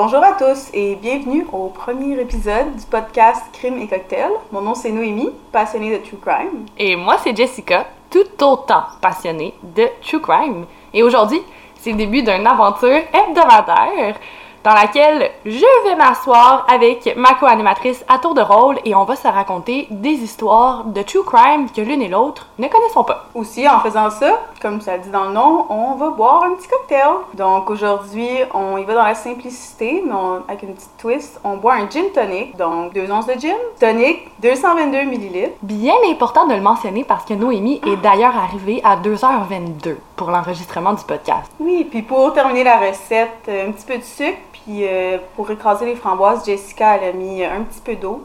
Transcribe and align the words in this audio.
Bonjour 0.00 0.22
à 0.22 0.34
tous 0.34 0.70
et 0.74 0.94
bienvenue 0.94 1.44
au 1.52 1.70
premier 1.70 2.20
épisode 2.20 2.72
du 2.76 2.86
podcast 2.86 3.42
Crime 3.52 3.78
et 3.78 3.88
Cocktail. 3.88 4.30
Mon 4.52 4.60
nom 4.60 4.76
c'est 4.76 4.92
Noémie, 4.92 5.32
passionnée 5.50 5.90
de 5.90 5.96
True 6.04 6.18
Crime. 6.24 6.66
Et 6.78 6.94
moi, 6.94 7.16
c'est 7.20 7.36
Jessica, 7.36 7.84
tout 8.08 8.44
autant 8.44 8.84
passionnée 9.00 9.54
de 9.60 9.88
True 10.00 10.20
Crime. 10.20 10.66
Et 10.94 11.02
aujourd'hui, 11.02 11.42
c'est 11.80 11.90
le 11.90 11.96
début 11.96 12.22
d'une 12.22 12.46
aventure 12.46 13.00
hebdomadaire 13.12 14.14
dans 14.62 14.74
laquelle 14.74 15.30
je 15.44 15.88
vais 15.88 15.96
m'asseoir 15.96 16.66
avec 16.68 17.16
ma 17.16 17.34
co-animatrice 17.34 18.04
à 18.08 18.18
tour 18.18 18.34
de 18.34 18.40
rôle 18.40 18.78
et 18.84 18.94
on 18.94 19.04
va 19.04 19.16
se 19.16 19.26
raconter 19.26 19.86
des 19.90 20.10
histoires 20.10 20.84
de 20.84 21.02
true 21.02 21.24
crime 21.24 21.70
que 21.70 21.80
l'une 21.80 22.02
et 22.02 22.08
l'autre 22.08 22.48
ne 22.58 22.68
connaissons 22.68 23.02
pas. 23.02 23.26
Aussi, 23.34 23.68
en 23.68 23.80
faisant 23.80 24.10
ça, 24.10 24.38
comme 24.60 24.80
ça 24.80 24.96
le 24.96 25.02
dit 25.02 25.10
dans 25.10 25.24
le 25.24 25.32
nom, 25.32 25.66
on 25.70 25.94
va 25.94 26.10
boire 26.10 26.44
un 26.44 26.54
petit 26.54 26.68
cocktail. 26.68 27.08
Donc 27.34 27.70
aujourd'hui, 27.70 28.28
on 28.54 28.76
y 28.78 28.84
va 28.84 28.94
dans 28.94 29.04
la 29.04 29.14
simplicité, 29.14 30.02
mais 30.06 30.12
on- 30.12 30.42
avec 30.48 30.62
une 30.62 30.74
petite 30.74 30.96
twist. 30.98 31.40
On 31.44 31.56
boit 31.56 31.74
un 31.74 31.88
gin 31.88 32.10
tonic, 32.14 32.56
donc 32.56 32.92
deux 32.92 33.10
onces 33.10 33.26
de 33.26 33.34
gin, 33.34 33.54
tonic, 33.80 34.28
222 34.40 34.98
ml. 34.98 35.50
Bien 35.62 35.94
important 36.10 36.46
de 36.46 36.54
le 36.54 36.60
mentionner 36.60 37.04
parce 37.04 37.24
que 37.24 37.34
Noémie 37.34 37.80
est 37.86 37.96
d'ailleurs 37.96 38.36
arrivée 38.36 38.80
à 38.84 38.96
2h22 38.96 39.96
pour 40.16 40.30
l'enregistrement 40.30 40.92
du 40.92 41.04
podcast. 41.04 41.50
Oui, 41.60 41.86
puis 41.88 42.02
pour 42.02 42.32
terminer 42.32 42.64
la 42.64 42.78
recette, 42.78 43.30
euh, 43.48 43.68
un 43.68 43.72
petit 43.72 43.86
peu 43.86 43.96
de 43.98 44.02
sucre, 44.02 44.38
puis 44.52 44.84
euh, 44.86 45.18
pour 45.36 45.50
écraser 45.50 45.86
les 45.86 45.94
framboises, 45.94 46.44
Jessica 46.44 46.96
elle 46.96 47.08
a 47.08 47.12
mis 47.12 47.44
un 47.44 47.62
petit 47.62 47.80
peu 47.80 47.94
d'eau 47.94 48.22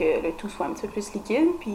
que 0.00 0.22
le 0.22 0.32
tout 0.32 0.48
soit 0.48 0.66
un 0.66 0.70
petit 0.70 0.86
peu 0.86 0.92
plus 0.94 1.12
liquide, 1.12 1.48
puis 1.60 1.74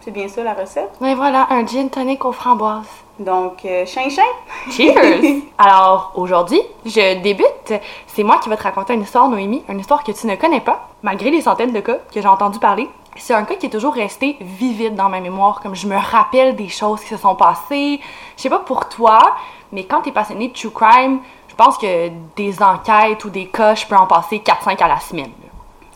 c'est 0.00 0.10
bien 0.10 0.28
ça 0.28 0.42
la 0.42 0.54
recette. 0.54 0.90
Et 1.04 1.14
voilà, 1.14 1.46
un 1.50 1.66
gin 1.66 1.90
tonic 1.90 2.24
aux 2.24 2.32
framboises. 2.32 2.86
Donc, 3.18 3.64
euh, 3.64 3.84
chin 3.84 4.08
chin! 4.08 4.22
Cheers! 4.70 5.42
Alors, 5.58 6.12
aujourd'hui, 6.14 6.60
je 6.84 7.20
débute. 7.22 7.74
C'est 8.06 8.22
moi 8.22 8.38
qui 8.42 8.48
vais 8.48 8.56
te 8.56 8.62
raconter 8.62 8.94
une 8.94 9.02
histoire, 9.02 9.28
Noémie, 9.28 9.62
une 9.68 9.80
histoire 9.80 10.02
que 10.02 10.12
tu 10.12 10.26
ne 10.26 10.36
connais 10.36 10.60
pas, 10.60 10.88
malgré 11.02 11.30
les 11.30 11.42
centaines 11.42 11.72
de 11.72 11.80
cas 11.80 11.98
que 12.12 12.20
j'ai 12.20 12.28
entendu 12.28 12.58
parler. 12.58 12.88
C'est 13.16 13.34
un 13.34 13.44
cas 13.44 13.54
qui 13.54 13.66
est 13.66 13.70
toujours 13.70 13.94
resté 13.94 14.36
vivide 14.40 14.94
dans 14.94 15.08
ma 15.08 15.20
mémoire, 15.20 15.60
comme 15.60 15.74
je 15.74 15.86
me 15.86 15.96
rappelle 15.96 16.56
des 16.56 16.68
choses 16.68 17.00
qui 17.00 17.08
se 17.08 17.16
sont 17.16 17.34
passées. 17.34 18.00
Je 18.36 18.42
sais 18.42 18.50
pas 18.50 18.58
pour 18.58 18.88
toi, 18.88 19.18
mais 19.72 19.84
quand 19.84 20.02
tu 20.02 20.10
es 20.10 20.12
passionné 20.12 20.48
de 20.48 20.52
true 20.54 20.70
crime, 20.70 21.20
je 21.48 21.54
pense 21.54 21.78
que 21.78 22.10
des 22.36 22.62
enquêtes 22.62 23.24
ou 23.24 23.30
des 23.30 23.46
cas, 23.46 23.74
je 23.74 23.86
peux 23.86 23.96
en 23.96 24.06
passer 24.06 24.42
4-5 24.44 24.82
à 24.82 24.88
la 24.88 25.00
semaine. 25.00 25.32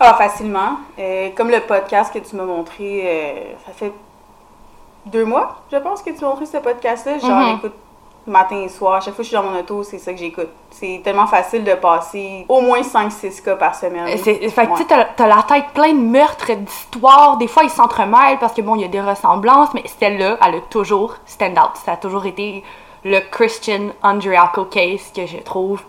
Ah, 0.00 0.14
facilement. 0.14 0.78
Euh, 0.98 1.28
comme 1.36 1.50
le 1.50 1.60
podcast 1.60 2.12
que 2.12 2.18
tu 2.20 2.34
m'as 2.36 2.44
montré, 2.44 3.02
euh, 3.04 3.52
ça 3.66 3.72
fait 3.72 3.92
deux 5.06 5.24
mois, 5.24 5.56
je 5.70 5.76
pense, 5.76 6.02
que 6.02 6.10
tu 6.10 6.20
m'as 6.24 6.30
montré 6.30 6.46
ce 6.46 6.56
podcast-là. 6.56 7.18
Genre, 7.18 7.30
Mhm. 7.30 7.54
j'écoute 7.56 7.74
matin 8.26 8.56
et 8.62 8.68
soir. 8.68 9.00
Chaque 9.02 9.14
fois 9.14 9.18
que 9.18 9.22
je 9.24 9.28
suis 9.28 9.36
dans 9.36 9.42
mon 9.42 9.58
auto, 9.58 9.82
c'est 9.82 9.98
ça 9.98 10.12
que 10.12 10.18
j'écoute. 10.18 10.48
C'est 10.70 11.00
tellement 11.04 11.26
facile 11.26 11.64
de 11.64 11.74
passer 11.74 12.44
au 12.48 12.60
moins 12.60 12.82
5-6 12.82 13.40
cas 13.42 13.56
par 13.56 13.74
semaine. 13.74 14.06
Euh, 14.06 14.16
Fait 14.16 14.38
que 14.38 14.44
Ouais. 14.44 14.66
tu 14.72 14.76
sais, 14.76 14.84
t'as- 14.84 15.04
t'as 15.16 15.26
la 15.26 15.42
tête 15.42 15.66
pleine 15.74 15.98
de 15.98 16.10
meurtres, 16.18 16.52
d'histoires. 16.54 17.36
Des 17.38 17.46
fois, 17.48 17.64
ils 17.64 17.70
s'entremêlent 17.70 18.38
parce 18.38 18.52
que 18.54 18.62
bon, 18.62 18.76
il 18.76 18.82
y 18.82 18.84
a 18.84 18.88
des 18.88 19.00
ressemblances, 19.00 19.72
mais 19.74 19.84
celle-là, 19.98 20.36
elle 20.46 20.54
a 20.56 20.60
toujours 20.70 21.16
stand 21.26 21.58
out. 21.58 21.76
Ça 21.84 21.92
a 21.92 21.96
toujours 21.96 22.24
été 22.26 22.62
le 23.04 23.20
Christian 23.30 23.88
Andriaco 24.02 24.64
case 24.66 25.10
que 25.14 25.26
je 25.26 25.38
trouve 25.38 25.82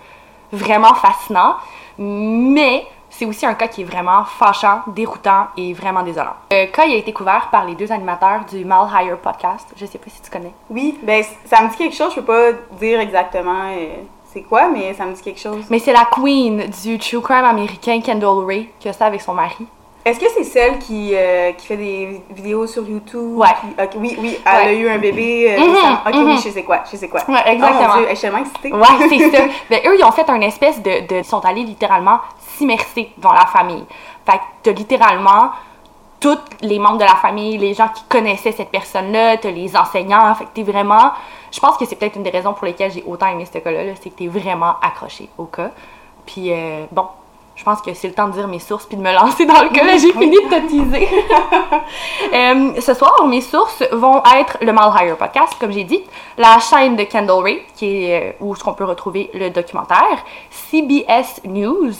vraiment 0.51 0.93
fascinant. 0.95 1.55
Mais 1.97 2.85
c'est 3.21 3.27
aussi 3.27 3.45
un 3.45 3.53
cas 3.53 3.67
qui 3.67 3.81
est 3.81 3.83
vraiment 3.83 4.23
fâchant, 4.25 4.81
déroutant 4.87 5.45
et 5.55 5.73
vraiment 5.73 6.01
désolant. 6.01 6.33
Le 6.49 6.65
cas 6.71 6.85
il 6.85 6.93
a 6.93 6.95
été 6.95 7.13
couvert 7.13 7.49
par 7.51 7.65
les 7.65 7.75
deux 7.75 7.91
animateurs 7.91 8.45
du 8.51 8.65
Mal 8.65 8.87
Higher 8.91 9.15
podcast. 9.21 9.71
Je 9.75 9.85
sais 9.85 9.99
pas 9.99 10.09
si 10.09 10.23
tu 10.23 10.31
connais. 10.31 10.51
Oui, 10.71 10.97
ben 11.03 11.23
ça 11.45 11.61
me 11.61 11.69
dit 11.69 11.77
quelque 11.77 11.95
chose. 11.95 12.11
Je 12.15 12.21
peux 12.21 12.25
pas 12.25 12.51
dire 12.79 12.99
exactement 12.99 13.69
euh, 13.77 13.97
c'est 14.25 14.41
quoi, 14.41 14.69
mais 14.69 14.95
ça 14.95 15.05
me 15.05 15.13
dit 15.13 15.21
quelque 15.21 15.39
chose. 15.39 15.65
Mais 15.69 15.77
c'est 15.77 15.93
la 15.93 16.07
queen 16.11 16.63
du 16.81 16.97
true 16.97 17.21
crime 17.21 17.45
américain 17.45 18.01
Kendall 18.01 18.43
Ray 18.43 18.69
qui 18.79 18.89
a 18.89 18.93
ça 18.93 19.05
avec 19.05 19.21
son 19.21 19.35
mari. 19.35 19.67
Est-ce 20.03 20.19
que 20.19 20.25
c'est 20.35 20.43
celle 20.43 20.79
qui, 20.79 21.11
euh, 21.13 21.51
qui 21.51 21.67
fait 21.67 21.77
des 21.77 22.23
vidéos 22.31 22.65
sur 22.65 22.87
YouTube? 22.87 23.37
Ouais. 23.37 23.47
Qui- 23.91 23.97
oui, 23.97 24.17
oui, 24.19 24.39
elle 24.45 24.67
a 24.69 24.73
eu 24.73 24.89
un 24.89 24.97
bébé. 24.97 25.53
euh, 25.53 25.59
Mhm, 25.59 25.75
récemment. 25.75 25.97
ok, 26.07 26.13
oui, 26.15 26.41
je 26.43 26.49
sais 26.49 26.63
quoi, 26.63 26.79
je 26.91 26.97
sais 26.97 27.07
quoi. 27.07 27.19
Ouais, 27.19 27.25
Oh 27.29 27.31
mon 27.45 27.51
exactement. 27.53 27.97
Dieu, 27.97 28.05
je 28.09 28.15
suis 28.15 28.21
tellement 28.21 28.39
excitée. 28.39 28.73
Ouais, 28.73 29.09
c'est 29.09 29.31
ça. 29.37 29.43
Ben, 29.69 29.79
eux, 29.85 29.95
ils 29.99 30.03
ont 30.03 30.11
fait 30.11 30.27
un 30.29 30.41
espèce 30.41 30.81
de, 30.81 31.07
de- 31.07 31.15
Ils 31.17 31.23
sont 31.25 31.45
allés 31.45 31.63
littéralement 31.63 32.19
s'immerser 32.39 33.11
dans 33.19 33.31
la 33.33 33.45
famille. 33.45 33.85
Fait 34.25 34.37
que 34.37 34.43
t'as 34.63 34.71
littéralement 34.71 35.51
tous 36.19 36.37
les 36.61 36.79
membres 36.79 36.97
de 36.97 37.03
la 37.03 37.15
famille, 37.15 37.57
les 37.59 37.73
gens 37.75 37.87
qui 37.89 38.03
connaissaient 38.09 38.51
cette 38.51 38.69
personne-là, 38.69 39.37
t'as 39.37 39.51
les 39.51 39.75
enseignants. 39.77 40.33
Fait 40.35 40.45
que 40.45 40.49
t'es 40.55 40.63
vraiment. 40.63 41.11
Je 41.51 41.59
pense 41.59 41.77
que 41.77 41.85
c'est 41.85 41.95
peut-être 41.95 42.15
une 42.15 42.23
des 42.23 42.29
raisons 42.31 42.53
pour 42.53 42.65
lesquelles 42.65 42.91
j'ai 42.91 43.03
autant 43.05 43.27
aimé 43.27 43.45
ce 43.51 43.59
cas-là, 43.59 43.83
là, 43.83 43.91
c'est 44.01 44.09
que 44.09 44.15
t'es 44.15 44.27
vraiment 44.27 44.75
accroché 44.81 45.29
au 45.37 45.45
cas. 45.45 45.69
Puis, 46.25 46.51
euh, 46.51 46.85
bon. 46.91 47.05
Je 47.61 47.63
pense 47.63 47.79
que 47.83 47.93
c'est 47.93 48.07
le 48.07 48.15
temps 48.15 48.27
de 48.27 48.33
dire 48.33 48.47
mes 48.47 48.57
sources 48.57 48.87
puis 48.87 48.97
de 48.97 49.03
me 49.03 49.13
lancer 49.13 49.45
dans 49.45 49.61
le 49.61 49.69
cas. 49.69 49.85
Là, 49.85 49.95
j'ai 49.95 50.11
fini 50.13 50.35
de 50.35 50.49
te 50.49 50.67
teaser. 50.67 51.07
Euh, 52.33 52.79
ce 52.79 52.93
soir, 52.93 53.27
mes 53.27 53.41
sources 53.41 53.83
vont 53.91 54.23
être 54.35 54.57
le 54.61 54.71
Mal 54.71 54.91
Higher 54.95 55.15
Podcast, 55.17 55.55
comme 55.59 55.71
j'ai 55.71 55.83
dit, 55.83 56.01
la 56.37 56.59
chaîne 56.59 56.95
de 56.95 57.03
Kendall 57.03 57.43
Ray, 57.43 57.61
qui 57.75 58.05
est 58.05 58.29
euh, 58.29 58.31
où 58.39 58.55
qu'on 58.55 58.73
peut 58.73 58.85
retrouver 58.85 59.29
le 59.33 59.49
documentaire, 59.49 60.23
CBS 60.49 61.41
News, 61.45 61.93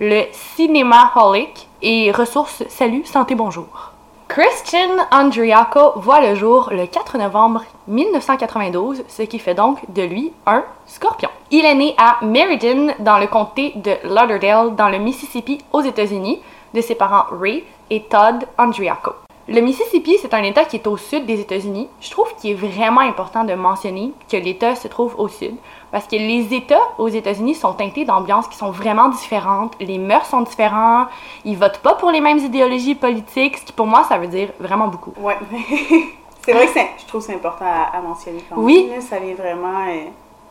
le 0.00 0.22
Cinéma 0.32 1.12
Holic 1.14 1.68
et 1.82 2.10
ressources 2.10 2.64
Salut, 2.68 3.04
Santé, 3.04 3.34
Bonjour. 3.34 3.97
Christian 4.40 4.98
Andriaco 5.10 5.94
voit 5.96 6.20
le 6.20 6.36
jour 6.36 6.68
le 6.70 6.86
4 6.86 7.18
novembre 7.18 7.64
1992, 7.88 9.02
ce 9.08 9.22
qui 9.22 9.40
fait 9.40 9.56
donc 9.56 9.80
de 9.92 10.02
lui 10.02 10.32
un 10.46 10.62
scorpion. 10.86 11.28
Il 11.50 11.64
est 11.64 11.74
né 11.74 11.96
à 11.98 12.24
Meriden, 12.24 12.94
dans 13.00 13.18
le 13.18 13.26
comté 13.26 13.72
de 13.74 13.96
Lauderdale, 14.04 14.76
dans 14.76 14.90
le 14.90 14.98
Mississippi, 14.98 15.58
aux 15.72 15.80
États-Unis, 15.80 16.40
de 16.72 16.80
ses 16.80 16.94
parents 16.94 17.24
Ray 17.32 17.64
et 17.90 18.02
Todd 18.02 18.46
Andriaco. 18.56 19.10
Le 19.48 19.60
Mississippi, 19.60 20.18
c'est 20.22 20.34
un 20.34 20.44
État 20.44 20.66
qui 20.66 20.76
est 20.76 20.86
au 20.86 20.96
sud 20.96 21.26
des 21.26 21.40
États-Unis. 21.40 21.88
Je 22.00 22.10
trouve 22.12 22.32
qu'il 22.36 22.52
est 22.52 22.54
vraiment 22.54 23.00
important 23.00 23.42
de 23.42 23.54
mentionner 23.54 24.12
que 24.30 24.36
l'État 24.36 24.76
se 24.76 24.86
trouve 24.86 25.16
au 25.18 25.26
sud, 25.26 25.56
parce 25.90 26.06
que 26.06 26.16
les 26.16 26.52
États 26.54 26.80
aux 26.98 27.08
États-Unis 27.08 27.54
sont 27.54 27.72
teintés 27.72 28.04
d'ambiances 28.04 28.48
qui 28.48 28.56
sont 28.56 28.70
vraiment 28.70 29.08
différentes. 29.08 29.74
Les 29.80 29.98
mœurs 29.98 30.26
sont 30.26 30.42
différents. 30.42 31.06
Ils 31.44 31.56
votent 31.56 31.78
pas 31.78 31.94
pour 31.94 32.10
les 32.10 32.20
mêmes 32.20 32.38
idéologies 32.38 32.94
politiques, 32.94 33.58
ce 33.58 33.64
qui 33.64 33.72
pour 33.72 33.86
moi, 33.86 34.04
ça 34.04 34.18
veut 34.18 34.26
dire 34.28 34.50
vraiment 34.60 34.88
beaucoup. 34.88 35.12
Ouais. 35.20 35.36
c'est 36.44 36.52
vrai 36.52 36.66
que 36.66 36.72
c'est- 36.72 36.90
je 36.98 37.06
trouve 37.06 37.20
c'est 37.22 37.34
important 37.34 37.64
à, 37.66 37.96
à 37.96 38.00
mentionner 38.00 38.44
quand 38.48 38.56
Oui. 38.58 38.86
même. 38.88 38.96
là. 38.96 39.00
Ça 39.00 39.18
vient 39.18 39.34
vraiment 39.34 39.80
euh, 39.88 40.04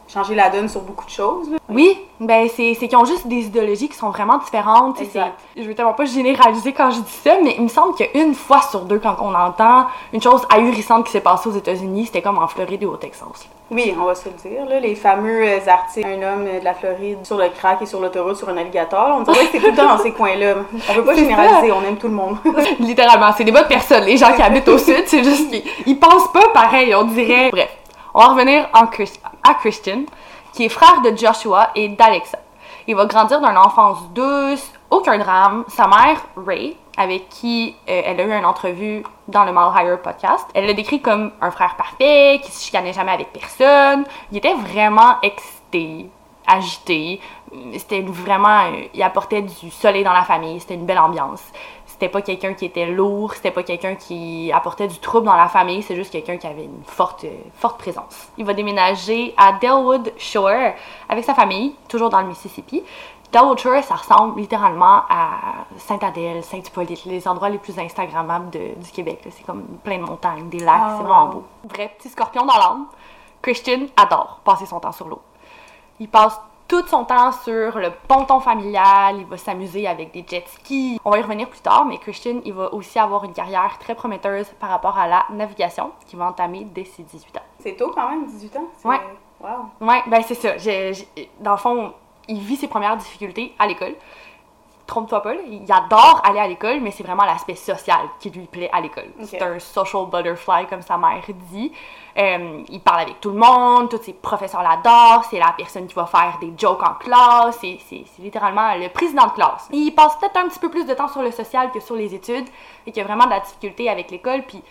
changer 0.07 0.35
la 0.35 0.49
donne 0.49 0.69
sur 0.69 0.81
beaucoup 0.81 1.05
de 1.05 1.11
choses. 1.11 1.49
là. 1.49 1.57
Oui, 1.69 1.97
ben 2.19 2.47
c'est 2.55 2.75
qu'ils 2.75 2.95
ont 2.95 3.05
juste 3.05 3.27
des 3.27 3.45
idéologies 3.45 3.89
qui 3.89 3.97
sont 3.97 4.09
vraiment 4.09 4.37
différentes. 4.37 5.01
Exact. 5.01 5.33
Je 5.55 5.63
veux 5.63 5.75
tellement 5.75 5.93
pas 5.93 6.05
généraliser 6.05 6.73
quand 6.73 6.91
je 6.91 6.99
dis 7.01 7.11
ça, 7.23 7.37
mais 7.43 7.55
il 7.57 7.63
me 7.63 7.67
semble 7.67 7.95
qu'une 7.95 8.33
fois 8.33 8.61
sur 8.61 8.81
deux, 8.81 8.99
quand 8.99 9.17
on 9.19 9.33
entend 9.35 9.87
une 10.13 10.21
chose 10.21 10.41
ahurissante 10.49 11.05
qui 11.05 11.11
s'est 11.11 11.21
passée 11.21 11.49
aux 11.49 11.53
États-Unis, 11.53 12.05
c'était 12.07 12.21
comme 12.21 12.37
en 12.37 12.47
Floride 12.47 12.83
ou 12.85 12.91
au 12.91 12.97
Texas. 12.97 13.47
Oui, 13.69 13.93
on 13.99 14.05
va 14.05 14.15
se 14.15 14.29
le 14.29 14.35
dire. 14.35 14.65
Là, 14.65 14.79
les 14.79 14.95
fameux 14.95 15.43
euh, 15.45 15.59
articles, 15.67 16.07
un 16.07 16.21
homme 16.33 16.45
de 16.45 16.63
la 16.63 16.73
Floride 16.73 17.17
sur 17.23 17.37
le 17.37 17.49
crack 17.49 17.81
et 17.81 17.85
sur 17.85 17.99
l'autoroute 17.99 18.37
sur 18.37 18.47
un 18.47 18.55
alligator. 18.55 19.17
On 19.19 19.23
dirait 19.23 19.45
que 19.45 19.51
c'est 19.51 19.59
tout 19.59 19.71
le 19.71 19.75
temps 19.75 19.97
dans 19.97 20.01
ces 20.01 20.11
coins-là. 20.11 20.55
On 20.89 20.93
peut 20.93 21.03
pas 21.03 21.15
généraliser, 21.15 21.73
on 21.73 21.81
aime 21.81 21.97
tout 21.97 22.07
le 22.07 22.13
monde. 22.13 22.37
Littéralement, 22.79 23.31
c'est 23.37 23.43
des 23.43 23.51
bonnes 23.51 23.67
personnes, 23.67 24.05
les 24.05 24.15
gens 24.15 24.33
qui 24.33 24.41
habitent 24.41 24.69
au 24.69 24.77
sud, 24.77 25.03
c'est 25.05 25.21
juste 25.23 25.51
qu'ils 25.51 25.63
ils 25.85 25.99
pensent 25.99 26.31
pas 26.31 26.47
pareil, 26.53 26.95
on 26.95 27.03
dirait. 27.03 27.49
Bref, 27.51 27.69
on 28.17 28.21
va 28.21 28.27
revenir 28.29 28.67
en 28.73 28.87
à 29.47 29.53
Christian, 29.53 30.05
qui 30.51 30.65
est 30.65 30.69
frère 30.69 31.01
de 31.01 31.15
Joshua 31.15 31.69
et 31.75 31.87
d'Alexa. 31.87 32.39
Il 32.87 32.95
va 32.95 33.05
grandir 33.05 33.39
d'une 33.39 33.57
enfance 33.57 33.99
douce, 34.15 34.71
aucun 34.89 35.19
drame. 35.19 35.65
Sa 35.67 35.87
mère, 35.87 36.17
Ray, 36.35 36.75
avec 36.97 37.29
qui 37.29 37.75
euh, 37.87 38.01
elle 38.03 38.19
a 38.19 38.23
eu 38.23 38.31
une 38.31 38.45
entrevue 38.45 39.03
dans 39.27 39.43
le 39.45 39.51
Mal 39.51 39.71
Higher 39.75 39.97
podcast, 40.01 40.47
elle 40.55 40.65
le 40.65 40.73
décrit 40.73 40.99
comme 40.99 41.31
un 41.41 41.51
frère 41.51 41.75
parfait, 41.75 42.41
qui 42.43 42.51
se 42.51 42.65
chicanait 42.65 42.91
jamais 42.91 43.11
avec 43.11 43.31
personne. 43.31 44.03
Il 44.31 44.37
était 44.39 44.55
vraiment 44.55 45.21
excité, 45.21 46.09
agité. 46.47 47.21
C'était 47.73 48.01
vraiment, 48.01 48.63
euh, 48.71 48.87
il 48.95 49.03
apportait 49.03 49.43
du 49.43 49.69
soleil 49.69 50.03
dans 50.03 50.13
la 50.13 50.23
famille. 50.23 50.59
C'était 50.59 50.73
une 50.73 50.87
belle 50.87 50.97
ambiance. 50.97 51.43
C'était 51.99 52.09
pas 52.09 52.21
quelqu'un 52.21 52.53
qui 52.53 52.65
était 52.65 52.85
lourd, 52.85 53.33
c'était 53.33 53.49
pas 53.49 53.63
quelqu'un 53.63 53.95
qui 53.95 54.51
apportait 54.53 54.87
du 54.87 54.99
trouble 54.99 55.25
dans 55.25 55.35
la 55.35 55.47
famille, 55.47 55.81
c'est 55.81 55.95
juste 55.95 56.11
quelqu'un 56.11 56.37
qui 56.37 56.45
avait 56.45 56.65
une 56.65 56.83
forte, 56.85 57.23
euh, 57.23 57.29
forte 57.55 57.79
présence. 57.79 58.27
Il 58.37 58.45
va 58.45 58.53
déménager 58.53 59.33
à 59.35 59.53
Delwood 59.53 60.13
Shore 60.15 60.73
avec 61.09 61.23
sa 61.25 61.33
famille, 61.33 61.73
toujours 61.89 62.09
dans 62.09 62.21
le 62.21 62.27
Mississippi. 62.27 62.83
Delwood 63.33 63.57
Shore, 63.57 63.83
ça 63.83 63.95
ressemble 63.95 64.39
littéralement 64.39 65.01
à 65.09 65.65
Saint-Adèle, 65.77 66.43
Saint-Hippolyte, 66.43 67.03
les 67.05 67.27
endroits 67.27 67.49
les 67.49 67.57
plus 67.57 67.79
Instagrammables 67.79 68.51
de- 68.51 68.75
du 68.79 68.91
Québec. 68.91 69.19
C'est 69.31 69.43
comme 69.43 69.63
plein 69.83 69.97
de 69.97 70.03
montagnes, 70.03 70.49
des 70.49 70.59
lacs, 70.59 70.79
Ah, 70.79 70.95
c'est 70.99 71.03
vraiment 71.03 71.25
wow. 71.25 71.31
beau. 71.31 71.43
Vrai 71.63 71.91
petit 71.97 72.09
scorpion 72.09 72.45
dans 72.45 72.53
l'âme. 72.57 72.85
Christian 73.41 73.87
adore 73.97 74.39
passer 74.45 74.67
son 74.67 74.79
temps 74.79 74.91
sur 74.91 75.07
l'eau. 75.07 75.21
Il 75.99 76.09
passe 76.09 76.39
tout 76.67 76.85
son 76.87 77.05
temps 77.05 77.31
sur 77.31 77.77
le 77.79 77.91
ponton 78.07 78.39
familial, 78.39 79.17
il 79.19 79.25
va 79.25 79.37
s'amuser 79.37 79.87
avec 79.87 80.11
des 80.11 80.25
jet 80.27 80.43
skis. 80.47 80.99
On 81.05 81.11
va 81.11 81.19
y 81.19 81.21
revenir 81.21 81.49
plus 81.49 81.61
tard, 81.61 81.85
mais 81.85 81.97
Christian, 81.97 82.41
il 82.43 82.53
va 82.53 82.73
aussi 82.73 82.99
avoir 82.99 83.23
une 83.23 83.33
carrière 83.33 83.77
très 83.79 83.95
prometteuse 83.95 84.47
par 84.59 84.69
rapport 84.69 84.97
à 84.97 85.07
la 85.07 85.25
navigation, 85.29 85.91
qui 86.05 86.15
va 86.15 86.25
entamer 86.25 86.65
dès 86.65 86.85
ses 86.85 87.03
18 87.03 87.37
ans. 87.37 87.41
C'est 87.59 87.75
tôt 87.75 87.91
quand 87.93 88.09
même, 88.09 88.25
18 88.25 88.55
ans? 88.57 88.67
Ouais. 88.83 88.99
Wow. 89.39 89.87
Ouais, 89.87 90.03
ben 90.07 90.21
c'est 90.23 90.33
ça. 90.35 90.55
Dans 91.39 91.51
le 91.51 91.57
fond, 91.57 91.93
il 92.27 92.39
vit 92.39 92.55
ses 92.55 92.67
premières 92.67 92.97
difficultés 92.97 93.53
à 93.59 93.67
l'école. 93.67 93.95
Trompe-toi 94.87 95.21
pas, 95.21 95.33
il 95.33 95.69
adore 95.69 96.21
aller 96.23 96.39
à 96.39 96.47
l'école, 96.47 96.79
mais 96.79 96.91
c'est 96.91 97.03
vraiment 97.03 97.25
l'aspect 97.25 97.55
social 97.55 97.99
qui 98.19 98.29
lui 98.29 98.45
plaît 98.45 98.69
à 98.71 98.79
l'école. 98.79 99.09
C'est 99.25 99.41
un 99.41 99.59
social 99.59 100.05
butterfly, 100.09 100.65
comme 100.67 100.81
sa 100.81 100.97
mère 100.97 101.21
dit. 101.51 101.73
Euh, 102.17 102.63
il 102.69 102.79
parle 102.79 103.01
avec 103.01 103.19
tout 103.19 103.31
le 103.31 103.37
monde, 103.37 103.89
tous 103.89 104.01
ses 104.01 104.13
professeurs 104.13 104.63
l'adorent, 104.63 105.25
c'est 105.29 105.39
la 105.39 105.53
personne 105.57 105.85
qui 105.87 105.93
va 105.93 106.05
faire 106.05 106.37
des 106.39 106.53
jokes 106.57 106.81
en 106.81 106.93
classe, 106.93 107.57
c'est, 107.59 107.77
c'est- 107.87 108.05
c'est 108.15 108.21
littéralement 108.21 108.73
le 108.75 108.87
président 108.87 109.25
de 109.27 109.31
classe. 109.33 109.67
Il 109.73 109.91
passe 109.91 110.15
peut-être 110.17 110.37
un 110.37 110.47
petit 110.47 110.57
peu 110.59 110.69
plus 110.69 110.85
de 110.85 110.93
temps 110.93 111.09
sur 111.09 111.21
le 111.21 111.31
social 111.31 111.69
que 111.71 111.79
sur 111.81 111.95
les 111.95 112.15
études, 112.15 112.47
et 112.85 112.91
qu'il 112.93 113.03
a 113.03 113.05
vraiment 113.05 113.25
de 113.25 113.31
la 113.31 113.41
difficulté 113.41 113.89
avec 113.89 114.09
l'école, 114.09 114.43
puis 114.47 114.63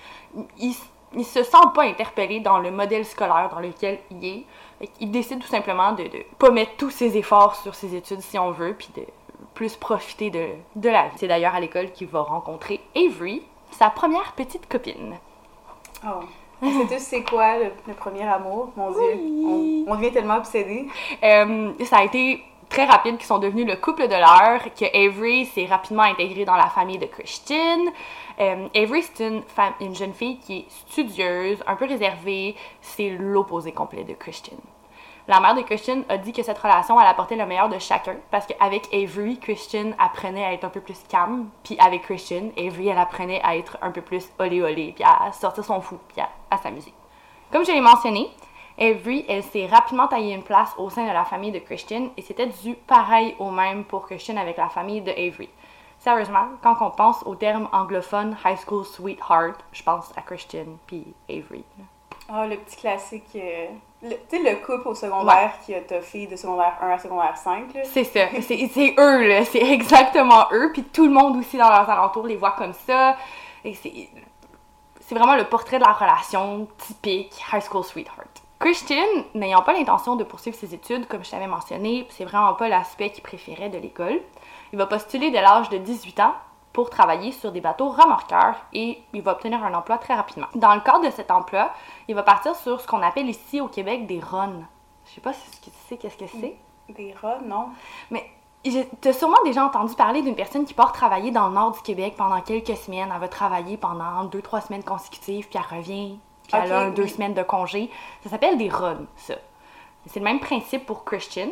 il, 0.59 0.75
il 1.15 1.25
se 1.27 1.43
sent 1.43 1.57
pas 1.75 1.83
interpellé 1.85 2.41
dans 2.41 2.59
le 2.59 2.71
modèle 2.71 3.05
scolaire 3.05 3.51
dans 3.53 3.61
lequel 3.61 3.99
il 4.11 4.25
est. 4.25 4.45
Qu'il 4.99 5.11
décide 5.11 5.41
tout 5.41 5.49
simplement 5.49 5.93
de, 5.93 6.03
de 6.05 6.23
pas 6.39 6.51
mettre 6.51 6.73
tous 6.77 6.91
ses 6.91 7.17
efforts 7.17 7.55
sur 7.57 7.75
ses 7.75 7.95
études 7.95 8.21
si 8.21 8.39
on 8.39 8.51
veut, 8.51 8.75
puis 8.75 8.89
de 8.97 9.03
plus 9.55 9.77
profiter 9.77 10.31
de, 10.31 10.49
de 10.77 10.89
la 10.89 11.05
vie. 11.09 11.17
C'est 11.17 11.29
d'ailleurs 11.29 11.55
à 11.55 11.61
l'école 11.61 11.93
qu'il 11.93 12.09
va 12.09 12.21
rencontrer 12.21 12.81
Avery, 12.95 13.43
sa 13.71 13.91
première 13.91 14.33
petite 14.33 14.69
copine. 14.69 15.17
Oh. 16.05 16.21
On 16.63 16.71
sait 16.71 16.97
tous 16.97 17.03
c'est 17.03 17.23
quoi 17.23 17.59
le, 17.59 17.73
le 17.87 17.95
premier 17.95 18.27
amour, 18.27 18.71
mon 18.77 18.91
Dieu. 18.91 19.01
Oui. 19.15 19.85
On, 19.87 19.93
on 19.93 19.97
devient 19.97 20.13
tellement 20.13 20.37
obsédés. 20.37 20.87
Euh, 21.23 21.73
ça 21.85 21.99
a 21.99 22.05
été 22.05 22.43
très 22.71 22.87
rapide 22.87 23.19
qu'ils 23.19 23.27
sont 23.27 23.39
devenus 23.39 23.67
le 23.67 23.77
couple 23.77 24.09
de 24.09 24.15
l'heure, 24.15 24.63
que 24.75 24.87
Avery 24.97 25.47
s'est 25.47 25.67
rapidement 25.67 26.03
intégré 26.03 26.45
dans 26.45 26.57
la 26.57 26.69
famille 26.69 26.99
de 26.99 27.07
Christian. 27.07 27.79
Euh, 28.41 28.69
Avery, 28.75 29.03
c'est 29.03 29.29
une, 29.29 29.43
femme- 29.43 29.75
une 29.81 29.95
jeune 29.95 30.15
fille 30.15 30.39
qui 30.39 30.59
est 30.59 30.65
studieuse, 30.71 31.63
un 31.67 31.77
peu 31.77 31.85
réservée. 31.87 32.57
C'est 32.81 33.11
l'opposé 33.11 33.73
complet 33.73 34.05
de 34.05 34.15
Christian. 34.15 34.57
La 35.29 35.41
mère 35.41 35.57
de 35.57 35.63
Christian 35.63 36.03
a 36.09 36.19
dit 36.19 36.33
que 36.33 36.45
cette 36.45 36.59
relation, 36.59 37.01
elle 37.01 37.07
apportait 37.09 37.35
le 37.35 37.47
meilleur 37.47 37.69
de 37.69 37.81
chacun, 37.81 38.15
parce 38.31 38.47
qu'avec 38.47 38.89
Avery, 38.95 39.41
Christian 39.41 39.91
apprenait 39.99 40.45
à 40.45 40.53
être 40.53 40.65
un 40.65 40.69
peu 40.69 40.81
plus 40.81 41.03
calme, 41.09 41.49
puis 41.65 41.77
avec 41.81 42.03
Christian, 42.03 42.51
Avery, 42.57 42.89
elle 42.89 42.99
apprenait 42.99 43.43
à 43.43 43.57
être 43.57 43.77
un 43.83 43.91
peu 43.91 44.03
plus 44.03 44.31
olé 44.39 44.63
olé, 44.63 44.93
puis 44.95 45.03
à 45.03 45.33
sortir 45.33 45.65
son 45.65 45.81
fou, 45.81 45.99
puis 46.07 46.23
à, 46.23 46.57
s'amuser. 46.59 46.95
Comme 47.51 47.67
je 47.67 47.73
l'ai 47.73 47.81
mentionné, 47.81 48.31
Avery, 48.79 49.25
elle 49.29 49.43
s'est 49.43 49.67
rapidement 49.67 50.07
taillée 50.07 50.33
une 50.33 50.45
place 50.45 50.73
au 50.79 50.91
sein 50.91 51.09
de 51.09 51.13
la 51.13 51.25
famille 51.25 51.51
de 51.51 51.59
Christian 51.59 52.11
et 52.17 52.23
c'était 52.23 52.47
dû 52.47 52.75
pareil 52.75 53.35
au 53.41 53.51
même 53.51 53.85
pour 53.85 54.07
Christian 54.07 54.37
avec 54.37 54.59
la 54.59 54.69
famille 54.69 55.01
de 55.01 55.11
Avery. 55.11 55.49
Sérieusement, 55.99 56.49
quand 56.63 56.77
on 56.81 56.91
pense 56.91 57.23
au 57.25 57.35
terme 57.35 57.69
anglophone 57.73 58.37
high 58.45 58.59
school 58.59 58.85
sweetheart, 58.85 59.65
je 59.73 59.83
pense 59.83 60.13
à 60.17 60.21
Christian 60.21 60.67
puis 60.87 61.15
Avery. 61.29 61.65
Ah, 62.29 62.47
le 62.47 62.57
petit 62.57 62.77
classique. 62.77 63.25
euh, 63.37 63.67
le- 64.03 64.11
tu 64.29 64.37
sais, 64.37 64.39
le 64.43 64.57
couple 64.65 64.89
au 64.89 64.95
secondaire 64.95 65.53
qui 65.65 65.75
a 65.75 65.81
toffé 65.81 66.27
de 66.27 66.37
secondaire 66.37 66.77
1 66.83 66.89
à 66.91 66.99
secondaire 66.99 67.37
5. 67.37 67.73
Là. 67.75 67.81
C'est 67.85 68.05
ça, 68.05 68.27
c'est 68.43 68.69
c'est 68.73 68.95
eux 68.99 69.27
là, 69.29 69.45
c'est 69.45 69.63
exactement 69.73 70.47
eux 70.53 70.71
puis 70.73 70.83
tout 70.85 71.07
le 71.07 71.13
monde 71.13 71.37
aussi 71.37 71.57
dans 71.57 71.69
leurs 71.69 71.89
alentours 71.89 72.27
les 72.27 72.37
voit 72.37 72.53
comme 72.53 72.73
ça 72.73 73.17
et 73.65 73.75
c'est 73.75 74.09
c'est 75.01 75.15
vraiment 75.15 75.37
le 75.37 75.45
portrait 75.45 75.79
de 75.79 75.85
la 75.85 75.93
relation 75.93 76.67
typique 76.79 77.33
high 77.53 77.63
school 77.63 77.85
sweetheart. 77.85 78.43
Christian, 78.59 79.05
n'ayant 79.35 79.63
pas 79.63 79.73
l'intention 79.75 80.17
de 80.17 80.25
poursuivre 80.25 80.57
ses 80.57 80.75
études, 80.75 81.07
comme 81.07 81.25
je 81.25 81.31
t'avais 81.31 81.47
mentionné, 81.47 82.07
c'est 82.11 82.25
vraiment 82.25 82.55
pas 82.55 82.69
l'aspect 82.69 83.11
qu'il 83.11 83.23
préférait 83.23 83.69
de 83.69 83.79
l'école. 83.79 84.21
Il 84.73 84.79
va 84.79 84.87
postuler 84.87 85.31
dès 85.31 85.43
l'âge 85.43 85.69
de 85.69 85.77
18 85.79 86.19
ans 86.21 86.35
pour 86.77 86.91
travailler 86.91 87.33
sur 87.33 87.53
des 87.53 87.63
bateaux 87.63 87.89
remorqueurs 87.89 88.57
et 88.75 89.03
il 89.15 89.23
va 89.23 89.33
obtenir 89.33 89.65
un 89.65 89.73
emploi 89.73 89.97
très 89.97 90.13
rapidement. 90.15 90.47
Dans 90.55 90.75
le 90.75 90.83
cadre 90.83 91.07
de 91.07 91.11
cet 91.11 91.31
emploi, 91.31 91.71
il 92.07 92.15
va 92.15 92.23
partir 92.23 92.55
sur 92.55 92.83
ce 92.83 92.87
qu'on 92.87 93.01
appelle 93.01 93.31
ici 93.31 93.63
au 93.63 93.67
Québec 93.69 94.07
des 94.07 94.21
runs. 94.21 94.61
Je 95.07 95.15
sais 95.15 95.23
pas 95.23 95.33
si 95.33 95.51
tu 95.63 95.71
sais 95.89 95.97
qu'est-ce 95.97 96.19
que 96.19 96.27
c'est. 96.27 96.55
Des 96.91 97.15
rats, 97.15 97.39
non? 97.43 97.71
Mais 98.11 98.29
j'ai- 98.63 98.87
t'as 99.01 99.15
sûrement 99.15 99.43
déjà 99.43 99.65
entendu 99.65 99.95
parler 99.95 100.21
d'une 100.21 100.37
personne 100.37 100.67
qui 100.67 100.75
part 100.75 100.93
travailler 100.93 101.31
dans 101.31 101.49
le 101.49 101.55
nord 101.55 101.71
du 101.73 101.81
Québec 101.81 102.13
pendant 102.15 102.43
quelques 102.43 102.77
semaines. 102.77 103.11
Elle 103.11 103.21
va 103.21 103.29
travailler 103.29 103.79
pendant 103.79 104.25
deux, 104.25 104.43
trois 104.43 104.61
semaines 104.61 104.85
consécutives, 104.85 105.49
puis 105.49 105.59
elle 105.59 105.79
revient, 105.79 106.19
puis 106.43 106.53
elle 106.63 106.73
a 106.73 106.91
deux 106.91 107.07
semaines 107.09 107.33
de 107.33 107.43
congé. 107.43 107.91
Ça 108.23 108.29
s'appelle 108.29 108.59
des 108.59 108.69
runs, 108.69 109.07
ça. 109.17 109.35
C'est 110.09 110.21
le 110.21 110.25
même 110.25 110.41
principe 110.41 110.85
pour 110.85 111.05
Christian. 111.07 111.49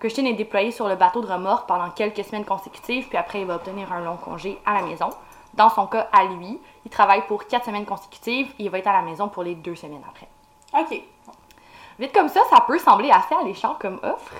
Christian 0.00 0.24
est 0.26 0.34
déployé 0.34 0.70
sur 0.70 0.88
le 0.88 0.94
bateau 0.96 1.20
de 1.20 1.26
remorque 1.26 1.66
pendant 1.66 1.90
quelques 1.90 2.24
semaines 2.24 2.44
consécutives, 2.44 3.08
puis 3.08 3.18
après 3.18 3.40
il 3.40 3.46
va 3.46 3.56
obtenir 3.56 3.92
un 3.92 4.00
long 4.00 4.16
congé 4.16 4.58
à 4.64 4.74
la 4.74 4.82
maison. 4.82 5.08
Dans 5.54 5.70
son 5.70 5.86
cas, 5.86 6.08
à 6.12 6.24
lui, 6.24 6.60
il 6.84 6.90
travaille 6.90 7.26
pour 7.26 7.46
quatre 7.46 7.64
semaines 7.66 7.86
consécutives 7.86 8.48
et 8.58 8.64
il 8.64 8.70
va 8.70 8.78
être 8.78 8.86
à 8.86 8.92
la 8.92 9.02
maison 9.02 9.28
pour 9.28 9.42
les 9.42 9.54
deux 9.56 9.74
semaines 9.74 10.04
après. 10.08 10.28
Ok. 10.78 11.02
Vite 11.98 12.12
comme 12.14 12.28
ça, 12.28 12.40
ça 12.48 12.60
peut 12.60 12.78
sembler 12.78 13.10
assez 13.10 13.34
alléchant 13.34 13.74
comme 13.80 13.98
offre, 14.04 14.34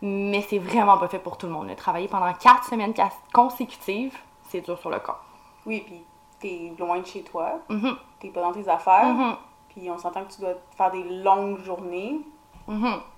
mais 0.00 0.40
c'est 0.48 0.58
vraiment 0.58 0.96
pas 0.96 1.08
fait 1.08 1.18
pour 1.18 1.36
tout 1.36 1.46
le 1.46 1.52
monde. 1.52 1.74
Travailler 1.76 2.08
pendant 2.08 2.32
quatre 2.32 2.64
semaines 2.64 2.94
consécutives, 3.32 4.16
c'est 4.48 4.62
dur 4.62 4.78
sur 4.78 4.88
le 4.88 5.00
corps. 5.00 5.22
Oui, 5.66 5.82
puis 5.84 6.02
t'es 6.40 6.72
loin 6.78 6.98
de 7.00 7.06
chez 7.06 7.22
toi, 7.22 7.58
Mhm, 7.68 7.96
t'es 8.20 8.28
pas 8.28 8.40
dans 8.40 8.52
tes 8.52 8.66
affaires, 8.68 9.04
mhm, 9.12 9.36
puis 9.68 9.90
on 9.90 9.98
s'entend 9.98 10.24
que 10.24 10.32
tu 10.32 10.40
dois 10.40 10.54
faire 10.76 10.90
des 10.92 11.02
longues 11.04 11.58
journées. 11.62 12.20
mhm. 12.68 12.94
C'est- 12.94 13.13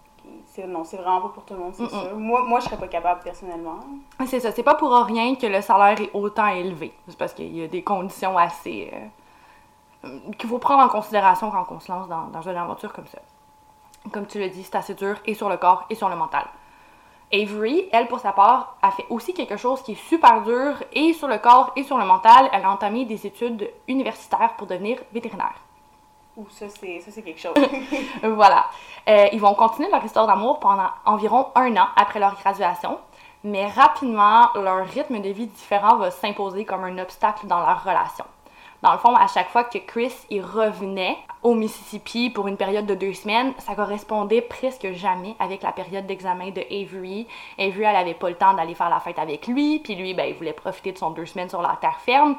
Non, 0.66 0.84
c'est 0.84 0.96
vraiment 0.96 1.20
pas 1.20 1.28
pour 1.28 1.44
tout 1.44 1.54
le 1.54 1.60
monde, 1.60 1.74
c'est 1.74 1.88
sûr. 1.88 2.16
Moi, 2.16 2.42
moi, 2.44 2.60
je 2.60 2.64
serais 2.64 2.78
pas 2.78 2.88
capable 2.88 3.22
personnellement. 3.22 3.78
C'est 4.26 4.40
ça, 4.40 4.52
c'est 4.52 4.62
pas 4.62 4.74
pour 4.74 4.90
rien 4.92 5.34
que 5.34 5.46
le 5.46 5.60
salaire 5.60 6.00
est 6.00 6.10
autant 6.14 6.46
élevé. 6.46 6.94
C'est 7.08 7.18
parce 7.18 7.34
qu'il 7.34 7.54
y 7.54 7.62
a 7.62 7.68
des 7.68 7.82
conditions 7.82 8.38
assez. 8.38 8.90
euh, 10.04 10.18
qu'il 10.38 10.48
faut 10.48 10.58
prendre 10.58 10.82
en 10.82 10.88
considération 10.88 11.50
quand 11.50 11.66
on 11.70 11.80
se 11.80 11.90
lance 11.92 12.08
dans, 12.08 12.28
dans 12.28 12.42
une 12.42 12.56
aventure 12.56 12.92
comme 12.92 13.06
ça. 13.06 13.18
Comme 14.12 14.26
tu 14.26 14.38
l'as 14.38 14.48
dit, 14.48 14.62
c'est 14.62 14.76
assez 14.76 14.94
dur 14.94 15.16
et 15.26 15.34
sur 15.34 15.48
le 15.48 15.56
corps 15.56 15.84
et 15.90 15.94
sur 15.94 16.08
le 16.08 16.16
mental. 16.16 16.44
Avery, 17.32 17.88
elle, 17.92 18.06
pour 18.06 18.20
sa 18.20 18.32
part, 18.32 18.76
a 18.82 18.92
fait 18.92 19.04
aussi 19.10 19.34
quelque 19.34 19.56
chose 19.56 19.82
qui 19.82 19.92
est 19.92 20.08
super 20.08 20.42
dur 20.42 20.74
et 20.92 21.12
sur 21.12 21.26
le 21.26 21.38
corps 21.38 21.72
et 21.76 21.82
sur 21.82 21.98
le 21.98 22.04
mental. 22.06 22.48
Elle 22.52 22.64
a 22.64 22.70
entamé 22.70 23.04
des 23.04 23.26
études 23.26 23.68
universitaires 23.88 24.54
pour 24.56 24.68
devenir 24.68 24.98
vétérinaire. 25.12 25.54
Ouh, 26.36 26.46
ça, 26.50 26.66
c'est 26.68 27.00
ça, 27.00 27.10
c'est 27.10 27.22
quelque 27.22 27.40
chose. 27.40 27.54
Voilà. 28.22 28.66
Euh, 29.08 29.26
ils 29.32 29.40
vont 29.40 29.54
continuer 29.54 29.90
leur 29.90 30.04
histoire 30.04 30.26
d'amour 30.26 30.60
pendant 30.60 30.90
environ 31.06 31.46
un 31.54 31.74
an 31.76 31.86
après 31.96 32.20
leur 32.20 32.34
graduation, 32.34 32.98
mais 33.42 33.66
rapidement, 33.68 34.50
leur 34.54 34.86
rythme 34.86 35.20
de 35.20 35.30
vie 35.30 35.46
différent 35.46 35.96
va 35.96 36.10
s'imposer 36.10 36.64
comme 36.64 36.84
un 36.84 36.98
obstacle 36.98 37.46
dans 37.46 37.60
leur 37.60 37.82
relation. 37.82 38.24
Dans 38.82 38.92
le 38.92 38.98
fond, 38.98 39.14
à 39.14 39.26
chaque 39.28 39.48
fois 39.48 39.64
que 39.64 39.78
Chris 39.78 40.12
y 40.28 40.40
revenait 40.40 41.16
au 41.42 41.54
Mississippi 41.54 42.28
pour 42.28 42.48
une 42.48 42.58
période 42.58 42.84
de 42.84 42.94
deux 42.94 43.14
semaines, 43.14 43.54
ça 43.58 43.74
correspondait 43.74 44.42
presque 44.42 44.92
jamais 44.92 45.34
avec 45.38 45.62
la 45.62 45.72
période 45.72 46.06
d'examen 46.06 46.50
de 46.50 46.60
Avery. 46.70 47.26
Avery, 47.58 47.84
elle 47.84 47.96
avait 47.96 48.14
pas 48.14 48.28
le 48.28 48.34
temps 48.34 48.52
d'aller 48.52 48.74
faire 48.74 48.90
la 48.90 49.00
fête 49.00 49.18
avec 49.18 49.46
lui, 49.46 49.78
puis 49.78 49.94
lui, 49.94 50.12
ben, 50.12 50.24
il 50.24 50.34
voulait 50.34 50.52
profiter 50.52 50.92
de 50.92 50.98
son 50.98 51.10
deux 51.10 51.24
semaines 51.24 51.48
sur 51.48 51.62
la 51.62 51.78
terre 51.80 51.98
ferme. 52.00 52.36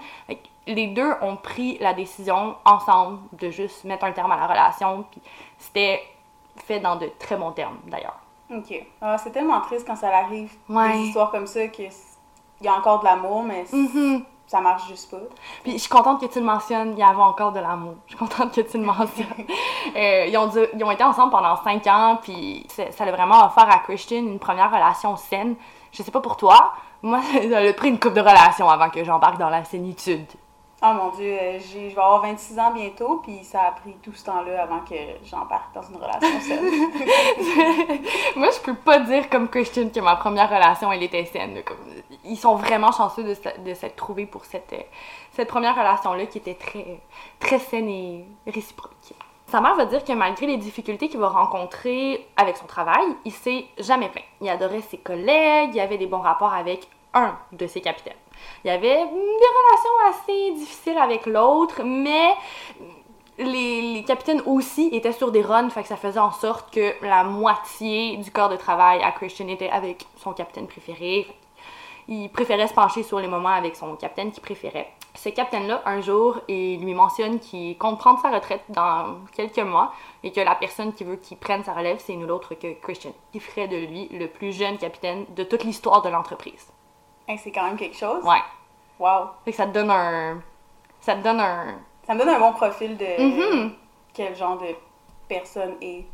Les 0.67 0.87
deux 0.87 1.13
ont 1.21 1.35
pris 1.37 1.77
la 1.79 1.93
décision 1.93 2.55
ensemble 2.65 3.19
de 3.33 3.49
juste 3.49 3.83
mettre 3.85 4.03
un 4.05 4.11
terme 4.11 4.31
à 4.31 4.37
la 4.37 4.47
relation, 4.47 5.05
puis 5.09 5.21
c'était 5.57 6.01
fait 6.65 6.79
dans 6.79 6.95
de 6.97 7.09
très 7.19 7.35
bons 7.37 7.51
termes 7.51 7.77
d'ailleurs. 7.87 8.19
ok. 8.53 8.85
Ah, 9.01 9.17
c'est 9.17 9.31
tellement 9.31 9.61
triste 9.61 9.85
quand 9.87 9.95
ça 9.95 10.09
arrive, 10.15 10.51
Ouais. 10.69 10.93
des 10.93 10.99
histoires 11.07 11.31
comme 11.31 11.47
ça, 11.47 11.67
qu'il 11.67 11.89
y 12.61 12.67
a 12.67 12.73
encore 12.73 12.99
de 12.99 13.05
l'amour, 13.05 13.43
mais 13.43 13.65
Mhm. 13.71 14.23
ça 14.47 14.59
marche 14.61 14.87
juste 14.87 15.11
pas. 15.11 15.17
Puis 15.63 15.73
je 15.73 15.77
suis 15.79 15.89
contente 15.89 16.19
que 16.21 16.25
tu 16.25 16.39
le 16.39 16.45
mentionnes, 16.45 16.93
il 16.93 16.99
y 16.99 17.03
avait 17.03 17.21
encore 17.21 17.51
de 17.51 17.59
l'amour. 17.59 17.95
Je 18.07 18.15
suis 18.15 18.17
contente 18.17 18.53
que 18.53 18.61
tu 18.61 18.77
le 18.77 18.83
mentionnes. 18.85 19.25
Euh, 19.95 20.25
ils, 20.27 20.37
ont 20.37 20.47
dû- 20.47 20.67
ils 20.75 20.83
ont 20.83 20.91
été 20.91 21.03
ensemble 21.03 21.31
pendant 21.31 21.55
cinq 21.63 21.87
ans, 21.87 22.19
puis 22.21 22.65
ça 22.69 22.91
ça 22.91 23.05
a 23.05 23.11
vraiment 23.11 23.45
offert 23.45 23.69
à 23.69 23.79
Christian 23.79 24.17
une 24.17 24.37
première 24.37 24.69
relation 24.69 25.15
saine. 25.15 25.55
Je 25.93 26.03
sais 26.03 26.11
pas 26.11 26.19
pour 26.19 26.35
toi, 26.35 26.73
moi, 27.01 27.21
ça 27.51 27.57
a 27.59 27.73
pris 27.73 27.87
une 27.89 27.97
coupe 27.99 28.13
de 28.13 28.19
relations 28.19 28.69
avant 28.69 28.89
que 28.89 29.01
j'embarque 29.05 29.37
dans 29.37 29.49
la 29.49 29.63
sénitude. 29.63 30.25
Oh 30.83 30.93
mon 30.93 31.09
dieu, 31.09 31.35
euh, 31.41 31.59
je 31.59 31.79
vais 31.79 31.91
avoir 31.97 32.21
26 32.21 32.59
ans 32.59 32.71
bientôt, 32.71 33.19
puis 33.23 33.43
ça 33.43 33.61
a 33.63 33.71
pris 33.71 33.93
tout 34.03 34.13
ce 34.13 34.23
temps-là 34.25 34.61
avant 34.61 34.81
que 34.81 34.93
j'embarque 35.25 35.73
dans 35.73 35.81
une 35.81 35.95
relation 35.95 36.39
saine. 36.39 36.63
Moi, 38.35 38.49
je 38.51 38.59
peux 38.63 38.75
pas 38.75 38.99
dire 38.99 39.27
comme 39.29 39.49
Christian 39.49 39.89
que 39.89 39.99
ma 39.99 40.15
première 40.17 40.47
relation, 40.49 40.91
elle 40.91 41.01
était 41.01 41.25
saine. 41.25 41.63
comme- 41.63 41.77
ils 42.23 42.37
sont 42.37 42.55
vraiment 42.55 42.91
chanceux 42.91 43.23
de, 43.23 43.33
se- 43.33 43.59
de 43.65 43.73
s'être 43.73 43.95
trouvés 43.95 44.27
pour 44.27 44.45
cette, 44.45 44.71
euh, 44.73 44.81
cette 45.31 45.47
première 45.47 45.75
relation-là 45.75 46.27
qui 46.27 46.37
était 46.37 46.53
très, 46.53 46.99
très 47.39 47.57
saine 47.57 47.89
et 47.89 48.25
réciproque. 48.45 48.91
Sa 49.47 49.61
mère 49.61 49.75
va 49.75 49.85
dire 49.85 50.03
que 50.03 50.11
malgré 50.13 50.45
les 50.45 50.57
difficultés 50.57 51.07
qu'il 51.07 51.19
va 51.19 51.29
rencontrer 51.29 52.27
avec 52.35 52.55
son 52.57 52.65
travail, 52.67 53.05
il 53.25 53.31
s'est 53.31 53.65
jamais 53.79 54.09
plaint. 54.09 54.25
Il 54.41 54.49
adorait 54.49 54.81
ses 54.81 54.97
collègues, 54.97 55.71
il 55.73 55.79
avait 55.79 55.97
des 55.97 56.05
bons 56.05 56.19
rapports 56.19 56.53
avec 56.53 56.87
un 57.15 57.35
de 57.53 57.65
ses 57.65 57.81
capitaines. 57.81 58.13
Il 58.63 58.67
y 58.67 58.71
avait 58.71 59.05
des 59.05 59.51
relations 59.59 60.09
assez 60.09 60.51
difficiles 60.53 60.97
avec 60.97 61.25
l'autre, 61.25 61.83
mais 61.83 62.31
les, 63.37 63.93
les 63.93 64.03
capitaines 64.03 64.41
aussi 64.45 64.89
étaient 64.91 65.11
sur 65.11 65.31
des 65.31 65.41
runs, 65.41 65.69
fait 65.69 65.83
que 65.83 65.87
ça 65.87 65.97
faisait 65.97 66.19
en 66.19 66.31
sorte 66.31 66.73
que 66.73 66.93
la 67.05 67.23
moitié 67.23 68.17
du 68.17 68.31
corps 68.31 68.49
de 68.49 68.55
travail 68.55 69.01
à 69.03 69.11
Christian 69.11 69.47
était 69.47 69.69
avec 69.69 70.05
son 70.17 70.33
capitaine 70.33 70.67
préféré. 70.67 71.27
Il 72.07 72.29
préférait 72.29 72.67
se 72.67 72.73
pencher 72.73 73.03
sur 73.03 73.19
les 73.19 73.27
moments 73.27 73.49
avec 73.49 73.75
son 73.75 73.95
capitaine 73.95 74.31
qu'il 74.31 74.41
préférait. 74.41 74.89
Ce 75.17 75.29
capitaine-là, 75.29 75.81
un 75.85 75.99
jour, 75.99 76.39
il 76.47 76.79
lui 76.79 76.93
mentionne 76.93 77.39
qu'il 77.39 77.75
compte 77.77 77.97
prendre 77.97 78.21
sa 78.21 78.29
retraite 78.29 78.61
dans 78.69 79.17
quelques 79.35 79.57
mois 79.57 79.91
et 80.23 80.31
que 80.31 80.39
la 80.39 80.53
personne 80.53 80.93
qui 80.93 81.03
veut 81.03 81.15
qu'il 81.15 81.37
prenne 81.37 81.63
sa 81.63 81.73
relève, 81.73 81.97
c'est 81.99 82.15
nul 82.15 82.29
autre 82.29 82.53
que 82.53 82.73
Christian, 82.73 83.13
qui 83.31 83.39
ferait 83.39 83.67
de 83.67 83.77
lui 83.77 84.07
le 84.09 84.27
plus 84.27 84.53
jeune 84.53 84.77
capitaine 84.77 85.25
de 85.35 85.43
toute 85.43 85.63
l'histoire 85.63 86.03
de 86.03 86.09
l'entreprise. 86.09 86.67
Hey, 87.27 87.37
c'est 87.37 87.51
quand 87.51 87.63
même 87.65 87.77
quelque 87.77 87.97
chose. 87.97 88.23
Ouais. 88.23 88.41
Wow. 88.99 89.27
Fait 89.45 89.51
que 89.51 89.57
ça 89.57 89.65
te 89.67 89.71
donne 89.71 89.91
un. 89.91 90.39
Ça 91.01 91.15
te 91.15 91.21
donne 91.21 91.39
un. 91.39 91.75
Ça 92.05 92.13
me 92.13 92.19
donne 92.19 92.29
un 92.29 92.39
bon 92.39 92.53
profil 92.53 92.97
de 92.97 93.21
Mhm. 93.21 93.73
quel 94.13 94.35
genre 94.35 94.57
de 94.57 94.67
personne 95.27 95.75
est. 95.81 96.05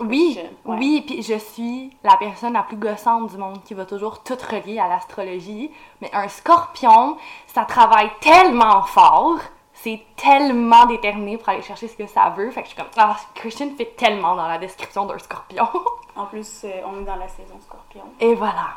Oui, 0.00 0.38
ouais. 0.38 0.50
oui, 0.64 1.02
puis 1.06 1.22
je 1.22 1.38
suis 1.38 1.96
la 2.04 2.16
personne 2.16 2.52
la 2.52 2.62
plus 2.62 2.76
gossante 2.76 3.30
du 3.30 3.36
monde 3.36 3.62
qui 3.64 3.74
va 3.74 3.84
toujours 3.84 4.22
tout 4.22 4.36
relier 4.48 4.78
à 4.78 4.86
l'astrologie. 4.88 5.72
Mais 6.00 6.10
un 6.12 6.28
scorpion, 6.28 7.16
ça 7.48 7.64
travaille 7.64 8.10
tellement 8.20 8.82
fort, 8.82 9.38
c'est 9.72 10.00
tellement 10.16 10.86
déterminé 10.86 11.36
pour 11.38 11.48
aller 11.48 11.62
chercher 11.62 11.88
ce 11.88 11.96
que 11.96 12.06
ça 12.06 12.30
veut. 12.36 12.50
Fait 12.52 12.62
que 12.62 12.68
je 12.68 12.74
suis 12.74 12.80
comme, 12.80 12.90
ah, 12.96 13.16
Christian 13.34 13.70
fait 13.76 13.96
tellement 13.96 14.36
dans 14.36 14.46
la 14.46 14.58
description 14.58 15.04
d'un 15.06 15.18
scorpion. 15.18 15.68
En 16.16 16.26
plus, 16.26 16.62
euh, 16.64 16.80
on 16.84 17.00
est 17.00 17.04
dans 17.04 17.14
la 17.14 17.28
saison 17.28 17.54
scorpion. 17.60 18.02
Et 18.18 18.34
voilà. 18.34 18.70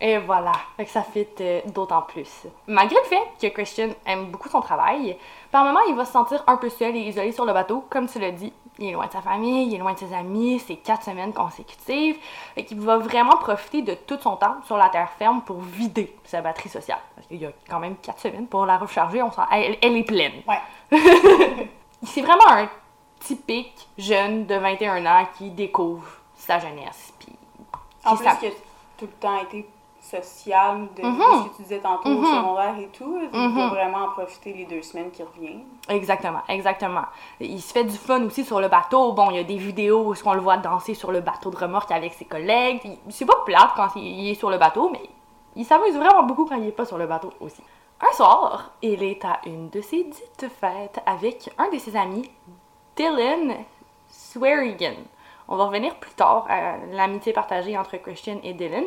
Et 0.00 0.18
voilà. 0.18 0.52
Fait 0.76 0.84
que 0.84 0.90
ça 0.90 1.02
fit 1.02 1.26
euh, 1.40 1.60
d'autant 1.66 2.02
plus. 2.02 2.46
Malgré 2.66 2.96
le 2.96 3.08
fait 3.08 3.22
que 3.40 3.46
Christian 3.54 3.88
aime 4.04 4.26
beaucoup 4.26 4.48
son 4.50 4.60
travail, 4.60 5.16
par 5.50 5.64
moments, 5.64 5.80
il 5.88 5.94
va 5.94 6.04
se 6.04 6.12
sentir 6.12 6.44
un 6.46 6.56
peu 6.58 6.68
seul 6.68 6.94
et 6.96 7.00
isolé 7.00 7.32
sur 7.32 7.46
le 7.46 7.52
bateau, 7.54 7.84
comme 7.88 8.06
tu 8.08 8.18
l'as 8.18 8.30
dit. 8.30 8.52
Il 8.78 8.88
est 8.88 8.92
loin 8.92 9.06
de 9.06 9.12
sa 9.12 9.22
famille, 9.22 9.68
il 9.68 9.74
est 9.74 9.78
loin 9.78 9.94
de 9.94 9.98
ses 9.98 10.12
amis, 10.12 10.58
c'est 10.58 10.76
quatre 10.76 11.02
semaines 11.04 11.32
consécutives. 11.32 12.18
Fait 12.54 12.64
qu'il 12.64 12.78
va 12.78 12.98
vraiment 12.98 13.38
profiter 13.38 13.80
de 13.80 13.94
tout 13.94 14.18
son 14.20 14.36
temps 14.36 14.56
sur 14.66 14.76
la 14.76 14.90
terre 14.90 15.10
ferme 15.18 15.40
pour 15.40 15.62
vider 15.62 16.14
sa 16.24 16.42
batterie 16.42 16.68
sociale. 16.68 16.98
Parce 17.14 17.26
qu'il 17.26 17.38
y 17.40 17.46
a 17.46 17.52
quand 17.70 17.80
même 17.80 17.96
quatre 17.96 18.20
semaines 18.20 18.46
pour 18.46 18.66
la 18.66 18.76
recharger, 18.76 19.22
on 19.22 19.30
elle, 19.50 19.78
elle 19.80 19.96
est 19.96 20.02
pleine. 20.04 20.42
Ouais. 20.46 20.60
C'est 22.02 22.20
vraiment 22.20 22.48
un 22.48 22.68
typique 23.20 23.88
jeune 23.96 24.44
de 24.44 24.56
21 24.56 25.06
ans 25.06 25.26
qui 25.38 25.48
découvre 25.50 26.06
sa 26.36 26.58
jeunesse. 26.58 27.14
Puis 27.18 27.32
En 28.04 28.14
plus, 28.14 28.24
s'app- 28.24 28.40
qui 28.40 28.46
a 28.48 28.50
tout 28.98 29.06
le 29.06 29.08
temps 29.08 29.40
été 29.40 29.66
social, 30.06 30.88
de, 30.96 31.02
de 31.02 31.06
Mhm. 31.06 31.20
ce 31.20 31.48
que 31.50 31.56
tu 31.56 31.62
disais 31.62 31.78
tantôt 31.80 32.08
au 32.08 32.18
Mhm. 32.20 32.26
secondaire 32.26 32.74
et 32.80 32.88
tout. 32.88 33.18
Il 33.32 33.38
Mhm. 33.38 33.56
va 33.58 33.68
vraiment 33.68 33.98
en 33.98 34.08
profiter 34.10 34.52
les 34.52 34.64
deux 34.64 34.82
semaines 34.82 35.10
qui 35.10 35.22
reviennent. 35.22 35.64
Exactement, 35.88 36.40
exactement. 36.48 37.02
Il 37.40 37.60
se 37.60 37.72
fait 37.72 37.84
du 37.84 37.96
fun 37.96 38.22
aussi 38.24 38.44
sur 38.44 38.60
le 38.60 38.68
bateau. 38.68 39.12
Bon, 39.12 39.30
il 39.30 39.36
y 39.36 39.40
a 39.40 39.44
des 39.44 39.56
vidéos 39.56 40.02
où 40.10 40.14
on 40.24 40.34
le 40.34 40.40
voit 40.40 40.56
danser 40.56 40.94
sur 40.94 41.12
le 41.12 41.20
bateau 41.20 41.50
de 41.50 41.56
remorque 41.56 41.90
avec 41.90 42.14
ses 42.14 42.24
collègues. 42.24 42.80
Il- 42.84 42.98
C'est 43.12 43.26
pas 43.26 43.42
plate 43.44 43.70
quand 43.76 43.88
il 43.96 44.28
est 44.30 44.34
sur 44.34 44.50
le 44.50 44.58
bateau, 44.58 44.88
mais 44.92 45.02
il 45.54 45.64
s'amuse 45.64 45.96
vraiment 45.96 46.22
beaucoup 46.22 46.44
quand 46.46 46.56
il 46.56 46.68
est 46.68 46.72
pas 46.72 46.84
sur 46.84 46.98
le 46.98 47.06
bateau 47.06 47.30
aussi. 47.40 47.62
Un 48.00 48.12
soir, 48.14 48.72
il 48.82 49.02
est 49.02 49.24
à 49.24 49.40
une 49.46 49.70
de 49.70 49.80
ses 49.80 50.04
dites 50.04 50.46
fêtes 50.60 51.00
avec 51.06 51.50
un 51.58 51.68
de 51.70 51.78
ses 51.78 51.96
amis, 51.96 52.30
Dylan 52.94 53.54
Swearigan. 54.10 54.94
On 55.48 55.56
va 55.56 55.64
revenir 55.66 55.94
plus 55.96 56.10
tard 56.14 56.44
à 56.48 56.76
l'amitié 56.92 57.32
partagée 57.32 57.76
entre 57.78 57.96
Christian 57.98 58.38
et 58.42 58.52
Dylan. 58.52 58.84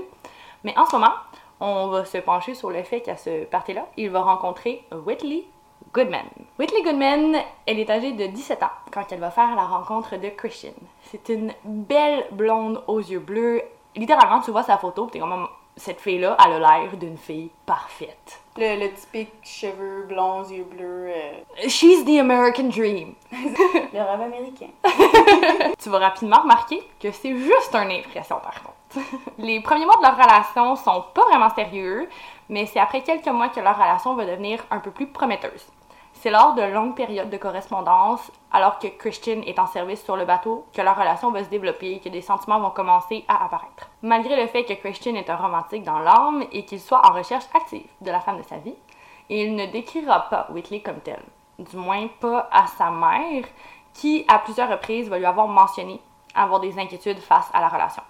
Mais 0.63 0.78
en 0.78 0.86
ce 0.86 0.96
moment, 0.96 1.13
on 1.60 1.88
va 1.88 2.06
se 2.06 2.18
pencher 2.18 2.54
sur 2.54 2.70
le 2.70 2.84
fait 2.84 3.01
qu'à 3.01 3.18
ce 3.18 3.46
party-là, 3.46 3.88
il 3.98 4.10
va 4.10 4.22
rencontrer 4.22 4.84
Whitley 5.06 5.46
Goodman. 5.94 6.25
Whitley 6.58 6.84
Goodman, 6.84 7.38
elle 7.66 7.80
est 7.80 7.89
âgée 7.89 8.12
de 8.12 8.28
17 8.28 8.63
ans 8.63 8.72
quand 8.92 9.12
elle 9.12 9.20
va 9.20 9.32
faire 9.32 9.56
la 9.56 9.66
rencontre 9.66 10.18
de 10.18 10.30
Christian. 10.30 10.74
C'est 11.04 11.30
une 11.30 11.54
belle 11.63 12.25
blonde 12.32 12.84
aux 12.88 13.00
yeux 13.00 13.20
bleus. 13.20 13.62
Littéralement, 13.96 14.42
tu 14.42 14.51
vois 14.51 14.63
sa 14.63 14.78
photo, 14.78 15.08
t'es 15.08 15.20
comme 15.20 15.48
cette 15.80 16.01
fille-là, 16.01 16.36
elle 16.46 16.63
a 16.63 16.80
l'air 16.82 16.98
d'une 16.98 17.18
fille 17.18 17.50
parfaite. 17.66 18.42
Le, 18.58 18.80
le 18.80 18.94
typique 18.94 19.32
cheveux 19.44 20.04
blonds, 20.08 20.44
yeux 20.50 20.66
bleus, 20.66 21.10
euh, 21.10 21.32
She's 21.68 22.04
the 22.04 22.20
American 22.20 22.66
Dream. 22.66 23.13
le 23.32 24.01
rêve 24.01 24.22
américain. 24.22 24.68
Tu 25.80 25.89
vas 25.89 26.00
rapidement 26.00 26.42
remarquer 26.42 26.84
que 27.00 27.12
c'est 27.12 27.36
juste 27.38 27.74
une 27.74 27.92
impression 27.92 28.36
par 28.44 28.62
contre. 28.62 28.75
Les 29.38 29.62
premiers 29.62 29.86
mois 29.86 29.98
de 29.98 30.01
leur 30.01 30.15
relation 30.17 30.75
sont 30.75 31.03
pas 31.13 31.25
vraiment 31.25 31.53
sérieux, 31.53 32.10
mais 32.50 32.65
c'est 32.65 32.79
après 32.79 33.01
quelques 33.01 33.27
mois 33.27 33.50
que 33.50 33.60
leur 33.60 33.75
relation 33.75 34.15
va 34.15 34.25
devenir 34.25 34.63
un 34.72 34.79
peu 34.79 34.91
plus 34.91 35.08
prometteuse. 35.08 35.67
C'est 36.13 36.31
lors 36.31 36.53
de 36.53 36.63
longues 36.63 36.96
périodes 36.96 37.29
de 37.29 37.38
correspondance, 37.38 38.31
alors 38.51 38.79
que 38.79 38.88
Christian 38.88 39.41
est 39.46 39.60
en 39.60 39.67
service 39.67 40.03
sur 40.03 40.17
le 40.17 40.25
bateau, 40.25 40.65
que 40.74 40.81
leur 40.81 40.98
relation 40.98 41.31
va 41.31 41.43
se 41.43 41.50
développer 41.50 41.93
et 41.93 42.00
que 42.00 42.10
des 42.10 42.22
sentiments 42.22 42.60
vont 42.60 42.72
commencer 42.72 43.24
à 43.27 43.46
apparaître. 43.46 43.89
Malgré 44.01 44.36
le 44.36 44.48
fait 44.48 44.65
que 44.65 44.74
Christian 44.74 45.15
est 45.15 45.29
un 45.29 45.38
romantique 45.38 45.84
dans 45.84 46.00
l'âme 46.00 46.43
et 46.51 46.65
qu'il 46.65 46.81
soit 46.81 47.05
en 47.08 47.13
recherche 47.13 47.46
active 47.53 47.88
de 48.01 48.12
la 48.12 48.19
femme 48.19 48.38
de 48.38 48.43
sa 48.43 48.58
vie, 48.58 48.75
il 49.29 49.55
ne 49.55 49.67
décrira 49.67 50.29
pas 50.29 50.48
Whitley 50.50 50.81
comme 50.81 51.00
telle. 51.00 51.24
Du 51.60 51.77
moins 51.77 52.08
pas 52.19 52.50
à 52.51 52.67
sa 52.67 52.89
mère, 52.89 53.46
qui 53.93 54.25
à 54.27 54.39
plusieurs 54.39 54.69
reprises 54.69 55.10
va 55.10 55.19
lui 55.19 55.25
avoir 55.25 55.48
mentionné 55.48 56.01
avoir 56.36 56.60
des 56.60 56.77
inquiétudes 56.77 57.19
face 57.19 57.50
à 57.53 57.62
la 57.62 57.69
relation. 57.69 58.03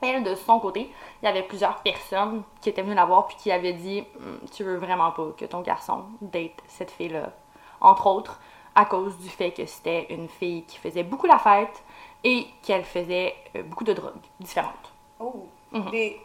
Elle, 0.00 0.22
de 0.22 0.34
son 0.36 0.60
côté, 0.60 0.92
il 1.22 1.24
y 1.24 1.28
avait 1.28 1.42
plusieurs 1.42 1.76
personnes 1.82 2.42
qui 2.60 2.68
étaient 2.68 2.82
venues 2.82 2.94
la 2.94 3.04
voir 3.04 3.26
puis 3.26 3.36
qui 3.36 3.50
avaient 3.50 3.72
dit 3.72 4.04
Hum, 4.16 4.38
Tu 4.54 4.62
veux 4.64 4.76
vraiment 4.76 5.10
pas 5.10 5.26
que 5.36 5.44
ton 5.44 5.60
garçon 5.60 6.04
date 6.20 6.52
cette 6.68 6.90
fille-là. 6.90 7.32
Entre 7.80 8.06
autres, 8.06 8.40
à 8.74 8.84
cause 8.84 9.18
du 9.18 9.28
fait 9.28 9.50
que 9.52 9.66
c'était 9.66 10.06
une 10.14 10.28
fille 10.28 10.62
qui 10.64 10.78
faisait 10.78 11.02
beaucoup 11.02 11.26
la 11.26 11.38
fête 11.38 11.82
et 12.22 12.46
qu'elle 12.62 12.84
faisait 12.84 13.34
euh, 13.56 13.62
beaucoup 13.64 13.84
de 13.84 13.92
drogues 13.92 14.12
différentes. 14.38 14.92
Oh. 15.18 15.46
Mhm. 15.72 15.90
Des, 15.90 16.20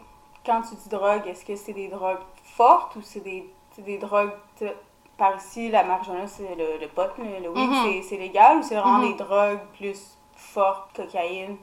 quand 0.46 0.62
tu 0.62 0.74
dis 0.76 0.88
drogue, 0.88 1.26
est-ce 1.26 1.44
que 1.44 1.56
c'est 1.56 1.72
des 1.72 1.88
drogues 1.88 2.18
fortes 2.44 2.94
ou 2.96 3.02
c'est 3.02 3.20
des, 3.20 3.52
des 3.78 3.98
drogues. 3.98 4.32
Par 5.16 5.36
ici, 5.36 5.70
la 5.70 5.84
marijuana, 5.84 6.26
c'est 6.26 6.54
le, 6.56 6.78
le 6.80 6.88
pot, 6.88 7.08
le, 7.18 7.48
weed, 7.48 7.70
Mhm. 7.70 7.82
c'est- 7.84 8.02
c'est 8.02 8.16
légal 8.16 8.58
ou 8.58 8.62
c'est 8.62 8.74
vraiment 8.76 8.98
Mhm. 8.98 9.12
des 9.12 9.14
drogues 9.24 9.60
plus 9.78 10.16
fortes, 10.34 10.90
cocaïne, 10.96 11.56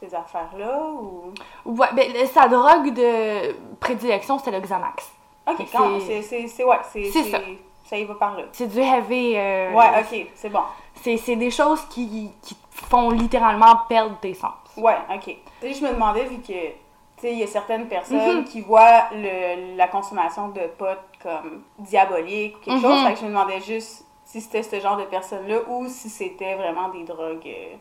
ces 0.00 0.14
affaires-là 0.14 0.80
ou? 0.82 1.32
Ouais, 1.64 1.88
ben, 1.94 2.12
sa 2.26 2.48
drogue 2.48 2.92
de 2.92 3.54
prédilection, 3.80 4.38
c'était 4.38 4.50
le 4.52 4.60
Xanax. 4.60 5.12
Ok, 5.46 5.66
C'est- 5.66 6.64
ouais, 6.64 6.78
c'est. 6.92 7.10
Ça. 7.22 7.38
Ça 7.84 7.98
y 7.98 8.04
va 8.06 8.14
par 8.14 8.34
là. 8.36 8.44
C'est 8.52 8.66
du 8.66 8.80
heavy. 8.80 9.34
euh, 9.36 9.70
Ouais, 9.74 9.90
ok, 10.00 10.26
c'est 10.34 10.48
bon. 10.48 10.62
c'est, 11.02 11.36
des 11.36 11.50
choses 11.50 11.82
qui, 11.90 12.30
qui 12.40 12.56
font 12.70 13.10
littéralement 13.10 13.76
perdre 13.88 14.16
tes 14.20 14.32
sens. 14.32 14.52
Ouais, 14.78 14.96
ok. 15.14 15.36
Tu 15.60 15.74
je 15.74 15.84
me 15.84 15.92
demandais, 15.92 16.24
vu 16.24 16.38
que, 16.38 16.46
tu 16.46 16.72
sais, 17.18 17.32
il 17.32 17.38
y 17.40 17.42
a 17.42 17.46
certaines 17.46 17.86
personnes 17.86 18.38
Mhm. 18.38 18.44
qui 18.44 18.62
voient 18.62 19.04
le, 19.12 19.76
la 19.76 19.86
consommation 19.88 20.48
de 20.48 20.60
pot 20.78 20.98
comme 21.22 21.62
diabolique 21.78 22.56
ou 22.56 22.60
quelque 22.60 22.76
Mhm. 22.76 22.82
chose, 22.82 23.04
fait 23.06 23.12
que 23.12 23.18
je 23.20 23.24
me 23.24 23.28
demandais 23.28 23.60
juste 23.60 24.06
si 24.24 24.40
c'était 24.40 24.62
ce 24.62 24.80
genre 24.80 24.96
de 24.96 25.04
personnes-là 25.04 25.58
ou 25.68 25.86
si 25.86 26.08
c'était 26.08 26.54
vraiment 26.54 26.88
des 26.88 27.04
drogues 27.04 27.46
euh, 27.46 27.74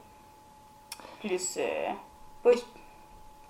plus, 1.25 1.57
euh, 1.59 1.89
pas- 2.43 2.51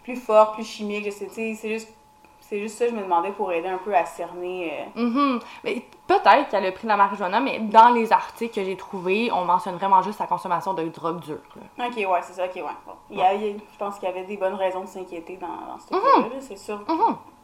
plus 0.03 0.15
fortes, 0.18 0.56
plus 0.56 0.65
chimiques, 0.65 1.06
je 1.06 1.12
sais, 1.12 1.27
tu 1.27 1.34
sais, 1.34 1.56
c'est 1.56 1.70
juste, 1.70 1.94
c'est 2.42 2.60
juste 2.60 2.77
ça, 2.77 2.88
je 2.88 2.94
me 2.94 3.01
demandais 3.01 3.32
pour 3.32 3.51
aider 3.51 3.70
un 3.70 3.77
peu 3.77 3.96
à 3.96 4.06
cerner. 4.06 4.74
euh, 4.96 5.01
Mhm. 5.01 5.39
Mais 5.63 5.82
peut-être 6.08 6.50
qu'elle 6.50 6.65
a 6.65 6.72
pris 6.72 6.84
de 6.84 6.89
la 6.89 6.98
marijuana, 6.98 7.39
mais 7.39 7.60
dans 7.60 7.89
les 7.89 8.12
articles 8.12 8.53
que 8.53 8.63
j'ai 8.63 8.75
trouvés, 8.75 9.32
on 9.32 9.46
mentionne 9.46 9.75
vraiment 9.75 10.01
juste 10.01 10.18
sa 10.18 10.27
consommation 10.27 10.74
de 10.74 10.84
drogue 10.89 11.20
dure. 11.22 11.38
là. 11.77 11.88
Ok, 11.88 11.96
ouais, 11.98 12.20
c'est 12.22 12.34
ça, 12.34 12.46
ok, 12.46 12.56
ouais. 12.56 12.62
Bon. 12.86 12.94
Il 13.10 13.18
y 13.18 13.22
a- 13.22 13.34
il 13.34 13.42
y 13.46 13.50
a- 13.51 13.53
je 13.72 13.77
pense 13.77 13.96
qu'il 13.98 14.08
y 14.10 14.12
avait 14.12 14.25
des 14.25 14.38
bonnes 14.38 14.56
raisons 14.56 14.82
de 14.82 14.88
s'inquiéter 14.88 15.38
dans, 15.38 15.48
dans 15.48 15.80
ce 15.80 15.94
Mhm. 15.94 16.01
cas-là, 16.01 16.36
là, 16.36 16.42
c'est 16.42 16.58
sûr. 16.58 16.80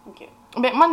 Ok. 0.07 0.27
Ben, 0.57 0.73
moi, 0.75 0.87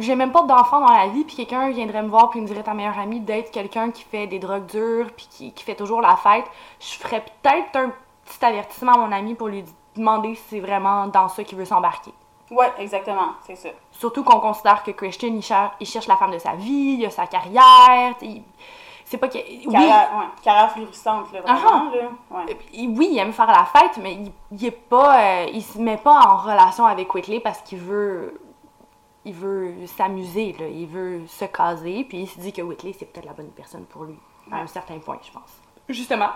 j'ai 0.00 0.14
même 0.14 0.32
pas 0.32 0.42
d'enfant 0.42 0.80
dans 0.80 0.92
la 0.92 1.08
vie, 1.08 1.24
puis 1.24 1.36
quelqu'un 1.36 1.68
viendrait 1.70 2.02
me 2.02 2.08
voir, 2.08 2.30
puis 2.30 2.40
me 2.40 2.46
dirait 2.46 2.62
ta 2.62 2.72
meilleure 2.74 2.98
amie 2.98 3.20
d'être 3.20 3.50
quelqu'un 3.50 3.90
qui 3.90 4.02
fait 4.02 4.26
des 4.26 4.38
drogues 4.38 4.66
dures, 4.66 5.08
puis 5.14 5.26
qui, 5.30 5.52
qui 5.52 5.62
fait 5.64 5.74
toujours 5.74 6.00
la 6.00 6.16
fête. 6.16 6.44
Je 6.80 6.94
ferais 6.94 7.22
peut-être 7.42 7.76
un 7.76 7.92
petit 8.26 8.44
avertissement 8.44 8.92
à 8.92 8.98
mon 8.98 9.12
ami 9.12 9.34
pour 9.34 9.48
lui 9.48 9.64
demander 9.96 10.34
si 10.34 10.42
c'est 10.50 10.60
vraiment 10.60 11.06
dans 11.06 11.28
ça 11.28 11.42
qu'il 11.44 11.56
veut 11.56 11.64
s'embarquer. 11.64 12.12
Ouais, 12.50 12.70
exactement, 12.78 13.30
c'est 13.44 13.56
ça. 13.56 13.70
Surtout 13.90 14.22
qu'on 14.22 14.38
considère 14.40 14.82
que 14.84 14.90
Christian, 14.92 15.28
il, 15.34 15.42
cher- 15.42 15.72
il 15.80 15.86
cherche 15.86 16.06
la 16.06 16.16
femme 16.16 16.30
de 16.30 16.38
sa 16.38 16.52
vie, 16.54 16.96
il 17.00 17.06
a 17.06 17.10
sa 17.10 17.26
carrière, 17.26 18.14
il- 18.22 18.42
c'est 19.04 19.18
pas 19.18 19.28
que... 19.28 19.38
Oui, 19.38 19.66
Carrière, 19.72 20.10
ouais, 20.16 20.24
carrière 20.42 20.70
florissante, 20.72 21.32
là, 21.32 21.40
vraiment, 21.40 21.90
là. 21.90 22.08
Ouais. 22.30 22.58
il- 22.72 22.96
oui, 22.96 23.08
il 23.12 23.18
aime 23.18 23.32
faire 23.32 23.46
la 23.46 23.64
fête, 23.64 23.98
mais 24.02 24.14
il, 24.14 24.32
il 24.52 24.64
est 24.66 24.70
pas... 24.70 25.20
euh, 25.20 25.46
il 25.52 25.62
se 25.62 25.78
met 25.78 25.96
pas 25.96 26.20
en 26.20 26.36
relation 26.38 26.86
avec 26.86 27.12
Whitley 27.14 27.40
parce 27.40 27.60
qu'il 27.62 27.78
veut... 27.78 28.40
Il 29.24 29.34
veut 29.34 29.74
s'amuser, 29.86 30.54
là. 30.58 30.68
Il 30.68 30.86
veut 30.86 31.26
se 31.26 31.44
caser, 31.46 32.04
puis 32.08 32.18
il 32.22 32.26
se 32.28 32.38
dit 32.38 32.52
que 32.52 32.62
Whitley, 32.62 32.94
c'est 32.96 33.06
peut-être 33.06 33.26
la 33.26 33.32
bonne 33.32 33.50
personne 33.50 33.84
pour 33.86 34.04
lui. 34.04 34.16
À 34.52 34.58
un 34.58 34.66
certain 34.68 34.98
point, 35.00 35.18
je 35.20 35.32
pense. 35.32 35.50
Justement, 35.88 36.28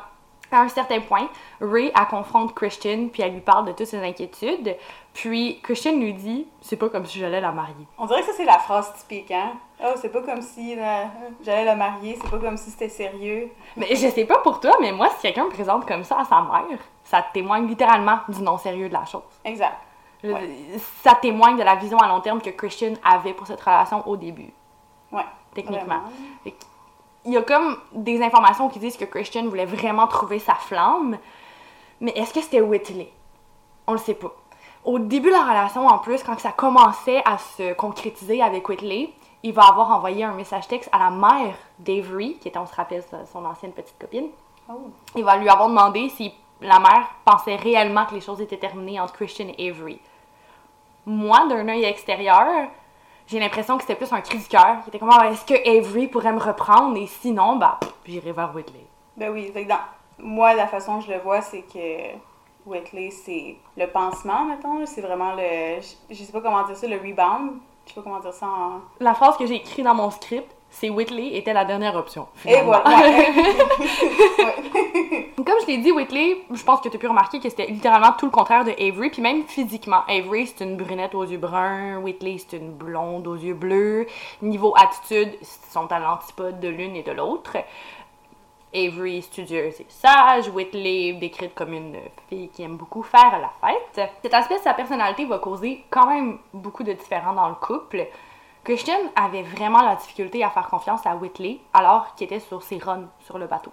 à 0.53 0.61
un 0.61 0.69
certain 0.69 1.01
point, 1.01 1.29
Ray, 1.61 1.93
elle 1.97 2.07
confronte 2.07 2.55
Christian, 2.55 3.09
puis 3.13 3.23
elle 3.23 3.33
lui 3.33 3.41
parle 3.41 3.67
de 3.67 3.73
toutes 3.73 3.87
ses 3.87 4.03
inquiétudes. 4.03 4.77
Puis 5.13 5.61
Christian 5.63 5.93
lui 5.93 6.15
dit 6.15 6.47
«C'est 6.61 6.77
pas 6.77 6.89
comme 6.89 7.07
si 7.07 7.19
j'allais 7.19 7.41
la 7.41 7.53
marier.» 7.53 7.87
On 7.99 8.07
dirait 8.07 8.21
que 8.21 8.27
ça, 8.27 8.33
c'est 8.37 8.45
la 8.45 8.59
phrase 8.59 8.93
typique, 8.95 9.31
hein? 9.31 9.53
Oh, 9.83 9.93
c'est 9.97 10.11
pas 10.11 10.23
comme 10.23 10.43
si 10.43 10.79
euh, 10.79 11.05
j'allais 11.43 11.65
la 11.65 11.75
marier, 11.75 12.19
c'est 12.21 12.31
pas 12.31 12.39
comme 12.39 12.57
si 12.57 12.71
c'était 12.71 12.89
sérieux. 12.89 13.51
Mais 13.77 13.89
je 13.91 14.09
sais 14.09 14.25
pas 14.25 14.39
pour 14.39 14.61
toi, 14.61 14.77
mais 14.81 14.93
moi, 14.93 15.09
si 15.17 15.23
quelqu'un 15.23 15.47
me 15.47 15.51
présente 15.51 15.87
comme 15.87 16.05
ça 16.05 16.21
à 16.21 16.25
sa 16.25 16.43
mère, 16.43 16.79
ça 17.03 17.25
témoigne 17.33 17.67
littéralement 17.67 18.19
du 18.29 18.43
non-sérieux 18.43 18.89
de 18.89 18.95
la 18.95 19.05
chose. 19.05 19.23
Exact. 19.45 19.79
Ça 21.03 21.15
témoigne 21.15 21.57
de 21.57 21.63
la 21.63 21.77
vision 21.77 21.99
à 21.99 22.07
long 22.09 22.21
terme 22.21 22.43
que 22.43 22.51
Christian 22.51 22.93
avait 23.03 23.33
pour 23.33 23.47
cette 23.47 23.61
relation 23.61 24.07
au 24.07 24.17
début. 24.17 24.53
Ouais. 25.11 25.25
techniquement. 25.55 26.03
Il 27.25 27.33
y 27.33 27.37
a 27.37 27.43
comme 27.43 27.77
des 27.93 28.23
informations 28.23 28.69
qui 28.69 28.79
disent 28.79 28.97
que 28.97 29.05
Christian 29.05 29.47
voulait 29.47 29.67
vraiment 29.67 30.07
trouver 30.07 30.39
sa 30.39 30.55
flamme, 30.55 31.19
mais 32.01 32.13
est-ce 32.13 32.33
que 32.33 32.41
c'était 32.41 32.61
Whitley? 32.61 33.13
On 33.87 33.93
le 33.93 33.99
sait 33.99 34.15
pas. 34.15 34.35
Au 34.85 34.99
début 34.99 35.29
de 35.29 35.35
la 35.35 35.45
relation, 35.45 35.87
en 35.87 35.99
plus, 35.99 36.23
quand 36.23 36.39
ça 36.39 36.53
commençait 36.53 37.23
à 37.27 37.37
se 37.37 37.75
concrétiser 37.75 38.43
avec 38.43 38.67
Whitley, 38.69 39.13
il 39.43 39.53
va 39.53 39.65
avoir 39.69 39.91
envoyé 39.91 40.25
un 40.25 40.33
message 40.33 40.69
texte 40.69 40.89
à 40.93 40.99
la 40.99 41.11
mère 41.11 41.55
d'Avery, 41.79 42.39
qui 42.41 42.49
était, 42.49 42.59
on 42.59 42.67
se 42.67 42.75
rappelle, 42.75 43.05
son 43.31 43.45
ancienne 43.45 43.73
petite 43.73 43.99
copine. 43.99 44.29
Oh. 44.69 44.91
Il 45.17 45.25
va 45.25 45.37
lui 45.37 45.49
avoir 45.49 45.69
demandé 45.69 46.09
si 46.09 46.33
la 46.63 46.79
mère 46.79 47.09
pensait 47.25 47.57
réellement 47.57 48.07
que 48.07 48.15
les 48.15 48.21
choses 48.21 48.41
étaient 48.41 48.59
terminées 48.59 49.01
entre 49.01 49.15
Christian 49.15 49.49
et 49.57 49.71
Avery. 49.71 50.01
Moi, 51.07 51.47
d'un 51.49 51.69
œil 51.69 51.85
extérieur, 51.85 52.69
j'ai 53.31 53.39
l'impression 53.39 53.77
que 53.77 53.83
c'était 53.83 53.95
plus 53.95 54.13
un 54.13 54.21
cri 54.21 54.39
du 54.39 54.45
cœur. 54.49 54.79
qui 54.83 54.89
était 54.89 54.99
comme, 54.99 55.11
Ah, 55.13 55.31
est-ce 55.31 55.45
que 55.45 55.55
Avery 55.79 56.09
pourrait 56.09 56.33
me 56.33 56.41
reprendre? 56.41 56.97
Et 56.97 57.07
sinon, 57.07 57.57
bah, 57.57 57.79
pff, 57.81 57.93
j'irai 58.07 58.33
vers 58.33 58.53
Whitley. 58.55 58.85
Ben 59.17 59.31
oui, 59.31 59.53
dans... 59.69 59.77
moi, 60.19 60.55
la 60.55 60.67
façon 60.67 60.99
que 60.99 61.07
je 61.07 61.13
le 61.13 61.19
vois, 61.21 61.41
c'est 61.41 61.63
que 61.63 62.17
Whitley, 62.67 63.11
c'est 63.11 63.57
le 63.77 63.87
pansement, 63.87 64.45
mettons. 64.47 64.85
C'est 64.85 65.01
vraiment 65.01 65.33
le. 65.35 65.81
Je, 65.81 66.15
je 66.15 66.25
sais 66.25 66.33
pas 66.33 66.41
comment 66.41 66.65
dire 66.65 66.77
ça, 66.77 66.87
le 66.89 66.97
rebound. 66.97 67.53
Je 67.87 67.91
sais 67.91 67.95
pas 67.95 68.03
comment 68.03 68.21
dire 68.21 68.33
ça 68.35 68.47
en. 68.47 68.81
La 68.99 69.15
phrase 69.15 69.37
que 69.37 69.47
j'ai 69.47 69.57
écrite 69.57 69.85
dans 69.85 69.95
mon 69.95 70.11
script, 70.11 70.51
c'est 70.69 70.91
Whitley 70.91 71.37
était 71.37 71.53
la 71.53 71.65
dernière 71.65 71.95
option. 71.97 72.27
Et 72.47 72.61
voilà. 72.63 72.85
Ouais. 74.39 74.55
Comme 75.37 75.61
je 75.63 75.67
l'ai 75.67 75.79
dit, 75.79 75.93
Whitley, 75.93 76.39
je 76.51 76.63
pense 76.63 76.81
que 76.81 76.89
tu 76.89 76.97
as 76.97 76.99
pu 76.99 77.07
remarquer 77.07 77.41
que 77.41 77.49
c'était 77.49 77.67
littéralement 77.67 78.13
tout 78.19 78.27
le 78.27 78.31
contraire 78.31 78.65
de 78.65 78.71
Avery, 78.73 79.11
puis 79.11 79.23
même 79.23 79.45
physiquement. 79.45 80.03
Avery, 80.09 80.47
c'est 80.47 80.65
une 80.65 80.77
brunette 80.77 81.15
aux 81.15 81.25
yeux 81.25 81.39
bruns, 81.39 81.99
Whitley, 81.99 82.39
c'est 82.39 82.57
une 82.57 82.73
blonde 82.73 83.27
aux 83.27 83.37
yeux 83.37 83.55
bleus. 83.55 84.07
Niveau 84.43 84.75
attitude, 84.77 85.37
ils 85.41 85.73
sont 85.73 85.91
à 85.93 85.99
l'antipode 85.99 86.61
de 86.61 86.69
l'une 86.69 86.97
et 86.97 87.03
de 87.03 87.13
l'autre. 87.13 87.57
Avery, 88.73 89.23
studieuse 89.23 89.81
et 89.81 89.87
sage, 89.89 90.49
Whitley, 90.49 91.15
décrite 91.15 91.55
comme 91.55 91.73
une 91.73 91.99
fille 92.29 92.49
qui 92.49 92.63
aime 92.63 92.77
beaucoup 92.77 93.03
faire 93.03 93.41
la 93.41 93.51
fête. 93.61 94.11
Cet 94.23 94.33
aspect 94.33 94.59
de 94.59 94.63
sa 94.63 94.75
personnalité 94.75 95.25
va 95.25 95.39
causer 95.39 95.85
quand 95.91 96.07
même 96.07 96.39
beaucoup 96.53 96.85
de 96.85 96.93
différends 96.93 97.33
dans 97.33 97.49
le 97.49 97.57
couple. 97.57 98.07
Christian 98.63 98.99
avait 99.17 99.43
vraiment 99.43 99.83
la 99.83 99.97
difficulté 99.97 100.45
à 100.45 100.51
faire 100.51 100.69
confiance 100.69 101.05
à 101.05 101.17
Whitley 101.17 101.59
alors 101.73 102.15
qu'il 102.15 102.27
était 102.27 102.41
sur 102.41 102.63
ses 102.63 102.79
runs 102.79 103.09
sur 103.21 103.39
le 103.39 103.47
bateau. 103.47 103.73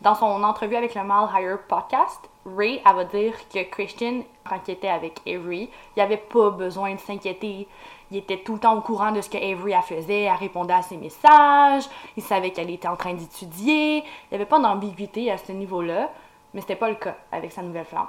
Dans 0.00 0.14
son 0.14 0.42
entrevue 0.44 0.76
avec 0.76 0.94
le 0.94 1.04
Mal 1.04 1.28
Higher 1.34 1.56
podcast, 1.68 2.30
Ray 2.46 2.80
elle 2.86 2.96
va 2.96 3.04
dire 3.04 3.34
que 3.52 3.62
Christian, 3.64 4.22
quand 4.48 4.56
il 4.66 4.70
était 4.72 4.88
avec 4.88 5.20
Avery, 5.26 5.68
il 5.94 6.00
avait 6.00 6.16
pas 6.16 6.48
besoin 6.48 6.94
de 6.94 7.00
s'inquiéter. 7.00 7.68
Il 8.10 8.16
était 8.16 8.38
tout 8.38 8.54
le 8.54 8.60
temps 8.60 8.78
au 8.78 8.80
courant 8.80 9.12
de 9.12 9.20
ce 9.20 9.28
que 9.28 9.36
Avery 9.36 9.72
elle 9.72 9.82
faisait, 9.82 10.22
elle 10.22 10.36
répondait 10.36 10.72
à 10.72 10.80
ses 10.80 10.96
messages, 10.96 11.84
il 12.16 12.22
savait 12.22 12.50
qu'elle 12.50 12.70
était 12.70 12.88
en 12.88 12.96
train 12.96 13.12
d'étudier. 13.12 13.98
Il 13.98 14.04
n'y 14.32 14.36
avait 14.36 14.46
pas 14.46 14.58
d'ambiguïté 14.58 15.30
à 15.30 15.36
ce 15.36 15.52
niveau-là, 15.52 16.08
mais 16.54 16.62
c'était 16.62 16.76
pas 16.76 16.88
le 16.88 16.94
cas 16.94 17.16
avec 17.30 17.52
sa 17.52 17.60
nouvelle 17.60 17.84
flamme. 17.84 18.08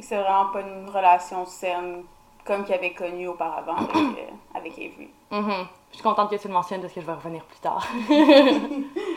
C'est 0.00 0.16
vraiment 0.16 0.46
pas 0.46 0.62
une 0.62 0.88
relation 0.88 1.44
saine 1.44 2.04
comme 2.46 2.64
qu'il 2.64 2.74
avait 2.74 2.94
connu 2.94 3.28
auparavant 3.28 3.76
avec, 3.76 3.94
euh, 3.96 4.54
avec 4.54 4.72
Avery. 4.72 5.10
Mhm. 5.30 5.66
Je 5.90 5.96
suis 5.96 6.02
contente 6.02 6.30
que 6.30 6.36
tu 6.36 6.48
le 6.48 6.54
mentionnes 6.54 6.80
parce 6.80 6.94
que 6.94 7.02
je 7.02 7.06
vais 7.06 7.12
revenir 7.12 7.44
plus 7.44 7.58
tard. 7.58 7.86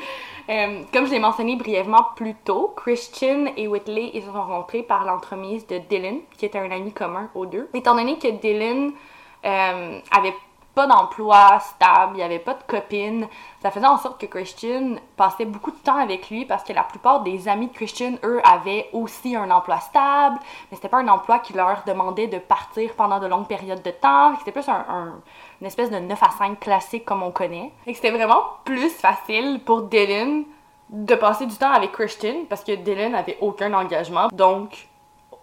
Euh, 0.50 0.83
comme 0.93 1.05
je 1.05 1.12
l'ai 1.12 1.19
mentionné 1.19 1.55
brièvement 1.55 2.07
plus 2.15 2.36
tôt, 2.36 2.74
Christian 2.75 3.45
et 3.55 3.67
Whitley 3.67 4.12
se 4.15 4.25
sont 4.25 4.33
rencontrés 4.33 4.83
par 4.83 5.05
l'entremise 5.05 5.65
de 5.67 5.77
Dylan, 5.77 6.19
qui 6.38 6.45
était 6.45 6.60
un 6.60 6.71
ami 6.71 6.91
commun 6.91 7.29
aux 7.36 7.45
deux. 7.45 7.69
Étant 7.74 7.95
donné 7.95 8.17
que 8.17 8.27
Dylan 8.27 8.91
euh, 9.45 10.00
avait 10.12 10.36
pas 10.74 10.88
d'emploi 10.88 11.60
stable, 11.60 12.17
il 12.17 12.21
avait 12.21 12.39
pas 12.39 12.53
de 12.53 12.63
copine, 12.63 13.27
ça 13.62 13.71
faisait 13.71 13.86
en 13.86 13.98
sorte 13.98 14.21
que 14.21 14.25
Christian 14.25 14.95
passait 15.17 15.45
beaucoup 15.45 15.71
de 15.71 15.77
temps 15.77 15.98
avec 15.98 16.29
lui 16.29 16.45
parce 16.45 16.63
que 16.63 16.71
la 16.71 16.83
plupart 16.83 17.21
des 17.21 17.48
amis 17.50 17.67
de 17.67 17.74
Christian, 17.74 18.13
eux, 18.24 18.39
avaient 18.43 18.89
aussi 18.93 19.36
un 19.36 19.51
emploi 19.51 19.79
stable, 19.79 20.38
mais 20.69 20.77
c'était 20.77 20.88
pas 20.88 21.00
un 21.00 21.07
emploi 21.10 21.39
qui 21.39 21.53
leur 21.53 21.83
demandait 21.86 22.27
de 22.27 22.38
partir 22.38 22.93
pendant 22.95 23.19
de 23.19 23.27
longues 23.27 23.48
périodes 23.48 23.81
de 23.81 23.91
temps, 23.91 24.33
c'était 24.39 24.53
plus 24.53 24.67
un, 24.69 25.15
une 25.62 25.68
espèce 25.68 25.89
de 25.91 26.00
9 26.00 26.22
à 26.24 26.30
5 26.32 26.60
classique 26.60 27.06
comme 27.06 27.24
on 27.24 27.32
connaît. 27.32 27.72
Et 27.86 27.91
que 27.91 27.96
c'était 27.98 28.12
vraiment 28.12 28.41
plus 28.65 28.89
facile 28.89 29.62
pour 29.65 29.84
Dylan 29.84 30.43
de 30.89 31.15
passer 31.15 31.45
du 31.45 31.56
temps 31.56 31.71
avec 31.71 31.91
Christian 31.93 32.45
parce 32.50 32.63
que 32.63 32.74
Dylan 32.74 33.15
avait 33.15 33.38
aucun 33.41 33.71
engagement. 33.74 34.28
Donc, 34.34 34.88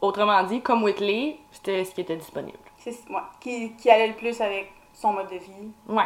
autrement 0.01 0.43
dit, 0.43 0.61
comme 0.61 0.83
Whitley, 0.83 1.39
c'était 1.53 1.85
ce 1.85 1.95
qui 1.95 2.01
était 2.03 2.17
disponible. 2.17 2.59
C'est 2.77 2.91
ouais, 3.11 3.21
qui, 3.41 3.73
qui 3.75 3.91
allait 3.91 4.09
le 4.09 4.15
plus 4.15 4.41
avec 4.41 4.73
son 4.93 5.13
mode 5.13 5.29
de 5.29 5.37
vie. 5.37 5.71
Ouais, 5.89 6.03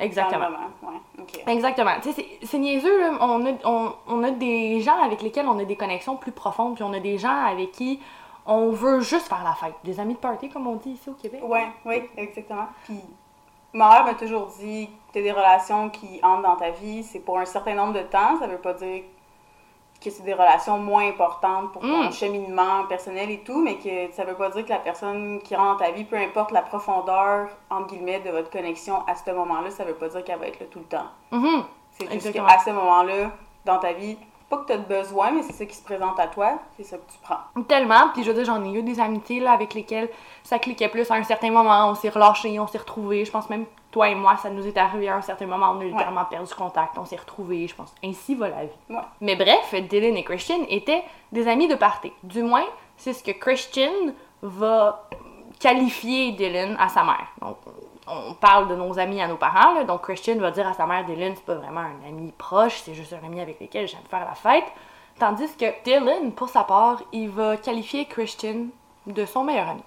exactement. 0.00 0.46
Ouais, 0.82 0.98
ok. 1.18 1.42
Exactement. 1.46 1.92
C'est- 2.02 2.26
c'est 2.44 2.58
niaiseux, 2.58 3.00
là. 3.00 3.18
On 3.20 3.44
a, 3.46 3.50
on, 3.64 3.92
on 4.06 4.22
a 4.24 4.30
des 4.30 4.80
gens 4.80 5.00
avec 5.02 5.20
lesquels 5.22 5.46
on 5.48 5.58
a 5.58 5.64
des 5.64 5.76
connexions 5.76 6.16
plus 6.16 6.32
profondes, 6.32 6.74
puis 6.76 6.84
on 6.84 6.92
a 6.92 7.00
des 7.00 7.18
gens 7.18 7.44
avec 7.46 7.72
qui 7.72 8.00
on 8.46 8.70
veut 8.70 9.00
juste 9.00 9.28
faire 9.28 9.44
la 9.44 9.52
fête. 9.54 9.74
Des 9.84 10.00
amis 10.00 10.14
de 10.14 10.18
party, 10.18 10.48
comme 10.48 10.66
on 10.66 10.76
dit 10.76 10.92
ici 10.92 11.10
au 11.10 11.14
Québec. 11.14 11.40
Ouais, 11.44 11.68
oui, 11.84 12.02
exactement. 12.16 12.66
Puis 12.84 12.98
ma 13.72 13.88
mère 13.90 14.04
m'a 14.04 14.14
toujours 14.14 14.46
dit 14.58 14.88
que 15.12 15.18
des 15.20 15.32
relations 15.32 15.90
qui 15.90 16.20
entrent 16.22 16.42
dans 16.42 16.56
ta 16.56 16.70
vie, 16.70 17.02
c'est 17.02 17.20
pour 17.20 17.38
un 17.38 17.44
certain 17.44 17.74
nombre 17.74 17.92
de 17.94 18.02
temps. 18.02 18.38
Ça 18.38 18.46
veut 18.46 18.58
pas 18.58 18.74
dire 18.74 19.02
que 20.02 20.10
c'est 20.10 20.22
des 20.22 20.32
relations 20.32 20.78
moins 20.78 21.08
importantes 21.08 21.72
pour 21.72 21.82
ton 21.82 22.04
Mm. 22.04 22.12
cheminement 22.12 22.84
personnel 22.88 23.30
et 23.30 23.40
tout, 23.40 23.60
mais 23.60 23.76
que 23.78 24.12
ça 24.12 24.24
veut 24.24 24.34
pas 24.36 24.48
dire 24.50 24.64
que 24.64 24.70
la 24.70 24.78
personne 24.78 25.40
qui 25.42 25.56
rentre 25.56 25.78
dans 25.80 25.86
ta 25.86 25.90
vie, 25.90 26.04
peu 26.04 26.16
importe 26.16 26.52
la 26.52 26.62
profondeur, 26.62 27.48
entre 27.68 27.88
guillemets, 27.88 28.20
de 28.20 28.30
votre 28.30 28.48
connexion 28.48 29.02
à 29.08 29.16
ce 29.16 29.28
moment-là, 29.32 29.70
ça 29.70 29.84
veut 29.84 29.94
pas 29.94 30.08
dire 30.08 30.22
qu'elle 30.22 30.38
va 30.38 30.46
être 30.46 30.60
là 30.60 30.66
tout 30.70 30.78
le 30.78 30.84
temps. 30.84 31.06
Mhm. 31.32 31.64
C'est 31.98 32.12
juste 32.12 32.32
qu'à 32.32 32.58
ce 32.64 32.70
moment-là, 32.70 33.32
dans 33.64 33.78
ta 33.78 33.92
vie, 33.92 34.16
pas 34.48 34.58
que 34.58 34.66
tu 34.66 34.72
as 34.72 34.78
besoin, 34.78 35.30
mais 35.30 35.42
c'est 35.42 35.52
ça 35.52 35.66
qui 35.66 35.76
se 35.76 35.82
présente 35.82 36.18
à 36.18 36.26
toi, 36.26 36.58
c'est 36.76 36.82
ça 36.82 36.96
que 36.96 37.10
tu 37.10 37.18
prends. 37.22 37.62
Tellement, 37.64 38.08
puis 38.14 38.22
je 38.22 38.30
veux 38.30 38.34
dire, 38.34 38.44
j'en 38.44 38.64
ai 38.64 38.72
eu 38.72 38.82
des 38.82 38.98
amitiés 38.98 39.40
là, 39.40 39.52
avec 39.52 39.74
lesquelles 39.74 40.08
ça 40.42 40.58
cliquait 40.58 40.88
plus 40.88 41.10
à 41.10 41.14
un 41.14 41.22
certain 41.22 41.50
moment, 41.50 41.90
on 41.90 41.94
s'est 41.94 42.08
relâchés, 42.08 42.58
on 42.58 42.66
s'est 42.66 42.78
retrouvés. 42.78 43.24
Je 43.24 43.30
pense 43.30 43.50
même, 43.50 43.66
toi 43.90 44.08
et 44.08 44.14
moi, 44.14 44.36
ça 44.36 44.48
nous 44.48 44.66
est 44.66 44.76
arrivé 44.76 45.08
à 45.08 45.16
un 45.16 45.22
certain 45.22 45.46
moment, 45.46 45.72
on 45.76 45.80
a 45.80 45.84
littéralement 45.84 46.24
perdu 46.24 46.54
contact, 46.54 46.96
on 46.96 47.04
s'est 47.04 47.16
retrouvés, 47.16 47.68
je 47.68 47.74
pense. 47.74 47.94
Ainsi 48.02 48.34
va 48.34 48.48
la 48.48 48.64
vie. 48.64 48.70
Ouais. 48.88 48.96
Mais 49.20 49.36
bref, 49.36 49.74
Dylan 49.74 50.16
et 50.16 50.24
Christian 50.24 50.60
étaient 50.68 51.04
des 51.30 51.46
amis 51.46 51.68
de 51.68 51.74
party. 51.74 52.12
Du 52.22 52.42
moins, 52.42 52.64
c'est 52.96 53.12
ce 53.12 53.22
que 53.22 53.32
Christian 53.32 53.92
va 54.40 55.08
qualifier 55.60 56.32
Dylan 56.32 56.76
à 56.78 56.88
sa 56.88 57.04
mère. 57.04 57.26
Donc, 57.42 57.58
on 58.10 58.34
parle 58.34 58.68
de 58.68 58.74
nos 58.74 58.98
amis 58.98 59.20
à 59.20 59.28
nos 59.28 59.36
parents, 59.36 59.74
là. 59.74 59.84
donc 59.84 60.02
Christian 60.02 60.36
va 60.36 60.50
dire 60.50 60.66
à 60.66 60.74
sa 60.74 60.86
mère, 60.86 61.04
Dylan, 61.04 61.34
c'est 61.36 61.44
pas 61.44 61.54
vraiment 61.54 61.80
un 61.80 62.08
ami 62.08 62.32
proche, 62.36 62.80
c'est 62.82 62.94
juste 62.94 63.12
un 63.12 63.24
ami 63.26 63.40
avec 63.40 63.60
lequel 63.60 63.86
j'aime 63.86 64.00
faire 64.08 64.24
la 64.24 64.34
fête. 64.34 64.64
Tandis 65.18 65.56
que 65.56 65.66
Dylan, 65.84 66.32
pour 66.32 66.48
sa 66.48 66.64
part, 66.64 67.02
il 67.12 67.28
va 67.28 67.56
qualifier 67.56 68.06
Christian 68.06 68.66
de 69.06 69.24
son 69.24 69.44
meilleur 69.44 69.68
ami. 69.68 69.82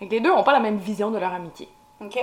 Que 0.00 0.06
les 0.06 0.20
deux 0.20 0.30
n'ont 0.30 0.44
pas 0.44 0.52
la 0.52 0.60
même 0.60 0.78
vision 0.78 1.10
de 1.10 1.18
leur 1.18 1.32
amitié. 1.32 1.68
OK? 2.00 2.18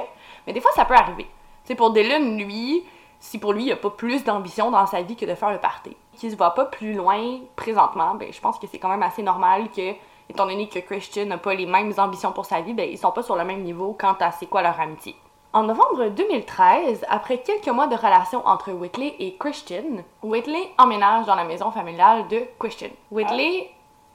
Mais 0.47 0.53
des 0.53 0.61
fois, 0.61 0.71
ça 0.73 0.85
peut 0.85 0.95
arriver. 0.95 1.27
Tu 1.65 1.75
pour 1.75 1.91
Dylan, 1.91 2.37
lui, 2.37 2.85
si 3.19 3.39
pour 3.39 3.53
lui, 3.53 3.63
il 3.63 3.65
n'y 3.65 3.71
a 3.71 3.77
pas 3.77 3.89
plus 3.89 4.23
d'ambition 4.23 4.71
dans 4.71 4.85
sa 4.85 5.01
vie 5.01 5.15
que 5.15 5.25
de 5.25 5.35
faire 5.35 5.51
le 5.51 5.57
party, 5.57 5.95
qu'il 6.13 6.31
se 6.31 6.35
va 6.35 6.51
pas 6.51 6.65
plus 6.65 6.93
loin 6.93 7.39
présentement, 7.55 8.15
ben, 8.15 8.31
je 8.31 8.39
pense 8.39 8.59
que 8.59 8.67
c'est 8.67 8.79
quand 8.79 8.89
même 8.89 9.03
assez 9.03 9.23
normal 9.23 9.69
que, 9.75 9.93
étant 10.29 10.45
donné 10.45 10.67
que 10.67 10.79
Christian 10.79 11.25
n'a 11.25 11.37
pas 11.37 11.53
les 11.53 11.65
mêmes 11.65 11.93
ambitions 11.97 12.31
pour 12.31 12.45
sa 12.45 12.61
vie, 12.61 12.73
ben, 12.73 12.89
ils 12.89 12.97
sont 12.97 13.11
pas 13.11 13.23
sur 13.23 13.35
le 13.35 13.43
même 13.45 13.61
niveau 13.63 13.95
quant 13.99 14.15
à 14.19 14.31
c'est 14.31 14.47
quoi 14.47 14.61
leur 14.61 14.79
amitié. 14.79 15.15
En 15.53 15.63
novembre 15.63 16.09
2013, 16.09 17.05
après 17.09 17.37
quelques 17.37 17.69
mois 17.69 17.87
de 17.87 17.95
relation 17.95 18.45
entre 18.45 18.71
Whitley 18.73 19.15
et 19.19 19.37
Christian, 19.37 20.03
Whitley 20.21 20.69
emménage 20.77 21.25
dans 21.25 21.35
la 21.35 21.45
maison 21.45 21.71
familiale 21.71 22.27
de 22.27 22.43
Christian. 22.59 22.89
Whitley... 23.11 23.71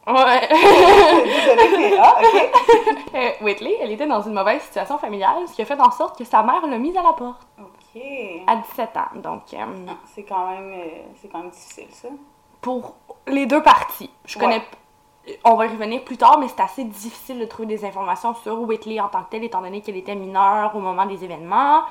Ouais. 0.06 0.48
Désolée, 1.24 1.76
mais 1.78 1.98
ah, 2.00 2.16
OK. 2.22 2.50
Euh, 3.14 3.30
Whitley, 3.42 3.76
elle 3.80 3.90
était 3.90 4.06
dans 4.06 4.22
une 4.22 4.32
mauvaise 4.34 4.62
situation 4.62 4.96
familiale, 4.96 5.46
ce 5.48 5.52
qui 5.54 5.62
a 5.62 5.64
fait 5.64 5.80
en 5.80 5.90
sorte 5.90 6.16
que 6.16 6.22
sa 6.24 6.42
mère 6.44 6.64
l'a 6.66 6.78
mise 6.78 6.96
à 6.96 7.02
la 7.02 7.12
porte 7.12 7.42
OK. 7.58 8.00
à 8.46 8.54
17 8.56 8.96
ans. 8.96 9.00
Donc, 9.16 9.42
euh, 9.52 9.56
Ah, 9.88 9.92
C'est 10.14 10.22
quand 10.22 10.48
même 10.48 10.72
euh, 10.72 11.02
c'est 11.20 11.28
quand 11.28 11.38
même 11.38 11.50
difficile 11.50 11.88
ça. 11.90 12.08
pour 12.60 12.94
les 13.26 13.46
deux 13.46 13.62
parties, 13.62 14.10
je 14.24 14.38
Ouais. 14.38 14.44
connais. 14.44 14.62
On 15.44 15.54
va 15.54 15.66
y 15.66 15.68
revenir 15.68 16.02
plus 16.02 16.16
tard, 16.16 16.38
mais 16.38 16.48
c'est 16.48 16.60
assez 16.60 16.84
difficile 16.84 17.38
de 17.38 17.44
trouver 17.44 17.66
des 17.66 17.84
informations 17.84 18.34
sur 18.34 18.60
Whitley 18.60 19.00
en 19.00 19.08
tant 19.08 19.22
que 19.22 19.30
telle, 19.30 19.44
étant 19.44 19.60
donné 19.60 19.80
qu'elle 19.80 19.96
était 19.96 20.14
mineure 20.14 20.74
au 20.74 20.80
moment 20.80 21.06
des 21.06 21.22
événements. 21.22 21.82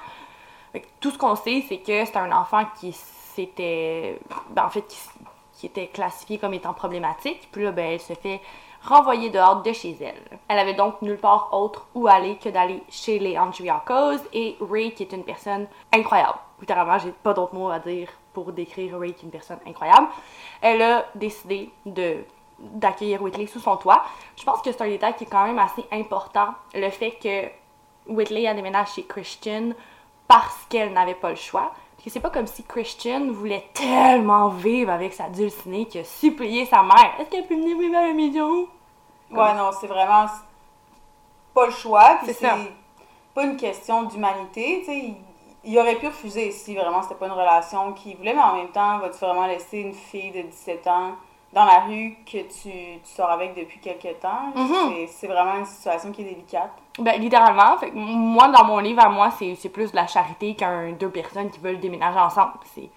Tout 1.00 1.12
ce 1.12 1.18
qu'on 1.18 1.36
sait, 1.36 1.64
c'est 1.68 1.78
que 1.78 2.06
c'est 2.06 2.18
un 2.18 2.32
enfant 2.32 2.64
qui 2.80 2.92
s'était. 2.92 4.20
ben, 4.50 4.70
était 5.64 5.88
classifié 5.88 6.38
comme 6.38 6.54
étant 6.54 6.74
problématique. 6.74 7.50
Puis 7.52 7.64
là, 7.64 7.72
ben, 7.72 7.94
elle 7.94 8.00
se 8.00 8.14
fait 8.14 8.42
renvoyer 8.84 9.30
dehors 9.30 9.62
de 9.62 9.72
chez 9.74 9.98
elle. 10.02 10.40
Elle 10.48 10.60
avait 10.60 10.74
donc 10.74 11.02
nulle 11.02 11.18
part 11.18 11.50
autre 11.52 11.88
où 11.94 12.08
aller 12.08 12.38
que 12.38 12.50
d'aller 12.50 12.82
chez 12.90 13.20
les 13.20 13.38
Andriakos 13.38 14.20
et 14.34 14.58
Ray, 14.62 14.94
qui 14.94 15.04
est 15.04 15.12
une 15.12 15.24
personne 15.24 15.68
incroyable. 15.92 16.38
Littéralement, 16.60 16.98
j'ai 16.98 17.12
pas 17.12 17.34
d'autres 17.34 17.56
mots 17.56 17.70
à 17.70 17.80
dire 17.80 18.10
pour 18.34 18.52
décrire 18.52 18.98
Ray, 18.98 19.14
qui 19.14 19.22
est 19.22 19.26
une 19.26 19.32
personne 19.32 19.60
incroyable. 19.68 20.08
Elle 20.62 20.82
a 20.82 21.06
décidé 21.16 21.72
de 21.86 22.24
d'accueillir 22.60 23.22
Whitley 23.22 23.48
sous 23.48 23.60
son 23.60 23.78
toit. 23.78 24.04
Je 24.38 24.44
pense 24.44 24.62
que 24.62 24.72
c'est 24.72 24.82
un 24.82 24.88
détail 24.88 25.16
qui 25.16 25.24
est 25.24 25.28
quand 25.28 25.46
même 25.46 25.60
assez 25.60 25.86
important, 25.92 26.50
le 26.74 26.90
fait 26.90 27.12
que 27.12 28.12
Whitley 28.12 28.48
a 28.48 28.54
déménagé 28.54 28.92
chez 28.96 29.04
Christian 29.04 29.72
parce 30.28 30.66
qu'elle 30.70 30.94
n'avait 30.94 31.16
pas 31.16 31.30
le 31.30 31.36
choix. 31.36 31.72
Que 32.04 32.10
c'est 32.10 32.22
pas 32.22 32.30
comme 32.30 32.48
si 32.48 32.64
Christian 32.64 33.28
voulait 33.32 33.68
tellement 33.74 34.50
vivre 34.50 34.92
avec 34.92 35.14
sa 35.14 35.28
dulcinée 35.28 35.86
qu'il 35.86 36.02
a 36.02 36.04
supplié 36.06 36.66
sa 36.66 36.82
mère. 36.82 37.14
Est-ce 37.20 37.30
qu'elle 37.30 37.46
peut 37.46 37.56
venir 37.56 37.78
vivre 37.78 37.98
à 37.98 38.08
la 38.08 38.14
maison? 38.14 38.68
Ouais, 39.32 39.54
non, 39.54 39.72
c'est 39.80 39.88
vraiment 39.88 40.26
pas 41.54 41.66
le 41.66 41.72
choix. 41.72 42.16
Puis 42.24 42.28
C'est 42.28 42.46
ça. 42.46 42.58
c'est 42.58 42.72
pas 43.34 43.44
une 43.44 43.58
question 43.58 44.04
d'humanité. 44.04 44.80
Tu 44.80 44.86
sais, 44.86 44.98
il, 44.98 45.18
il 45.66 45.78
aurait 45.78 45.96
pu 45.96 46.08
refuser 46.08 46.52
si 46.52 46.74
vraiment 46.74 47.02
c'était 47.02 47.16
pas 47.16 47.26
une 47.26 47.34
relation 47.34 47.92
qu'il 47.94 48.16
voulait, 48.16 48.34
mais 48.34 48.42
en 48.42 48.56
même 48.56 48.70
temps, 48.70 49.00
vas-tu 49.00 49.18
vraiment 49.18 49.46
laisser 49.46 49.80
une 49.80 49.94
fille 49.94 50.32
de 50.32 50.44
17 50.44 50.88
ans 50.88 51.12
dans 51.54 51.66
la 51.66 51.80
rue 51.82 52.16
que 52.26 52.38
tu, 52.44 52.70
tu 52.70 53.00
sors 53.04 53.30
avec 53.30 53.56
depuis 53.56 53.80
quelques 53.80 54.20
temps? 54.20 54.52
Mhm. 54.56 54.68
C'est- 54.90 55.08
C'est 55.08 55.28
vraiment 55.28 55.56
une 55.58 55.66
situation 55.66 56.12
qui 56.12 56.22
est 56.22 56.26
délicate. 56.26 56.72
Ben, 57.00 57.20
littéralement. 57.20 57.78
Fait 57.78 57.90
que 57.92 57.96
moi, 57.96 58.48
dans 58.50 58.66
mon 58.66 58.78
livre, 58.80 59.04
à 59.04 59.10
moi, 59.10 59.32
c'est 59.32 59.56
c'est 59.56 59.70
plus 59.70 59.92
de 59.92 59.96
la 59.96 60.08
charité 60.08 60.56
qu'un 60.56 60.92
deux 60.92 61.10
personnes 61.10 61.50
qui 61.50 61.60
veulent 61.60 61.80
déménager 61.80 62.20
ensemble. 62.20 62.54
C'est 62.66 62.90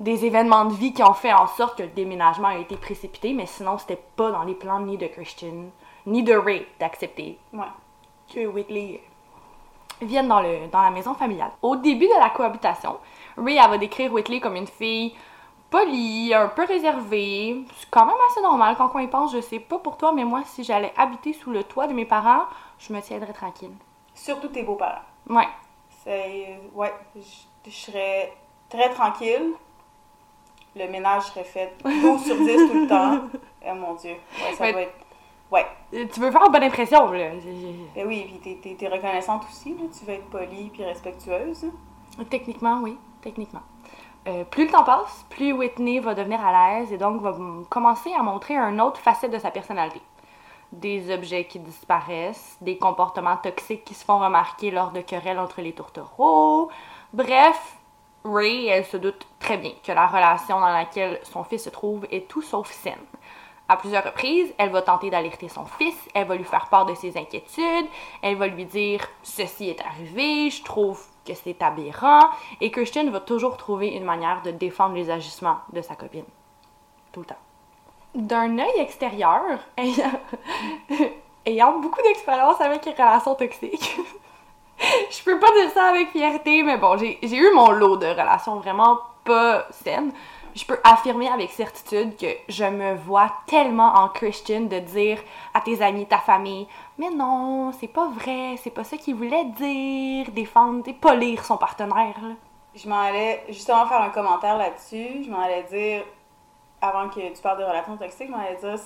des 0.00 0.24
événements 0.24 0.64
de 0.64 0.74
vie 0.74 0.92
qui 0.92 1.02
ont 1.02 1.14
fait 1.14 1.32
en 1.32 1.46
sorte 1.46 1.78
que 1.78 1.82
le 1.84 1.88
déménagement 1.90 2.48
a 2.48 2.56
été 2.58 2.76
précipité, 2.76 3.32
mais 3.32 3.46
sinon, 3.46 3.78
c'était 3.78 4.00
pas 4.16 4.30
dans 4.30 4.42
les 4.42 4.54
plans 4.54 4.80
ni 4.80 4.96
de 4.98 5.06
Christian, 5.06 5.70
ni 6.06 6.22
de 6.22 6.34
Ray 6.34 6.66
d'accepter 6.80 7.38
Ouais. 7.52 7.64
que 8.34 8.46
Whitley 8.46 9.00
vienne 10.00 10.26
dans, 10.28 10.40
le, 10.40 10.66
dans 10.72 10.82
la 10.82 10.90
maison 10.90 11.14
familiale. 11.14 11.52
Au 11.62 11.76
début 11.76 12.08
de 12.08 12.18
la 12.20 12.30
cohabitation, 12.30 12.96
Ray 13.36 13.56
elle 13.56 13.70
va 13.70 13.78
décrire 13.78 14.12
Whitley 14.12 14.40
comme 14.40 14.56
une 14.56 14.66
fille 14.66 15.14
polie, 15.72 16.32
un 16.34 16.48
peu 16.48 16.64
réservée. 16.64 17.64
C'est 17.78 17.90
quand 17.90 18.06
même 18.06 18.14
assez 18.30 18.40
normal 18.42 18.76
quand 18.78 18.90
on 18.94 18.98
y 19.00 19.08
pense. 19.08 19.32
Je 19.32 19.40
sais 19.40 19.58
pas 19.58 19.78
pour 19.78 19.96
toi, 19.96 20.12
mais 20.12 20.24
moi, 20.24 20.42
si 20.44 20.62
j'allais 20.62 20.92
habiter 20.96 21.32
sous 21.32 21.50
le 21.50 21.64
toit 21.64 21.86
de 21.88 21.92
mes 21.94 22.04
parents, 22.04 22.44
je 22.78 22.92
me 22.92 23.00
tiendrais 23.00 23.32
tranquille. 23.32 23.72
Surtout 24.14 24.48
tes 24.48 24.62
beaux-parents. 24.62 25.02
Ouais. 25.28 25.48
C'est. 26.04 26.60
Ouais, 26.74 26.92
je, 27.16 27.70
je 27.70 27.74
serais 27.76 28.32
très 28.68 28.90
tranquille. 28.90 29.52
Le 30.76 30.88
ménage 30.88 31.24
serait 31.24 31.44
fait 31.44 31.72
12 31.84 32.22
sur 32.24 32.36
10 32.36 32.46
tout 32.70 32.80
le 32.80 32.86
temps. 32.86 33.18
Oh 33.66 33.74
mon 33.74 33.94
dieu. 33.94 34.12
Ouais, 34.12 34.54
ça 34.56 34.72
doit 34.72 34.82
être. 34.82 34.94
Ouais. 35.50 35.66
Tu 35.90 36.18
veux 36.20 36.30
faire 36.30 36.44
une 36.46 36.52
bonne 36.52 36.62
impression, 36.62 37.10
là. 37.12 37.30
Ben 37.94 38.06
oui, 38.06 38.24
puis 38.42 38.58
t'es- 38.58 38.74
t'es- 38.74 38.88
reconnaissante 38.88 39.44
aussi, 39.50 39.74
là. 39.74 39.84
Tu 39.96 40.04
veux 40.06 40.14
être 40.14 40.30
polie 40.30 40.70
puis 40.72 40.82
respectueuse. 40.84 41.66
Techniquement, 42.30 42.80
oui. 42.82 42.96
Techniquement. 43.20 43.60
Euh, 44.28 44.44
plus 44.44 44.66
le 44.66 44.70
temps 44.70 44.84
passe, 44.84 45.24
plus 45.30 45.52
Whitney 45.52 45.98
va 45.98 46.14
devenir 46.14 46.44
à 46.44 46.78
l'aise 46.78 46.92
et 46.92 46.98
donc 46.98 47.20
va 47.20 47.36
commencer 47.68 48.12
à 48.12 48.22
montrer 48.22 48.56
un 48.56 48.78
autre 48.78 49.00
facette 49.00 49.32
de 49.32 49.38
sa 49.38 49.50
personnalité. 49.50 50.00
Des 50.70 51.12
objets 51.12 51.44
qui 51.44 51.58
disparaissent, 51.58 52.56
des 52.60 52.78
comportements 52.78 53.36
toxiques 53.36 53.84
qui 53.84 53.94
se 53.94 54.04
font 54.04 54.20
remarquer 54.20 54.70
lors 54.70 54.92
de 54.92 55.00
querelles 55.00 55.40
entre 55.40 55.60
les 55.60 55.72
tourtereaux. 55.72 56.70
Bref, 57.12 57.76
Ray, 58.24 58.68
elle 58.68 58.84
se 58.84 58.96
doute 58.96 59.26
très 59.40 59.56
bien 59.56 59.72
que 59.84 59.90
la 59.90 60.06
relation 60.06 60.60
dans 60.60 60.72
laquelle 60.72 61.18
son 61.24 61.42
fils 61.42 61.64
se 61.64 61.70
trouve 61.70 62.06
est 62.12 62.28
tout 62.28 62.42
sauf 62.42 62.70
saine. 62.70 62.94
À 63.68 63.76
plusieurs 63.76 64.04
reprises, 64.04 64.54
elle 64.58 64.70
va 64.70 64.82
tenter 64.82 65.10
d'alerter 65.10 65.48
son 65.48 65.64
fils, 65.64 65.96
elle 66.14 66.28
va 66.28 66.36
lui 66.36 66.44
faire 66.44 66.68
part 66.68 66.86
de 66.86 66.94
ses 66.94 67.16
inquiétudes, 67.16 67.86
elle 68.22 68.36
va 68.36 68.46
lui 68.46 68.66
dire 68.66 69.00
ceci 69.22 69.68
est 69.70 69.80
arrivé, 69.80 70.50
je 70.50 70.62
trouve 70.62 71.04
que 71.24 71.34
c'est 71.34 71.62
aberrant, 71.62 72.30
et 72.60 72.70
Christian 72.70 73.08
va 73.10 73.20
toujours 73.20 73.56
trouver 73.56 73.88
une 73.88 74.04
manière 74.04 74.42
de 74.42 74.50
défendre 74.50 74.94
les 74.94 75.10
agissements 75.10 75.58
de 75.72 75.80
sa 75.82 75.94
copine. 75.94 76.24
Tout 77.12 77.20
le 77.20 77.26
temps. 77.26 77.36
D'un 78.14 78.58
œil 78.58 78.78
extérieur, 78.80 79.58
ayant, 81.46 81.78
beaucoup 81.78 82.02
d'expérience 82.02 82.60
avec 82.60 82.84
les 82.84 82.92
relations 82.92 83.34
toxiques, 83.34 83.96
je 85.10 85.24
peux 85.24 85.38
pas 85.38 85.52
dire 85.52 85.70
ça 85.72 85.86
avec 85.86 86.10
fierté, 86.10 86.62
mais 86.62 86.76
bon, 86.76 86.96
j'ai 86.98 87.18
eu 87.22 87.54
mon 87.54 87.70
lot 87.70 87.96
de 87.96 88.06
relations 88.06 88.56
vraiment 88.56 88.98
pas 89.24 89.66
saines. 89.70 90.12
Je 90.54 90.64
peux 90.66 90.78
affirmer 90.84 91.28
avec 91.28 91.50
certitude 91.50 92.16
que 92.16 92.26
je 92.48 92.64
me 92.64 92.94
vois 92.94 93.32
tellement 93.46 93.94
en 93.94 94.08
Christian 94.08 94.62
de 94.62 94.78
dire 94.80 95.18
à 95.54 95.60
tes 95.60 95.80
amis, 95.82 96.06
ta 96.06 96.18
famille, 96.18 96.66
mais 96.98 97.08
non, 97.10 97.72
c'est 97.72 97.88
pas 97.88 98.08
vrai, 98.08 98.56
c'est 98.62 98.70
pas 98.70 98.84
ça 98.84 98.96
qu'il 98.98 99.14
voulait 99.14 99.46
dire, 99.46 100.30
défendre, 100.32 100.86
et 100.86 100.92
polir 100.92 101.42
son 101.44 101.56
partenaire. 101.56 102.14
là. 102.22 102.34
Je 102.74 102.88
m'en 102.88 103.00
allais 103.00 103.44
justement 103.48 103.86
faire 103.86 104.02
un 104.02 104.10
commentaire 104.10 104.56
là-dessus. 104.58 105.24
Je 105.24 105.30
m'en 105.30 105.40
allais 105.40 105.64
dire, 105.64 106.04
avant 106.80 107.08
que 107.08 107.20
tu 107.34 107.42
parles 107.42 107.58
de 107.58 107.64
relations 107.64 107.96
toxiques, 107.96 108.26
je 108.28 108.32
m'en 108.32 108.38
allais 108.38 108.56
dire, 108.56 108.78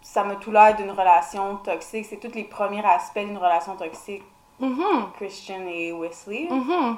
ça 0.00 0.22
m'a 0.24 0.36
tout 0.36 0.50
l'air 0.52 0.74
d'une 0.76 0.90
relation 0.90 1.56
toxique. 1.56 2.06
C'est 2.06 2.18
tous 2.18 2.34
les 2.34 2.44
premiers 2.44 2.84
aspects 2.84 3.18
d'une 3.18 3.38
relation 3.38 3.74
toxique, 3.76 4.22
Mhm. 4.60 5.12
Christian 5.16 5.66
et 5.68 5.92
Wesley. 5.92 6.48
Mhm. 6.50 6.96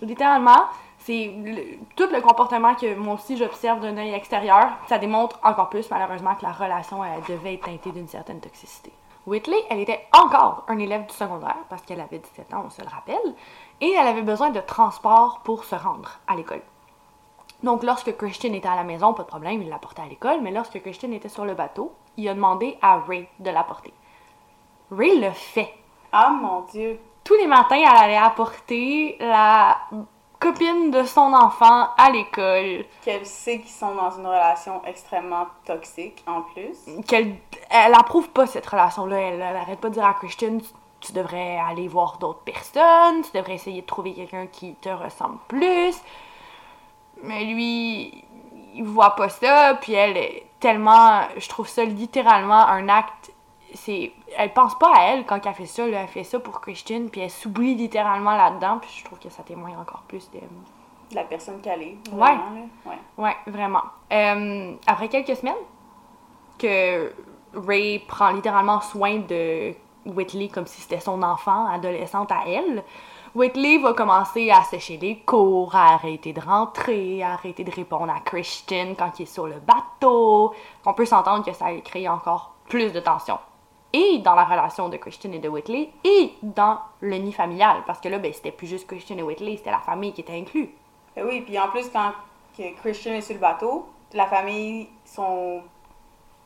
Littéralement, 0.00 0.64
c'est 1.04 1.32
tout 1.96 2.08
le 2.12 2.20
comportement 2.20 2.74
que 2.74 2.94
moi 2.94 3.14
aussi 3.14 3.36
j'observe 3.36 3.80
d'un 3.80 3.96
œil 3.96 4.12
extérieur. 4.12 4.70
Ça 4.88 4.98
démontre 4.98 5.38
encore 5.42 5.68
plus, 5.68 5.90
malheureusement, 5.90 6.34
que 6.34 6.44
la 6.44 6.52
relation 6.52 7.02
elle, 7.04 7.22
devait 7.28 7.54
être 7.54 7.64
teintée 7.64 7.90
d'une 7.90 8.08
certaine 8.08 8.40
toxicité. 8.40 8.92
Whitley, 9.26 9.56
elle 9.70 9.80
était 9.80 10.06
encore 10.12 10.64
un 10.68 10.78
élève 10.78 11.06
du 11.06 11.14
secondaire 11.14 11.58
parce 11.68 11.82
qu'elle 11.82 12.00
avait 12.00 12.18
17 12.18 12.54
ans, 12.54 12.64
on 12.66 12.70
se 12.70 12.82
le 12.82 12.88
rappelle, 12.88 13.34
et 13.80 13.92
elle 13.92 14.06
avait 14.06 14.22
besoin 14.22 14.50
de 14.50 14.60
transport 14.60 15.40
pour 15.44 15.64
se 15.64 15.76
rendre 15.76 16.18
à 16.26 16.34
l'école. 16.34 16.62
Donc, 17.62 17.84
lorsque 17.84 18.16
Christian 18.16 18.52
était 18.52 18.68
à 18.68 18.74
la 18.74 18.82
maison, 18.82 19.14
pas 19.14 19.22
de 19.22 19.28
problème, 19.28 19.62
il 19.62 19.68
l'apportait 19.68 20.02
à 20.02 20.06
l'école, 20.06 20.40
mais 20.42 20.50
lorsque 20.50 20.82
Christian 20.82 21.12
était 21.12 21.28
sur 21.28 21.44
le 21.44 21.54
bateau, 21.54 21.92
il 22.16 22.28
a 22.28 22.34
demandé 22.34 22.76
à 22.82 22.98
Ray 22.98 23.28
de 23.38 23.50
l'apporter. 23.50 23.92
Ray 24.90 25.20
le 25.20 25.30
fait 25.30 25.72
Ah 26.10 26.30
mon 26.30 26.62
dieu. 26.62 26.98
tous 27.22 27.34
les 27.34 27.46
matins, 27.46 27.76
elle 27.76 28.04
allait 28.04 28.16
apporter 28.16 29.16
la 29.20 29.78
copine 30.42 30.90
de 30.90 31.04
son 31.04 31.32
enfant 31.32 31.88
à 31.96 32.10
l'école. 32.10 32.84
Qu'elle 33.02 33.24
sait 33.24 33.60
qu'ils 33.60 33.70
sont 33.70 33.94
dans 33.94 34.10
une 34.10 34.26
relation 34.26 34.82
extrêmement 34.84 35.46
toxique 35.64 36.24
en 36.26 36.42
plus. 36.42 36.76
Qu'elle 37.06 37.36
elle 37.70 37.94
approuve 37.94 38.28
pas 38.30 38.46
cette 38.46 38.66
relation-là. 38.66 39.18
Elle, 39.18 39.40
elle 39.40 39.56
arrête 39.56 39.80
pas 39.80 39.88
de 39.88 39.94
dire 39.94 40.04
à 40.04 40.14
Christian 40.14 40.58
tu, 40.58 40.66
tu 41.00 41.12
devrais 41.12 41.58
aller 41.58 41.86
voir 41.88 42.18
d'autres 42.18 42.40
personnes, 42.40 43.22
tu 43.22 43.36
devrais 43.36 43.54
essayer 43.54 43.82
de 43.82 43.86
trouver 43.86 44.14
quelqu'un 44.14 44.46
qui 44.46 44.74
te 44.74 44.88
ressemble 44.88 45.38
plus. 45.48 45.94
Mais 47.22 47.44
lui, 47.44 48.24
il 48.74 48.84
voit 48.84 49.14
pas 49.14 49.28
ça, 49.28 49.78
puis 49.80 49.92
elle 49.94 50.16
est 50.16 50.46
tellement. 50.60 51.22
Je 51.36 51.48
trouve 51.48 51.68
ça 51.68 51.84
littéralement 51.84 52.66
un 52.66 52.88
acte. 52.88 53.30
C'est, 53.74 54.12
elle 54.36 54.52
pense 54.52 54.78
pas 54.78 54.92
à 54.94 55.02
elle 55.08 55.24
quand 55.24 55.44
elle 55.44 55.54
fait 55.54 55.66
ça, 55.66 55.86
là, 55.86 56.02
elle 56.02 56.08
fait 56.08 56.24
ça 56.24 56.38
pour 56.38 56.60
Christian, 56.60 57.06
puis 57.10 57.20
elle 57.20 57.30
s'oublie 57.30 57.74
littéralement 57.74 58.36
là-dedans, 58.36 58.78
puis 58.80 58.90
je 58.98 59.04
trouve 59.04 59.18
que 59.18 59.30
ça 59.30 59.42
témoigne 59.42 59.76
encore 59.76 60.02
plus 60.08 60.30
de, 60.30 60.38
De 60.38 61.14
la 61.14 61.24
personne 61.24 61.60
calée. 61.60 61.96
Ouais. 62.12 62.18
vraiment, 62.18 62.50
là. 62.54 62.90
Ouais. 62.90 62.98
Ouais, 63.24 63.36
vraiment. 63.46 63.82
Euh, 64.12 64.74
après 64.86 65.08
quelques 65.08 65.36
semaines, 65.36 65.54
que 66.58 67.12
Ray 67.54 67.98
prend 68.00 68.30
littéralement 68.30 68.80
soin 68.80 69.18
de 69.18 69.74
Whitley 70.06 70.48
comme 70.48 70.66
si 70.66 70.80
c'était 70.80 71.00
son 71.00 71.22
enfant, 71.22 71.66
adolescente 71.66 72.30
à 72.32 72.42
elle, 72.46 72.82
Whitley 73.34 73.78
va 73.78 73.94
commencer 73.94 74.50
à 74.50 74.62
sécher 74.62 74.98
les 74.98 75.16
cours, 75.20 75.74
à 75.74 75.94
arrêter 75.94 76.34
de 76.34 76.40
rentrer, 76.40 77.22
à 77.22 77.32
arrêter 77.32 77.64
de 77.64 77.70
répondre 77.70 78.12
à 78.12 78.20
Christian 78.20 78.94
quand 78.96 79.18
il 79.18 79.22
est 79.22 79.26
sur 79.26 79.46
le 79.46 79.54
bateau. 79.54 80.52
On 80.84 80.92
peut 80.92 81.06
s'entendre 81.06 81.42
que 81.42 81.52
ça 81.54 81.66
a 81.66 81.74
créé 81.76 82.08
encore 82.08 82.52
plus 82.68 82.92
de 82.92 83.00
tension. 83.00 83.38
Et 83.92 84.18
dans 84.20 84.34
la 84.34 84.44
relation 84.44 84.88
de 84.88 84.96
Christian 84.96 85.32
et 85.32 85.38
de 85.38 85.48
Whitley, 85.48 85.90
et 86.04 86.32
dans 86.42 86.78
le 87.00 87.16
nid 87.16 87.32
familial, 87.32 87.82
parce 87.86 88.00
que 88.00 88.08
là, 88.08 88.18
ben, 88.18 88.32
c'était 88.32 88.50
plus 88.52 88.66
juste 88.66 88.86
Christian 88.86 89.18
et 89.18 89.22
Whitley, 89.22 89.56
c'était 89.58 89.70
la 89.70 89.80
famille 89.80 90.12
qui 90.12 90.22
était 90.22 90.36
inclue. 90.38 90.70
Ben 91.14 91.26
oui, 91.26 91.42
puis 91.42 91.58
en 91.58 91.68
plus, 91.68 91.88
quand 91.90 92.12
que 92.56 92.74
Christian 92.80 93.12
est 93.12 93.20
sur 93.20 93.34
le 93.34 93.40
bateau, 93.40 93.86
la 94.14 94.26
famille 94.26 94.88
sont 95.04 95.62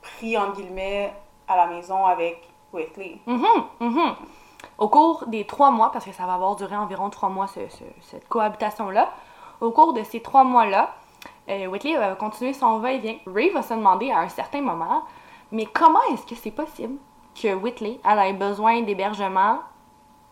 pris, 0.02 0.36
entre 0.36 0.56
guillemets, 0.60 1.12
à 1.48 1.56
la 1.56 1.66
maison 1.68 2.04
avec 2.06 2.48
Whitley. 2.72 3.18
Mhm, 3.26 3.44
mhm. 3.80 4.14
Au 4.78 4.88
cours 4.88 5.24
des 5.26 5.44
trois 5.44 5.70
mois, 5.70 5.92
parce 5.92 6.04
que 6.04 6.12
ça 6.12 6.26
va 6.26 6.34
avoir 6.34 6.56
duré 6.56 6.76
environ 6.76 7.10
trois 7.10 7.28
mois, 7.28 7.46
ce- 7.46 7.68
ce- 7.68 7.84
cette 8.02 8.28
cohabitation-là, 8.28 9.12
au 9.60 9.70
cours 9.70 9.92
de 9.92 10.02
ces 10.02 10.20
trois 10.20 10.44
mois-là, 10.44 10.94
euh, 11.48 11.66
Whitley 11.66 11.96
va 11.96 12.14
continuer 12.16 12.52
son 12.52 12.78
va-et-vient. 12.78 13.16
Ray 13.26 13.50
va 13.50 13.62
se 13.62 13.74
demander 13.74 14.10
à 14.10 14.18
un 14.18 14.28
certain 14.28 14.60
moment, 14.60 15.02
mais 15.52 15.66
comment 15.66 16.02
est-ce 16.12 16.26
que 16.26 16.34
c'est 16.34 16.50
possible 16.50 16.96
que 17.40 17.54
Whitley 17.54 18.00
elle 18.04 18.18
ait 18.18 18.32
besoin 18.32 18.82
d'hébergement 18.82 19.60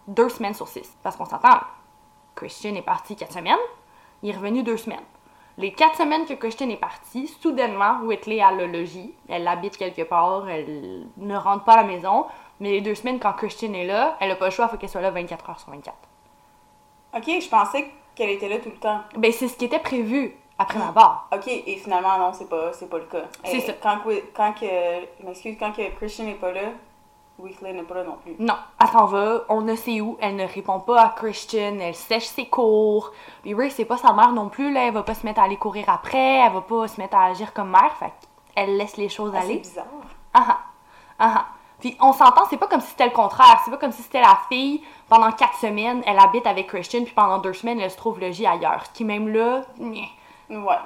deux 0.08 0.28
semaines 0.28 0.54
sur 0.54 0.68
six? 0.68 0.96
Parce 1.02 1.16
qu'on 1.16 1.24
s'entend, 1.24 1.60
Christian 2.34 2.74
est 2.74 2.82
parti 2.82 3.16
quatre 3.16 3.32
semaines, 3.32 3.56
il 4.22 4.30
est 4.30 4.36
revenu 4.36 4.62
deux 4.62 4.76
semaines. 4.76 5.04
Les 5.56 5.72
quatre 5.72 5.96
semaines 5.96 6.26
que 6.26 6.34
Christian 6.34 6.68
est 6.70 6.76
parti, 6.76 7.28
soudainement, 7.28 8.00
Whitley 8.02 8.40
a 8.40 8.50
le 8.50 8.66
logis. 8.66 9.14
Elle 9.28 9.46
habite 9.46 9.76
quelque 9.76 10.02
part, 10.02 10.48
elle 10.48 11.06
ne 11.16 11.36
rentre 11.36 11.62
pas 11.62 11.74
à 11.74 11.76
la 11.76 11.84
maison. 11.84 12.26
Mais 12.58 12.72
les 12.72 12.80
deux 12.80 12.96
semaines, 12.96 13.20
quand 13.20 13.32
Christian 13.34 13.72
est 13.72 13.86
là, 13.86 14.16
elle 14.20 14.30
n'a 14.30 14.36
pas 14.36 14.46
le 14.46 14.50
choix, 14.50 14.64
il 14.66 14.70
faut 14.70 14.76
qu'elle 14.76 14.88
soit 14.88 15.00
là 15.00 15.12
24 15.12 15.50
heures 15.50 15.60
sur 15.60 15.70
24. 15.70 15.96
Ok, 17.16 17.24
je 17.40 17.48
pensais 17.48 17.88
qu'elle 18.16 18.30
était 18.30 18.48
là 18.48 18.58
tout 18.58 18.70
le 18.70 18.78
temps. 18.78 19.00
Ben, 19.16 19.30
c'est 19.30 19.46
ce 19.46 19.56
qui 19.56 19.66
était 19.66 19.78
prévu 19.78 20.34
après 20.58 20.78
ma 20.80 20.90
barre. 20.90 21.28
Ok, 21.32 21.46
et 21.46 21.76
finalement, 21.76 22.18
non, 22.18 22.32
c'est 22.32 22.48
pas, 22.48 22.72
c'est 22.72 22.90
pas 22.90 22.98
le 22.98 23.04
cas. 23.04 23.24
C'est 23.44 23.58
Et 23.58 23.60
ça. 23.60 23.74
Quand, 23.74 23.98
quand 24.34 24.52
que, 24.54 24.66
je 25.20 25.26
m'excuse, 25.26 25.56
quand 25.58 25.70
que 25.72 25.88
Christian 25.96 26.24
n'est 26.24 26.34
pas 26.34 26.50
là, 26.52 26.70
Weekly 27.38 27.72
n'est 27.72 27.82
pas 27.82 27.94
là 27.94 28.04
non 28.04 28.16
plus. 28.22 28.36
Non, 28.38 28.54
elle 28.80 28.86
s'en 28.88 29.06
va, 29.06 29.40
on 29.48 29.60
ne 29.60 29.74
sait 29.74 30.00
où, 30.00 30.16
elle 30.20 30.36
ne 30.36 30.46
répond 30.46 30.78
pas 30.80 31.02
à 31.02 31.08
Christian, 31.10 31.78
elle 31.80 31.94
sèche 31.94 32.26
ses 32.26 32.46
cours. 32.46 33.10
Puis 33.42 33.54
Ray, 33.54 33.70
c'est 33.70 33.84
pas 33.84 33.96
sa 33.96 34.12
mère 34.12 34.32
non 34.32 34.48
plus, 34.48 34.72
là, 34.72 34.86
elle 34.86 34.94
va 34.94 35.02
pas 35.02 35.14
se 35.14 35.26
mettre 35.26 35.40
à 35.40 35.44
aller 35.44 35.56
courir 35.56 35.88
après, 35.88 36.38
elle 36.38 36.52
va 36.52 36.60
pas 36.60 36.86
se 36.86 37.00
mettre 37.00 37.16
à 37.16 37.24
agir 37.26 37.52
comme 37.52 37.70
mère, 37.70 37.92
fait 37.98 38.12
qu'elle 38.54 38.76
laisse 38.76 38.96
les 38.96 39.08
choses 39.08 39.32
Ah, 39.34 39.40
c'est 39.40 39.46
aller. 39.46 39.58
bizarre. 39.58 39.84
Ah 40.32 40.44
ah, 40.48 40.58
ah 41.18 41.32
ah. 41.38 41.46
Puis 41.80 41.96
on 42.00 42.12
s'entend, 42.12 42.42
c'est 42.48 42.56
pas 42.56 42.68
comme 42.68 42.80
si 42.80 42.90
c'était 42.90 43.04
le 43.06 43.10
contraire, 43.10 43.60
c'est 43.64 43.70
pas 43.70 43.76
comme 43.78 43.92
si 43.92 44.02
c'était 44.02 44.20
la 44.20 44.38
fille, 44.48 44.82
pendant 45.08 45.30
quatre 45.32 45.56
semaines, 45.58 46.02
elle 46.06 46.18
habite 46.20 46.46
avec 46.46 46.68
Christian, 46.68 47.02
puis 47.04 47.12
pendant 47.14 47.38
deux 47.38 47.52
semaines, 47.52 47.80
elle 47.80 47.90
se 47.90 47.96
trouve 47.96 48.20
logée 48.20 48.46
ailleurs. 48.46 48.86
Ce 48.86 48.90
qui 48.92 49.04
même 49.04 49.28
là. 49.28 49.62
Ouais. 49.80 50.76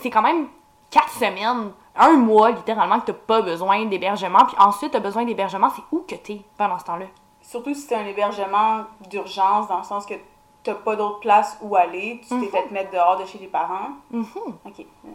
c'est 0.00 0.10
quand 0.10 0.22
même 0.22 0.46
quatre 0.92 1.10
semaines, 1.10 1.72
un 1.96 2.12
mois 2.12 2.52
littéralement 2.52 3.00
que 3.00 3.06
t'as 3.06 3.12
pas 3.14 3.42
besoin 3.42 3.84
d'hébergement, 3.86 4.44
puis 4.46 4.54
ensuite 4.60 4.92
t'as 4.92 5.00
besoin 5.00 5.24
d'hébergement, 5.24 5.70
c'est 5.70 5.82
où 5.90 6.04
que 6.06 6.14
t'es 6.14 6.42
pendant 6.56 6.78
ce 6.78 6.84
temps-là? 6.84 7.06
Surtout 7.40 7.74
si 7.74 7.80
c'est 7.80 7.96
un 7.96 8.06
hébergement 8.06 8.84
d'urgence, 9.10 9.66
dans 9.66 9.78
le 9.78 9.84
sens 9.84 10.06
que 10.06 10.14
t'as 10.62 10.74
pas 10.74 10.94
d'autre 10.94 11.18
place 11.18 11.58
où 11.60 11.74
aller, 11.74 12.20
tu 12.22 12.38
t'es 12.38 12.46
fait 12.46 12.70
mettre 12.70 12.92
dehors 12.92 13.16
de 13.16 13.24
chez 13.24 13.38
tes 13.38 13.48
parents. 13.48 13.88
Mhm. 14.10 14.26
Ok. 14.64 14.80
Euh, 14.80 15.08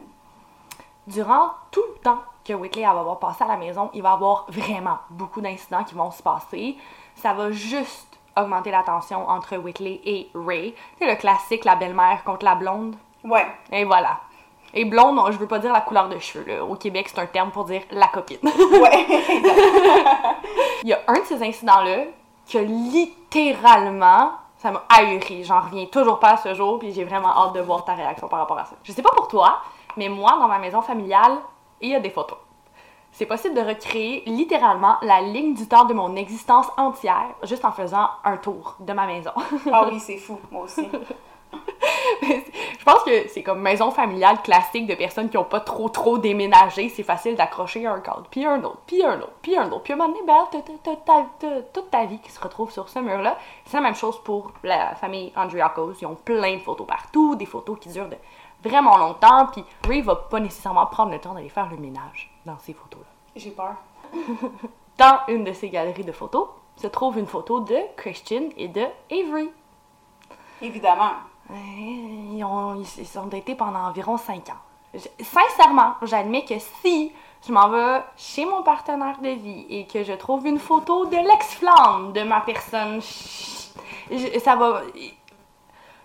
Durant 1.08 1.52
tout 1.72 1.84
le 1.96 2.02
temps 2.02 2.20
que 2.44 2.52
Whitley 2.54 2.84
va 2.84 2.90
avoir 2.90 3.18
passé 3.20 3.46
à 3.46 3.48
la 3.48 3.56
maison, 3.56 3.90
il 3.94 4.02
va 4.02 4.12
avoir 4.12 4.46
vraiment 4.50 4.98
beaucoup 5.10 5.40
d'incidents 5.40 5.86
qui 5.86 5.96
vont 5.96 6.12
se 6.12 6.22
passer. 6.22 6.76
Ça 7.16 7.34
va 7.34 7.50
juste 7.52 8.20
augmenter 8.36 8.72
la 8.72 8.84
tension 8.84 9.28
entre 9.30 9.56
Whitley 9.58 10.02
et 10.04 10.30
Ray. 10.36 10.76
C'est 11.00 11.10
le 11.10 11.16
classique, 11.16 11.64
la 11.64 11.76
belle-mère 11.76 12.24
contre 12.26 12.44
la 12.44 12.56
blonde. 12.56 12.96
Ouais. 13.24 13.48
Et 13.72 13.86
voilà. 13.86 14.20
Et 14.74 14.86
blonde, 14.86 15.16
non, 15.16 15.32
je 15.32 15.38
veux 15.38 15.48
pas 15.48 15.60
dire 15.60 15.74
la 15.74 15.82
couleur 15.82 16.10
de 16.10 16.20
cheveux. 16.20 16.46
Là. 16.46 16.64
Au 16.64 16.76
Québec, 16.76 17.10
c'est 17.10 17.20
un 17.20 17.26
terme 17.26 17.52
pour 17.52 17.66
dire 17.66 17.82
la 17.92 18.08
copine. 18.08 18.40
Ouais. 18.44 19.06
Il 20.84 20.90
y 20.90 20.94
a 20.94 21.00
un 21.08 21.20
de 21.20 21.26
ces 21.26 21.42
incidents-là 21.42 22.06
que 22.52 22.58
littéralement, 22.60 24.32
ça 24.58 24.72
m'a 24.72 24.84
ahuri. 24.90 25.44
J'en 25.44 25.62
reviens 25.62 25.86
toujours 25.86 26.20
pas 26.20 26.32
à 26.32 26.38
ce 26.38 26.54
jour, 26.54 26.80
puis 26.80 26.94
j'ai 26.94 27.04
vraiment 27.04 27.30
hâte 27.30 27.54
de 27.54 27.62
voir 27.62 27.86
ta 27.86 27.94
réaction 27.94 28.28
par 28.28 28.40
rapport 28.40 28.60
à 28.60 28.66
ça. 28.66 28.76
Je 28.84 28.92
sais 28.92 29.02
pas 29.02 29.12
pour 29.16 29.28
toi, 29.28 29.62
mais 29.96 30.10
moi, 30.10 30.38
dans 30.40 30.48
ma 30.48 30.60
maison 30.60 30.82
familiale, 30.82 31.38
il 31.82 31.90
y 31.90 31.96
a 31.96 32.00
des 32.00 32.10
photos. 32.10 32.38
C'est 33.12 33.26
possible 33.26 33.56
de 33.56 33.62
recréer 33.62 34.24
littéralement 34.28 34.98
la 35.02 35.22
ligne 35.22 35.56
du 35.56 35.68
temps 35.68 35.86
de 35.86 35.94
mon 35.94 36.16
existence 36.16 36.68
entière 36.78 37.34
juste 37.44 37.66
en 37.66 37.72
faisant 37.72 38.10
un 38.24 38.38
tour 38.38 38.76
de 38.80 38.94
ma 38.94 39.08
maison. 39.08 39.32
ah 39.72 39.88
oui, 39.92 40.00
c'est 40.00 40.18
fou, 40.18 40.40
moi 40.52 40.64
aussi. 40.64 40.88
Je 42.22 42.84
pense 42.84 43.04
que 43.04 43.28
c'est 43.28 43.44
comme 43.44 43.60
maison 43.60 43.92
familiale 43.92 44.42
classique 44.42 44.88
de 44.88 44.96
personnes 44.96 45.30
qui 45.30 45.38
ont 45.38 45.44
pas 45.44 45.60
trop 45.60 45.90
trop 45.90 46.18
déménagé. 46.18 46.90
C'est 46.90 47.04
facile 47.04 47.36
d'accrocher 47.36 47.86
un 47.86 48.00
cadre, 48.00 48.26
puis 48.30 48.46
un 48.46 48.64
autre, 48.64 48.80
puis 48.86 49.04
un 49.04 49.18
autre, 49.20 49.34
puis 49.42 49.58
un 49.58 49.68
autre. 49.68 49.82
Puis 49.82 49.94
à 49.94 49.96
un 49.96 50.00
moment 50.00 50.14
donné, 50.14 50.26
ben, 50.26 51.62
toute 51.74 51.92
ta 51.92 52.06
vie 52.06 52.20
qui 52.20 52.32
se 52.32 52.40
retrouve 52.40 52.72
sur 52.72 52.88
ce 52.90 53.00
mur-là. 53.00 53.38
C'est 53.66 53.78
la 53.78 53.84
même 53.84 53.96
chose 53.96 54.22
pour 54.24 54.52
la 54.64 54.96
famille 54.96 55.34
Andriakos. 55.36 55.94
Ils 56.02 56.06
ont 56.06 56.16
plein 56.16 56.56
de 56.56 56.62
photos 56.62 56.88
partout, 56.88 57.36
des 57.36 57.46
photos 57.46 57.78
qui 57.80 57.90
durent 57.90 58.10
de 58.10 58.18
vraiment 58.64 58.98
longtemps. 58.98 59.48
Puis 59.48 59.64
Ray 59.86 60.02
va 60.02 60.16
pas 60.16 60.40
nécessairement 60.40 60.86
prendre 60.86 61.12
le 61.12 61.20
temps 61.20 61.34
d'aller 61.34 61.50
faire 61.50 61.70
le 61.70 61.78
ménage 61.78 62.32
dans 62.46 62.58
ces 62.60 62.74
photos-là. 62.74 63.08
J'ai 63.36 63.52
peur. 63.52 63.76
Dans 64.98 65.20
une 65.28 65.44
de 65.44 65.54
ces 65.54 65.70
galeries 65.70 66.04
de 66.04 66.12
photos 66.12 66.48
se 66.76 66.88
trouve 66.88 67.20
une 67.20 67.28
photo 67.28 67.60
de 67.60 67.78
Christian 67.96 68.50
et 68.58 68.68
de 68.68 68.86
Avery. 69.12 69.52
Évidemment. 70.62 71.12
Ils, 71.50 72.44
ont, 72.44 72.82
ils 72.98 73.08
sont 73.08 73.26
datés 73.28 73.56
pendant 73.56 73.80
environ 73.88 74.18
5 74.18 74.50
ans. 74.50 74.54
Je- 74.94 75.24
sincèrement, 75.24 75.94
j'admets 76.04 76.44
que 76.46 76.56
si 76.60 77.12
je 77.46 77.52
m'en 77.52 77.70
vais 77.70 78.02
chez 78.18 78.46
mon 78.46 78.64
partenaire 78.64 79.18
de 79.22 79.30
vie 79.30 79.66
et 79.70 79.86
que 79.88 80.04
je 80.04 80.14
trouve 80.14 80.46
une 80.46 80.60
photo 80.60 81.06
de 81.06 81.16
l'ex-flamme 81.16 82.12
de 82.14 82.24
ma 82.24 82.42
personne, 82.42 83.00
je- 84.12 84.40
ça 84.40 84.56
va. 84.56 84.82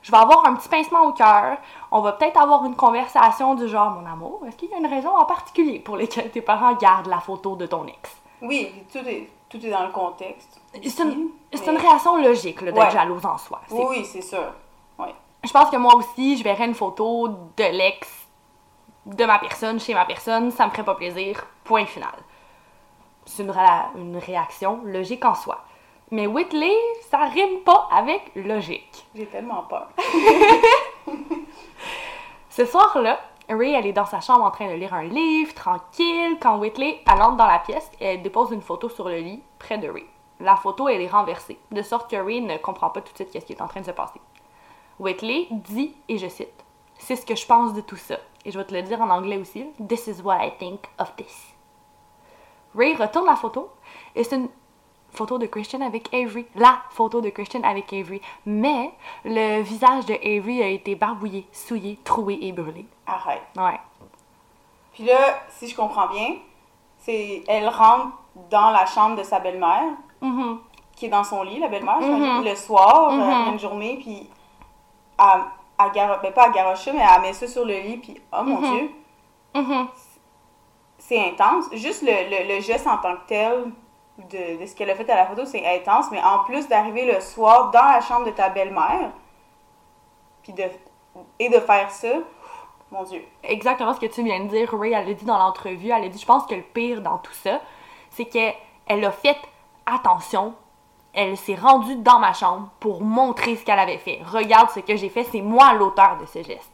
Je 0.02 0.11
vais 0.11 0.18
avoir 0.18 0.44
un 0.46 0.55
petit 0.57 0.68
pincement 0.68 1.02
au 1.05 1.12
cœur. 1.12 1.59
On 1.92 2.00
va 2.00 2.12
peut-être 2.12 2.37
avoir 2.40 2.64
une 2.64 2.74
conversation 2.74 3.55
du 3.55 3.68
genre, 3.68 3.90
mon 3.90 4.05
amour, 4.11 4.40
est-ce 4.48 4.57
qu'il 4.57 4.68
y 4.70 4.74
a 4.74 4.78
une 4.78 4.87
raison 4.87 5.11
en 5.16 5.24
particulier 5.24 5.78
pour 5.78 5.96
laquelle 5.96 6.28
tes 6.31 6.40
parents 6.42 6.74
gardent 6.74 7.07
la 7.07 7.20
photo 7.20 7.55
de 7.55 7.66
ton 7.66 7.87
ex? 7.87 8.11
Oui, 8.40 8.72
tout 8.92 8.98
est, 8.98 9.31
tout 9.48 9.64
est 9.64 9.70
dans 9.70 9.85
le 9.87 9.92
contexte. 9.92 10.61
C'est 10.74 11.02
une, 11.05 11.28
mais- 11.52 11.66
une 11.72 11.76
réaction 11.78 12.16
logique 12.20 12.61
là, 12.62 12.72
d'être 12.72 12.85
Ouais. 12.85 12.90
jalouse 12.90 13.24
en 13.24 13.38
soi. 13.38 13.61
Oui, 13.70 14.05
c'est 14.05 14.22
sûr. 14.22 14.52
Je 15.44 15.50
pense 15.52 15.70
que 15.70 15.76
moi 15.76 15.94
aussi, 15.96 16.37
je 16.37 16.44
verrais 16.44 16.66
une 16.66 16.74
photo 16.74 17.28
de 17.28 17.64
l'ex 17.64 18.09
de 19.07 19.24
ma 19.24 19.38
personne 19.40 19.81
chez 19.81 19.94
ma 19.94 20.05
personne, 20.05 20.52
ça 20.52 20.66
me 20.66 20.70
ferait 20.70 20.85
pas 20.85 20.94
plaisir. 20.94 21.44
Point 21.64 21.87
final. 21.87 22.12
C'est 23.24 23.42
une, 23.42 23.50
ré- 23.50 23.88
une 23.96 24.16
réaction 24.16 24.81
logique 24.85 25.24
en 25.24 25.35
soi. 25.35 25.64
Mais 26.12 26.26
Whitley, 26.28 26.72
ça 27.11 27.18
rime 27.24 27.61
pas 27.64 27.88
avec 27.90 28.31
logique. 28.37 29.07
J'ai 29.14 29.26
tellement 29.26 29.62
peur. 29.64 29.88
Ce 32.50 32.64
soir-là, 32.66 33.18
Ray, 33.48 33.72
elle 33.74 33.87
est 33.87 33.92
dans 33.92 34.05
sa 34.07 34.20
chambre 34.20 34.44
en 34.44 34.50
train 34.50 34.68
de 34.68 34.74
lire 34.74 34.94
un 34.94 35.05
livre, 35.05 35.55
tranquille, 35.55 36.37
quand 36.40 36.59
Whitley, 36.59 37.00
elle 37.11 37.22
entre 37.22 37.37
dans 37.37 37.46
la 37.46 37.59
pièce 37.59 37.90
et 38.00 38.05
elle 38.07 38.22
dépose 38.22 38.50
une 38.52 38.62
photo 38.62 38.88
sur 38.88 39.09
le 39.09 39.16
lit, 39.18 39.42
près 39.59 39.78
de 39.78 39.88
Ray. 39.88 40.05
La 40.38 40.57
photo, 40.57 40.88
elle 40.88 41.00
est 41.00 41.09
renversée, 41.09 41.59
de 41.70 41.83
sorte 41.83 42.11
que 42.11 42.16
Ray 42.16 42.40
ne 42.42 42.57
comprend 42.59 42.90
pas 42.90 43.00
tout 43.00 43.12
de 43.12 43.16
suite 43.16 43.33
ce 43.33 43.38
qui 43.46 43.52
est 43.52 43.62
en 43.62 43.68
train 43.68 43.81
de 43.81 43.87
se 43.87 43.90
passer. 43.92 44.20
Whitley 45.02 45.48
dit, 45.50 45.94
et 46.08 46.16
je 46.18 46.28
cite, 46.28 46.48
C'est 46.98 47.16
ce 47.16 47.26
que 47.26 47.34
je 47.34 47.44
pense 47.44 47.74
de 47.74 47.80
tout 47.80 47.96
ça. 47.96 48.16
Et 48.44 48.52
je 48.52 48.58
vais 48.58 48.64
te 48.64 48.72
le 48.72 48.82
dire 48.82 49.00
en 49.00 49.10
anglais 49.10 49.36
aussi. 49.36 49.64
This 49.88 50.06
is 50.06 50.22
what 50.22 50.44
I 50.44 50.52
think 50.58 50.80
of 50.98 51.14
this. 51.16 51.48
Ray 52.76 52.94
retourne 52.94 53.26
la 53.26 53.34
photo 53.36 53.70
et 54.14 54.22
c'est 54.24 54.36
une 54.36 54.48
photo 55.10 55.36
de 55.38 55.46
Christian 55.46 55.80
avec 55.80 56.12
Avery. 56.14 56.46
La 56.54 56.78
photo 56.90 57.20
de 57.20 57.30
Christian 57.30 57.62
avec 57.64 57.92
Avery. 57.92 58.20
Mais 58.46 58.92
le 59.24 59.62
visage 59.62 60.06
de 60.06 60.14
Avery 60.14 60.62
a 60.62 60.68
été 60.68 60.94
barbouillé, 60.94 61.46
souillé, 61.52 61.98
troué 62.04 62.38
et 62.40 62.52
brûlé. 62.52 62.86
Arrête. 63.06 63.42
Ouais. 63.56 63.80
Puis 64.92 65.04
là, 65.04 65.40
si 65.50 65.68
je 65.68 65.74
comprends 65.76 66.08
bien, 66.08 66.36
c'est 66.98 67.42
elle 67.48 67.68
rentre 67.68 68.12
dans 68.50 68.70
la 68.70 68.86
chambre 68.86 69.16
de 69.16 69.22
sa 69.24 69.40
belle-mère, 69.40 69.90
Mhm. 70.20 70.60
qui 70.96 71.06
est 71.06 71.10
dans 71.10 71.24
son 71.24 71.42
lit, 71.42 71.58
la 71.58 71.68
belle-mère, 71.68 72.00
Mhm. 72.00 72.14
j'imagine, 72.14 72.44
le 72.50 72.56
soir, 72.56 73.08
euh, 73.10 73.16
Mhm. 73.16 73.22
après 73.30 73.50
une 73.52 73.58
journée, 73.58 73.98
puis 74.00 74.28
elle, 75.18 75.42
elle 75.79 75.92
garo- 75.92 76.20
ben, 76.22 76.33
pas 76.33 76.44
à 76.46 76.51
garocher, 76.51 76.92
mais 76.92 77.03
elle 77.14 77.22
met 77.22 77.33
ça 77.33 77.46
sur 77.46 77.64
le 77.64 77.75
lit, 77.75 77.98
puis 77.98 78.20
oh 78.33 78.42
mon 78.42 78.61
Mhm. 78.61 78.70
Dieu, 78.70 78.90
Mhm. 79.55 79.88
c'est 80.98 81.20
intense. 81.29 81.66
Juste 81.72 82.03
le, 82.03 82.12
le- 82.31 82.55
le 82.57 82.61
geste 82.61 82.87
en 82.87 82.98
tant 82.98 83.14
que 83.16 83.27
tel 83.27 83.72
de, 84.18 84.61
de 84.61 84.66
ce 84.66 84.75
qu'elle 84.75 84.90
a 84.90 84.94
fait 84.94 85.09
à 85.11 85.16
la 85.16 85.27
photo, 85.27 85.44
c'est 85.44 85.64
intense, 85.66 86.11
mais 86.11 86.22
en 86.22 86.40
plus 86.44 86.68
d'arriver 86.68 87.05
le 87.12 87.20
soir 87.20 87.70
dans 87.70 87.85
la 87.85 88.01
chambre 88.01 88.27
de 88.27 88.31
ta 88.31 88.48
belle-mère, 88.51 89.11
puis 90.42 90.53
de, 90.53 90.64
et 91.38 91.48
de 91.48 91.59
faire 91.61 91.90
ça, 91.90 92.09
mon 92.90 93.03
Dieu. 93.05 93.25
Exactement 93.42 93.94
ce 93.94 94.01
que 94.01 94.07
tu 94.07 94.22
viens 94.22 94.40
de 94.40 94.48
dire, 94.48 94.70
Ray, 94.79 94.92
elle 94.92 95.07
l'a 95.07 95.14
dit 95.14 95.25
dans 95.25 95.38
l'entrevue. 95.38 95.90
Elle 95.90 96.05
a 96.05 96.09
dit, 96.09 96.18
je 96.18 96.27
pense 96.27 96.44
que 96.46 96.55
le 96.55 96.62
pire 96.62 97.01
dans 97.01 97.18
tout 97.18 97.33
ça, 97.33 97.61
c'est 98.11 98.27
qu'elle 98.27 98.55
a 99.05 99.11
fait 99.11 99.37
attention. 99.87 100.55
Elle 101.14 101.37
s'est 101.37 101.55
rendue 101.55 101.96
dans 101.96 102.18
ma 102.18 102.33
chambre 102.33 102.68
pour 102.81 103.03
montrer 103.03 103.57
ce 103.57 103.64
qu'elle 103.64 103.79
avait 103.79 103.98
fait. 103.98 104.20
Regarde 104.25 104.70
ce 104.70 104.81
que 104.81 104.96
j'ai 104.96 105.11
fait, 105.11 105.25
c'est 105.25 105.42
moi 105.42 105.75
l'auteur 105.75 106.16
de 106.18 106.27
ce 106.27 106.42
geste. 106.42 106.70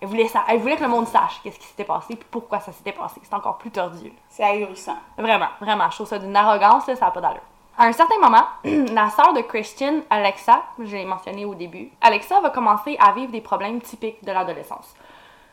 Elle 0.00 0.08
voulait, 0.08 0.28
ça, 0.28 0.44
elle 0.48 0.60
voulait 0.60 0.76
que 0.76 0.82
le 0.82 0.88
monde 0.88 1.08
sache 1.08 1.40
qu'est-ce 1.42 1.58
qui 1.58 1.66
s'était 1.66 1.84
passé 1.84 2.14
puis 2.14 2.26
pourquoi 2.30 2.60
ça 2.60 2.72
s'était 2.72 2.92
passé. 2.92 3.20
C'est 3.24 3.34
encore 3.34 3.58
plus 3.58 3.70
tordu. 3.70 4.12
C'est 4.28 4.44
ahurissant. 4.44 4.96
Vraiment, 5.18 5.48
vraiment. 5.60 5.88
Je 5.90 5.96
trouve 5.96 6.06
ça 6.06 6.18
d'une 6.18 6.36
arrogance, 6.36 6.86
là, 6.86 6.94
ça 6.94 7.06
n'a 7.06 7.10
pas 7.10 7.20
d'allure. 7.20 7.40
À 7.76 7.86
un 7.86 7.92
certain 7.92 8.18
moment, 8.20 8.44
la 8.64 9.10
sœur 9.10 9.32
de 9.32 9.40
Christian, 9.40 10.02
Alexa, 10.10 10.62
je 10.78 10.94
l'ai 10.96 11.04
mentionné 11.04 11.44
au 11.44 11.54
début, 11.56 11.90
Alexa 12.00 12.40
va 12.40 12.50
commencer 12.50 12.96
à 13.00 13.12
vivre 13.12 13.32
des 13.32 13.40
problèmes 13.40 13.80
typiques 13.80 14.22
de 14.24 14.30
l'adolescence. 14.30 14.94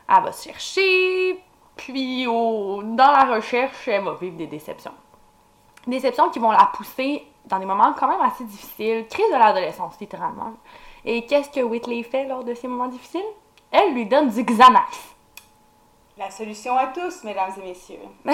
Elle 0.08 0.22
va 0.22 0.30
se 0.30 0.44
chercher, 0.48 1.42
puis 1.74 2.26
au- 2.28 2.82
dans 2.84 3.10
la 3.10 3.24
recherche, 3.34 3.88
elle 3.88 4.04
va 4.04 4.14
vivre 4.14 4.36
des 4.36 4.46
déceptions. 4.46 4.92
Déceptions 5.86 6.28
qui 6.30 6.38
vont 6.38 6.52
la 6.52 6.66
pousser 6.66 7.26
dans 7.46 7.58
des 7.58 7.66
moments 7.66 7.92
quand 7.98 8.08
même 8.08 8.20
assez 8.20 8.44
difficiles, 8.44 9.06
crise 9.08 9.30
de 9.32 9.38
l'adolescence, 9.38 9.98
littéralement. 10.00 10.54
Et 11.04 11.26
qu'est-ce 11.26 11.50
que 11.50 11.60
Whitley 11.60 12.02
fait 12.02 12.26
lors 12.26 12.44
de 12.44 12.54
ces 12.54 12.68
moments 12.68 12.88
difficiles? 12.88 13.20
Elle 13.70 13.94
lui 13.94 14.06
donne 14.06 14.28
du 14.28 14.44
Xanax. 14.44 15.14
La 16.16 16.30
solution 16.30 16.76
à 16.76 16.88
tous, 16.88 17.24
mesdames 17.24 17.52
et 17.58 17.68
messieurs. 17.68 17.98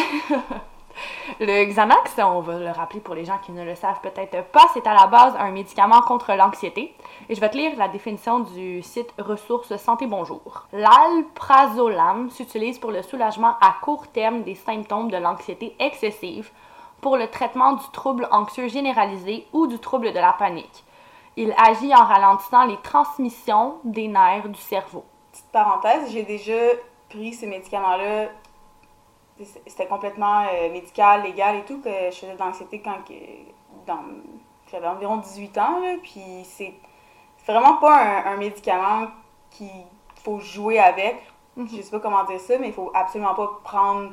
Le 1.41 1.65
Xanax, 1.67 2.15
on 2.19 2.41
va 2.41 2.59
le 2.59 2.71
rappeler 2.71 3.01
pour 3.01 3.15
les 3.15 3.25
gens 3.25 3.39
qui 3.39 3.53
ne 3.53 3.65
le 3.65 3.75
savent 3.75 4.01
peut-être 4.01 4.45
pas, 4.47 4.67
c'est 4.75 4.87
à 4.87 4.95
la 4.95 5.07
base 5.07 5.35
un 5.39 5.51
médicament 5.51 6.01
contre 6.01 6.33
l'anxiété. 6.35 6.95
Et 7.29 7.35
je 7.35 7.41
vais 7.41 7.49
te 7.49 7.57
lire 7.57 7.77
la 7.77 7.89
définition 7.89 8.41
du 8.41 8.83
site 8.83 9.13
Ressources 9.19 9.77
Santé 9.77 10.07
Bonjour. 10.07 10.67
L'alprazolam 10.73 12.31
s'utilise 12.31 12.79
pour 12.79 12.91
le 12.91 13.03
soulagement 13.03 13.57
à 13.61 13.77
court 13.81 14.09
terme 14.09 14.43
des 14.43 14.57
symptômes 14.57 15.11
de 15.11 15.17
l'anxiété 15.17 15.77
excessive, 15.79 16.51
pour 17.01 17.17
le 17.17 17.29
traitement 17.29 17.73
du 17.75 17.85
trouble 17.93 18.29
anxieux 18.31 18.69
généralisé 18.69 19.47
ou 19.53 19.67
du 19.67 19.79
trouble 19.79 20.13
de 20.13 20.19
la 20.19 20.33
panique. 20.33 20.85
Il 21.37 21.55
agit 21.57 21.95
en 21.95 22.05
ralentissant 22.05 22.65
les 22.67 22.77
transmissions 22.79 23.77
des 23.85 24.09
nerfs 24.09 24.49
du 24.49 24.61
cerveau. 24.61 25.05
Petite 25.33 25.51
parenthèse, 25.53 26.11
j'ai 26.11 26.23
déjà 26.25 26.55
pris 27.09 27.33
ce 27.35 27.47
médicament-là 27.47 28.29
c'est- 29.41 29.63
c'était 29.67 29.87
complètement 29.87 30.45
euh, 30.53 30.71
médical, 30.73 31.23
légal 31.23 31.57
et 31.57 31.65
tout, 31.65 31.81
que 31.81 31.91
je 32.11 32.17
faisais 32.17 32.35
de 32.35 32.39
l'anxiété 32.39 32.81
quand 32.83 32.99
j'avais 34.71 34.87
environ 34.87 35.17
18 35.19 35.57
ans, 35.59 35.81
là, 35.81 35.95
puis 36.03 36.21
c'est 36.45 36.75
vraiment 37.47 37.77
pas 37.77 37.97
un, 38.27 38.33
un 38.35 38.37
médicament 38.37 39.09
qu'il 39.51 39.69
faut 40.25 40.41
jouer 40.41 40.79
avec. 40.79 41.17
Mhm. 41.57 41.69
Je 41.69 41.83
sais 41.83 41.91
pas 41.91 42.01
comment 42.01 42.25
dire 42.25 42.41
ça, 42.41 42.59
mais 42.59 42.69
il 42.69 42.73
faut 42.75 42.91
absolument 42.95 43.35
pas 43.35 43.61
prendre 43.65 44.11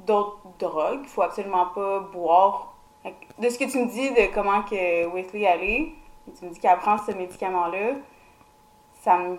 d'autres 0.00 0.38
drogues, 0.58 1.00
il 1.02 1.08
faut 1.08 1.22
absolument 1.22 1.66
pas 1.74 2.00
boire. 2.00 2.72
De 3.38 3.48
ce 3.48 3.58
que 3.58 3.64
tu 3.70 3.78
me 3.78 3.86
dis 3.86 4.10
de 4.10 4.32
comment 4.34 4.62
que 4.62 5.06
Whitley 5.06 5.46
allait, 5.46 5.92
tu 6.38 6.44
me 6.44 6.50
dis 6.50 6.60
qu'elle 6.60 6.78
prend 6.78 6.98
ce 6.98 7.12
médicament-là, 7.12 7.94
ça 9.02 9.16
me 9.16 9.38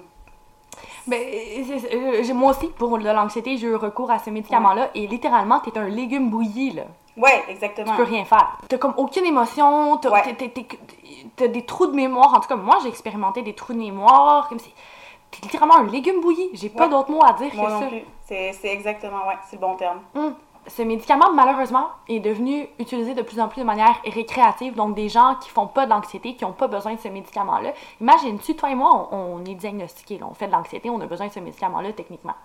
Ben, 1.08 1.20
euh, 1.22 2.34
moi 2.34 2.52
aussi, 2.52 2.68
pour 2.68 2.98
de 2.98 3.04
l'anxiété, 3.04 3.58
j'ai 3.58 3.68
eu 3.68 3.76
recours 3.76 4.10
à 4.12 4.20
ce 4.20 4.30
médicament-là 4.30 4.90
et 4.96 5.08
littéralement, 5.08 5.60
t'es 5.60 5.78
un 5.78 5.88
légume 5.90 6.30
bouilli, 6.30 6.72
là. 6.72 6.84
Ouais, 7.18 7.44
exactement. 7.50 7.92
Tu 7.92 7.98
peux 7.98 8.04
rien 8.04 8.24
faire. 8.24 8.58
T'as 8.70 8.78
comme 8.78 8.94
aucune 8.96 9.26
émotion, 9.26 9.98
t'as 9.98 10.10
Ouais. 10.10 11.48
des 11.50 11.66
trous 11.66 11.88
de 11.88 11.96
mémoire. 11.96 12.34
En 12.34 12.40
tout 12.40 12.48
cas, 12.48 12.56
moi, 12.56 12.78
j'ai 12.82 12.88
expérimenté 12.90 13.42
des 13.42 13.54
trous 13.54 13.74
de 13.74 13.80
mémoire. 13.80 14.48
Comme. 14.48 14.60
T'es 14.60 15.42
littéralement 15.44 15.76
un 15.78 15.88
légume 15.88 16.22
bouilli. 16.22 16.50
J'ai 16.54 16.70
pas 16.70 16.86
Ouais. 16.86 16.90
d'autre 16.90 17.12
mot 17.12 17.24
à 17.24 17.34
dire 17.34 17.54
Moi 17.56 17.68
que 17.68 17.72
non 17.74 17.80
ça. 17.82 17.88
c'est 18.26 18.58
exactement, 18.64 19.28
ouais, 19.28 19.38
c'est 19.50 19.58
le 19.58 19.62
bon 19.62 19.76
terme. 19.76 20.00
Hum. 20.16 20.34
Ce 20.70 20.82
médicament, 20.84 21.32
malheureusement, 21.34 21.88
est 22.08 22.20
devenu 22.20 22.70
utilisé 22.80 23.14
de 23.16 23.22
plus 23.22 23.40
en 23.42 23.48
plus 23.50 23.62
de 23.62 23.66
manière 23.66 24.00
récréative. 24.06 24.76
Donc, 24.76 24.96
des 24.96 25.10
gens 25.10 25.36
qui 25.42 25.50
font 25.50 25.68
pas 25.68 25.86
d'anxiété, 25.86 26.36
qui 26.36 26.46
ont 26.46 26.54
pas 26.54 26.68
besoin 26.68 26.94
de 26.94 27.00
ce 27.00 27.08
médicament-là. 27.10 27.72
Imagine-tu, 28.00 28.56
toi 28.56 28.70
et 28.70 28.76
moi, 28.76 29.10
on, 29.12 29.18
on 29.42 29.46
est 29.46 29.56
diagnostiqués, 29.56 30.18
là, 30.20 30.28
on 30.30 30.34
fait 30.34 30.48
de 30.48 30.52
l'anxiété, 30.54 30.90
on 30.90 31.02
a 31.02 31.06
besoin 31.06 31.28
de 31.28 31.34
ce 31.34 31.40
médicament-là 31.40 31.92
techniquement. 31.94 32.36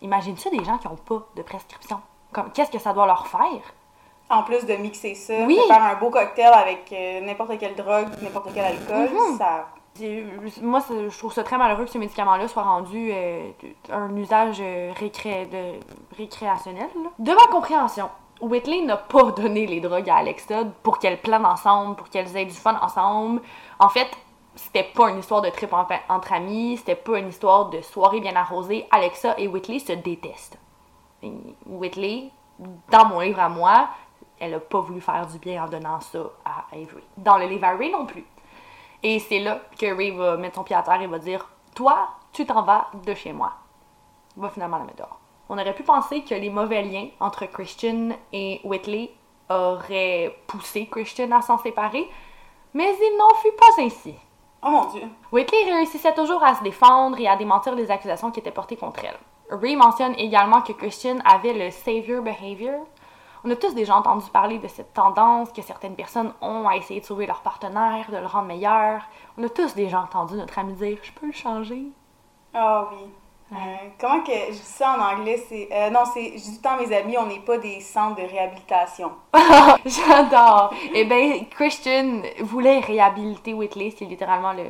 Imagine-tu 0.00 0.48
des 0.50 0.64
gens 0.64 0.78
qui 0.78 0.86
ont 0.86 0.96
pas 0.96 1.26
de 1.34 1.42
prescription? 1.42 2.00
Qu'est-ce 2.54 2.70
que 2.70 2.78
ça 2.78 2.92
doit 2.92 3.06
leur 3.06 3.26
faire? 3.26 3.62
En 4.28 4.42
plus 4.42 4.66
de 4.66 4.74
mixer 4.74 5.14
ça, 5.14 5.34
Oui. 5.46 5.56
de 5.56 5.72
faire 5.72 5.82
un 5.82 5.94
beau 5.96 6.10
cocktail 6.10 6.52
avec 6.52 6.92
euh, 6.92 7.20
n'importe 7.20 7.58
quelle 7.58 7.74
drogue, 7.76 8.08
n'importe 8.22 8.50
quel 8.54 8.64
alcool, 8.64 9.08
Mhm. 9.12 9.38
ça... 9.38 9.66
Moi, 10.62 10.80
je 10.88 11.18
trouve 11.18 11.32
ça 11.32 11.42
très 11.44 11.58
malheureux 11.58 11.84
que 11.84 11.90
ce 11.90 11.98
médicament-là 11.98 12.48
soit 12.48 12.62
rendu 12.62 13.10
euh, 13.12 13.50
un 13.90 14.14
usage 14.16 14.58
euh, 14.60 14.92
récré- 14.94 15.46
de- 15.46 15.78
récréationnel. 16.16 16.88
De 17.18 17.32
ma 17.32 17.46
compréhension, 17.50 18.08
Whitley 18.40 18.82
n'a 18.82 18.96
pas 18.96 19.30
donné 19.32 19.66
les 19.66 19.80
drogues 19.80 20.10
à 20.10 20.16
Alexa 20.16 20.64
pour 20.82 20.98
qu'elles 20.98 21.20
planent 21.20 21.46
ensemble, 21.46 21.96
pour 21.96 22.08
qu'elles 22.08 22.36
aient 22.36 22.44
du 22.44 22.52
fun 22.54 22.78
ensemble. 22.82 23.40
En 23.78 23.88
fait, 23.88 24.08
c'était 24.54 24.84
pas 24.94 25.10
une 25.10 25.18
histoire 25.18 25.42
de 25.42 25.50
trip 25.50 25.72
en- 25.72 25.86
entre 26.08 26.32
amis, 26.32 26.76
c'était 26.78 26.94
pas 26.96 27.18
une 27.18 27.28
histoire 27.28 27.70
de 27.70 27.80
soirée 27.80 28.20
bien 28.20 28.36
arrosée. 28.36 28.86
Alexa 28.90 29.34
et 29.38 29.48
Whitley 29.48 29.78
se 29.78 29.92
détestent. 29.92 30.58
Whitley, 31.66 32.30
dans 32.90 33.06
mon 33.06 33.20
livre 33.20 33.40
à 33.40 33.48
moi, 33.48 33.88
elle 34.38 34.54
a 34.54 34.60
pas 34.60 34.80
voulu 34.80 35.00
faire 35.00 35.26
du 35.26 35.38
bien 35.38 35.64
en 35.64 35.68
donnant 35.68 36.00
ça 36.00 36.18
à 36.44 36.64
Avery. 36.72 37.02
Dans 37.16 37.38
le 37.38 37.46
livre 37.46 37.64
à 37.64 37.74
Ray 37.76 37.90
non 37.90 38.04
plus. 38.06 38.24
Et 39.02 39.18
c'est 39.18 39.40
là 39.40 39.60
que 39.78 39.94
Ray 39.94 40.10
va 40.10 40.36
mettre 40.36 40.56
son 40.56 40.64
pied 40.64 40.76
à 40.76 40.82
terre 40.82 41.02
et 41.02 41.06
va 41.06 41.18
dire 41.18 41.48
Toi, 41.74 42.08
tu 42.32 42.46
t'en 42.46 42.62
vas 42.62 42.88
de 43.04 43.14
chez 43.14 43.32
moi. 43.32 43.52
Va 44.36 44.48
finalement 44.50 44.78
la 44.78 44.84
mettre 44.84 44.98
dehors. 44.98 45.20
On 45.48 45.58
aurait 45.58 45.74
pu 45.74 45.84
penser 45.84 46.22
que 46.22 46.34
les 46.34 46.50
mauvais 46.50 46.82
liens 46.82 47.08
entre 47.20 47.46
Christian 47.46 48.10
et 48.32 48.60
Whitley 48.64 49.10
auraient 49.48 50.36
poussé 50.46 50.86
Christian 50.90 51.30
à 51.30 51.40
s'en 51.40 51.58
séparer, 51.58 52.08
mais 52.74 52.92
il 53.00 53.16
n'en 53.16 53.34
fut 53.36 53.56
pas 53.56 53.82
ainsi. 53.82 54.14
Oh 54.62 54.70
mon 54.70 54.86
dieu. 54.86 55.02
Whitley 55.30 55.72
réussissait 55.72 56.14
toujours 56.14 56.42
à 56.42 56.56
se 56.56 56.62
défendre 56.64 57.20
et 57.20 57.28
à 57.28 57.36
démentir 57.36 57.74
les 57.74 57.90
accusations 57.90 58.30
qui 58.30 58.40
étaient 58.40 58.50
portées 58.50 58.76
contre 58.76 59.04
elle. 59.04 59.18
Ray 59.50 59.76
mentionne 59.76 60.14
également 60.18 60.62
que 60.62 60.72
Christian 60.72 61.18
avait 61.24 61.52
le 61.52 61.70
savior 61.70 62.22
behavior. 62.22 62.86
On 63.44 63.50
a 63.50 63.56
tous 63.56 63.74
déjà 63.74 63.96
entendu 63.96 64.26
parler 64.30 64.58
de 64.58 64.68
cette 64.68 64.92
tendance 64.94 65.52
que 65.52 65.62
certaines 65.62 65.94
personnes 65.94 66.32
ont 66.40 66.68
à 66.68 66.76
essayer 66.76 67.00
de 67.00 67.06
sauver 67.06 67.26
leur 67.26 67.42
partenaire, 67.42 68.10
de 68.10 68.16
le 68.16 68.26
rendre 68.26 68.48
meilleur. 68.48 69.02
On 69.38 69.44
a 69.44 69.48
tous 69.48 69.74
déjà 69.74 70.00
entendu 70.00 70.34
notre 70.34 70.58
ami 70.58 70.72
dire 70.74 70.98
Je 71.02 71.12
peux 71.12 71.26
le 71.26 71.32
changer. 71.32 71.84
Ah 72.54 72.88
oui. 72.90 73.10
Euh, 73.52 73.56
comment 74.00 74.22
que 74.22 74.32
je 74.32 74.52
dis 74.54 74.58
ça 74.58 74.96
en 74.98 75.00
anglais? 75.00 75.40
C'est 75.48 75.68
euh, 75.70 75.88
non, 75.90 76.00
c'est 76.12 76.32
je 76.32 76.50
dis 76.50 76.60
à 76.64 76.76
mes 76.76 76.92
amis, 76.96 77.16
on 77.16 77.26
n'est 77.26 77.38
pas 77.38 77.58
des 77.58 77.78
centres 77.78 78.16
de 78.16 78.28
réhabilitation. 78.28 79.12
J'adore. 79.86 80.74
Eh 80.92 81.04
bien, 81.04 81.44
Christian 81.50 82.22
voulait 82.40 82.80
réhabiliter 82.80 83.54
Whitley, 83.54 83.94
c'est 83.96 84.04
littéralement 84.04 84.52
le, 84.52 84.64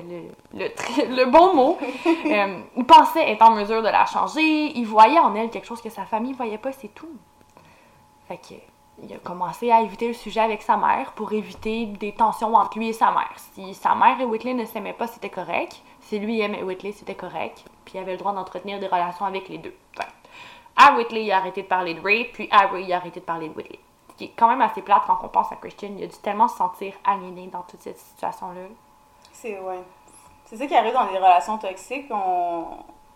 le, 0.52 0.68
le 1.16 1.30
bon 1.30 1.54
mot. 1.54 1.78
Euh, 2.26 2.58
il 2.76 2.84
pensait 2.84 3.30
être 3.30 3.42
en 3.42 3.52
mesure 3.52 3.82
de 3.82 3.88
la 3.88 4.04
changer. 4.04 4.42
Il 4.42 4.84
voyait 4.84 5.18
en 5.18 5.34
elle 5.34 5.48
quelque 5.48 5.66
chose 5.66 5.80
que 5.80 5.90
sa 5.90 6.04
famille 6.04 6.32
voyait 6.32 6.58
pas, 6.58 6.72
c'est 6.72 6.92
tout. 6.92 7.08
Fait 8.28 8.38
que, 8.38 8.54
il 9.02 9.12
a 9.12 9.18
commencé 9.18 9.70
à 9.70 9.82
éviter 9.82 10.08
le 10.08 10.14
sujet 10.14 10.40
avec 10.40 10.62
sa 10.62 10.76
mère 10.76 11.12
pour 11.12 11.32
éviter 11.32 11.86
des 11.86 12.12
tensions 12.12 12.54
entre 12.54 12.78
lui 12.78 12.88
et 12.88 12.92
sa 12.92 13.10
mère. 13.10 13.32
Si 13.36 13.74
sa 13.74 13.94
mère 13.94 14.20
et 14.20 14.24
Whitley 14.24 14.54
ne 14.54 14.64
s'aimaient 14.64 14.94
pas, 14.94 15.06
c'était 15.06 15.28
correct. 15.28 15.82
Si 16.00 16.18
lui 16.18 16.40
aimait 16.40 16.62
Whitley, 16.62 16.92
c'était 16.92 17.14
correct. 17.14 17.64
Puis 17.84 17.94
il 17.96 18.00
avait 18.00 18.12
le 18.12 18.18
droit 18.18 18.32
d'entretenir 18.32 18.80
des 18.80 18.86
relations 18.86 19.26
avec 19.26 19.48
les 19.48 19.58
deux. 19.58 19.74
Enfin, 19.96 20.08
à 20.76 20.96
Whitley, 20.96 21.24
il 21.24 21.32
a 21.32 21.38
arrêté 21.38 21.62
de 21.62 21.68
parler 21.68 21.94
de 21.94 22.00
Ray, 22.00 22.24
puis 22.32 22.48
à 22.50 22.66
Ray, 22.66 22.84
il 22.84 22.92
a 22.92 22.96
arrêté 22.96 23.20
de 23.20 23.24
parler 23.24 23.48
de 23.48 23.54
Whitley. 23.54 23.78
Ce 24.10 24.14
qui 24.16 24.24
est 24.24 24.32
quand 24.34 24.48
même 24.48 24.62
assez 24.62 24.80
plate 24.80 25.02
quand 25.06 25.18
on 25.22 25.28
pense 25.28 25.52
à 25.52 25.56
Christian. 25.56 25.90
Il 25.96 26.04
a 26.04 26.06
dû 26.06 26.16
tellement 26.22 26.48
se 26.48 26.56
sentir 26.56 26.94
aliéné 27.04 27.48
dans 27.48 27.62
toute 27.62 27.82
cette 27.82 27.98
situation-là. 27.98 28.62
C'est 29.32 29.58
ouais. 29.60 29.82
C'est 30.46 30.56
ça 30.56 30.66
qui 30.66 30.74
arrive 30.74 30.94
dans 30.94 31.04
les 31.04 31.18
relations 31.18 31.58
toxiques. 31.58 32.06
On, 32.10 32.64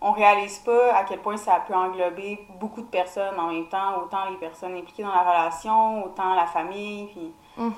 on 0.01 0.11
réalise 0.11 0.57
pas 0.59 0.95
à 0.95 1.03
quel 1.03 1.19
point 1.19 1.37
ça 1.37 1.63
peut 1.67 1.75
englober 1.75 2.45
beaucoup 2.59 2.81
de 2.81 2.87
personnes 2.87 3.39
en 3.39 3.51
même 3.51 3.67
temps, 3.67 3.99
autant 4.03 4.29
les 4.29 4.37
personnes 4.37 4.75
impliquées 4.75 5.03
dans 5.03 5.13
la 5.13 5.21
relation, 5.21 6.05
autant 6.05 6.33
la 6.33 6.47
famille. 6.47 7.09
Mhm. 7.57 7.73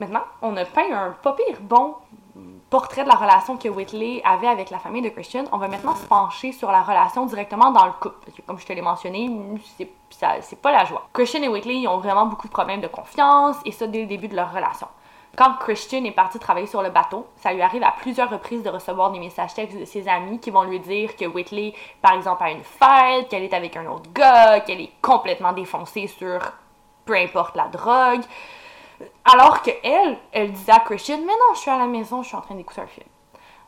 Maintenant, 0.00 0.22
on 0.40 0.56
a 0.56 0.64
peint 0.64 0.92
un 0.92 1.10
pas 1.22 1.34
pire 1.34 1.58
bon 1.60 1.94
portrait 2.70 3.04
de 3.04 3.08
la 3.08 3.16
relation 3.16 3.58
que 3.58 3.68
Whitley 3.68 4.22
avait 4.24 4.46
avec 4.46 4.70
la 4.70 4.78
famille 4.78 5.02
de 5.02 5.10
Christian. 5.10 5.44
On 5.52 5.58
va 5.58 5.68
maintenant 5.68 5.94
se 5.94 6.06
pencher 6.06 6.52
sur 6.52 6.72
la 6.72 6.82
relation 6.82 7.26
directement 7.26 7.70
dans 7.70 7.84
le 7.84 7.92
couple. 7.92 8.16
Parce 8.24 8.34
que 8.34 8.42
comme 8.42 8.58
je 8.58 8.64
te 8.64 8.72
l'ai 8.72 8.80
mentionné, 8.80 9.30
c'est, 9.76 10.56
pas 10.56 10.72
la 10.72 10.86
joie. 10.86 11.06
Christian 11.12 11.42
et 11.42 11.48
Whitley 11.48 11.86
ont 11.86 11.98
vraiment 11.98 12.24
beaucoup 12.24 12.48
de 12.48 12.52
problèmes 12.52 12.80
de 12.80 12.86
confiance, 12.86 13.56
et 13.66 13.72
ça 13.72 13.86
dès 13.86 14.00
le 14.00 14.06
début 14.06 14.28
de 14.28 14.36
leur 14.36 14.50
relation. 14.52 14.88
Quand 15.34 15.54
Christian 15.54 16.04
est 16.04 16.12
parti 16.12 16.38
travailler 16.38 16.66
sur 16.66 16.82
le 16.82 16.90
bateau, 16.90 17.26
ça 17.36 17.54
lui 17.54 17.62
arrive 17.62 17.82
à 17.82 17.92
plusieurs 17.92 18.28
reprises 18.28 18.62
de 18.62 18.68
recevoir 18.68 19.12
des 19.12 19.18
messages 19.18 19.54
textes 19.54 19.78
de 19.78 19.86
ses 19.86 20.06
amis 20.06 20.38
qui 20.38 20.50
vont 20.50 20.64
lui 20.64 20.78
dire 20.78 21.16
que 21.16 21.24
Whitley, 21.24 21.72
par 22.02 22.12
exemple, 22.12 22.42
a 22.42 22.50
une 22.50 22.62
fête, 22.62 23.28
qu'elle 23.30 23.42
est 23.42 23.54
avec 23.54 23.74
un 23.78 23.86
autre 23.86 24.12
gars, 24.12 24.60
qu'elle 24.60 24.82
est 24.82 24.92
complètement 25.00 25.54
défoncée 25.54 26.06
sur 26.06 26.38
peu 27.06 27.16
importe 27.16 27.56
la 27.56 27.68
drogue. 27.68 28.20
Alors 29.24 29.62
que 29.62 29.70
elle, 29.82 30.18
elle 30.32 30.52
disait 30.52 30.72
à 30.72 30.80
Christian, 30.80 31.16
mais 31.18 31.32
non, 31.32 31.54
je 31.54 31.60
suis 31.60 31.70
à 31.70 31.78
la 31.78 31.86
maison, 31.86 32.22
je 32.22 32.28
suis 32.28 32.36
en 32.36 32.42
train 32.42 32.54
d'écouter 32.54 32.82
un 32.82 32.86
film. 32.86 33.06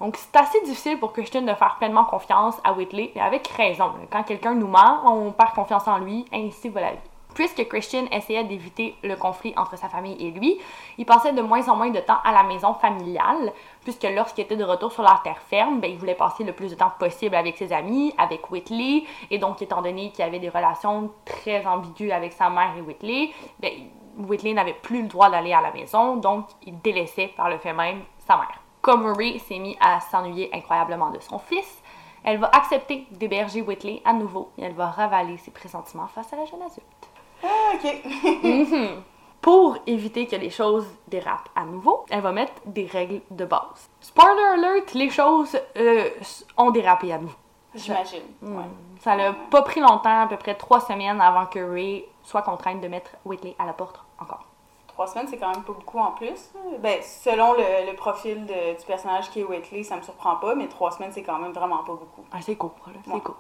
Donc 0.00 0.16
c'est 0.18 0.36
assez 0.36 0.60
difficile 0.60 0.98
pour 0.98 1.14
Christian 1.14 1.42
de 1.42 1.54
faire 1.54 1.76
pleinement 1.78 2.04
confiance 2.04 2.56
à 2.62 2.74
Whitley, 2.74 3.10
et 3.14 3.20
avec 3.22 3.48
raison. 3.48 3.90
Quand 4.10 4.22
quelqu'un 4.22 4.52
nous 4.52 4.68
ment, 4.68 5.00
on 5.06 5.32
perd 5.32 5.54
confiance 5.54 5.88
en 5.88 5.96
lui, 5.96 6.26
ainsi 6.30 6.68
va 6.68 6.82
la 6.82 6.90
vie. 6.90 7.13
Puisque 7.34 7.66
Christian 7.68 8.06
essayait 8.12 8.44
d'éviter 8.44 8.94
le 9.02 9.16
conflit 9.16 9.52
entre 9.56 9.76
sa 9.76 9.88
famille 9.88 10.16
et 10.24 10.30
lui, 10.30 10.60
il 10.98 11.04
passait 11.04 11.32
de 11.32 11.42
moins 11.42 11.68
en 11.68 11.76
moins 11.76 11.90
de 11.90 11.98
temps 11.98 12.18
à 12.24 12.32
la 12.32 12.44
maison 12.44 12.74
familiale, 12.74 13.52
puisque 13.82 14.04
lorsqu'il 14.04 14.44
était 14.44 14.56
de 14.56 14.64
retour 14.64 14.92
sur 14.92 15.02
la 15.02 15.20
terre 15.24 15.40
ferme, 15.40 15.80
ben, 15.80 15.90
il 15.90 15.98
voulait 15.98 16.14
passer 16.14 16.44
le 16.44 16.52
plus 16.52 16.70
de 16.70 16.76
temps 16.76 16.92
possible 16.98 17.34
avec 17.34 17.56
ses 17.56 17.72
amis, 17.72 18.14
avec 18.18 18.50
Whitley, 18.50 19.04
et 19.30 19.38
donc 19.38 19.60
étant 19.60 19.82
donné 19.82 20.10
qu'il 20.10 20.24
avait 20.24 20.38
des 20.38 20.48
relations 20.48 21.10
très 21.24 21.66
ambiguës 21.66 22.12
avec 22.12 22.32
sa 22.32 22.48
mère 22.50 22.76
et 22.78 22.80
Whitley, 22.80 23.30
ben, 23.58 23.72
Whitley 24.16 24.54
n'avait 24.54 24.74
plus 24.74 25.02
le 25.02 25.08
droit 25.08 25.28
d'aller 25.28 25.52
à 25.52 25.60
la 25.60 25.72
maison, 25.72 26.16
donc 26.16 26.46
il 26.64 26.80
délaissait 26.80 27.32
par 27.36 27.50
le 27.50 27.58
fait 27.58 27.72
même 27.72 28.02
sa 28.18 28.36
mère. 28.36 28.60
Comme 28.80 29.02
Murray 29.02 29.38
s'est 29.38 29.58
mis 29.58 29.76
à 29.80 29.98
s'ennuyer 30.00 30.50
incroyablement 30.52 31.10
de 31.10 31.18
son 31.18 31.38
fils, 31.38 31.82
elle 32.22 32.38
va 32.38 32.48
accepter 32.52 33.06
d'héberger 33.10 33.60
Whitley 33.60 34.00
à 34.04 34.12
nouveau 34.12 34.50
et 34.56 34.62
elle 34.62 34.72
va 34.72 34.90
ravaler 34.90 35.36
ses 35.36 35.50
pressentiments 35.50 36.06
face 36.06 36.32
à 36.32 36.36
la 36.36 36.44
jeune 36.44 36.62
adulte. 36.62 37.13
Ah, 37.44 37.72
ok. 37.74 39.04
Pour 39.40 39.76
éviter 39.86 40.26
que 40.26 40.36
les 40.36 40.48
choses 40.48 40.86
dérapent 41.08 41.50
à 41.54 41.64
nouveau, 41.64 42.06
elle 42.08 42.22
va 42.22 42.32
mettre 42.32 42.54
des 42.64 42.86
règles 42.86 43.20
de 43.30 43.44
base. 43.44 43.90
Spoiler 44.00 44.42
alert, 44.54 44.94
les 44.94 45.10
choses 45.10 45.54
euh, 45.76 46.08
ont 46.56 46.70
dérapé 46.70 47.12
à 47.12 47.18
nouveau. 47.18 47.34
J'imagine. 47.74 48.22
Mm. 48.40 48.56
Ouais. 48.56 48.64
Ça 49.00 49.16
n'a 49.16 49.32
pas 49.34 49.60
pris 49.62 49.80
longtemps, 49.80 50.22
à 50.22 50.26
peu 50.28 50.36
près 50.38 50.54
trois 50.54 50.80
semaines 50.80 51.20
avant 51.20 51.44
que 51.44 51.58
Ray 51.58 52.06
soit 52.22 52.40
contrainte 52.42 52.80
de 52.80 52.88
mettre 52.88 53.10
Whitley 53.26 53.54
à 53.58 53.66
la 53.66 53.74
porte 53.74 54.00
encore. 54.18 54.44
Trois 54.86 55.08
semaines, 55.08 55.26
c'est 55.28 55.36
quand 55.38 55.50
même 55.50 55.64
pas 55.64 55.72
beaucoup 55.72 55.98
en 55.98 56.12
plus. 56.12 56.52
Ben, 56.78 57.02
selon 57.02 57.52
le, 57.54 57.90
le 57.90 57.96
profil 57.96 58.46
de- 58.46 58.78
du 58.78 58.86
personnage 58.86 59.28
qui 59.30 59.40
est 59.40 59.44
Whitley, 59.44 59.82
ça 59.82 59.96
me 59.96 60.02
surprend 60.02 60.36
pas, 60.36 60.54
mais 60.54 60.68
trois 60.68 60.92
semaines, 60.92 61.10
c'est 61.12 61.24
quand 61.24 61.38
même 61.38 61.52
vraiment 61.52 61.78
pas 61.78 61.92
beaucoup. 61.94 62.24
Ah, 62.32 62.38
c'est 62.40 62.54
là, 62.54 62.68
c'est 63.04 63.12
Ouais. 63.12 63.20
cool. 63.20 63.34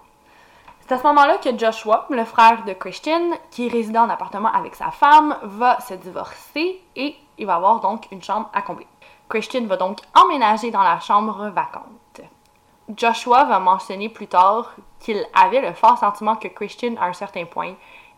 C'est 0.86 0.92
à 0.92 0.98
ce 0.98 1.04
moment-là 1.04 1.38
que 1.38 1.56
Joshua, 1.56 2.06
le 2.10 2.26
frère 2.26 2.62
de 2.66 2.74
Christian, 2.74 3.30
qui 3.50 3.70
réside 3.70 3.96
en 3.96 4.10
appartement 4.10 4.52
avec 4.52 4.74
sa 4.74 4.90
femme, 4.90 5.34
va 5.42 5.80
se 5.80 5.94
divorcer 5.94 6.78
et 6.94 7.16
il 7.38 7.46
va 7.46 7.54
avoir 7.54 7.80
donc 7.80 8.06
une 8.12 8.22
chambre 8.22 8.50
à 8.52 8.60
combler. 8.60 8.86
Christian 9.26 9.64
va 9.64 9.78
donc 9.78 10.00
emménager 10.14 10.70
dans 10.70 10.82
la 10.82 11.00
chambre 11.00 11.48
vacante. 11.48 12.20
Joshua 12.94 13.44
va 13.44 13.60
mentionner 13.60 14.10
plus 14.10 14.26
tard 14.26 14.74
qu'il 15.00 15.26
avait 15.32 15.62
le 15.62 15.72
fort 15.72 15.96
sentiment 15.96 16.36
que 16.36 16.48
Christian, 16.48 16.96
à 17.00 17.06
un 17.06 17.14
certain 17.14 17.46
point, 17.46 17.72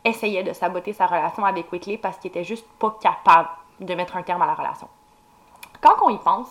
essayait 0.05 0.43
de 0.43 0.53
saboter 0.53 0.93
sa 0.93 1.07
relation 1.07 1.45
avec 1.45 1.71
Whitley 1.71 1.99
parce 1.99 2.17
qu'il 2.17 2.31
était 2.31 2.43
juste 2.43 2.67
pas 2.81 2.99
capable 3.01 3.49
de 3.79 3.95
mettre 3.95 4.17
un 4.17 4.23
terme 4.25 4.43
à 4.43 4.47
la 4.47 4.55
relation. 4.55 4.89
Quand 5.81 5.95
on 6.03 6.09
y 6.09 6.19
pense, 6.19 6.49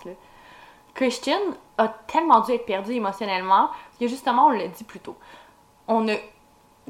Christian 0.94 1.40
a 1.78 1.90
tellement 1.90 2.40
dû 2.40 2.54
être 2.54 2.66
perdu 2.66 2.94
émotionnellement 2.94 3.70
que 4.00 4.08
justement, 4.08 4.46
on 4.46 4.52
l'a 4.52 4.70
dit 4.70 4.86
plus 4.86 5.02
tôt. 5.02 5.18
On 5.88 6.08
a 6.08 6.16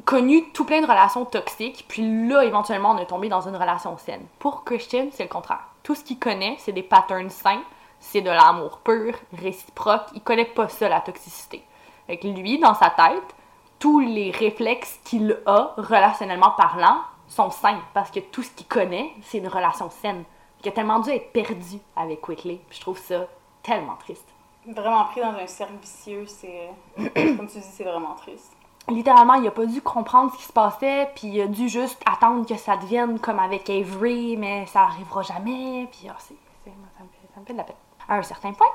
connu 0.03 0.51
tout 0.51 0.65
plein 0.65 0.81
de 0.81 0.87
relations 0.87 1.25
toxiques, 1.25 1.85
puis 1.87 2.27
là, 2.27 2.43
éventuellement, 2.43 2.91
on 2.91 2.97
est 2.97 3.05
tombé 3.05 3.29
dans 3.29 3.47
une 3.47 3.55
relation 3.55 3.97
saine. 3.97 4.25
Pour 4.39 4.63
Christian, 4.63 5.07
c'est 5.11 5.23
le 5.23 5.29
contraire. 5.29 5.67
Tout 5.83 5.95
ce 5.95 6.03
qu'il 6.03 6.19
connaît, 6.19 6.55
c'est 6.59 6.73
des 6.73 6.83
patterns 6.83 7.29
sains, 7.29 7.63
c'est 7.99 8.21
de 8.21 8.29
l'amour 8.29 8.79
pur, 8.79 9.15
réciproque. 9.39 10.07
Il 10.13 10.21
connaît 10.21 10.45
pas 10.45 10.67
ça, 10.67 10.89
la 10.89 11.01
toxicité. 11.01 11.63
Avec 12.07 12.23
lui, 12.23 12.59
dans 12.59 12.75
sa 12.75 12.89
tête, 12.89 13.35
tous 13.79 13.99
les 13.99 14.31
réflexes 14.31 14.99
qu'il 15.03 15.39
a, 15.45 15.73
relationnellement 15.77 16.51
parlant, 16.51 17.01
sont 17.27 17.49
sains, 17.49 17.81
parce 17.93 18.11
que 18.11 18.19
tout 18.19 18.43
ce 18.43 18.51
qu'il 18.51 18.67
connaît, 18.67 19.11
c'est 19.23 19.39
une 19.39 19.47
relation 19.47 19.89
saine. 19.89 20.23
Il 20.63 20.69
a 20.69 20.71
tellement 20.71 20.99
dû 20.99 21.11
être 21.11 21.31
perdu 21.31 21.77
avec 21.95 22.27
Whitley. 22.27 22.59
Je 22.71 22.81
trouve 22.81 22.97
ça 22.97 23.27
tellement 23.61 23.95
triste. 23.95 24.27
Vraiment 24.67 25.05
pris 25.05 25.21
dans 25.21 25.35
un 25.37 25.45
cercle 25.45 25.75
vicieux, 25.79 26.25
c'est. 26.27 26.69
Comme 26.97 27.47
tu 27.47 27.59
dis, 27.59 27.61
c'est 27.61 27.83
vraiment 27.83 28.15
triste. 28.15 28.54
Littéralement, 28.87 29.33
il 29.35 29.47
a 29.47 29.51
pas 29.51 29.65
dû 29.65 29.81
comprendre 29.81 30.31
ce 30.33 30.37
qui 30.37 30.43
se 30.43 30.53
passait, 30.53 31.09
puis 31.15 31.27
il 31.27 31.41
a 31.41 31.47
dû 31.47 31.67
juste 31.69 31.99
attendre 32.05 32.45
que 32.47 32.55
ça 32.55 32.77
devienne 32.77 33.19
comme 33.19 33.39
avec 33.39 33.67
Avery, 33.69 34.37
mais 34.37 34.65
ça 34.67 34.81
arrivera 34.83 35.23
jamais, 35.23 35.87
puis 35.91 36.07
ah, 36.09 36.15
c'est, 36.19 36.35
c'est- 36.63 36.69
ça, 36.69 37.03
me 37.03 37.07
fait, 37.09 37.33
ça 37.33 37.39
me 37.39 37.45
fait 37.45 37.53
de 37.53 37.57
la 37.57 37.63
peine. 37.63 37.75
À 38.07 38.17
un 38.17 38.21
certain 38.21 38.51
point, 38.53 38.67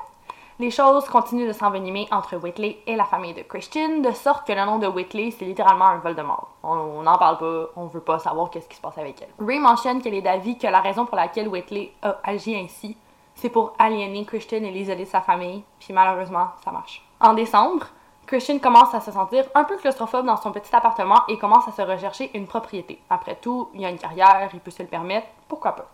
les 0.59 0.69
choses 0.69 1.07
continuent 1.07 1.47
de 1.47 1.53
s'envenimer 1.53 2.09
entre 2.11 2.35
Whitley 2.35 2.79
et 2.85 2.97
la 2.97 3.05
famille 3.05 3.33
de 3.33 3.41
Christian, 3.41 3.99
de 4.01 4.11
sorte 4.11 4.45
que 4.45 4.51
le 4.51 4.65
nom 4.65 4.79
de 4.79 4.87
Whitley, 4.87 5.31
c'est 5.31 5.45
littéralement 5.45 5.85
un 5.85 5.97
vol 5.99 6.13
de 6.13 6.21
mort. 6.21 6.49
On 6.61 7.01
n'en 7.03 7.17
parle 7.17 7.37
pas, 7.37 7.67
on 7.77 7.85
veut 7.85 8.01
pas 8.01 8.19
savoir 8.19 8.49
qu'est-ce 8.49 8.67
qui 8.67 8.75
se 8.75 8.81
passe 8.81 8.97
avec 8.97 9.21
elle. 9.21 9.29
Ray 9.47 9.59
mentionne 9.59 10.01
qu'elle 10.01 10.13
est 10.15 10.21
d'avis 10.21 10.57
que 10.57 10.67
la 10.67 10.81
raison 10.81 11.05
pour 11.05 11.15
laquelle 11.15 11.47
Whitley 11.47 11.93
a 12.03 12.17
agi 12.25 12.53
ainsi, 12.57 12.97
c'est 13.35 13.49
pour 13.49 13.73
aliéner 13.79 14.25
Christian 14.25 14.57
et 14.57 14.71
l'isoler 14.71 15.05
de 15.05 15.09
sa 15.09 15.21
famille, 15.21 15.63
puis 15.79 15.93
malheureusement, 15.93 16.49
ça 16.65 16.71
marche. 16.71 17.01
En 17.21 17.33
décembre, 17.33 17.85
Christian 18.31 18.59
commence 18.59 18.95
à 18.95 19.01
se 19.01 19.11
sentir 19.11 19.43
un 19.55 19.65
peu 19.65 19.75
claustrophobe 19.75 20.25
dans 20.25 20.37
son 20.37 20.53
petit 20.53 20.73
appartement 20.73 21.19
et 21.27 21.37
commence 21.37 21.67
à 21.67 21.73
se 21.73 21.81
rechercher 21.81 22.31
une 22.33 22.47
propriété. 22.47 23.01
Après 23.09 23.35
tout, 23.35 23.67
il 23.73 23.83
a 23.83 23.89
une 23.89 23.97
carrière, 23.97 24.49
il 24.53 24.61
peut 24.61 24.71
se 24.71 24.81
le 24.81 24.87
permettre, 24.87 25.27
pourquoi 25.49 25.73
pas. 25.73 25.89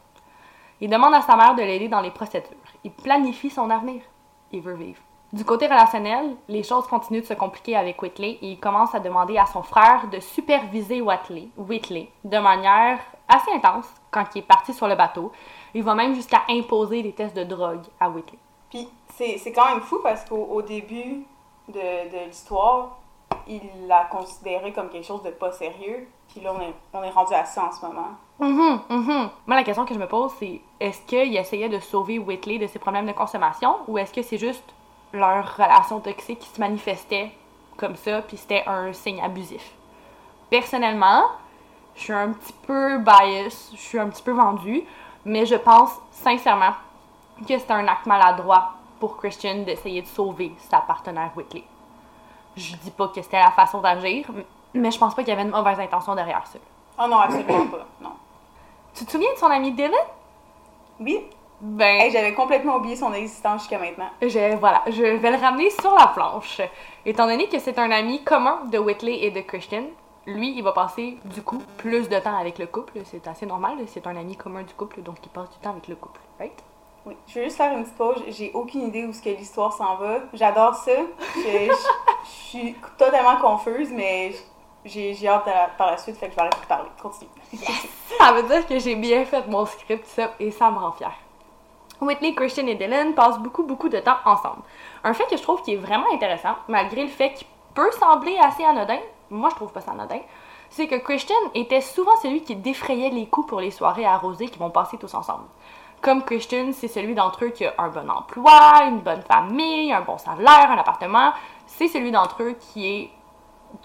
Il 0.80 0.88
demande 0.88 1.16
à 1.16 1.22
sa 1.22 1.36
mère 1.36 1.56
de 1.56 1.64
l'aider 1.64 1.88
dans 1.88 2.00
les 2.00 2.12
procédures. 2.12 2.52
Il 2.84 2.92
planifie 2.92 3.50
son 3.50 3.72
avenir. 3.72 4.04
Il 4.52 4.62
veut 4.62 4.76
vivre. 4.76 5.02
Du 5.34 5.44
côté 5.46 5.66
relationnel, 5.66 6.36
les 6.48 6.62
choses 6.62 6.86
continuent 6.86 7.22
de 7.22 7.26
se 7.26 7.34
compliquer 7.34 7.76
avec 7.76 8.00
Whitley 8.00 8.38
et 8.44 8.52
il 8.52 8.60
commence 8.60 8.94
à 8.94 9.00
demander 9.00 9.40
à 9.40 9.48
son 9.48 9.64
frère 9.64 10.08
de 10.08 10.20
superviser 10.20 11.02
Whitley, 11.02 11.48
Whitley 11.58 12.08
de 12.24 12.38
manière 12.38 13.00
assez 13.28 13.52
intense 13.52 13.88
quand 14.12 14.26
il 14.36 14.40
est 14.40 14.48
parti 14.48 14.76
sur 14.76 14.88
le 14.88 14.94
bateau. 14.94 15.32
Il 15.74 15.82
va 15.82 15.96
même 15.96 16.14
jusqu'à 16.14 16.44
imposer 16.52 17.02
des 17.02 17.14
tests 17.14 17.36
de 17.36 17.46
drogue 17.46 17.88
à 18.00 18.12
Whitley. 18.12 18.38
Puis 18.70 18.88
c'est 19.16 19.52
quand 19.52 19.70
même 19.70 19.82
fou 19.82 20.02
parce 20.04 20.24
qu'au 20.24 20.50
au 20.52 20.62
début 20.62 21.26
de, 21.68 22.26
l'histoire, 22.26 22.98
il 23.48 23.62
l'a 23.88 24.06
considéré 24.06 24.72
comme 24.74 24.90
quelque 24.90 25.06
chose 25.06 25.24
de 25.24 25.32
pas 25.32 25.52
sérieux. 25.52 26.08
Puis 26.30 26.42
là, 26.42 26.54
on 26.54 26.62
est, 26.62 26.74
on 26.94 27.04
est 27.04 27.10
rendu 27.10 27.34
à 27.34 27.46
ça 27.46 27.66
en 27.66 27.72
ce 27.72 27.86
moment. 27.86 28.10
Mhm, 28.40 28.80
mhm. 28.90 29.30
Moi, 29.48 29.56
la 29.56 29.64
question 29.64 29.86
que 29.86 29.94
je 29.94 30.00
me 30.00 30.08
pose, 30.08 30.32
c'est 30.40 30.62
est-ce 30.80 31.02
qu'il 31.06 31.36
essayait 31.36 31.70
de 31.70 31.80
sauver 31.80 32.20
Whitley 32.20 32.60
de 32.60 32.68
ses 32.68 32.80
problèmes 32.80 33.08
de 33.08 33.14
consommation 33.14 33.78
ou 33.88 33.98
est-ce 33.98 34.14
que 34.14 34.22
c'est 34.22 34.38
juste 34.38 34.64
leur 35.14 35.56
relation 35.56 36.00
toxique 36.00 36.40
qui 36.40 36.50
se 36.50 36.60
manifestait 36.60 37.32
comme 37.78 37.96
ça, 37.96 38.22
puis 38.22 38.38
c'était 38.38 38.64
un 38.68 38.94
signe 38.94 39.22
abusif? 39.22 39.72
Personnellement, 40.50 41.24
je 41.96 42.04
suis 42.04 42.14
un 42.14 42.32
petit 42.32 42.54
peu 42.66 43.00
bias, 43.00 43.72
je 43.74 43.80
suis 43.80 44.00
un 44.00 44.10
petit 44.10 44.24
peu 44.24 44.32
vendue, 44.32 44.84
mais 45.26 45.46
je 45.46 45.56
pense 45.56 45.92
sincèrement 46.12 46.74
que 47.48 47.58
c'est 47.58 47.72
un 47.72 47.88
acte 47.88 48.06
maladroit 48.06 48.77
pour 49.00 49.18
Christian 49.18 49.64
d'essayer 49.64 50.02
de 50.02 50.08
sauver 50.08 50.52
sa 50.70 50.80
partenaire 50.80 51.32
Whitley. 51.36 51.64
Je 52.56 52.76
dis 52.78 52.92
pas 52.92 53.08
que 53.10 53.22
c'était 53.22 53.40
la 53.40 53.52
façon 53.52 53.82
d'agir, 53.82 54.26
mais 54.74 54.92
je 54.92 54.98
pense 54.98 55.14
pas 55.14 55.22
qu'il 55.24 55.30
y 55.30 55.34
avait 55.34 55.44
une 55.44 55.52
mauvaise 55.56 55.80
intention 55.80 56.16
derrière 56.16 56.46
ça. 56.48 56.60
Oh 57.00 57.08
non, 57.08 57.18
absolument 57.18 57.68
pas. 57.68 57.86
Non. 58.02 58.12
Tu 58.96 59.06
te 59.06 59.12
souviens 59.12 59.32
de 59.34 59.38
son 59.38 59.46
ami 59.48 59.72
Dylan? 59.72 59.92
Oui, 61.00 61.20
Ben, 61.62 62.02
Hey, 62.02 62.12
j'avais 62.12 62.34
complètement 62.34 62.78
oublié 62.78 62.96
son 62.96 63.14
existence 63.14 63.62
jusqu'à 63.62 63.78
maintenant. 63.80 64.10
je, 64.22 64.56
voilà, 64.58 64.82
je 64.88 65.04
vais 65.04 65.32
le 65.32 65.38
ramener 65.38 65.70
sur 65.70 65.94
la 65.94 66.08
planche. 66.08 66.62
Étant 67.06 67.28
donné 67.28 67.48
que 67.48 67.60
c'est 67.60 67.78
un 67.78 67.92
ami 67.92 68.24
commun 68.24 68.62
de 68.72 68.78
Whitley 68.80 69.24
et 69.24 69.32
de 69.32 69.42
Christian, 69.42 69.84
lui, 70.26 70.58
il 70.58 70.64
va 70.64 70.72
passer, 70.72 71.18
du 71.26 71.42
coup, 71.44 71.62
plus 71.78 72.10
de 72.10 72.20
temps 72.20 72.38
avec 72.38 72.58
le 72.58 72.66
couple. 72.68 73.00
C'est 73.06 73.28
assez 73.28 73.46
normal, 73.46 73.78
c'est 73.88 74.06
un 74.08 74.16
ami 74.16 74.36
commun 74.36 74.64
du 74.64 74.74
couple, 74.74 75.02
donc 75.02 75.18
il 75.24 75.30
passe 75.30 75.50
du 75.52 75.58
temps 75.58 75.70
avec 75.72 75.88
le 75.88 75.96
couple, 75.96 76.20
right? 76.40 76.64
Je 77.28 77.40
veux 77.40 77.46
juste 77.46 77.58
faire 77.58 77.72
une 77.72 77.84
petite 77.84 77.98
pause. 77.98 78.24
J'ai 78.30 78.52
aucune 78.54 78.88
idée 78.88 79.06
où 79.06 79.14
ce 79.14 79.22
que 79.22 79.30
l'histoire 79.30 79.74
s'en 79.74 79.96
va. 79.96 80.20
J'adore 80.34 80.76
ça. 80.76 80.92
Je, 81.36 81.72
suis 82.24 82.76
totalement 82.98 83.38
confuse, 83.38 83.92
mais 83.92 84.34
j'ai 84.86 85.28
hâte 85.28 85.50
par 85.78 85.92
la 85.92 85.98
suite, 85.98 86.18
fait 86.18 86.28
que 86.28 86.32
je 86.32 86.36
vais 86.36 86.42
arrêter 86.42 86.62
de 86.62 86.68
parler. 86.68 86.90
Continue. 87.02 87.30
Ça 88.18 88.32
veut 88.34 88.44
dire 88.44 88.66
que 88.66 88.80
j'ai 88.80 88.96
bien 88.96 89.26
fait 89.26 89.48
mon 89.48 89.66
script, 89.66 90.06
ça, 90.06 90.32
et 90.40 90.52
ça 90.52 90.72
me 90.72 90.78
rend 90.78 90.92
fière. 90.92 91.14
Whitley, 92.00 92.36
Christian 92.36 92.68
et 92.68 92.76
Dylan 92.76 93.14
passent 93.14 93.40
beaucoup, 93.40 93.64
beaucoup 93.64 93.90
de 93.90 94.00
temps 94.00 94.18
ensemble. 94.26 94.62
Un 95.04 95.14
fait 95.14 95.26
que 95.26 95.38
je 95.38 95.42
trouve 95.42 95.62
qui 95.62 95.74
est 95.74 95.78
vraiment 95.78 96.06
intéressant, 96.14 96.56
malgré 96.68 97.04
le 97.04 97.10
fait 97.10 97.34
qu'il 97.34 97.48
peut 97.74 97.92
sembler 97.92 98.38
assez 98.38 98.64
anodin, 98.64 99.00
moi 99.30 99.50
je 99.50 99.56
trouve 99.56 99.72
pas 99.72 99.82
ça 99.82 99.92
anodin, 99.92 100.20
c'est 100.70 100.88
que 100.88 100.96
Christian 100.96 101.36
était 101.56 101.82
souvent 101.82 102.16
celui 102.22 102.42
qui 102.42 102.56
défrayait 102.56 103.10
les 103.10 103.28
coups 103.28 103.48
pour 103.48 103.62
les 103.62 103.72
soirées 103.72 104.06
arrosées 104.06 104.48
qui 104.48 104.60
vont 104.60 104.70
passer 104.70 104.98
tous 104.98 105.14
ensemble. 105.14 105.46
Comme 106.02 106.24
Christian, 106.24 106.72
c'est 106.74 106.88
celui 106.88 107.16
d'entre 107.16 107.46
eux 107.46 107.50
qui 107.50 107.66
a 107.66 107.74
un 107.78 107.90
bon 107.90 108.10
emploi, 108.10 108.84
une 108.88 109.00
bonne 109.00 109.22
famille, 109.24 109.92
un 109.92 110.02
bon 110.02 110.18
salaire, 110.18 110.72
un 110.72 110.78
appartement. 110.78 111.32
C'est 111.66 111.88
celui 111.88 112.12
d'entre 112.12 112.44
eux 112.44 112.56
qui 112.60 112.88
est 112.88 113.10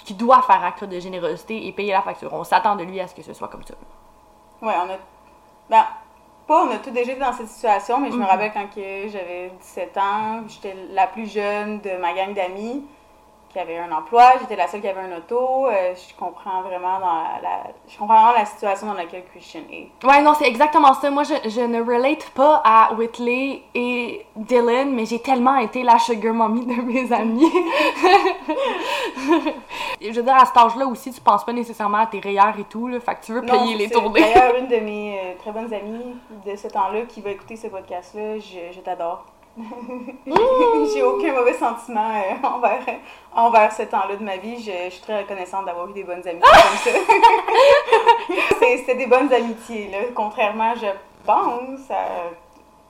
qui 0.05 0.15
doit 0.15 0.41
faire 0.43 0.63
acte 0.65 0.85
de 0.85 1.01
générosité 1.01 1.67
et 1.67 1.73
payer 1.73 1.93
la 1.93 2.03
facture. 2.03 2.33
On 2.33 2.45
s'attend 2.45 2.77
de 2.77 2.85
lui 2.85 3.01
à 3.01 3.09
ce 3.09 3.15
que 3.15 3.23
ce 3.23 3.33
soit 3.35 3.49
comme 3.49 3.65
ça. 3.65 3.75
Ouais, 4.63 4.73
on 4.79 4.89
a. 4.91 4.97
Ben, 5.69 5.85
pas, 6.47 6.65
on 6.65 6.71
a 6.71 6.77
tous 6.79 6.91
déjà 6.91 7.13
été 7.13 7.21
dans 7.21 7.33
cette 7.33 7.49
situation, 7.49 7.99
mais 7.99 8.11
je 8.11 8.17
me 8.17 8.21
Mhm. 8.23 8.27
rappelle 8.29 8.53
quand 8.53 8.67
j'avais 8.77 9.51
17 9.61 9.97
ans, 9.99 10.43
j'étais 10.47 10.77
la 10.91 11.09
plus 11.09 11.27
jeune 11.33 11.81
de 11.81 11.97
ma 11.97 12.13
gang 12.15 12.33
d'amis 12.33 12.85
qui 13.53 13.59
avait 13.59 13.79
un 13.79 13.93
emploi, 13.93 14.33
j'étais 14.41 14.57
la 14.57 14.67
seule 14.67 14.81
qui 14.81 14.89
avait 14.89 15.01
un 15.03 15.17
auto. 15.17 15.67
euh, 15.67 15.95
je 15.95 16.15
comprends 16.19 16.63
vraiment 16.63 16.99
dans 17.01 17.07
la, 17.23 17.41
la- 17.43 17.71
je 17.89 17.99
comprends 17.99 18.15
vraiment 18.23 18.39
la 18.39 18.47
situation 18.47 18.87
dans 18.87 18.95
laquelle 18.95 19.25
Christian 19.31 19.61
est. 19.71 19.89
Ouais, 20.07 20.23
non, 20.23 20.33
c'est 20.35 20.47
exactement 20.49 20.95
ça. 20.95 21.11
Moi, 21.11 21.23
je, 21.25 21.35
je 21.51 21.61
ne 21.61 21.81
relate 21.83 22.31
pas 22.31 22.63
à 22.65 22.93
Whitley 22.95 23.63
et 23.75 24.25
Dylan, 24.37 24.93
mais 24.95 25.05
j'ai 25.07 25.21
tellement 25.21 25.57
été 25.59 25.83
la 25.83 25.99
sugar 25.99 26.33
mommy 26.35 26.65
de 26.67 26.81
mes 26.83 27.13
amis. 27.13 27.53
je 30.01 30.11
veux 30.11 30.23
dire, 30.23 30.35
à 30.37 30.45
cet 30.47 30.57
âge-là 30.57 30.87
aussi, 30.87 31.13
tu 31.13 31.21
penses 31.21 31.45
pas 31.45 31.53
nécessairement 31.53 31.99
à 31.99 32.07
tes 32.07 32.21
rayeurs 32.21 32.55
et 32.59 32.65
tout, 32.65 32.89
là. 32.89 33.01
Fait 33.01 33.15
que 33.17 33.25
tu 33.25 33.33
veux 33.33 33.41
Non, 33.43 33.59
payer 33.61 33.77
les 33.77 33.91
tournées. 33.91 34.21
D'ailleurs, 34.21 34.57
une 34.57 34.69
de 34.69 34.77
mes 34.81 35.19
euh, 35.19 35.33
très 35.39 35.53
bonnes 35.53 35.73
amies 35.73 36.17
de 36.47 36.57
ce 36.57 36.69
temps-là 36.69 37.03
qui 37.03 37.21
va 37.21 37.31
écouter 37.31 37.57
ce 37.57 37.67
podcast-là, 37.69 38.39
je, 38.39 38.73
je 38.75 38.81
t'adore. 38.81 39.25
J'ai 40.95 41.03
aucun 41.03 41.33
mauvais 41.35 41.53
sentiment 41.55 42.11
euh, 42.15 42.47
envers, 42.47 42.81
envers 43.35 43.73
ce 43.73 43.83
temps-là 43.83 44.17
de 44.17 44.25
ma 44.25 44.37
vie. 44.37 44.63
Je, 44.63 44.71
je 44.87 44.91
suis 44.91 45.03
très 45.03 45.21
reconnaissante 45.23 45.67
d'avoir 45.67 45.89
eu 45.91 45.93
des 45.93 46.05
bonnes 46.05 46.27
amitiés 46.27 46.41
comme 46.41 46.79
ça. 46.79 46.91
C'était 48.61 48.95
des 48.95 49.07
bonnes 49.07 49.33
amitiés, 49.33 49.89
là. 49.91 49.99
Contrairement, 50.15 50.75
je 50.77 50.87
pense, 51.27 51.91
à- 51.91 52.31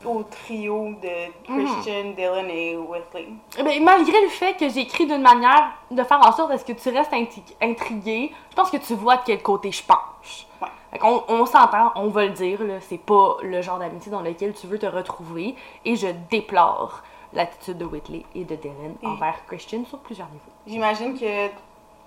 au 0.09 0.23
trio 0.25 0.91
de 1.01 1.31
Christian, 1.45 2.11
Dylan 2.17 2.51
et 2.51 2.77
Whitley. 2.77 3.29
Ben, 3.63 3.83
malgré 3.85 4.21
le 4.21 4.29
fait 4.29 4.55
que 4.55 4.69
j'écris 4.69 5.07
d'une 5.07 5.23
manière 5.23 5.73
de 5.93 6.03
faire 6.03 6.19
en 6.27 6.33
sorte 6.33 6.51
à 6.51 6.59
ce 6.59 6.65
que 6.65 6.73
tu 6.73 6.89
restes 6.89 7.13
intri- 7.13 7.55
intrigué, 7.61 8.33
je 8.51 8.57
pense 8.57 8.71
que 8.71 8.79
tu 8.79 8.95
vois 8.95 9.17
de 9.19 9.23
quel 9.27 9.41
côté 9.43 9.71
je 9.71 9.83
penche. 9.85 10.47
On, 11.01 11.47
s'entend, 11.47 11.93
on 11.97 12.09
va 12.09 12.25
le 12.27 12.31
dire, 12.33 12.59
c'est 12.81 12.99
pas 12.99 13.37
le 13.43 13.63
genre 13.63 13.79
d'amitié 13.79 14.13
dans 14.13 14.21
lequel 14.21 14.53
tu 14.53 14.67
veux 14.67 14.79
te 14.79 14.87
retrouver, 14.87 15.55
et 15.85 15.97
je 15.97 16.09
déplore 16.31 17.03
l'attitude 17.33 17.79
de 17.79 17.85
Whitley 17.87 18.25
et 18.35 18.45
de 18.45 18.55
Dylan 18.57 18.95
Et- 19.03 19.07
envers 19.07 19.45
Christian 19.47 19.85
sur 19.87 19.99
plusieurs 20.01 20.29
niveaux. 20.29 20.53
J'imagine 20.67 21.19
que 21.19 21.49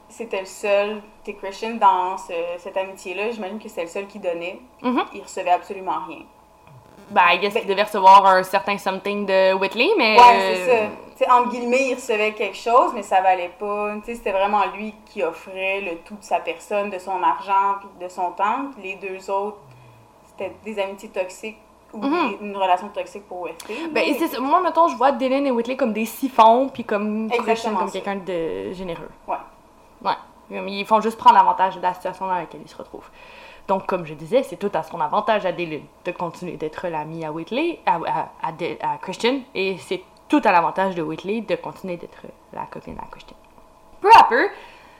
c'était 0.07 0.41
le 0.41 0.45
seul, 0.45 1.01
t'es 1.23 1.33
Christian, 1.33 1.75
dans 1.77 2.15
ce- 2.17 2.33
cette 2.59 2.77
amitié-là. 2.77 3.31
J'imagine 3.31 3.57
que 3.57 3.67
c'était 3.67 3.81
le 3.85 3.89
seul 3.89 4.05
qui 4.07 4.19
donnait. 4.19 4.59
Mhm. 4.83 5.03
Il 5.15 5.23
recevait 5.23 5.49
absolument 5.49 5.97
rien. 6.07 6.19
Ben, 7.09 7.21
I 7.33 7.39
guess 7.39 7.53
qu'il 7.53 7.67
devait 7.67 7.83
recevoir 7.83 8.25
un 8.25 8.43
certain 8.43 8.77
something 8.77 9.25
de 9.25 9.53
Whitley, 9.53 9.89
mais... 9.97 10.17
Ouais, 10.17 10.23
euh, 10.33 10.55
c'est 10.55 10.71
ça. 10.71 10.85
Tu 11.17 11.23
sais, 11.23 11.29
entre 11.31 11.49
guillemets, 11.49 11.89
il 11.89 11.95
recevait 11.95 12.33
quelque 12.33 12.57
chose, 12.57 12.91
mais 12.93 13.01
ça 13.03 13.21
valait 13.21 13.51
pas. 13.57 13.93
Tu 13.99 14.05
sais, 14.07 14.15
c'était 14.15 14.31
vraiment 14.33 14.63
lui 14.75 14.93
qui 15.05 15.23
offrait 15.23 15.81
le 15.81 15.97
tout 15.99 16.15
de 16.15 16.23
sa 16.23 16.39
personne, 16.39 16.89
de 16.89 16.97
son 16.99 17.21
argent, 17.23 17.75
puis 17.79 18.05
de 18.05 18.09
son 18.11 18.31
temps. 18.31 18.65
Les 18.83 18.95
deux 18.95 19.29
autres, 19.29 19.57
c'était 20.27 20.53
des 20.65 20.77
amitiés 20.79 21.09
toxiques 21.09 21.57
ou 21.93 21.99
Mhm. 21.99 22.37
une 22.41 22.57
relation 22.57 22.89
toxique 22.89 23.25
pour 23.27 23.43
Wesley. 23.43 23.87
Ben, 23.91 24.03
c'est 24.19 24.27
ça. 24.27 24.39
Moi, 24.41 24.59
mettons, 24.61 24.89
je 24.89 24.97
vois 24.97 25.13
Dylan 25.13 25.45
et 25.47 25.51
Whitley 25.51 25.77
comme 25.77 25.93
des 25.93 26.05
siphons, 26.05 26.67
puis 26.73 26.83
comme 26.83 27.29
Christian 27.29 27.75
comme 27.75 27.87
ça. 27.87 27.93
quelqu'un 27.93 28.15
de 28.17 28.73
généreux. 28.73 29.09
Ouais. 29.27 29.37
Ouais. 30.03 30.15
Ils 30.67 30.85
font 30.85 30.99
juste 31.01 31.17
prendre 31.17 31.37
avantage 31.39 31.77
de 31.77 31.81
la 31.81 31.93
situation 31.93 32.27
dans 32.27 32.35
laquelle 32.35 32.61
ils 32.63 32.69
se 32.69 32.75
retrouvent. 32.75 33.09
Donc, 33.67 33.87
comme 33.87 34.05
je 34.05 34.13
disais, 34.13 34.43
c'est 34.43 34.57
tout 34.57 34.71
à 34.73 34.83
son 34.83 35.01
avantage 35.01 35.45
à 35.45 35.51
Dylan 35.51 35.81
de 36.05 36.11
continuer 36.11 36.57
d'être 36.57 36.87
l'ami 36.87 37.25
à 37.25 37.31
Whitley, 37.31 37.79
à, 37.85 38.97
Christian, 39.01 39.39
et 39.55 39.77
c'est 39.79 40.03
tout 40.27 40.41
à 40.43 40.51
l'avantage 40.51 40.95
de 40.95 41.01
Whitley 41.01 41.41
de 41.41 41.55
continuer 41.55 41.97
d'être 41.97 42.21
la 42.53 42.65
copine 42.65 42.97
à 42.99 43.07
Christian. 43.09 43.35
Peu 44.01 44.09
à 44.15 44.23
peu, 44.23 44.47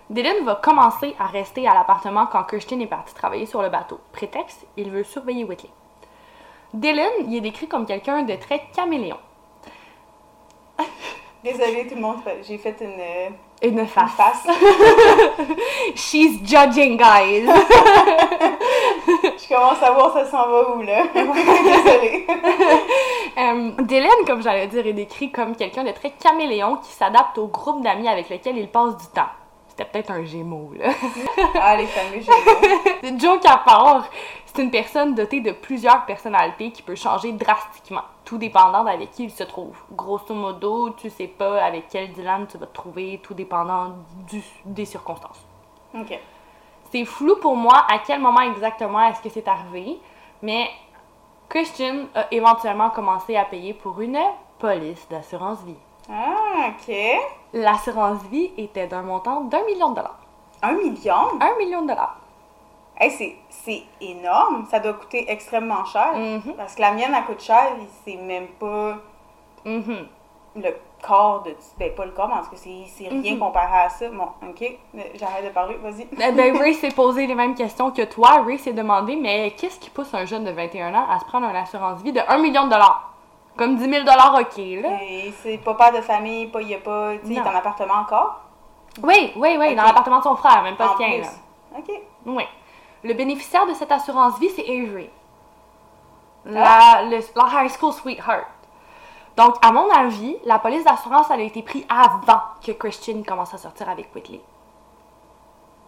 Dylan 0.10 0.44
va 0.46 0.56
commencer 0.56 1.16
à 1.20 1.28
rester 1.28 1.68
à 1.68 1.74
l'appartement 1.74 2.26
quand 2.26 2.44
Christian 2.44 2.80
est 2.80 2.88
parti 2.88 3.14
travailler 3.14 3.46
sur 3.46 3.62
le 3.62 3.70
bateau. 3.70 4.00
Prétexte, 4.12 4.66
il 4.78 4.90
veut 4.90 5.04
surveiller 5.04 5.44
Whitley. 5.44 5.70
Dylan, 6.74 7.12
il 7.28 7.36
est 7.36 7.42
décrit 7.42 7.68
comme 7.68 7.86
quelqu'un 7.86 8.24
de 8.24 8.36
très 8.36 8.68
caméléon. 8.76 9.20
Désolée 11.46 11.86
tout 11.88 11.94
le 11.94 12.02
monde, 12.02 12.18
j'ai 12.42 12.58
fait 12.58 12.76
une, 12.82 13.00
Une 13.62 13.78
une 13.78 13.86
face. 13.86 14.14
face. 14.14 14.48
She's 15.96 16.40
judging, 16.44 16.98
guys. 16.98 17.46
Je 19.06 19.48
commence 19.54 19.84
à 19.84 19.92
voir 19.92 20.12
ça 20.12 20.26
s'en 20.26 20.48
va 20.50 20.76
où, 20.76 20.82
là? 20.82 21.04
Désolée. 21.14 22.26
Euh, 23.38 23.72
Dylan, 23.84 24.26
comme 24.26 24.42
j'allais 24.42 24.66
dire, 24.66 24.88
est 24.88 24.94
décrit 24.94 25.32
comme 25.32 25.56
quelqu'un 25.56 25.84
de 25.84 25.92
très 25.92 26.10
caméléon 26.10 26.78
qui 26.78 26.92
s'adapte 26.92 27.38
au 27.38 27.46
groupe 27.46 27.84
d'amis 27.84 28.08
avec 28.08 28.28
lequel 28.32 28.58
il 28.58 28.68
passe 28.68 28.98
du 28.98 29.06
temps. 29.14 29.30
C'était 29.78 29.90
peut-être 29.90 30.12
un 30.12 30.24
gémeau, 30.24 30.72
là. 30.78 30.90
Ah, 31.62 31.76
les 31.76 31.88
fameux 31.88 32.22
gémeaux. 32.22 32.78
C'est 33.04 33.20
joke 33.20 33.46
à 33.46 33.58
part. 33.58 34.08
C'est 34.46 34.62
une 34.64 34.72
personne 34.72 35.16
dotée 35.16 35.42
de 35.42 35.52
plusieurs 35.52 36.06
personnalités 36.06 36.72
qui 36.72 36.82
peut 36.82 36.96
changer 36.96 37.34
drastiquement, 37.34 38.04
tout 38.24 38.38
dépendant 38.38 38.86
d'avec 38.86 39.12
qui 39.12 39.26
il 39.26 39.32
se 39.32 39.44
trouve. 39.44 39.76
Grosso 39.92 40.34
modo, 40.34 40.92
tu 40.92 41.10
sais 41.10 41.28
pas 41.28 41.62
avec 41.62 41.88
quel 41.90 42.14
Dylan 42.14 42.48
tu 42.48 42.58
vas 42.58 42.68
te 42.68 42.74
trouver, 42.74 43.20
tout 43.22 43.34
dépendant 43.34 43.96
du- 44.30 44.42
des 44.64 44.86
circonstances. 44.86 45.46
Ok. 45.94 46.18
C'est 46.92 47.04
flou 47.04 47.36
pour 47.42 47.58
moi 47.58 47.86
à 47.92 48.00
quel 48.00 48.22
moment 48.22 48.40
exactement 48.42 49.02
est-ce 49.10 49.22
que 49.22 49.28
c'est 49.30 49.48
arrivé, 49.50 50.00
mais 50.42 50.70
Christian 51.50 52.06
a 52.16 52.28
éventuellement 52.32 52.90
commencé 52.92 53.36
à 53.36 53.44
payer 53.44 53.74
pour 53.74 54.00
une 54.00 54.18
police 54.60 55.06
d'assurance 55.10 55.62
vie. 55.64 55.76
Ah, 56.10 56.70
ok. 56.70 56.96
L'assurance 57.54 58.22
vie 58.32 58.52
était 58.58 58.88
d'un 58.88 59.02
montant 59.02 59.42
d'un 59.42 59.64
million 59.66 59.90
de 59.90 59.96
dollars. 59.96 60.20
Un 60.62 60.74
million? 60.74 61.40
Un 61.42 61.56
million 61.58 61.82
de 61.82 61.88
dollars. 61.88 62.18
Hey, 62.98 63.12
c'est, 63.12 63.36
c'est 63.50 63.84
énorme. 64.02 64.66
Ça 64.72 64.80
doit 64.80 64.94
coûter 64.94 65.30
extrêmement 65.30 65.84
cher. 65.86 66.14
Mhm. 66.16 66.54
Parce 66.56 66.76
que 66.76 66.82
la 66.82 66.92
mienne, 66.92 67.14
elle 67.16 67.26
coûte 67.26 67.42
cher. 67.42 67.72
C'est 68.04 68.16
même 68.16 68.48
pas 68.60 68.96
Mhm. 69.66 70.08
le 70.56 70.70
corps 71.02 71.44
de... 71.44 71.56
Ben, 71.78 71.94
pas 71.94 72.06
le 72.06 72.12
corps, 72.12 72.28
mais 72.30 72.36
en 72.36 72.44
tout 72.44 72.52
cas, 72.52 72.56
c'est, 72.58 72.84
c'est 72.88 73.08
rien 73.10 73.34
Mhm. 73.34 73.40
comparé 73.40 73.78
à 73.86 73.90
ça. 73.90 74.08
Bon, 74.10 74.30
ok. 74.48 74.78
J'arrête 75.16 75.46
de 75.46 75.50
parler. 75.50 75.76
Vas-y. 75.78 76.08
Eh 76.14 76.32
ben, 76.32 76.58
Ray 76.62 76.74
s'est 76.76 76.92
posé 76.92 77.28
les 77.28 77.36
mêmes 77.36 77.56
questions 77.56 77.92
que 77.92 78.04
toi. 78.04 78.44
Ray 78.46 78.60
s'est 78.60 78.74
demandé, 78.74 79.16
mais 79.16 79.52
qu'est-ce 79.58 79.80
qui 79.80 79.90
pousse 79.90 80.14
un 80.14 80.26
jeune 80.26 80.44
de 80.46 80.52
21 80.52 80.94
ans 80.94 81.06
à 81.10 81.20
se 81.20 81.26
prendre 81.26 81.48
une 81.50 81.56
assurance 81.56 82.02
vie 82.02 82.14
de 82.14 82.22
1 82.28 82.38
million 82.38 82.66
de 82.66 82.70
dollars? 82.70 83.12
Comme 83.58 83.78
10 83.78 83.90
000 83.90 84.00
dollars, 84.04 84.36
ok, 84.42 84.58
là. 84.58 85.02
Et 85.02 85.34
c'est 85.42 85.58
pas 85.60 85.74
père 85.76 85.94
de 85.94 86.02
famille, 86.02 86.48
pas, 86.48 86.62
il 86.62 86.70
y 86.70 86.76
a 86.76 86.80
pas... 86.80 87.14
Tu 87.14 87.28
sais, 87.28 87.34
il 87.34 87.38
est 87.38 87.42
en 87.42 87.56
appartement 87.56 87.94
encore? 88.02 88.42
Oui, 89.04 89.32
oui, 89.36 89.56
oui, 89.60 89.76
dans 89.76 89.82
Ok. 89.84 89.88
l'appartement 89.88 90.18
de 90.20 90.24
son 90.24 90.36
frère, 90.36 90.62
même 90.64 90.76
pas 90.76 90.92
le 90.92 90.98
tien, 90.98 91.22
là. 91.22 91.28
Ok. 91.78 92.02
Oui. 92.26 92.44
Le 93.04 93.14
bénéficiaire 93.14 93.66
de 93.68 93.74
cette 93.74 93.92
assurance 93.92 94.38
vie, 94.40 94.50
c'est 94.56 94.64
Avery. 94.64 95.10
La, 96.46 97.04
le- 97.04 97.20
la 97.36 97.64
high 97.64 97.70
school 97.72 97.92
sweetheart. 97.94 98.46
Donc, 99.36 99.56
à 99.62 99.72
mon 99.72 99.90
avis, 99.90 100.38
la 100.46 100.60
police 100.60 100.84
d'assurance, 100.84 101.28
elle 101.30 101.42
a 101.42 101.44
été 101.44 101.62
prise 101.62 101.86
avant 101.90 102.40
que 102.66 102.72
Christian 102.72 103.22
commence 103.28 103.54
à 103.54 103.58
sortir 103.58 103.90
avec 103.90 104.14
Whitley. 104.16 104.40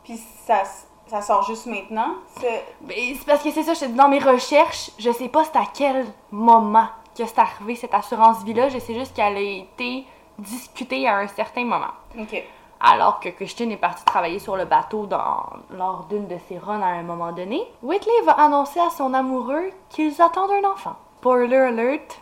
Puis 0.03 0.17
ça, 0.45 0.63
ça 1.07 1.21
sort 1.21 1.43
juste 1.43 1.65
maintenant. 1.65 2.15
C'est... 2.39 2.65
Mais 2.81 3.15
c'est 3.17 3.25
parce 3.25 3.41
que 3.43 3.51
c'est 3.51 3.63
ça, 3.63 3.73
je 3.73 3.79
te 3.81 3.85
dis, 3.85 3.93
dans 3.93 4.09
mes 4.09 4.19
recherches, 4.19 4.91
je 4.99 5.11
sais 5.11 5.29
pas 5.29 5.43
c'est 5.45 5.57
à 5.57 5.65
quel 5.73 6.05
moment 6.31 6.87
que 7.17 7.25
c'est 7.25 7.39
arrivé 7.39 7.75
cette 7.75 7.93
assurance 7.93 8.43
vie-là. 8.43 8.69
Je 8.69 8.79
sais 8.79 8.93
juste 8.93 9.15
qu'elle 9.15 9.37
a 9.37 9.39
été 9.39 10.05
discutée 10.37 11.07
à 11.07 11.17
un 11.17 11.27
certain 11.27 11.65
moment. 11.65 11.93
Ok. 12.17 12.43
Alors 12.79 13.19
que 13.19 13.29
Christian 13.29 13.69
est 13.71 13.77
parti 13.77 14.05
travailler 14.05 14.37
sur 14.37 14.55
le 14.55 14.65
bateau 14.65 15.07
dans, 15.07 15.43
lors 15.71 16.05
d'une 16.09 16.27
de 16.27 16.37
ses 16.47 16.59
runs 16.59 16.81
à 16.81 16.87
un 16.87 17.01
moment 17.01 17.31
donné, 17.31 17.63
Whitley 17.81 18.21
va 18.23 18.33
annoncer 18.33 18.79
à 18.79 18.91
son 18.91 19.13
amoureux 19.15 19.71
qu'ils 19.89 20.21
attendent 20.21 20.51
un 20.51 20.69
enfant. 20.69 20.95
Spoiler 21.19 21.57
alert, 21.57 22.21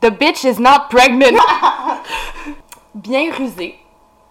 the 0.00 0.10
bitch 0.10 0.42
is 0.42 0.60
not 0.60 0.88
pregnant. 0.90 1.38
Bien 2.94 3.32
rusé. 3.32 3.78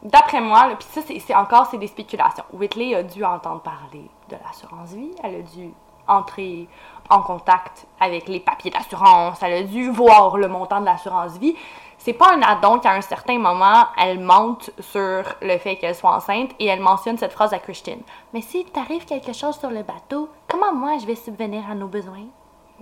D'après 0.02 0.42
moi, 0.42 0.70
puis 0.78 0.88
ça 0.92 1.00
c'est 1.08 1.34
encore 1.36 1.68
c'est 1.72 1.78
des 1.78 1.88
spéculations. 1.88 2.44
Whitley 2.52 2.94
a 2.94 3.04
dû 3.04 3.24
entendre 3.24 3.62
parler 3.62 4.10
de 4.30 4.36
l'assurance 4.44 4.90
vie, 4.90 5.12
elle 5.24 5.36
a 5.36 5.42
dû 5.42 5.72
entrer 6.10 6.68
en 7.10 7.22
contact 7.22 7.86
avec 8.00 8.28
les 8.28 8.40
papiers 8.40 8.72
d'assurance, 8.72 9.38
elle 9.42 9.54
a 9.54 9.64
dû 9.64 9.90
voir 9.90 10.38
le 10.38 10.48
montant 10.48 10.80
de 10.80 10.86
l'assurance 10.86 11.38
vie. 11.38 11.56
C'est 11.98 12.14
pas 12.14 12.34
un 12.34 12.42
addon 12.42 12.80
qu'à 12.80 12.92
un 12.92 13.02
certain 13.02 13.40
moment, 13.40 13.86
elle 13.98 14.20
monte 14.20 14.72
sur 14.80 15.24
le 15.42 15.58
fait 15.58 15.78
qu'elle 15.78 15.96
soit 15.96 16.14
enceinte 16.16 16.52
et 16.60 16.66
elle 16.68 16.82
mentionne 16.82 17.18
cette 17.18 17.32
phrase 17.32 17.54
à 17.54 17.60
Christian. 17.60 17.98
Mais 18.34 18.42
s'il 18.42 18.66
t'arrive 18.66 19.06
quelque 19.06 19.32
chose 19.32 19.58
sur 19.58 19.70
le 19.70 19.84
bateau, 19.84 20.28
comment 20.50 20.74
moi 20.74 20.98
je 21.00 21.06
vais 21.06 21.16
subvenir 21.16 21.64
à 21.70 21.76
nos 21.76 21.88
besoins? 21.88 22.26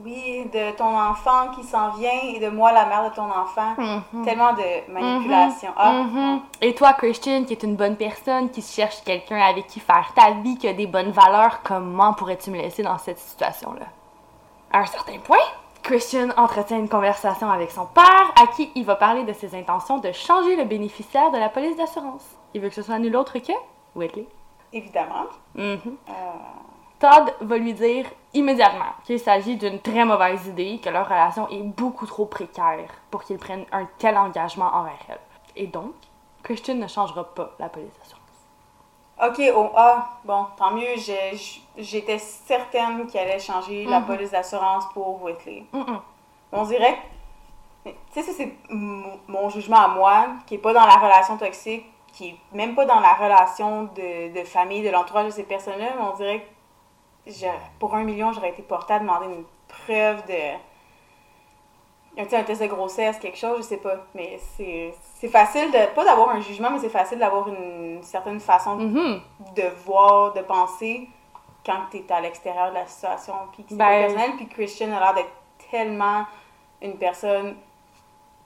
Oui, 0.03 0.49
de 0.51 0.72
ton 0.76 0.97
enfant 0.97 1.49
qui 1.53 1.63
s'en 1.63 1.91
vient 1.91 2.09
et 2.34 2.39
de 2.39 2.47
moi, 2.49 2.72
la 2.72 2.86
mère 2.86 3.09
de 3.11 3.13
ton 3.15 3.30
enfant. 3.30 3.76
Mhm. 3.78 4.26
Tellement 4.26 4.53
de 4.53 4.91
manipulation. 4.91 5.69
Ah, 5.76 5.91
Mhm. 5.91 6.41
Et 6.61 6.74
toi, 6.74 6.93
Christian, 6.93 7.43
qui 7.43 7.53
est 7.53 7.61
une 7.61 7.76
bonne 7.76 7.97
personne, 7.97 8.49
qui 8.49 8.61
cherche 8.63 9.03
quelqu'un 9.03 9.39
avec 9.41 9.67
qui 9.67 9.80
faire 9.80 10.11
ta 10.15 10.32
vie, 10.32 10.57
qui 10.57 10.67
a 10.67 10.74
des 10.74 10.88
bonnes 10.88 11.11
valeurs, 11.11 11.61
comment 11.61 12.13
pourrais-tu 12.13 12.49
me 12.49 12.57
laisser 12.57 12.82
dans 12.82 12.97
cette 12.97 13.19
situation-là? 13.19 13.86
À 14.74 14.80
un 14.80 14.86
certain 14.86 15.17
point, 15.19 15.38
Christian 15.84 16.30
entretient 16.38 16.80
une 16.80 16.88
conversation 16.88 17.49
avec 17.49 17.72
son 17.72 17.86
père, 17.88 18.32
à 18.41 18.47
qui 18.47 18.72
il 18.76 18.86
va 18.86 18.95
parler 18.95 19.24
de 19.24 19.34
ses 19.34 19.53
intentions 19.53 19.97
de 19.97 20.13
changer 20.13 20.55
le 20.55 20.63
bénéficiaire 20.63 21.30
de 21.32 21.38
la 21.38 21.49
police 21.49 21.76
d'assurance. 21.76 22.24
Il 22.53 22.61
veut 22.61 22.69
que 22.69 22.76
ce 22.76 22.82
soit 22.82 22.99
nul 22.99 23.15
autre 23.17 23.38
que 23.39 23.51
Whitley. 23.95 24.26
évidemment. 24.72 25.26
Mhm. 25.55 25.80
Euh, 25.86 26.13
Todd 26.99 27.34
va 27.41 27.57
lui 27.57 27.74
dire 27.74 28.05
immédiatement 28.34 28.93
qu'il 29.03 29.19
s'agit 29.19 29.57
d'une 29.57 29.82
très 29.82 30.05
mauvaise 30.05 30.47
idée, 30.47 30.80
que 30.82 30.89
leur 30.89 31.05
relation 31.05 31.49
est 31.49 31.63
beaucoup 31.63 32.05
trop 32.05 32.26
précaire 32.26 32.89
pour 33.09 33.24
qu'ils 33.24 33.39
prennent 33.39 33.65
un 33.74 33.88
tel 33.97 34.17
engagement 34.17 34.72
envers 34.74 34.93
elle. 35.09 35.19
Et 35.57 35.67
donc, 35.67 35.93
Christian 36.43 36.76
ne 36.76 36.88
changera 36.88 37.26
pas 37.26 37.51
la 37.59 37.67
police 37.67 37.91
d'assurance. 37.99 38.20
Ok, 39.22 39.41
oh, 39.55 39.72
ah, 39.76 40.09
bon, 40.24 40.45
tant 40.57 40.72
mieux. 40.72 40.95
J'étais 41.78 42.17
certaine 42.17 43.07
qu'il 43.07 43.19
allait 43.19 43.39
changer 43.39 43.86
la 43.86 44.01
police 44.01 44.32
d'assurance 44.32 44.86
pour 44.93 45.22
Whitley. 45.22 45.65
On 46.51 46.65
dirait 46.65 46.97
Tu 47.86 47.91
sais, 48.11 48.24
ça, 48.24 48.32
c'est 48.36 48.53
mon 48.69 49.19
mon 49.28 49.49
jugement 49.49 49.80
à 49.80 49.88
moi, 49.88 50.28
qui 50.45 50.55
est 50.55 50.57
pas 50.59 50.74
dans 50.74 50.86
la 50.86 50.97
relation 50.97 51.38
toxique, 51.38 51.86
qui 52.11 52.30
est 52.30 52.36
même 52.51 52.76
pas 52.76 52.86
dans 52.86 52.99
la 52.99 53.13
relation 53.13 53.84
de, 53.84 54.34
de 54.38 54.43
famille, 54.43 54.84
de 54.84 54.89
l'entourage 54.89 55.28
de 55.28 55.32
ces 55.32 55.43
personnes-là, 55.43 55.93
mais 55.97 56.03
on 56.03 56.15
dirait 56.15 56.45
que 57.26 57.32
pour 57.80 57.95
un 57.95 58.03
million, 58.03 58.34
j'aurais 58.34 58.49
été 58.49 58.61
portée 58.61 58.93
à 58.93 58.99
demander 58.99 59.28
une 59.28 59.45
preuve 59.67 60.26
de. 60.28 60.57
Sais, 62.18 62.36
un 62.38 62.43
test 62.43 62.62
de 62.62 62.68
grossesse, 62.68 63.18
quelque 63.20 63.38
chose, 63.38 63.57
je 63.59 63.64
sais 63.64 63.78
pas. 63.78 63.95
Mais 64.14 64.38
c'est 64.57 65.28
facile 65.30 65.72
de. 65.72 65.93
Pas 65.95 66.03
d'avoir 66.03 66.30
un 66.30 66.41
jugement, 66.41 66.70
mais 66.72 66.80
c'est 66.80 66.89
facile 66.89 67.20
d'avoir 67.20 67.47
une 67.47 67.99
certaine 68.03 68.39
façon 68.39 68.76
de 68.78 68.84
Mhm. 68.86 69.22
de 69.55 69.64
voir, 69.86 70.34
de 70.34 70.41
penser 70.41 71.07
quand 71.66 71.78
tu 71.89 71.97
es 71.97 72.12
à 72.12 72.20
l'extérieur 72.22 72.70
de 72.70 72.76
la 72.76 72.86
situation, 72.88 73.34
puis 73.53 73.64
c'est 73.70 73.76
Ben- 73.76 74.01
personnel, 74.07 74.32
puis 74.36 74.47
Christian 74.47 74.91
a 74.93 74.99
l'air 74.99 75.14
d'être 75.14 75.32
tellement 75.70 76.26
une 76.82 76.97
personne, 76.97 77.55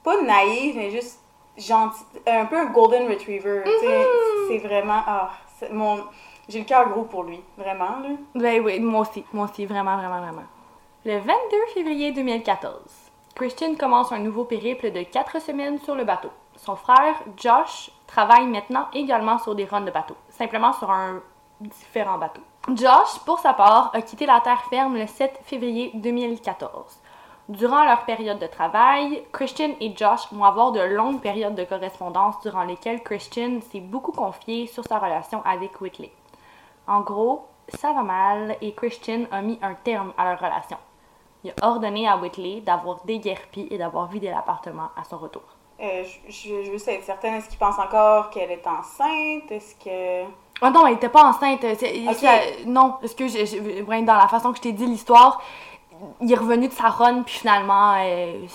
pas 0.04 0.20
naïve, 0.22 0.76
mais 0.76 0.90
juste 0.90 1.18
gentille, 1.56 2.04
un 2.26 2.44
peu 2.44 2.56
un 2.58 2.66
golden 2.66 3.08
retriever, 3.08 3.62
Mhm. 3.64 4.04
c'est 4.48 4.58
vraiment, 4.58 5.02
ah, 5.06 5.30
mon, 5.72 6.04
j'ai 6.48 6.58
le 6.60 6.66
cœur 6.66 6.88
gros 6.90 7.04
pour 7.04 7.24
lui, 7.24 7.42
vraiment, 7.56 7.98
là. 8.02 8.10
Ben 8.34 8.62
oui, 8.62 8.78
moi 8.80 9.00
aussi, 9.00 9.24
moi 9.32 9.46
aussi, 9.50 9.64
vraiment, 9.66 9.96
vraiment, 9.96 10.20
vraiment. 10.20 10.44
Le 11.06 11.18
22 11.18 11.66
février 11.72 12.12
2014, 12.12 13.05
Christian 13.36 13.74
commence 13.74 14.12
un 14.12 14.18
nouveau 14.18 14.44
périple 14.44 14.92
de 14.92 15.02
4 15.02 15.42
semaines 15.42 15.78
sur 15.80 15.94
le 15.94 16.04
bateau. 16.04 16.30
Son 16.56 16.74
frère, 16.74 17.22
Josh, 17.36 17.90
travaille 18.06 18.46
maintenant 18.46 18.86
également 18.94 19.38
sur 19.38 19.54
des 19.54 19.66
runs 19.66 19.82
de 19.82 19.90
bateau, 19.90 20.16
simplement 20.30 20.72
sur 20.72 20.90
un 20.90 21.20
différent 21.60 22.16
bateau. 22.16 22.40
Josh, 22.74 23.18
pour 23.26 23.38
sa 23.38 23.52
part, 23.52 23.90
a 23.92 24.00
quitté 24.00 24.24
la 24.24 24.40
terre 24.40 24.64
ferme 24.70 24.96
le 24.96 25.06
7 25.06 25.40
février 25.42 25.90
2014. 25.92 26.98
Durant 27.50 27.84
leur 27.84 28.06
période 28.06 28.38
de 28.38 28.46
travail, 28.46 29.22
Christian 29.32 29.72
et 29.80 29.94
Josh 29.94 30.32
vont 30.32 30.44
avoir 30.44 30.72
de 30.72 30.80
longues 30.80 31.20
périodes 31.20 31.54
de 31.54 31.64
correspondance 31.64 32.40
durant 32.40 32.64
lesquelles 32.64 33.02
Christian 33.02 33.60
s'est 33.70 33.80
beaucoup 33.80 34.12
confié 34.12 34.66
sur 34.66 34.84
sa 34.84 34.98
relation 34.98 35.42
avec 35.44 35.78
Whitley. 35.82 36.10
En 36.86 37.02
gros, 37.02 37.44
ça 37.68 37.92
va 37.92 38.02
mal 38.02 38.56
et 38.62 38.72
Christian 38.72 39.24
a 39.30 39.42
mis 39.42 39.58
un 39.60 39.74
terme 39.74 40.14
à 40.16 40.24
leur 40.24 40.38
relation. 40.38 40.78
Il 41.46 41.52
a 41.62 41.66
ordonné 41.68 42.08
à 42.08 42.16
Whitley 42.16 42.60
d'avoir 42.60 43.04
déguerpi 43.04 43.68
et 43.70 43.78
d'avoir 43.78 44.08
vidé 44.08 44.30
l'appartement 44.30 44.88
à 44.96 45.04
son 45.04 45.16
retour. 45.18 45.42
Euh, 45.80 46.02
je, 46.28 46.32
je, 46.32 46.54
veux 46.54 46.64
juste 46.64 46.88
être 46.88 47.04
certaine, 47.04 47.34
est-ce 47.34 47.48
qu'il 47.48 47.58
pense 47.58 47.78
encore 47.78 48.30
qu'elle 48.30 48.50
est 48.50 48.66
enceinte? 48.66 49.50
Est-ce 49.50 49.74
que... 49.76 50.28
Ah 50.60 50.70
non, 50.70 50.86
elle 50.86 50.94
était 50.94 51.08
pas 51.08 51.22
enceinte. 51.22 51.60
c'est- 51.78 52.08
Ok. 52.08 52.14
ça- 52.16 52.40
non, 52.66 52.96
parce 53.00 53.14
que 53.14 53.28
je, 53.28 53.82
dans 54.04 54.14
la 54.16 54.26
façon 54.26 54.50
que 54.50 54.56
je 54.56 54.62
t'ai 54.62 54.72
dit 54.72 54.86
l'histoire, 54.86 55.40
il 56.20 56.32
est 56.32 56.36
revenu 56.36 56.66
de 56.66 56.72
sa 56.72 56.88
run, 56.88 57.22
puis 57.22 57.34
finalement, 57.34 57.94
euh, 57.98 58.46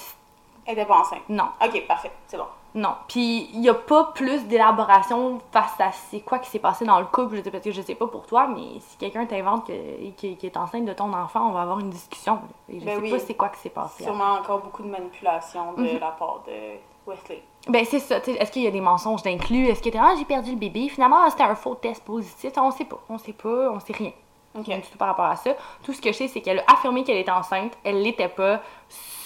Elle 0.66 0.74
était 0.74 0.86
pas 0.86 1.00
enceinte. 1.00 1.22
non. 1.30 1.46
Ok, 1.64 1.88
parfait, 1.88 2.12
c'est 2.28 2.38
bon. 2.38 2.48
Non. 2.74 2.96
Puis 3.08 3.50
il 3.54 3.62
y 3.62 3.70
a 3.70 3.74
pas 3.74 4.06
plus 4.16 4.46
d'élaboration 4.48 5.40
face 5.52 5.80
à 5.80 5.92
c'est 5.92 6.22
quoi 6.22 6.40
qui 6.40 6.50
s'est 6.50 6.60
passé 6.60 6.86
dans 6.86 7.00
le 7.00 7.06
couple. 7.06 7.36
Je 7.38 7.42
sais, 7.44 7.52
parce 7.52 7.64
que 7.64 7.72
je 7.72 7.82
sais 7.82 7.96
pas 7.96 8.08
pour 8.08 8.26
toi, 8.26 8.48
mais 8.48 8.80
si 8.80 8.98
quelqu'un 8.98 9.26
t'invente 9.26 9.68
que- 9.68 10.10
qui, 10.12 10.38
qui 10.38 10.46
est 10.46 10.56
enceinte 10.58 10.86
de 10.86 10.94
ton 10.94 11.12
enfant, 11.14 11.50
on 11.50 11.52
va 11.52 11.62
avoir 11.64 11.80
une 11.80 11.90
discussion. 11.90 12.40
Et 12.70 12.80
je 12.80 12.86
Ben 12.86 12.96
sais 12.98 13.02
oui. 13.02 13.12
pas 13.12 13.20
c'est 13.20 13.34
quoi 13.34 13.50
qui 13.50 13.60
s'est 13.60 13.70
passé. 13.70 14.04
Sûrement 14.04 14.34
encore 14.40 14.60
beaucoup 14.62 14.84
de 14.84 14.88
manipulation 14.90 15.74
de 15.74 15.82
Mhm. 15.82 16.00
la 16.00 16.12
part 16.12 16.44
de 16.48 16.78
Wesley. 17.06 17.44
Ben 17.68 17.84
c'est 17.86 18.00
ça. 18.00 18.18
Est-ce 18.18 18.52
qu'il 18.52 18.62
y 18.64 18.68
a 18.68 18.72
des 18.72 18.82
mensonges 18.82 19.22
d'inclus? 19.24 19.68
Est-ce 19.68 19.82
que 19.82 19.90
ah 19.98 20.14
j'ai 20.18 20.26
perdu 20.26 20.52
le 20.52 20.58
bébé? 20.58 20.88
Finalement 20.90 21.30
c'était 21.30 21.44
un 21.44 21.56
faux 21.56 21.76
test 21.76 22.04
positif. 22.06 22.54
On 22.58 22.72
sait 22.72 22.86
pas. 22.86 23.00
On 23.10 23.18
sait 23.18 23.34
pas. 23.34 23.72
On 23.72 23.80
sait 23.80 23.94
rien. 23.94 24.12
Ok. 24.58 24.66
Rien 24.66 24.78
du 24.78 24.84
tout 24.88 24.98
par 24.98 25.10
rapport 25.10 25.26
à 25.26 25.36
ça. 25.36 25.52
Tout 25.84 25.94
ce 25.94 26.02
que 26.02 26.12
je 26.12 26.18
sais, 26.18 26.28
c'est 26.28 26.42
qu'elle 26.42 26.60
a 26.60 26.64
affirmé 26.74 27.04
qu'elle 27.04 27.18
était 27.18 27.32
enceinte. 27.32 27.78
Elle 27.84 28.02
l'était 28.02 28.28
pas. 28.30 28.62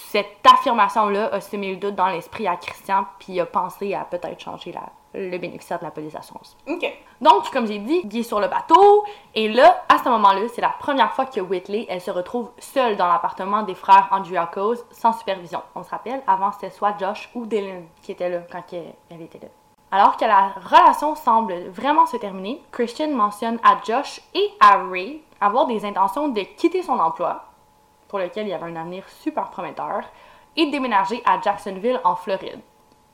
Cette 0.08 0.38
affirmation-là 0.46 1.30
a 1.32 1.40
semé 1.40 1.72
le 1.72 1.78
doute 1.78 1.96
dans 1.96 2.06
l'esprit 2.06 2.46
à 2.46 2.54
Christian, 2.54 3.06
puis 3.18 3.32
il 3.32 3.40
a 3.40 3.46
pensé 3.46 3.92
à 3.92 4.04
peut-être 4.04 4.38
changer 4.38 4.70
la, 4.70 4.84
le 5.14 5.36
bénéficiaire 5.36 5.80
de 5.80 5.84
la 5.84 5.90
police 5.90 6.12
d'assurance. 6.12 6.56
Ok. 6.68 6.86
Donc, 7.20 7.50
comme 7.50 7.66
j'ai 7.66 7.80
dit, 7.80 8.02
il 8.04 8.16
est 8.16 8.22
sur 8.22 8.38
le 8.38 8.46
bateau, 8.46 9.04
et 9.34 9.48
là, 9.48 9.84
à 9.88 9.98
ce 9.98 10.08
moment-là, 10.08 10.42
c'est 10.54 10.60
la 10.60 10.74
première 10.78 11.12
fois 11.12 11.26
que 11.26 11.40
Whitley, 11.40 11.86
elle 11.88 12.00
se 12.00 12.12
retrouve 12.12 12.50
seule 12.58 12.96
dans 12.96 13.08
l'appartement 13.08 13.62
des 13.62 13.74
frères 13.74 14.06
Andriakos, 14.12 14.76
sans 14.92 15.12
supervision. 15.12 15.60
On 15.74 15.82
se 15.82 15.90
rappelle, 15.90 16.22
avant, 16.28 16.52
c'était 16.52 16.70
soit 16.70 16.96
Josh 17.00 17.28
ou 17.34 17.44
Dylan 17.44 17.86
qui 18.00 18.12
était 18.12 18.28
là 18.28 18.42
quand 18.50 18.62
elle, 18.72 18.94
elle 19.10 19.22
était 19.22 19.40
là. 19.40 19.48
Alors 19.90 20.16
que 20.16 20.24
la 20.24 20.52
relation 20.64 21.16
semble 21.16 21.68
vraiment 21.70 22.06
se 22.06 22.16
terminer, 22.16 22.62
Christian 22.70 23.10
mentionne 23.10 23.58
à 23.64 23.78
Josh 23.84 24.20
et 24.34 24.50
à 24.60 24.84
Ray 24.84 25.22
avoir 25.40 25.66
des 25.66 25.84
intentions 25.84 26.28
de 26.28 26.42
quitter 26.42 26.82
son 26.82 26.98
emploi, 26.98 27.44
pour 28.08 28.18
lequel 28.18 28.46
il 28.46 28.50
y 28.50 28.54
avait 28.54 28.70
un 28.70 28.76
avenir 28.76 29.08
super 29.08 29.50
prometteur, 29.50 30.02
et 30.56 30.66
de 30.66 30.70
déménager 30.70 31.22
à 31.24 31.40
Jacksonville, 31.40 32.00
en 32.04 32.16
Floride. 32.16 32.60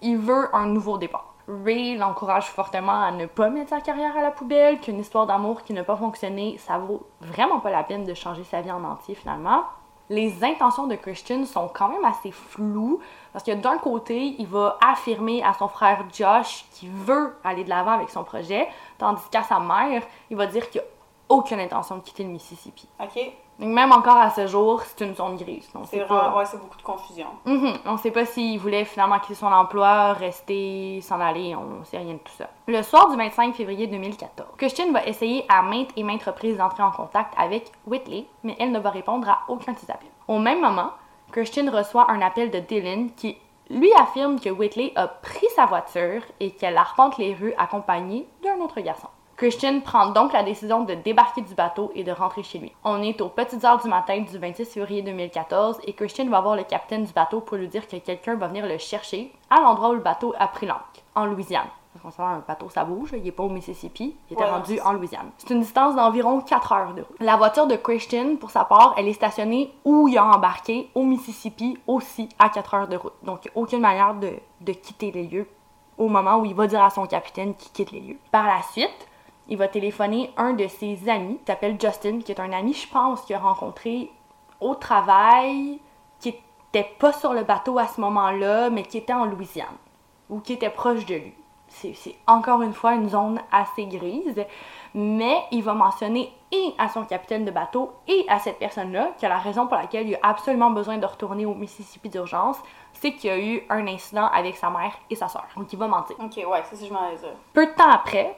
Il 0.00 0.18
veut 0.18 0.48
un 0.54 0.66
nouveau 0.66 0.98
départ. 0.98 1.34
Ray 1.48 1.96
l'encourage 1.96 2.46
fortement 2.46 3.02
à 3.02 3.10
ne 3.10 3.26
pas 3.26 3.50
mettre 3.50 3.70
sa 3.70 3.80
carrière 3.80 4.16
à 4.16 4.22
la 4.22 4.30
poubelle, 4.30 4.80
qu'une 4.80 5.00
histoire 5.00 5.26
d'amour 5.26 5.62
qui 5.62 5.72
n'a 5.72 5.84
pas 5.84 5.96
fonctionné, 5.96 6.56
ça 6.58 6.78
vaut 6.78 7.06
vraiment 7.20 7.60
pas 7.60 7.70
la 7.70 7.82
peine 7.82 8.04
de 8.04 8.14
changer 8.14 8.44
sa 8.44 8.60
vie 8.60 8.70
en 8.70 8.84
entier 8.84 9.14
finalement. 9.14 9.64
Les 10.08 10.44
intentions 10.44 10.86
de 10.86 10.94
Christian 10.94 11.44
sont 11.46 11.68
quand 11.72 11.88
même 11.88 12.04
assez 12.04 12.32
floues 12.32 13.00
parce 13.32 13.44
que 13.44 13.52
d'un 13.52 13.78
côté, 13.78 14.36
il 14.38 14.46
va 14.46 14.78
affirmer 14.86 15.42
à 15.42 15.54
son 15.54 15.68
frère 15.68 16.04
Josh 16.12 16.66
qu'il 16.72 16.90
veut 16.90 17.36
aller 17.44 17.64
de 17.64 17.70
l'avant 17.70 17.92
avec 17.92 18.10
son 18.10 18.22
projet, 18.22 18.68
tandis 18.98 19.22
qu'à 19.30 19.42
sa 19.42 19.58
mère, 19.58 20.02
il 20.30 20.36
va 20.36 20.46
dire 20.46 20.68
qu'il 20.70 20.80
n'a 20.80 20.86
aucune 21.28 21.60
intention 21.60 21.96
de 21.96 22.02
quitter 22.02 22.24
le 22.24 22.30
Mississippi. 22.30 22.88
Ok. 23.00 23.32
Donc 23.58 23.68
même 23.70 23.92
encore 23.92 24.16
à 24.16 24.30
ce 24.30 24.46
jour, 24.46 24.82
c'est 24.82 25.04
une 25.04 25.14
zone 25.14 25.36
grise. 25.36 25.68
C'est 25.84 26.00
vraiment. 26.00 26.30
pas. 26.32 26.36
Ouais, 26.36 26.44
c'est 26.46 26.58
beaucoup 26.58 26.76
de 26.76 26.82
confusion. 26.82 27.26
Mhm. 27.44 27.74
On 27.86 27.96
sait 27.96 28.10
pas 28.10 28.24
s'il 28.24 28.58
voulait 28.58 28.84
finalement 28.84 29.18
quitter 29.18 29.34
son 29.34 29.46
emploi, 29.46 30.14
rester, 30.14 31.00
s'en 31.02 31.20
aller, 31.20 31.54
on 31.54 31.84
sait 31.84 31.98
rien 31.98 32.14
de 32.14 32.18
tout 32.18 32.32
ça. 32.36 32.48
Le 32.66 32.82
soir 32.82 33.10
du 33.10 33.16
25 33.16 33.54
février 33.54 33.86
2014, 33.86 34.48
Christian 34.56 34.90
va 34.92 35.04
essayer 35.06 35.44
à 35.48 35.62
maintes 35.62 35.90
et 35.96 36.02
maintes 36.02 36.24
reprises 36.24 36.56
d'entrer 36.56 36.82
en 36.82 36.90
contact 36.90 37.34
avec 37.38 37.70
Whitley, 37.86 38.26
mais 38.42 38.56
elle 38.58 38.72
ne 38.72 38.78
va 38.80 38.90
répondre 38.90 39.28
à 39.28 39.40
aucun 39.48 39.72
de 39.72 39.78
ses 39.78 39.90
appels. 39.90 40.08
Au 40.28 40.38
même 40.38 40.60
moment, 40.60 40.90
Christian 41.30 41.70
reçoit 41.70 42.10
un 42.10 42.20
appel 42.20 42.50
de 42.50 42.58
Dylan 42.58 43.10
qui 43.12 43.36
lui 43.70 43.92
affirme 43.94 44.38
que 44.38 44.50
Whitley 44.50 44.92
a 44.96 45.06
pris 45.08 45.46
sa 45.56 45.66
voiture 45.66 46.22
et 46.40 46.50
qu'elle 46.50 46.76
arpente 46.76 47.16
les 47.18 47.34
rues 47.34 47.54
accompagnée 47.56 48.26
d'un 48.42 48.60
autre 48.62 48.80
garçon. 48.80 49.08
Christian 49.42 49.80
prend 49.80 50.06
donc 50.10 50.32
la 50.32 50.44
décision 50.44 50.84
de 50.84 50.94
débarquer 50.94 51.40
du 51.40 51.52
bateau 51.56 51.90
et 51.96 52.04
de 52.04 52.12
rentrer 52.12 52.44
chez 52.44 52.60
lui. 52.60 52.70
On 52.84 53.02
est 53.02 53.20
aux 53.20 53.28
petites 53.28 53.64
heures 53.64 53.82
du 53.82 53.88
matin 53.88 54.20
du 54.20 54.38
26 54.38 54.66
février 54.66 55.02
2014 55.02 55.80
et 55.82 55.94
Christian 55.94 56.28
va 56.28 56.40
voir 56.40 56.54
le 56.54 56.62
capitaine 56.62 57.04
du 57.04 57.12
bateau 57.12 57.40
pour 57.40 57.56
lui 57.56 57.66
dire 57.66 57.88
que 57.88 57.96
quelqu'un 57.96 58.36
va 58.36 58.46
venir 58.46 58.64
le 58.68 58.78
chercher 58.78 59.32
à 59.50 59.60
l'endroit 59.60 59.88
où 59.88 59.94
le 59.94 59.98
bateau 59.98 60.32
a 60.38 60.46
pris 60.46 60.66
l'ancre, 60.66 60.84
en 61.16 61.24
Louisiane. 61.24 61.66
Parce 62.00 62.14
qu'on 62.14 62.22
un 62.22 62.44
bateau, 62.46 62.68
ça 62.68 62.84
bouge, 62.84 63.14
il 63.14 63.26
est 63.26 63.32
pas 63.32 63.42
au 63.42 63.48
Mississippi, 63.48 64.14
il 64.30 64.34
était 64.34 64.44
Ouais, 64.44 64.48
rendu 64.48 64.76
c'est 64.76 64.82
en 64.82 64.92
Louisiane. 64.92 65.32
C'est 65.38 65.50
une 65.50 65.60
distance 65.62 65.96
d'environ 65.96 66.40
4 66.40 66.72
heures 66.72 66.94
de 66.94 67.02
route. 67.02 67.16
La 67.18 67.36
voiture 67.36 67.66
de 67.66 67.74
Christian, 67.74 68.36
pour 68.36 68.52
sa 68.52 68.64
part, 68.64 68.94
elle 68.96 69.08
est 69.08 69.12
stationnée 69.12 69.74
où 69.84 70.06
il 70.06 70.16
a 70.18 70.24
embarqué, 70.24 70.88
au 70.94 71.02
Mississippi, 71.02 71.76
aussi 71.88 72.28
à 72.38 72.48
4 72.48 72.74
heures 72.74 72.88
de 72.88 72.96
route. 72.96 73.14
Donc, 73.24 73.40
il 73.44 73.48
n'y 73.48 73.54
a 73.56 73.60
aucune 73.60 73.80
manière 73.80 74.14
de, 74.14 74.34
de 74.60 74.72
quitter 74.72 75.10
les 75.10 75.24
lieux 75.24 75.48
au 75.98 76.06
moment 76.06 76.36
où 76.36 76.44
il 76.44 76.54
va 76.54 76.68
dire 76.68 76.82
à 76.84 76.90
son 76.90 77.06
capitaine 77.06 77.56
qu'il 77.56 77.72
quitte 77.72 77.90
les 77.90 78.00
lieux. 78.00 78.18
Par 78.30 78.46
la 78.46 78.62
suite, 78.62 79.08
il 79.48 79.58
va 79.58 79.68
téléphoner 79.68 80.30
un 80.36 80.52
de 80.52 80.66
ses 80.66 81.08
amis, 81.08 81.38
qui 81.38 81.46
s'appelle 81.46 81.76
Justin, 81.80 82.20
qui 82.20 82.32
est 82.32 82.40
un 82.40 82.52
ami, 82.52 82.74
je 82.74 82.88
pense, 82.88 83.22
qu'il 83.22 83.36
a 83.36 83.40
rencontré 83.40 84.10
au 84.60 84.74
travail, 84.74 85.80
qui 86.20 86.28
était 86.28 86.88
pas 86.98 87.12
sur 87.12 87.34
le 87.34 87.42
bateau 87.42 87.78
à 87.78 87.86
ce 87.86 88.00
moment-là, 88.00 88.70
mais 88.70 88.82
qui 88.84 88.98
était 88.98 89.12
en 89.12 89.24
Louisiane, 89.24 89.76
ou 90.30 90.40
qui 90.40 90.54
était 90.54 90.70
proche 90.70 91.04
de 91.06 91.16
lui. 91.16 91.34
C'est 91.68 92.14
encore 92.26 92.60
une 92.60 92.74
fois 92.74 92.92
une 92.92 93.08
zone 93.08 93.40
assez 93.50 93.86
grise, 93.86 94.44
mais 94.94 95.42
il 95.50 95.62
va 95.62 95.72
mentionner 95.72 96.30
et 96.52 96.74
à 96.76 96.88
son 96.88 97.04
capitaine 97.04 97.46
de 97.46 97.50
bateau 97.50 97.92
et 98.06 98.26
à 98.28 98.38
cette 98.38 98.58
personne-là 98.58 99.12
que 99.18 99.26
la 99.26 99.38
raison 99.38 99.66
pour 99.66 99.78
laquelle 99.78 100.06
il 100.06 100.16
a 100.16 100.18
absolument 100.22 100.70
besoin 100.70 100.98
de 100.98 101.06
retourner 101.06 101.46
au 101.46 101.54
Mississippi 101.54 102.10
d'urgence, 102.10 102.58
c'est 102.92 103.14
qu'il 103.14 103.30
y 103.30 103.32
a 103.32 103.38
eu 103.38 103.62
un 103.70 103.86
incident 103.86 104.26
avec 104.34 104.56
sa 104.56 104.68
mère 104.68 104.92
et 105.08 105.16
sa 105.16 105.28
soeur. 105.28 105.46
Donc 105.56 105.72
il 105.72 105.78
va 105.78 105.88
mentir. 105.88 106.16
Ok, 106.20 106.36
ouais, 106.36 106.62
c'est 106.68 106.76
ça 106.76 106.82
que 106.82 106.88
je 106.88 106.92
m'en. 106.92 107.08
Peu 107.54 107.66
de 107.66 107.72
temps 107.72 107.90
après, 107.90 108.36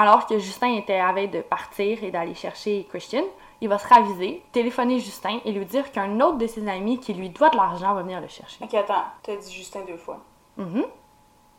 alors 0.00 0.26
que 0.26 0.38
Justin 0.38 0.74
était 0.76 0.98
à 0.98 1.12
veille 1.12 1.28
de 1.28 1.40
partir 1.40 2.02
et 2.02 2.10
d'aller 2.10 2.34
chercher 2.34 2.86
Christian, 2.88 3.22
il 3.60 3.68
va 3.68 3.78
se 3.78 3.86
raviser, 3.86 4.42
téléphoner 4.52 4.98
Justin 5.00 5.38
et 5.44 5.52
lui 5.52 5.66
dire 5.66 5.92
qu'un 5.92 6.18
autre 6.20 6.38
de 6.38 6.46
ses 6.46 6.66
amis 6.68 6.98
qui 6.98 7.12
lui 7.12 7.28
doit 7.28 7.50
de 7.50 7.56
l'argent 7.56 7.92
va 7.94 8.02
venir 8.02 8.20
le 8.20 8.28
chercher. 8.28 8.56
Ok, 8.64 8.72
attends, 8.74 9.04
t'as 9.22 9.36
dit 9.36 9.52
Justin 9.52 9.80
deux 9.86 9.98
fois. 9.98 10.18
Mhm. 10.56 10.84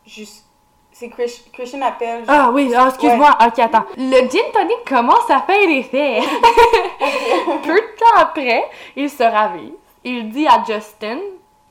Juste. 0.06 0.46
C'est 0.94 1.08
Chris- 1.08 1.44
Christian 1.54 1.80
appelle. 1.82 2.24
Ah 2.28 2.50
oui, 2.52 2.70
ah, 2.76 2.88
excuse-moi, 2.88 3.30
ok, 3.46 3.58
attends. 3.60 3.84
Le 3.96 4.28
gin 4.28 4.52
tonic 4.52 4.84
commence 4.86 5.30
à 5.30 5.40
faire 5.40 5.66
l'effet. 5.66 6.20
Peu 7.62 7.74
de 7.74 7.96
temps 7.98 8.16
après, 8.20 8.68
il 8.96 9.08
se 9.08 9.22
ravise. 9.22 9.72
Il 10.04 10.28
dit 10.30 10.46
à 10.46 10.62
Justin 10.66 11.18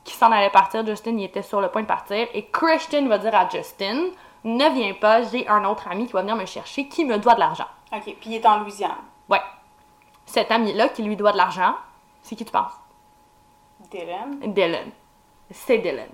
qu'il 0.02 0.14
s'en 0.16 0.32
allait 0.32 0.50
partir. 0.50 0.84
Justin, 0.84 1.12
il 1.18 1.24
était 1.24 1.42
sur 1.42 1.60
le 1.60 1.68
point 1.68 1.82
de 1.82 1.86
partir. 1.86 2.26
Et 2.34 2.46
Christian 2.46 3.06
va 3.06 3.18
dire 3.18 3.34
à 3.34 3.48
Justin 3.48 4.06
Ne 4.44 4.68
viens 4.74 4.94
pas, 4.94 5.22
j'ai 5.22 5.46
un 5.48 5.64
autre 5.64 5.88
ami 5.88 6.06
qui 6.06 6.12
va 6.12 6.22
venir 6.22 6.36
me 6.36 6.46
chercher 6.46 6.88
qui 6.88 7.04
me 7.04 7.18
doit 7.18 7.34
de 7.34 7.40
l'argent. 7.40 7.68
Ok, 7.92 8.04
puis 8.20 8.30
il 8.30 8.34
est 8.34 8.46
en 8.46 8.58
Louisiane. 8.60 8.90
Ouais. 9.28 9.40
Cet 10.26 10.50
ami-là 10.50 10.88
qui 10.88 11.02
lui 11.02 11.16
doit 11.16 11.32
de 11.32 11.36
l'argent, 11.36 11.74
c'est 12.22 12.34
qui 12.34 12.44
tu 12.44 12.52
penses? 12.52 12.72
Dylan. 13.90 14.40
Dylan. 14.52 14.90
C'est 15.50 15.78
Dylan. 15.78 16.08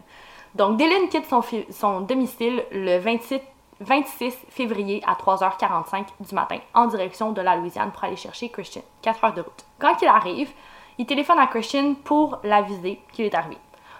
Donc, 0.54 0.76
Dylan 0.76 1.08
quitte 1.08 1.26
son, 1.70 2.00
domicile 2.00 2.64
le 2.72 2.98
28 2.98 3.42
26 3.80 4.36
février 4.48 5.02
à 5.06 5.14
3h45 5.14 6.06
du 6.18 6.34
matin 6.34 6.58
en 6.74 6.86
direction 6.86 7.30
de 7.30 7.40
la 7.40 7.54
Louisiane 7.54 7.92
pour 7.92 8.02
aller 8.04 8.16
chercher 8.16 8.48
Christian. 8.48 8.82
4 9.02 9.24
heures 9.24 9.34
de 9.34 9.42
route. 9.42 9.64
Quand 9.78 9.94
il 10.02 10.08
arrive, 10.08 10.50
il 10.98 11.06
téléphone 11.06 11.38
à 11.38 11.46
Christian 11.46 11.94
pour 11.94 12.40
l'aviser 12.42 13.00
qu'il 13.12 13.26
est 13.26 13.34
arrivé. 13.34 13.56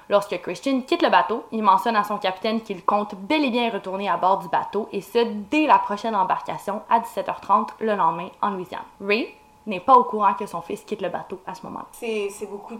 Lorsque 0.08 0.40
Christian 0.40 0.80
quitte 0.80 1.02
le 1.02 1.10
bateau, 1.10 1.44
il 1.52 1.62
mentionne 1.62 1.96
à 1.96 2.02
son 2.04 2.16
capitaine 2.18 2.62
qu'il 2.62 2.82
compte 2.84 3.14
bel 3.14 3.44
et 3.44 3.50
bien 3.50 3.70
retourner 3.70 4.08
à 4.08 4.16
bord 4.16 4.38
du 4.38 4.48
bateau 4.48 4.88
et 4.92 5.00
ce 5.02 5.18
dès 5.50 5.66
la 5.66 5.78
prochaine 5.78 6.14
embarcation 6.16 6.80
à 6.88 7.00
17h30 7.00 7.68
le 7.80 7.94
lendemain 7.94 8.28
en 8.40 8.50
Louisiane. 8.50 8.80
Ray 9.06 9.34
n'est 9.66 9.80
pas 9.80 9.94
au 9.94 10.04
courant 10.04 10.32
que 10.32 10.46
son 10.46 10.62
fils 10.62 10.82
quitte 10.82 11.02
le 11.02 11.10
bateau 11.10 11.40
à 11.46 11.54
ce 11.54 11.64
moment-là. 11.66 11.86
C'est 11.92 12.48
beaucoup. 12.50 12.76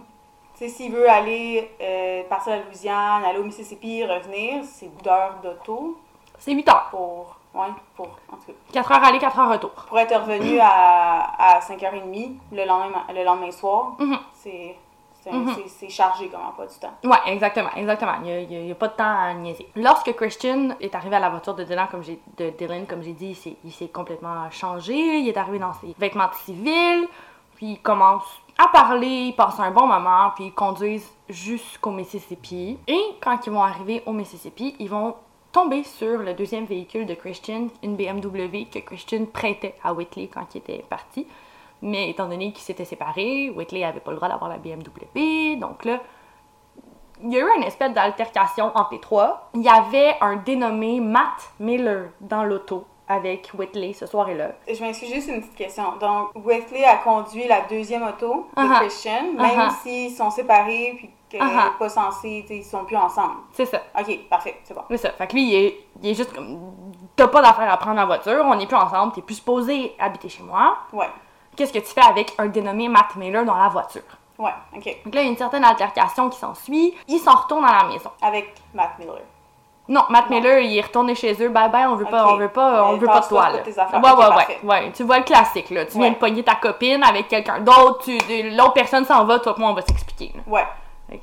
Tu 0.57 0.65
sais, 0.65 0.69
s'il 0.69 0.91
veut 0.91 1.07
aller 1.09 1.69
euh, 1.79 2.23
partir 2.27 2.53
à 2.53 2.57
la 2.57 2.63
Louisiane, 2.63 3.23
aller 3.23 3.37
au 3.39 3.43
Mississippi, 3.43 4.03
revenir, 4.03 4.63
c'est 4.65 4.87
beaucoup 4.87 5.03
d'heures 5.03 5.35
d'auto 5.43 5.97
C'est 6.39 6.51
8 6.53 6.67
heures. 6.67 6.87
pour. 6.89 7.35
Ouais, 7.53 7.67
pour. 7.95 8.07
En 8.31 8.35
tout 8.37 8.47
cas. 8.47 8.53
4 8.73 8.91
heures 8.91 9.03
aller, 9.03 9.19
4 9.19 9.39
heures 9.39 9.51
retour. 9.51 9.69
Pour 9.87 9.97
être 9.99 10.19
revenu 10.19 10.59
à, 10.59 10.67
à 11.37 11.59
5h30 11.59 12.31
le 12.51 12.65
lendemain, 12.65 13.03
le 13.13 13.23
lendemain 13.23 13.51
soir, 13.51 13.93
Mhm. 13.99 14.17
c'est. 14.33 14.49
C'est. 14.49 14.75
C'est- 15.55 15.67
c'est 15.67 15.89
chargé 15.89 16.27
comme 16.29 16.39
pas 16.57 16.65
du 16.65 16.75
temps. 16.79 16.93
Ouais, 17.03 17.31
exactement, 17.33 17.69
exactement. 17.75 18.13
Il 18.23 18.47
n'y 18.47 18.71
a, 18.71 18.75
pas 18.75 18.87
de 18.87 18.93
temps 18.93 19.17
à 19.19 19.33
niaiser. 19.33 19.67
Lorsque 19.75 20.13
Christian 20.15 20.69
est 20.79 20.93
arrivé 20.95 21.15
à 21.15 21.19
la 21.19 21.29
voiture 21.29 21.53
de 21.55 21.63
Dylan, 21.63 21.87
comme 21.89 22.03
j'ai, 22.03 22.19
de 22.37 22.49
Dylan, 22.51 22.85
comme 22.85 23.01
j'ai 23.03 23.13
dit, 23.13 23.27
il 23.29 23.35
s'est, 23.35 23.55
il 23.63 23.71
s'est 23.71 23.87
complètement 23.89 24.49
changé. 24.51 24.93
Il 25.19 25.27
est 25.27 25.37
arrivé 25.37 25.59
dans 25.59 25.73
ses 25.73 25.93
vêtements 25.97 26.27
de 26.27 26.35
civil, 26.35 27.07
puis 27.55 27.71
il 27.73 27.81
commence 27.81 28.23
à 28.57 28.67
parler, 28.67 29.07
il 29.27 29.35
passe 29.35 29.59
un 29.59 29.71
bon 29.71 29.87
moment, 29.87 30.31
puis 30.35 30.45
ils 30.45 30.53
conduisent 30.53 31.09
jusqu'au 31.29 31.91
Mississippi. 31.91 32.77
Et 32.87 33.01
quand 33.21 33.45
ils 33.47 33.51
vont 33.53 33.63
arriver 33.63 34.03
au 34.05 34.11
Mississippi, 34.11 34.75
ils 34.79 34.89
vont 34.89 35.15
tomber 35.51 35.83
sur 35.83 36.19
le 36.19 36.33
deuxième 36.33 36.65
véhicule 36.65 37.05
de 37.05 37.13
Christian, 37.15 37.67
une 37.81 37.95
BMW 37.95 38.65
que 38.71 38.79
Christian 38.79 39.25
prêtait 39.25 39.75
à 39.83 39.93
Whitley 39.93 40.27
quand 40.27 40.45
il 40.53 40.59
était 40.59 40.85
parti. 40.89 41.25
Mais 41.81 42.09
étant 42.09 42.27
donné 42.27 42.51
qu'ils 42.51 42.63
s'étaient 42.63 42.85
séparés, 42.85 43.51
Whitley 43.55 43.83
avait 43.83 43.99
pas 44.01 44.11
le 44.11 44.17
droit 44.17 44.27
d'avoir 44.29 44.49
la 44.49 44.57
BMW. 44.57 45.55
Donc 45.57 45.85
là, 45.85 45.99
il 47.23 47.31
y 47.33 47.37
a 47.37 47.39
eu 47.41 47.49
une 47.57 47.63
espèce 47.63 47.93
d'altercation 47.93 48.71
entre 48.75 48.93
les 48.93 48.99
trois. 48.99 49.49
Il 49.53 49.61
y 49.61 49.69
avait 49.69 50.15
un 50.21 50.37
dénommé 50.37 50.99
Matt 50.99 51.51
Miller 51.59 52.09
dans 52.21 52.43
l'auto 52.43 52.85
avec 53.07 53.49
Whitley 53.57 53.93
ce 53.93 54.05
soir-là. 54.05 54.51
Je 54.71 54.81
m'excuse 54.83 55.11
juste 55.13 55.29
une 55.29 55.41
petite 55.41 55.55
question. 55.55 55.83
Donc, 55.99 56.29
Whitley 56.45 56.83
a 56.85 56.97
conduit 56.97 57.47
la 57.47 57.61
deuxième 57.61 58.03
auto 58.03 58.47
de 58.55 58.61
Uh-huh. 58.61 58.79
Christian, 58.81 59.33
même 59.35 59.59
Uh-huh. 59.59 59.71
s'ils 59.81 60.11
sont 60.11 60.29
séparés 60.29 60.93
puis 60.97 61.09
qu'elle 61.27 61.41
Uh-huh. 61.41 61.71
n'est 61.71 61.77
pas 61.79 61.89
sais, 61.89 62.45
ils 62.49 62.63
sont 62.63 62.85
plus 62.85 62.95
ensemble. 62.97 63.35
C'est 63.51 63.65
ça. 63.65 63.81
Ok, 63.99 64.27
parfait, 64.29 64.59
c'est 64.63 64.73
bon. 64.75 64.81
C'est 64.91 64.97
ça. 64.97 65.11
Fait 65.13 65.27
que 65.27 65.33
lui, 65.33 65.43
il 65.49 65.55
est, 65.55 65.79
il 66.03 66.09
est 66.09 66.13
juste 66.13 66.33
comme. 66.33 66.73
T'as 67.15 67.27
pas 67.27 67.41
d'affaire 67.41 67.69
à 67.71 67.77
prendre 67.77 67.97
la 67.97 68.05
voiture, 68.05 68.43
on 68.45 68.55
n'est 68.55 68.67
plus 68.67 68.77
ensemble, 68.77 69.11
t'es 69.13 69.21
plus 69.21 69.35
supposé 69.35 69.93
habiter 69.99 70.29
chez 70.29 70.43
moi. 70.43 70.77
Ouais, 70.93 71.09
Qu'est-ce 71.59 71.73
que 71.73 71.79
tu 71.79 71.93
fais 71.93 71.99
avec 72.07 72.33
un 72.37 72.45
dénommé 72.47 72.87
Matt 72.87 73.17
Miller 73.17 73.43
dans 73.43 73.57
la 73.57 73.67
voiture? 73.67 74.01
ouais, 74.37 74.53
ok. 74.73 74.85
Donc 75.03 75.13
là, 75.15 75.21
il 75.21 75.25
y 75.25 75.27
a 75.27 75.31
une 75.31 75.35
certaine 75.37 75.65
altercation 75.65 76.29
qui 76.29 76.39
s'ensuit. 76.39 76.93
Ils 77.09 77.19
s'en 77.19 77.35
retournent 77.35 77.65
à 77.65 77.83
la 77.83 77.89
maison. 77.89 78.09
Avec 78.21 78.53
Matt 78.73 78.97
Miller. 78.97 79.19
Non, 79.89 80.03
Matt 80.09 80.29
Miller, 80.29 80.59
il 80.59 80.77
est 80.77 80.81
retourné 80.81 81.15
chez 81.15 81.33
eux. 81.43 81.49
Bye 81.49 81.69
bye, 81.69 81.85
on 81.87 81.95
veut 81.97 82.05
pas, 82.05 82.25
on 82.27 82.37
veut 82.37 82.47
pas, 82.47 82.85
on 82.85 82.93
Mais 82.93 82.99
veut 82.99 83.07
pas 83.07 83.19
de 83.19 83.27
toi, 83.27 83.49
là. 83.49 83.57
tes 83.57 83.77
affaires. 83.77 84.01
Ouais, 84.01 84.11
ouais, 84.11 84.35
ouais, 84.35 84.59
ouais. 84.63 84.91
Tu 84.93 85.03
vois 85.03 85.17
le 85.17 85.25
classique, 85.25 85.69
là. 85.71 85.83
Tu 85.85 85.93
viens 85.97 86.03
Ouais. 86.03 86.09
de 86.11 86.15
pogner 86.15 86.43
ta 86.43 86.55
copine 86.55 87.03
avec 87.03 87.27
quelqu'un 87.27 87.59
d'autre, 87.59 88.05
l'autre 88.55 88.73
personne 88.73 89.03
s'en 89.03 89.25
va, 89.25 89.39
toi 89.39 89.53
et 89.57 89.59
moi, 89.59 89.71
on 89.71 89.73
va 89.73 89.81
s'expliquer. 89.81 90.31
Ouais. 90.47 90.65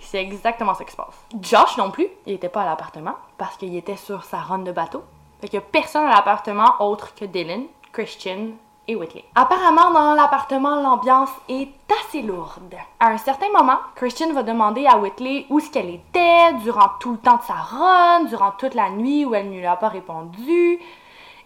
C'est 0.00 0.20
exactement 0.20 0.74
ça 0.74 0.84
qui 0.84 0.90
se 0.92 0.96
passe. 0.98 1.14
Josh 1.40 1.78
non 1.78 1.90
plus, 1.90 2.08
il 2.26 2.34
était 2.34 2.50
pas 2.50 2.60
à 2.62 2.66
l'appartement 2.66 3.14
parce 3.38 3.56
qu'il 3.56 3.74
était 3.76 3.96
sur 3.96 4.24
sa 4.24 4.38
run 4.38 4.58
de 4.58 4.72
bateau. 4.72 5.02
Fait 5.40 5.46
qu'il 5.48 5.58
y 5.60 5.62
a 5.62 5.64
personne 5.64 6.04
à 6.04 6.10
l'appartement 6.10 6.74
autre 6.80 7.14
que 7.14 7.24
Dylan, 7.24 7.62
Christian 7.92 8.48
et 8.88 8.96
Whitley. 8.96 9.24
Apparemment, 9.34 9.90
dans 9.90 10.14
l'appartement, 10.14 10.80
l'ambiance 10.80 11.30
est 11.48 11.68
assez 12.00 12.22
lourde. 12.22 12.74
À 13.00 13.08
un 13.08 13.18
certain 13.18 13.50
moment, 13.56 13.78
Christian 13.94 14.32
va 14.32 14.42
demander 14.42 14.86
à 14.86 14.98
Whitley 14.98 15.46
où 15.50 15.58
est-ce 15.58 15.70
qu'elle 15.70 15.90
était 15.90 16.52
durant 16.62 16.90
tout 17.00 17.12
le 17.12 17.18
temps 17.18 17.36
de 17.36 17.42
sa 17.42 17.54
run, 17.54 18.24
durant 18.24 18.52
toute 18.52 18.74
la 18.74 18.90
nuit 18.90 19.24
où 19.24 19.34
elle 19.34 19.50
ne 19.50 19.58
lui 19.58 19.66
a 19.66 19.76
pas 19.76 19.88
répondu. 19.88 20.78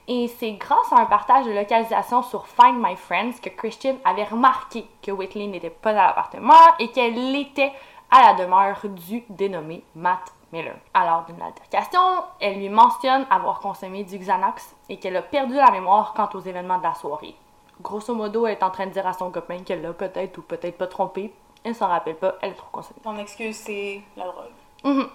Et 0.09 0.28
c'est 0.38 0.53
grâce 0.53 0.93
à 0.93 1.01
un 1.01 1.07
partage 1.07 1.47
de 1.47 1.53
localisation 1.53 2.22
sur 2.22 2.47
Find 2.47 2.76
My 2.82 2.97
Friends 2.97 3.41
que 3.43 3.49
Christian 3.49 3.95
avait 4.05 4.24
remarqué 4.24 4.86
que 5.03 5.12
Whitley 5.12 5.47
n'était 5.47 5.70
pas 5.70 5.91
à 5.91 6.09
l'appartement 6.09 6.55
et 6.78 6.88
qu'elle 6.88 7.36
était 7.36 7.72
à 8.11 8.22
la 8.22 8.34
demeure 8.34 8.80
du 8.84 9.22
dénommé 9.28 9.84
Matt 9.95 10.32
Miller. 10.53 10.74
L'heure 10.95 11.24
d'une 11.28 11.41
altercation, 11.41 12.01
elle 12.41 12.59
lui 12.59 12.68
mentionne 12.68 13.24
avoir 13.30 13.61
consommé 13.61 14.03
du 14.03 14.18
Xanax 14.18 14.74
et 14.91 14.99
qu'elle 14.99 15.16
a 15.16 15.22
perdu 15.22 15.55
la 15.55 15.70
mémoire 15.70 16.12
quant 16.14 16.28
aux 16.34 16.41
événements 16.41 16.76
de 16.78 16.82
la 16.82 16.95
soirée. 16.95 17.34
Grosso 17.80 18.14
modo, 18.14 18.47
elle 18.47 18.53
est 18.59 18.62
en 18.62 18.70
train 18.70 18.86
de 18.86 18.91
dire 18.91 19.07
à 19.07 19.14
son 19.14 19.30
copain 19.30 19.61
qu'elle 19.61 19.80
l'a 19.80 19.95
peut-être 19.95 20.36
ou 20.36 20.43
peut-être 20.43 20.76
pas 20.76 20.86
trompé. 20.86 21.32
Elle 21.64 21.74
s'en 21.74 21.88
rappelle 21.88 22.16
pas, 22.16 22.34
elle 22.43 22.51
est 22.51 22.55
trop 22.55 22.68
consommée. 22.70 23.01
Ton 23.03 23.16
excuse, 23.16 23.57
c'est 23.57 24.03
la 24.16 24.24
drogue. 24.26 24.51
Mhm. 24.84 25.09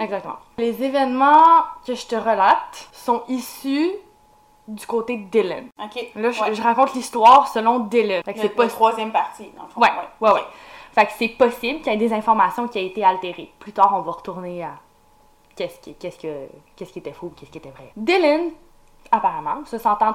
Exactement. 0.00 0.36
Les 0.58 0.82
événements 0.82 1.62
que 1.86 1.94
je 1.94 2.06
te 2.06 2.14
relate 2.16 2.88
sont 2.92 3.22
issus 3.28 3.90
du 4.68 4.86
côté 4.86 5.16
de 5.16 5.24
Dylan. 5.30 5.68
Ok. 5.82 6.10
Là, 6.14 6.30
je, 6.30 6.40
ouais. 6.42 6.54
je 6.54 6.62
raconte 6.62 6.94
l'histoire 6.94 7.48
selon 7.48 7.80
Dylan. 7.80 8.22
Fait 8.24 8.34
que 8.34 8.38
Le- 8.38 8.42
c'est 8.42 8.48
la 8.50 8.54
possible. 8.54 8.74
troisième 8.74 9.12
partie, 9.12 9.50
dans 9.56 9.62
le 9.64 9.68
fond. 9.68 9.80
Ouais, 9.80 9.90
ouais, 10.20 10.32
ouais. 10.32 10.44
Fait 10.92 11.06
que 11.06 11.12
c'est 11.18 11.28
possible 11.28 11.80
qu'il 11.80 11.92
y 11.92 11.94
ait 11.94 11.98
des 11.98 12.12
informations 12.12 12.68
qui 12.68 12.78
aient 12.78 12.86
été 12.86 13.04
altérées. 13.04 13.52
Plus 13.58 13.72
tard, 13.72 13.92
on 13.96 14.00
va 14.02 14.12
retourner 14.12 14.62
à 14.62 14.72
qu'est-ce 15.56 15.80
qui, 15.80 15.94
qu'est-ce 15.94 16.18
que, 16.18 16.48
qu'est-ce 16.76 16.92
qui 16.92 16.98
était 17.00 17.12
faux, 17.12 17.32
qu'est-ce 17.36 17.50
qui 17.50 17.58
était 17.58 17.70
vrai. 17.70 17.92
Dylan, 17.96 18.50
apparemment, 19.12 19.64
se 19.64 19.78
sentant 19.78 20.14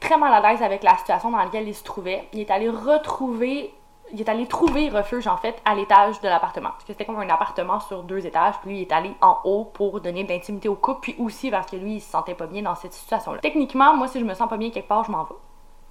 très 0.00 0.16
mal 0.16 0.32
à 0.32 0.40
l'aise 0.40 0.62
avec 0.62 0.82
la 0.82 0.96
situation 0.96 1.30
dans 1.30 1.38
laquelle 1.38 1.68
il 1.68 1.74
se 1.74 1.84
trouvait, 1.84 2.28
il 2.32 2.40
est 2.40 2.50
allé 2.50 2.68
retrouver, 2.68 3.72
il 4.12 4.20
est 4.20 4.28
allé 4.28 4.46
trouver 4.46 4.88
refuge 4.88 5.26
en 5.26 5.36
fait 5.36 5.60
à 5.64 5.74
l'étage 5.74 6.20
de 6.20 6.28
l'appartement. 6.28 6.70
Parce 6.70 6.84
que 6.84 6.92
c'était 6.92 7.04
comme 7.04 7.18
un 7.18 7.28
appartement 7.28 7.80
sur 7.80 8.02
deux 8.02 8.26
étages, 8.26 8.54
puis 8.60 8.70
lui 8.70 8.78
il 8.78 8.82
est 8.82 8.92
allé 8.92 9.14
en 9.20 9.38
haut 9.44 9.64
pour 9.64 10.00
donner 10.00 10.24
de 10.24 10.28
l'intimité 10.30 10.68
au 10.68 10.74
couple, 10.74 11.00
puis 11.02 11.16
aussi 11.18 11.50
parce 11.50 11.70
que 11.70 11.76
lui 11.76 11.96
il 11.96 12.00
se 12.00 12.10
sentait 12.10 12.34
pas 12.34 12.46
bien 12.46 12.62
dans 12.62 12.74
cette 12.74 12.92
situation-là. 12.92 13.40
Techniquement, 13.40 13.94
moi 13.94 14.08
si 14.08 14.18
je 14.18 14.24
me 14.24 14.34
sens 14.34 14.48
pas 14.48 14.56
bien 14.56 14.70
quelque 14.70 14.88
part, 14.88 15.04
je 15.04 15.12
m'en 15.12 15.24
vais. 15.24 15.34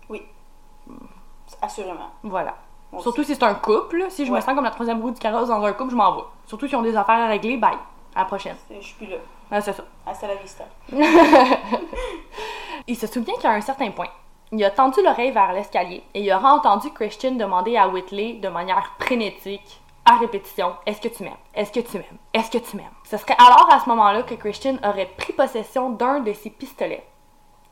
Oui. 0.10 0.24
Assurément. 1.62 2.10
Voilà. 2.24 2.56
Moi 2.91 3.02
Surtout 3.04 3.24
si 3.24 3.36
c'est 3.36 3.43
un 3.43 3.54
couple. 3.54 4.06
Si 4.10 4.26
je 4.26 4.32
me 4.32 4.41
sens 4.41 4.56
comme 4.56 4.64
la 4.64 4.72
troisième 4.72 5.02
roue 5.02 5.12
du 5.12 5.20
carrosse 5.20 5.50
dans 5.50 5.64
un 5.64 5.74
couple, 5.74 5.91
je 5.91 5.95
m'en 5.95 6.16
vais. 6.16 6.24
Surtout 6.47 6.68
si 6.68 6.76
on 6.76 6.80
a 6.80 6.84
des 6.84 6.95
affaires 6.95 7.20
à 7.20 7.28
régler, 7.28 7.58
bye. 7.58 7.78
À 8.16 8.20
la 8.20 8.26
prochaine. 8.26 8.56
Je 8.70 8.80
suis 8.80 8.95
plus 8.95 9.08
là. 9.08 9.18
Ah, 9.52 9.62
c'est 9.62 9.74
ça. 9.74 9.84
Hasta 10.06 10.28
la 10.28 10.36
vista. 10.36 10.66
Il 12.88 12.95
se 12.97 13.08
souvient 13.08 13.36
qu'à 13.41 13.52
un 13.52 13.62
certain 13.62 13.91
point, 13.91 14.10
il 14.52 14.64
a 14.64 14.72
tendu 14.72 15.02
l'oreille 15.04 15.32
vers 15.32 15.54
l'escalier 15.54 16.04
et 16.14 16.22
il 16.22 16.34
aura 16.34 16.54
entendu 16.54 16.89
Christian 16.91 17.32
demander 17.34 17.78
à 17.78 17.88
Whitley 17.88 18.34
de 18.34 18.47
manière 18.50 18.95
frénétique, 19.00 19.82
à 20.06 20.16
répétition, 20.16 20.74
Est-ce 20.88 21.02
que 21.02 21.08
tu 21.08 21.22
m'aimes? 21.24 21.38
Est-ce 21.54 21.72
que 21.72 21.82
tu 21.82 21.97
m'aimes? 21.97 22.18
Est-ce 22.34 22.50
que 22.50 22.58
tu 22.58 22.78
m'aimes 22.78 22.89
Ce 23.04 23.18
serait 23.18 23.36
alors 23.38 23.72
à 23.72 23.80
ce 23.80 23.88
moment-là 23.89 24.24
que 24.24 24.34
Christian 24.34 24.78
aurait 24.84 25.06
pris 25.18 25.34
possession 25.34 25.91
d'un 25.91 26.20
de 26.22 26.34
ses 26.34 26.50
pistolets, 26.50 27.06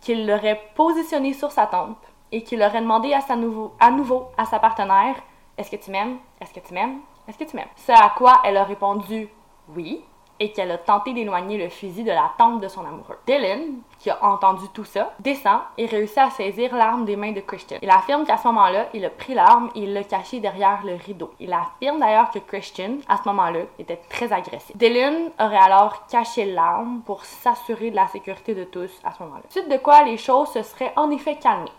qu'il 0.02 0.28
l'aurait 0.28 0.62
positionné 0.76 1.34
sur 1.34 1.52
sa 1.52 1.66
tempe 1.66 1.98
et 2.32 2.44
qu'il 2.44 2.62
aurait 2.62 2.82
demandé 2.82 3.12
à, 3.14 3.22
sa 3.22 3.36
nouveau, 3.36 3.74
à 3.80 3.90
nouveau 3.90 4.28
à 4.38 4.46
sa 4.46 4.60
partenaire 4.60 5.16
Est-ce 5.58 5.72
que 5.72 5.78
tu 5.84 5.90
m'aimes? 5.90 6.18
Est-ce 6.40 6.54
que 6.54 6.60
tu 6.60 6.76
m'aimes? 6.76 7.00
Est-ce 7.28 7.40
que 7.40 7.44
tu 7.44 7.56
m'aimes 7.56 7.70
Ce 7.76 7.92
à 7.92 8.14
quoi 8.16 8.40
elle 8.44 8.58
a 8.58 8.66
répondu 8.66 9.30
Oui 9.70 10.04
et 10.40 10.52
qu'elle 10.52 10.72
a 10.72 10.78
tenté 10.78 11.14
d'éloigner 11.14 11.58
le 11.58 11.70
fusil 11.70 12.04
de 12.04 12.12
la 12.12 12.32
tempe 12.38 12.62
de 12.62 12.68
son 12.68 12.82
amoureux. 12.82 13.18
Dylan, 13.26 13.62
qui 14.00 14.10
a 14.10 14.24
entendu 14.24 14.66
tout 14.74 14.86
ça, 14.86 15.14
descend 15.20 15.60
et 15.78 15.86
réussit 15.86 16.18
à 16.20 16.30
saisir 16.30 16.76
l'arme 16.76 17.06
des 17.06 17.16
mains 17.16 17.32
de 17.32 17.40
Christian. 17.42 17.78
Il 17.82 17.90
affirme 17.90 18.26
qu'à 18.26 18.38
ce 18.38 18.48
moment-là, 18.48 18.88
il 18.94 19.04
a 19.06 19.10
pris 19.10 19.34
l'arme 19.34 19.70
et 19.76 19.82
il 19.82 19.94
l'a 19.94 20.04
cachée 20.04 20.40
derrière 20.40 20.86
le 20.86 20.96
rideau. 20.96 21.32
Il 21.40 21.52
affirme 21.54 22.00
d'ailleurs 22.00 22.32
que 22.32 22.40
Christian, 22.40 22.98
à 23.08 23.18
ce 23.18 23.28
moment-là, 23.30 23.62
était 23.80 24.00
très 24.10 24.32
agressif. 24.32 24.76
Dylan 24.76 25.32
aurait 25.40 25.58
alors 25.58 26.06
caché 26.08 26.46
l'arme 26.46 27.02
pour 27.06 27.26
s'assurer 27.26 27.92
de 27.92 27.96
la 27.96 28.08
sécurité 28.08 28.54
de 28.54 28.64
tous 28.64 28.92
à 29.04 29.14
ce 29.14 29.24
moment-là. 29.24 29.44
Suite 29.50 29.70
de 29.70 29.78
quoi, 29.78 30.04
les 30.04 30.18
choses 30.18 30.50
se 30.50 30.62
seraient 30.62 30.94
en 30.96 31.10
effet 31.12 31.36
calmées. 31.36 31.72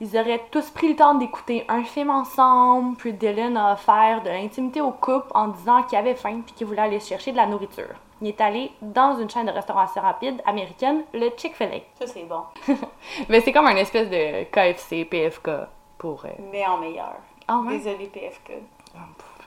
Ils 0.00 0.16
auraient 0.16 0.42
tous 0.50 0.70
pris 0.70 0.88
le 0.88 0.96
temps 0.96 1.14
d'écouter 1.14 1.64
un 1.68 1.84
film 1.84 2.10
ensemble, 2.10 2.96
puis 2.96 3.12
Dylan 3.12 3.56
a 3.56 3.74
offert 3.74 4.22
de 4.22 4.28
l'intimité 4.28 4.80
au 4.80 4.90
couple 4.90 5.28
en 5.34 5.48
disant 5.48 5.82
qu'il 5.84 5.96
avait 5.98 6.14
faim 6.14 6.40
puis 6.44 6.54
qu'il 6.54 6.66
voulait 6.66 6.82
aller 6.82 7.00
chercher 7.00 7.32
de 7.32 7.36
la 7.36 7.46
nourriture. 7.46 7.94
Il 8.20 8.28
est 8.28 8.40
allé 8.40 8.70
dans 8.80 9.18
une 9.18 9.28
chaîne 9.28 9.46
de 9.46 9.50
restauration 9.52 10.00
rapide 10.02 10.40
américaine, 10.46 11.02
le 11.12 11.30
Chick-fil-A. 11.36 11.80
Ça, 11.98 12.06
c'est 12.12 12.24
bon. 12.24 12.42
Mais 13.28 13.40
c'est 13.40 13.52
comme 13.52 13.66
un 13.66 13.76
espèce 13.76 14.08
de 14.08 14.44
KFC, 14.44 15.04
PFK 15.04 15.50
pour... 15.98 16.24
euh, 16.24 16.28
Mais 16.50 16.64
en 16.66 16.78
meilleur. 16.78 17.14
Ah 17.46 17.58
ouais? 17.58 17.78
Désolée, 17.78 18.06
PFK. 18.06 18.52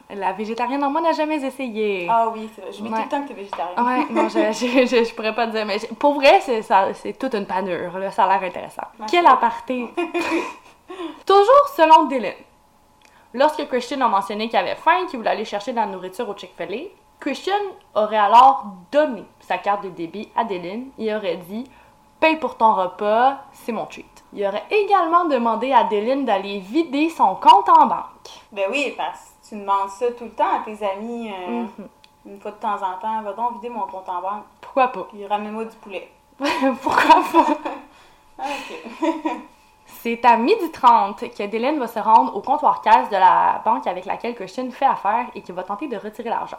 La 0.10 0.32
végétarienne 0.32 0.84
en 0.86 0.90
moi 0.90 1.02
n'a 1.02 1.12
jamais 1.12 1.44
essayé. 1.44 2.08
Ah 2.10 2.30
oui, 2.34 2.50
c'est 2.56 2.62
vrai. 2.62 2.72
Je 2.72 2.82
mets 2.84 2.90
Ouais. 2.90 2.98
tout 2.98 3.04
le 3.04 3.10
temps 3.10 3.22
que 3.24 3.28
t'es 3.28 3.34
végétarien. 3.34 3.86
Ouais, 3.86 4.06
non, 4.10 4.30
je, 4.30 4.40
je, 4.54 4.86
je, 4.86 5.04
je 5.04 5.14
pourrais 5.16 5.36
pas 5.36 5.48
te 5.48 5.52
dire, 5.52 5.66
mais 5.66 5.78
pour 6.00 6.14
vrai, 6.14 6.40
c'est, 6.42 6.62
ça, 6.62 6.94
c'est 6.94 7.14
toute 7.20 7.34
une 7.36 7.46
panure, 7.46 7.98
là, 8.00 8.10
ça 8.12 8.24
a 8.24 8.28
l'air 8.40 8.48
intéressant. 8.50 8.84
Merci. 9.00 9.16
Quel 9.16 9.28
aparté! 9.28 9.88
Toujours 11.26 11.68
selon 11.76 12.06
Dylan. 12.06 12.34
Lorsque 13.34 13.68
Christian 13.68 14.00
a 14.02 14.08
mentionné 14.08 14.48
qu'il 14.48 14.58
avait 14.58 14.76
faim, 14.76 15.06
qu'il 15.10 15.20
voulait 15.20 15.32
aller 15.32 15.46
chercher 15.46 15.72
de 15.72 15.76
la 15.78 15.86
nourriture 15.86 16.28
au 16.30 16.36
Chick-fil-A, 16.38 16.90
Christian 17.20 17.54
aurait 17.96 18.18
alors 18.18 18.66
donné 18.92 19.26
sa 19.42 19.58
carte 19.58 19.84
de 19.84 19.90
débit 19.90 20.30
à 20.36 20.44
Dylan. 20.46 20.86
Il 20.98 21.14
aurait 21.14 21.38
dit 21.38 21.70
Paye 22.20 22.38
pour 22.38 22.56
ton 22.58 22.74
repas, 22.74 23.38
c'est 23.52 23.72
mon 23.72 23.86
treat. 23.86 24.06
Il 24.34 24.46
aurait 24.46 24.64
également 24.72 25.26
demandé 25.26 25.72
à 25.74 25.84
Dylan 25.84 26.26
d'aller 26.26 26.60
vider 26.60 27.10
son 27.10 27.36
compte 27.36 27.70
en 27.70 27.86
banque. 27.88 28.30
Ben 28.52 28.66
oui, 28.72 28.94
parce 28.98 29.34
tu 29.48 29.56
demandes 29.56 29.90
ça 29.90 30.12
tout 30.12 30.26
le 30.26 30.32
temps 30.32 30.56
à 30.56 30.60
tes 30.66 30.86
amis, 30.86 31.32
euh, 31.32 31.64
Mhm. 31.64 31.88
une 32.26 32.40
fois 32.42 32.52
de 32.52 32.58
temps 32.58 32.76
en 32.76 32.98
temps. 33.02 33.22
Va 33.22 33.34
donc 33.34 33.54
vider 33.56 33.70
mon 33.70 33.82
compte 33.88 34.08
en 34.10 34.22
banque, 34.22 34.44
Pourquoi 34.62 34.88
pas? 34.90 35.04
puis 35.10 35.26
ramène-moi 35.26 35.66
du 35.66 35.76
poulet. 35.78 36.12
Pourquoi 36.82 37.22
pas? 37.32 37.46
Ah, 38.40 38.44
ok. 38.44 39.02
C'est 39.86 40.24
à 40.26 40.38
12h30 40.38 41.30
que 41.36 41.44
Dylan 41.48 41.80
va 41.80 41.88
se 41.88 41.98
rendre 42.00 42.36
au 42.36 42.42
comptoir 42.42 42.82
caisse 42.82 43.10
de 43.10 43.16
la 43.16 43.62
banque 43.66 43.88
avec 43.88 44.06
laquelle 44.06 44.36
Christian 44.36 44.70
fait 44.70 44.86
affaire 44.86 45.28
et 45.34 45.42
qui 45.42 45.52
va 45.52 45.64
tenter 45.64 45.88
de 45.88 45.98
retirer 45.98 46.30
l'argent. 46.30 46.58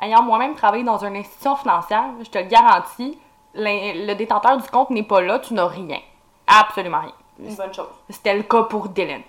Ayant 0.00 0.22
moi-même 0.22 0.54
travaillé 0.54 0.82
dans 0.82 0.98
une 1.04 1.14
institution 1.16 1.54
financière, 1.56 2.06
je 2.20 2.28
te 2.28 2.38
le 2.38 2.44
garantis, 2.44 3.18
le 3.54 4.14
détenteur 4.14 4.56
du 4.56 4.68
compte 4.68 4.90
n'est 4.90 5.04
pas 5.04 5.20
là, 5.20 5.38
tu 5.38 5.54
n'as 5.54 5.66
rien. 5.68 5.98
Absolument 6.46 7.00
rien. 7.00 7.12
Une 7.38 7.54
bonne 7.54 7.72
chose. 7.72 7.88
C'était 8.08 8.34
le 8.36 8.42
cas 8.42 8.62
pour 8.64 8.88
Dylan. 8.88 9.22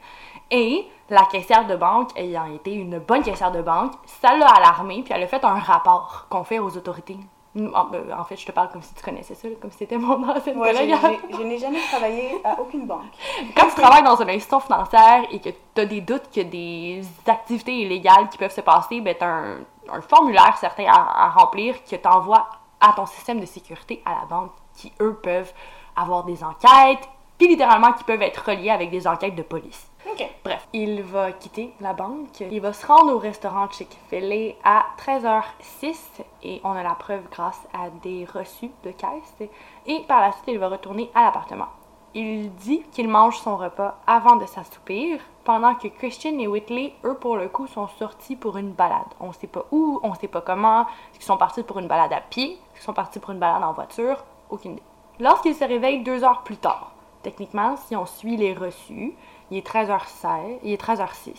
Et 0.55 0.87
la 1.09 1.23
caissière 1.31 1.65
de 1.65 1.75
banque, 1.75 2.11
ayant 2.15 2.45
été 2.45 2.71
une 2.71 2.99
bonne 2.99 3.23
caissière 3.23 3.51
de 3.51 3.63
banque, 3.63 3.93
ça 4.05 4.37
l'a 4.37 4.45
alarmée, 4.45 5.01
puis 5.03 5.11
elle 5.11 5.23
a 5.23 5.27
fait 5.27 5.43
un 5.43 5.57
rapport 5.57 6.27
qu'on 6.29 6.43
fait 6.43 6.59
aux 6.59 6.77
autorités. 6.77 7.17
En 7.55 7.85
ben, 7.85 8.03
en 8.15 8.23
fait, 8.23 8.35
je 8.35 8.45
te 8.45 8.51
parle 8.51 8.69
comme 8.69 8.83
si 8.83 8.93
tu 8.93 9.03
connaissais 9.03 9.33
ça, 9.33 9.47
comme 9.59 9.71
si 9.71 9.79
c'était 9.79 9.97
mon 9.97 10.27
ancienne 10.29 10.59
collègue. 10.59 10.95
je 11.31 11.37
n'ai 11.43 11.57
jamais 11.57 11.79
travaillé 11.91 12.39
à 12.43 12.59
aucune 12.61 12.85
banque. 12.85 13.13
Quand 13.57 13.67
tu 13.67 13.81
travailles 13.81 14.03
dans 14.03 14.15
une 14.15 14.29
institution 14.29 14.59
financière 14.59 15.23
et 15.31 15.39
que 15.39 15.49
tu 15.49 15.81
as 15.81 15.85
des 15.85 16.01
doutes 16.01 16.29
que 16.31 16.41
des 16.41 17.01
activités 17.27 17.79
illégales 17.79 18.29
qui 18.29 18.37
peuvent 18.37 18.53
se 18.53 18.61
passer, 18.61 19.01
ben 19.01 19.15
tu 19.17 19.23
as 19.23 19.27
un, 19.27 19.57
un 19.91 20.01
formulaire 20.01 20.55
certain 20.57 20.85
à, 20.85 21.25
à 21.25 21.29
remplir 21.29 21.83
que 21.83 21.95
tu 21.95 22.07
envoies 22.07 22.45
à 22.79 22.93
ton 22.93 23.07
système 23.07 23.39
de 23.39 23.45
sécurité 23.47 24.03
à 24.05 24.11
la 24.21 24.25
banque 24.25 24.51
qui, 24.75 24.91
eux, 24.99 25.19
peuvent 25.21 25.51
avoir 25.95 26.25
des 26.25 26.43
enquêtes, 26.43 27.07
puis 27.37 27.47
littéralement 27.47 27.93
qui 27.93 28.03
peuvent 28.03 28.21
être 28.21 28.43
reliés 28.49 28.69
avec 28.69 28.91
des 28.91 29.07
enquêtes 29.07 29.35
de 29.35 29.41
police. 29.41 29.89
Ok. 30.11 30.29
Bref, 30.43 30.67
il 30.73 31.01
va 31.01 31.31
quitter 31.31 31.73
la 31.79 31.93
banque. 31.93 32.41
Il 32.41 32.59
va 32.59 32.73
se 32.73 32.85
rendre 32.85 33.13
au 33.13 33.19
restaurant 33.19 33.69
Chick-fil-A 33.69 34.55
à 34.63 34.85
13h06 34.97 35.95
et 36.43 36.59
on 36.63 36.71
a 36.71 36.83
la 36.83 36.95
preuve 36.95 37.23
grâce 37.31 37.61
à 37.73 37.89
des 38.01 38.25
reçus 38.25 38.71
de 38.83 38.91
caisse. 38.91 39.49
Et 39.85 40.01
par 40.01 40.19
la 40.19 40.31
suite, 40.33 40.45
il 40.47 40.59
va 40.59 40.67
retourner 40.67 41.09
à 41.15 41.23
l'appartement. 41.23 41.69
il 42.15 42.53
dit 42.55 42.83
qu'il 42.91 43.07
mange 43.07 43.37
son 43.39 43.57
repas 43.57 43.97
avant 44.05 44.35
de 44.35 44.45
s'assoupir, 44.45 45.19
pendant 45.43 45.75
que 45.75 45.87
Christian 45.87 46.37
et 46.37 46.47
Whitley, 46.47 46.93
eux, 47.03 47.15
pour 47.15 47.37
le 47.37 47.49
coup, 47.49 47.67
sont 47.67 47.87
sortis 47.87 48.35
pour 48.35 48.57
une 48.57 48.71
balade. 48.71 49.01
On 49.19 49.31
sait 49.33 49.47
pas 49.47 49.65
où, 49.71 49.99
on 50.03 50.13
sait 50.13 50.27
pas 50.27 50.41
comment, 50.41 50.81
est-ce 50.81 51.19
qu'ils 51.19 51.25
sont 51.25 51.37
partis 51.37 51.63
pour 51.63 51.79
une 51.79 51.87
balade 51.87 52.13
à 52.13 52.21
pied, 52.21 52.51
est-ce 52.51 52.73
qu'ils 52.75 52.83
sont 52.83 52.93
partis 52.93 53.19
pour 53.19 53.31
une 53.31 53.39
balade 53.39 53.63
en 53.63 53.73
voiture, 53.73 54.23
aucune 54.49 54.73
idée. 54.73 54.83
Lorsqu'il 55.19 55.55
se 55.55 55.63
réveille 55.63 56.03
deux 56.03 56.23
heures 56.23 56.43
plus 56.43 56.57
tard, 56.57 56.91
techniquement, 57.23 57.75
si 57.77 57.95
on 57.95 58.05
suit 58.05 58.37
les 58.37 58.53
reçus, 58.53 59.15
il 59.53 59.59
est 59.59 59.67
13h16, 59.67 60.57
il 60.63 60.73
est 60.73 60.81
13h06. 60.81 61.35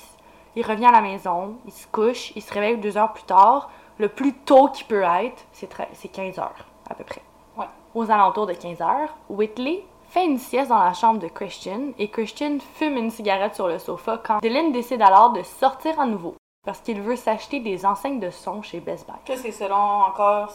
Il 0.55 0.65
revient 0.65 0.87
à 0.87 0.93
la 0.93 1.01
maison, 1.01 1.57
il 1.67 1.73
se 1.73 1.87
couche, 1.89 2.33
il 2.37 2.43
se 2.43 2.55
réveille 2.55 2.79
deux 2.79 2.97
heures 2.97 3.13
plus 3.13 3.25
tard. 3.25 3.71
Le 3.99 4.09
plus 4.09 4.33
tôt 4.33 4.69
qu'il 4.69 4.87
peut 4.87 5.03
être, 5.03 5.45
c'est 5.53 6.09
15 6.09 6.39
heures, 6.39 6.65
à 6.89 6.95
peu 6.95 7.03
près. 7.03 7.23
Ouais. 7.57 7.67
Aux 7.95 8.09
alentours 8.11 8.47
de 8.47 8.53
15 8.53 8.81
heures, 8.83 9.17
Whitley 9.29 9.85
fait 10.11 10.25
une 10.25 10.39
sieste 10.39 10.69
dans 10.69 10.79
la 10.79 10.93
chambre 10.93 11.19
de 11.19 11.27
Christian 11.27 11.89
et 11.99 12.09
Christian 12.09 12.59
fume 12.77 12.97
une 12.99 13.11
cigarette 13.11 13.57
sur 13.57 13.67
le 13.67 13.81
sofa 13.81 14.21
quand 14.25 14.39
Dylan 14.39 14.71
décide 14.71 15.03
alors 15.03 15.33
de 15.33 15.43
sortir 15.43 15.99
à 15.99 16.07
nouveau 16.07 16.37
parce 16.65 16.81
qu'il 16.81 17.01
veut 17.01 17.17
s'acheter 17.17 17.59
des 17.59 17.85
enseignes 17.85 18.21
de 18.21 18.31
son 18.31 18.63
chez 18.63 18.79
Best 18.79 19.07
Buy. 19.09 19.17
Ça, 19.27 19.43
c'est 19.43 19.51
selon 19.51 19.75
encore 19.75 20.53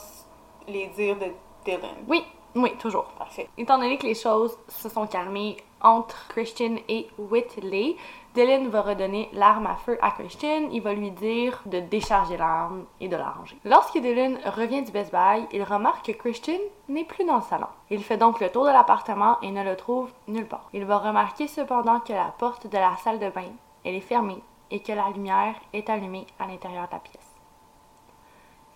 les 0.66 0.88
dires 0.88 1.18
de 1.18 1.34
Dylan. 1.66 1.95
Oui, 2.07 2.24
oui, 2.55 2.72
toujours. 2.78 3.05
Parfait. 3.18 3.49
Étant 3.57 3.78
donné 3.78 3.97
que 3.97 4.05
les 4.05 4.16
choses 4.16 4.57
se 4.70 4.88
sont 4.88 5.07
calmées 5.07 5.57
entre 5.82 6.27
Christian 6.30 6.75
et 6.88 7.07
Whitley, 7.17 7.95
Dylan 8.36 8.67
va 8.69 8.82
redonner 8.82 9.30
l'arme 9.34 9.67
à 9.67 9.75
feu 9.75 9.97
à 10.01 10.11
Christian. 10.11 10.69
Il 10.71 10.82
va 10.82 10.93
lui 10.93 11.11
dire 11.11 11.61
de 11.65 11.80
décharger 11.80 12.38
l'arme 12.38 12.86
et 12.99 13.07
de 13.07 13.15
la 13.15 13.30
ranger. 13.30 13.57
Lorsque 13.65 13.97
Dylan 13.97 14.38
revient 14.45 14.84
du 14.84 14.91
Best 14.91 15.11
Buy, 15.11 15.47
il 15.51 15.63
remarque 15.63 16.05
que 16.05 16.11
Christian 16.11 16.59
n'est 16.88 17.05
plus 17.05 17.25
dans 17.25 17.38
le 17.38 17.41
salon. 17.41 17.67
Il 17.89 18.03
fait 18.03 18.17
donc 18.17 18.39
le 18.39 18.49
tour 18.49 18.65
de 18.65 18.71
l'appartement 18.71 19.39
et 19.41 19.51
ne 19.51 19.63
le 19.63 19.75
trouve 19.75 20.11
nulle 20.27 20.47
part. 20.47 20.69
Il 20.73 20.86
va 20.86 20.99
remarquer 20.99 21.47
cependant 21.47 21.99
que 21.99 22.13
la 22.13 22.34
porte 22.38 22.67
de 22.67 22.77
la 22.77 22.95
salle 22.97 23.19
de 23.19 23.30
bain 23.30 23.51
elle 23.84 23.95
est 23.95 24.01
fermée 24.01 24.41
et 24.71 24.82
que 24.82 24.91
la 24.91 25.09
lumière 25.09 25.55
est 25.73 25.89
allumée 25.89 26.27
à 26.38 26.47
l'intérieur 26.47 26.88
de 26.88 26.93
la 26.93 26.99
pièce. 26.99 27.36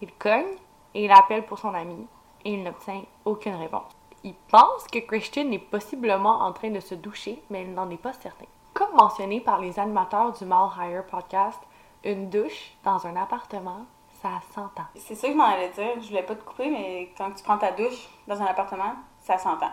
Il 0.02 0.12
cogne 0.14 0.58
et 0.94 1.06
il 1.06 1.12
appelle 1.12 1.46
pour 1.46 1.60
son 1.60 1.74
ami 1.74 2.08
et 2.46 2.54
il 2.54 2.64
n'obtient 2.64 3.04
aucune 3.26 3.56
réponse. 3.56 3.92
Il 4.24 4.34
pense 4.50 4.86
que 4.92 5.00
Christian 5.00 5.52
est 5.52 5.60
possiblement 5.60 6.42
en 6.44 6.54
train 6.54 6.70
de 6.70 6.80
se 6.80 6.96
doucher, 6.96 7.44
mais 7.50 7.64
il 7.64 7.74
n'en 7.74 7.90
est 7.90 7.98
pas 7.98 8.14
certain. 8.14 8.46
Comme 8.74 8.94
mentionné 8.96 9.42
par 9.42 9.60
les 9.60 9.78
animateurs 9.80 10.32
du 10.34 10.46
Mal 10.46 10.70
Hire 10.80 11.06
podcast, 11.06 11.60
une 12.04 12.30
douche 12.30 12.74
dans 12.84 13.06
un 13.06 13.16
appartement, 13.16 13.86
ça 14.22 14.30
s'entend. 14.54 14.86
C'est 14.96 15.16
ça 15.16 15.28
que 15.28 15.34
je 15.34 15.38
m'en 15.38 15.44
allais 15.46 15.70
dire. 15.70 16.02
Je 16.02 16.08
voulais 16.08 16.24
pas 16.24 16.36
te 16.36 16.44
couper, 16.44 16.70
mais 16.70 17.12
quand 17.18 17.32
tu 17.32 17.44
prends 17.44 17.58
ta 17.58 17.72
douche 17.72 18.08
dans 18.28 18.42
un 18.42 18.46
appartement, 18.46 18.94
ça 19.22 19.38
s'entend. 19.38 19.72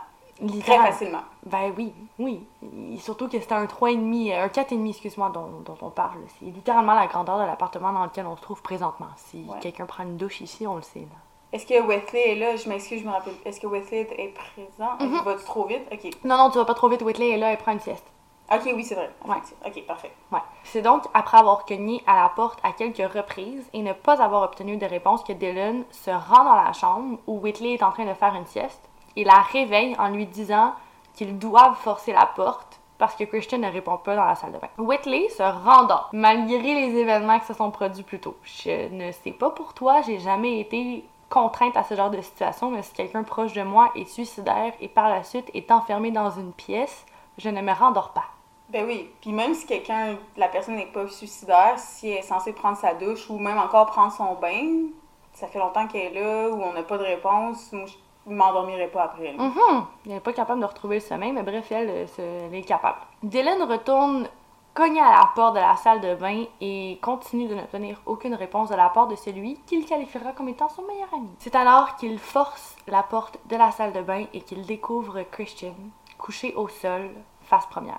Très 0.61 0.79
facilement. 0.79 1.21
Ben 1.45 1.73
oui, 1.77 1.93
oui. 2.19 2.47
Et 2.93 2.99
surtout 2.99 3.29
que 3.29 3.39
c'était 3.39 3.53
un 3.55 3.67
3,5, 3.67 4.33
un 4.35 4.47
4,5, 4.49 4.89
excuse-moi, 4.89 5.29
dont, 5.31 5.61
dont 5.65 5.77
on 5.83 5.91
parle. 5.91 6.19
C'est 6.39 6.47
littéralement 6.47 6.95
la 6.95 7.07
grandeur 7.09 7.39
de 7.39 7.45
l'appartement 7.45 7.93
dans 7.93 8.05
lequel 8.05 8.27
on 8.27 8.37
se 8.37 8.43
trouve 8.43 8.63
présentement. 8.63 9.09
Si 9.17 9.45
Ouais. 9.47 9.59
quelqu'un 9.61 9.85
prend 9.87 10.03
une 10.03 10.17
douche 10.17 10.41
ici, 10.41 10.67
on 10.67 10.77
le 10.77 10.83
sait. 10.83 11.01
Là. 11.01 11.07
Est-ce 11.53 11.67
que 11.67 11.83
Wesley 11.83 12.33
est 12.33 12.35
là? 12.37 12.57
Je 12.57 12.69
m'excuse, 12.69 13.01
je 13.01 13.07
me 13.07 13.11
rappelle. 13.11 13.35
Est-ce 13.45 13.61
que 13.61 13.67
Wesley 13.67 14.07
est 14.17 14.29
présent? 14.35 14.93
Mhm. 15.01 15.23
Va-tu 15.25 15.45
trop 15.45 15.65
vite? 15.67 15.83
Ok. 15.93 16.11
Non, 16.25 16.37
non, 16.37 16.51
tu 16.51 16.59
vas 16.59 16.65
pas 16.65 16.75
trop 16.75 16.89
vite. 16.89 17.03
Whitley 17.03 17.31
est 17.31 17.39
là, 17.39 17.51
elle 17.51 17.59
prend 17.59 17.73
une 17.73 17.81
sieste. 17.81 18.07
Ok, 18.53 18.63
oui, 18.75 18.85
c'est 18.85 18.97
vrai. 18.97 19.11
Ouais. 19.27 19.37
Ok, 19.65 19.87
parfait. 19.87 20.11
Ouais. 20.33 20.41
C'est 20.65 20.83
donc 20.83 21.05
après 21.15 21.39
avoir 21.39 21.65
cogné 21.65 22.03
à 22.07 22.21
la 22.23 22.29
porte 22.31 22.59
à 22.65 22.73
quelques 22.73 23.13
reprises 23.13 23.69
et 23.73 23.81
ne 23.83 23.93
pas 23.93 24.21
avoir 24.21 24.43
obtenu 24.43 24.77
de 24.77 24.87
réponse 24.87 25.23
que 25.23 25.33
Dylan 25.33 25.85
se 25.91 26.11
rend 26.11 26.45
dans 26.45 26.57
la 26.57 26.73
chambre 26.73 27.19
où 27.29 27.39
Whitley 27.39 27.75
est 27.75 27.83
en 27.83 27.93
train 27.93 28.07
de 28.07 28.15
faire 28.15 28.35
une 28.35 28.47
sieste 28.47 28.89
et 29.17 29.23
la 29.23 29.41
réveille 29.53 29.95
en 30.01 30.09
lui 30.09 30.27
disant 30.27 30.75
qu'ils 31.15 31.39
doivent 31.39 31.77
forcer 31.77 32.13
la 32.13 32.27
porte 32.27 32.81
parce 32.99 33.15
que 33.15 33.23
Christian 33.25 33.59
ne 33.59 33.71
répond 33.71 33.97
pas 33.99 34.17
dans 34.17 34.25
la 34.25 34.35
salle 34.35 34.53
de 34.53 34.59
bain. 34.59 34.69
Whitley 34.79 35.29
se 35.29 35.43
rendort 35.43 36.11
malgré 36.13 36.75
les 36.75 36.97
événements 36.99 37.39
qui 37.39 37.47
se 37.47 37.55
sont 37.55 37.71
produits 37.71 38.03
plus 38.03 38.19
tôt. 38.21 38.37
Je 38.43 38.89
ne 38.93 39.13
sais 39.13 39.33
pas 39.33 39.51
pour 39.51 39.75
toi, 39.75 40.03
j'ai 40.03 40.19
jamais 40.19 40.59
été 40.59 41.05
contrainte 41.31 41.77
à 41.77 41.85
ce 41.85 41.95
genre 41.95 42.11
de 42.11 42.21
situation, 42.21 42.71
mais 42.71 42.83
si 42.83 42.93
quelqu'un 42.93 43.23
proche 43.23 43.55
de 43.55 43.63
moi 43.63 43.91
est 43.95 44.05
suicidaire 44.05 44.73
et 44.81 44.89
par 44.89 45.09
la 45.09 45.23
suite 45.23 45.49
est 45.55 45.71
enfermé 45.71 46.11
dans 46.11 46.31
une 46.31 46.53
pièce, 46.53 47.07
je 47.39 47.49
ne 47.49 47.63
me 47.63 47.73
rendors 47.73 48.11
pas. 48.11 48.25
Ben 48.69 48.85
oui. 48.87 49.09
Puis 49.21 49.33
même 49.33 49.55
si 49.55 49.67
quelqu'un, 49.67 50.17
la 50.37 50.49
personne 50.49 50.77
n'est 50.77 50.87
pas 50.87 51.09
suicidaire, 51.09 51.79
si 51.79 52.11
elle 52.11 52.19
est 52.19 52.23
censée 52.23 52.53
prendre 52.53 52.77
sa 52.77 52.95
douche 52.95 53.31
ou 53.31 53.39
même 53.39 53.59
encore 53.59 53.87
prendre 53.87 54.13
son 54.13 54.35
bain, 54.35 54.89
ça 55.33 55.47
fait 55.47 55.59
longtemps 55.59 55.87
qu'elle 55.87 56.17
est 56.17 56.21
là 56.21 56.51
ou 56.51 56.63
on 56.63 56.73
n'a 56.73 56.83
pas 56.83 56.99
de 56.99 57.05
réponse, 57.05 57.73
moi, 57.73 57.87
je 57.87 58.33
m'endormirai 58.33 58.89
pas 58.89 59.05
après. 59.05 59.33
Mhm. 59.33 59.87
Elle 60.07 60.13
n'est 60.13 60.21
pas 60.21 60.33
capable 60.33 60.61
de 60.61 60.67
retrouver 60.67 60.97
le 60.97 61.01
sommeil, 61.01 61.33
mais 61.33 61.43
bref, 61.43 61.71
elle, 61.73 62.07
euh, 62.19 62.47
elle 62.47 62.55
est 62.55 62.63
capable. 62.63 62.99
Dylan 63.23 63.63
retourne 63.63 64.29
cogner 64.75 65.01
à 65.01 65.11
la 65.11 65.31
porte 65.35 65.55
de 65.55 65.61
la 65.61 65.77
salle 65.77 66.01
de 66.01 66.15
bain 66.15 66.45
et 66.61 66.99
continue 67.03 67.49
de 67.49 67.55
n'obtenir 67.55 68.01
aucune 68.07 68.35
réponse 68.35 68.71
de 68.71 68.77
la 68.77 68.89
part 68.89 69.09
de 69.09 69.17
celui 69.17 69.61
qu'il 69.67 69.85
qualifiera 69.85 70.33
comme 70.33 70.49
étant 70.49 70.69
son 70.69 70.83
meilleur 70.83 71.13
ami. 71.13 71.29
C'est 71.39 71.55
alors 71.55 71.97
qu'il 71.97 72.19
force 72.19 72.77
la 72.87 73.03
porte 73.03 73.39
de 73.49 73.57
la 73.57 73.71
salle 73.71 73.93
de 73.93 74.03
bain 74.03 74.27
et 74.33 74.41
qu'il 74.41 74.65
découvre 74.65 75.23
Christian 75.31 75.75
couché 76.19 76.55
au 76.55 76.69
sol, 76.69 77.11
face 77.43 77.67
première. 77.67 77.99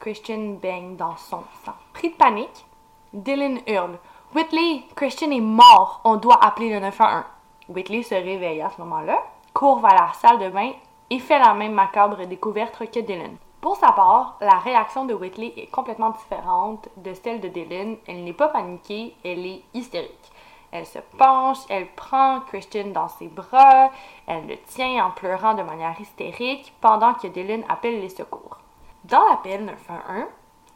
Christian 0.00 0.58
baigne 0.60 0.96
dans 0.96 1.16
son 1.16 1.42
sang. 1.64 1.74
Pris 1.92 2.10
de 2.10 2.16
panique, 2.16 2.66
Dylan 3.12 3.60
hurle 3.68 3.98
Whitley, 4.34 4.82
Christian 4.96 5.30
est 5.30 5.40
mort, 5.40 6.00
on 6.04 6.16
doit 6.16 6.42
appeler 6.42 6.70
le 6.70 6.80
911. 6.80 7.24
Whitley 7.68 8.02
se 8.02 8.14
réveille 8.14 8.62
à 8.62 8.70
ce 8.70 8.80
moment-là, 8.80 9.22
court 9.52 9.80
vers 9.80 9.94
la 9.94 10.12
salle 10.14 10.38
de 10.38 10.48
bain 10.48 10.72
et 11.10 11.18
fait 11.18 11.38
la 11.38 11.54
même 11.54 11.72
macabre 11.72 12.26
découverte 12.26 12.78
que 12.90 13.00
Dylan. 13.00 13.36
Pour 13.62 13.76
sa 13.76 13.92
part, 13.92 14.38
la 14.40 14.58
réaction 14.58 15.04
de 15.04 15.14
Whitley 15.14 15.52
est 15.56 15.70
complètement 15.70 16.10
différente 16.10 16.88
de 16.96 17.14
celle 17.14 17.40
de 17.40 17.46
Dylan. 17.46 17.96
Elle 18.08 18.24
n'est 18.24 18.32
pas 18.32 18.48
paniquée, 18.48 19.14
elle 19.24 19.46
est 19.46 19.62
hystérique. 19.72 20.32
Elle 20.72 20.84
se 20.84 20.98
penche, 21.16 21.58
elle 21.68 21.86
prend 21.94 22.40
Christian 22.40 22.88
dans 22.88 23.06
ses 23.06 23.28
bras, 23.28 23.90
elle 24.26 24.48
le 24.48 24.56
tient 24.66 25.06
en 25.06 25.12
pleurant 25.12 25.54
de 25.54 25.62
manière 25.62 25.94
hystérique 26.00 26.74
pendant 26.80 27.14
que 27.14 27.28
Dylan 27.28 27.62
appelle 27.68 28.00
les 28.00 28.08
secours. 28.08 28.58
Dans 29.04 29.24
l'appel 29.28 29.64
911, 29.64 30.24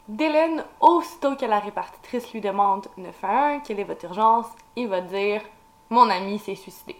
Dylan, 0.07 0.63
aussitôt 0.79 1.35
que 1.35 1.45
la 1.45 1.59
répartitrice 1.59 2.31
lui 2.31 2.39
demande 2.39 2.87
911 2.95 3.63
quelle 3.65 3.81
est 3.81 3.83
votre 3.83 4.05
urgence, 4.05 4.47
il 4.77 4.87
va 4.87 5.01
dire 5.01 5.41
Mon 5.89 6.09
ami 6.09 6.39
s'est 6.39 6.55
suicidé. 6.55 6.95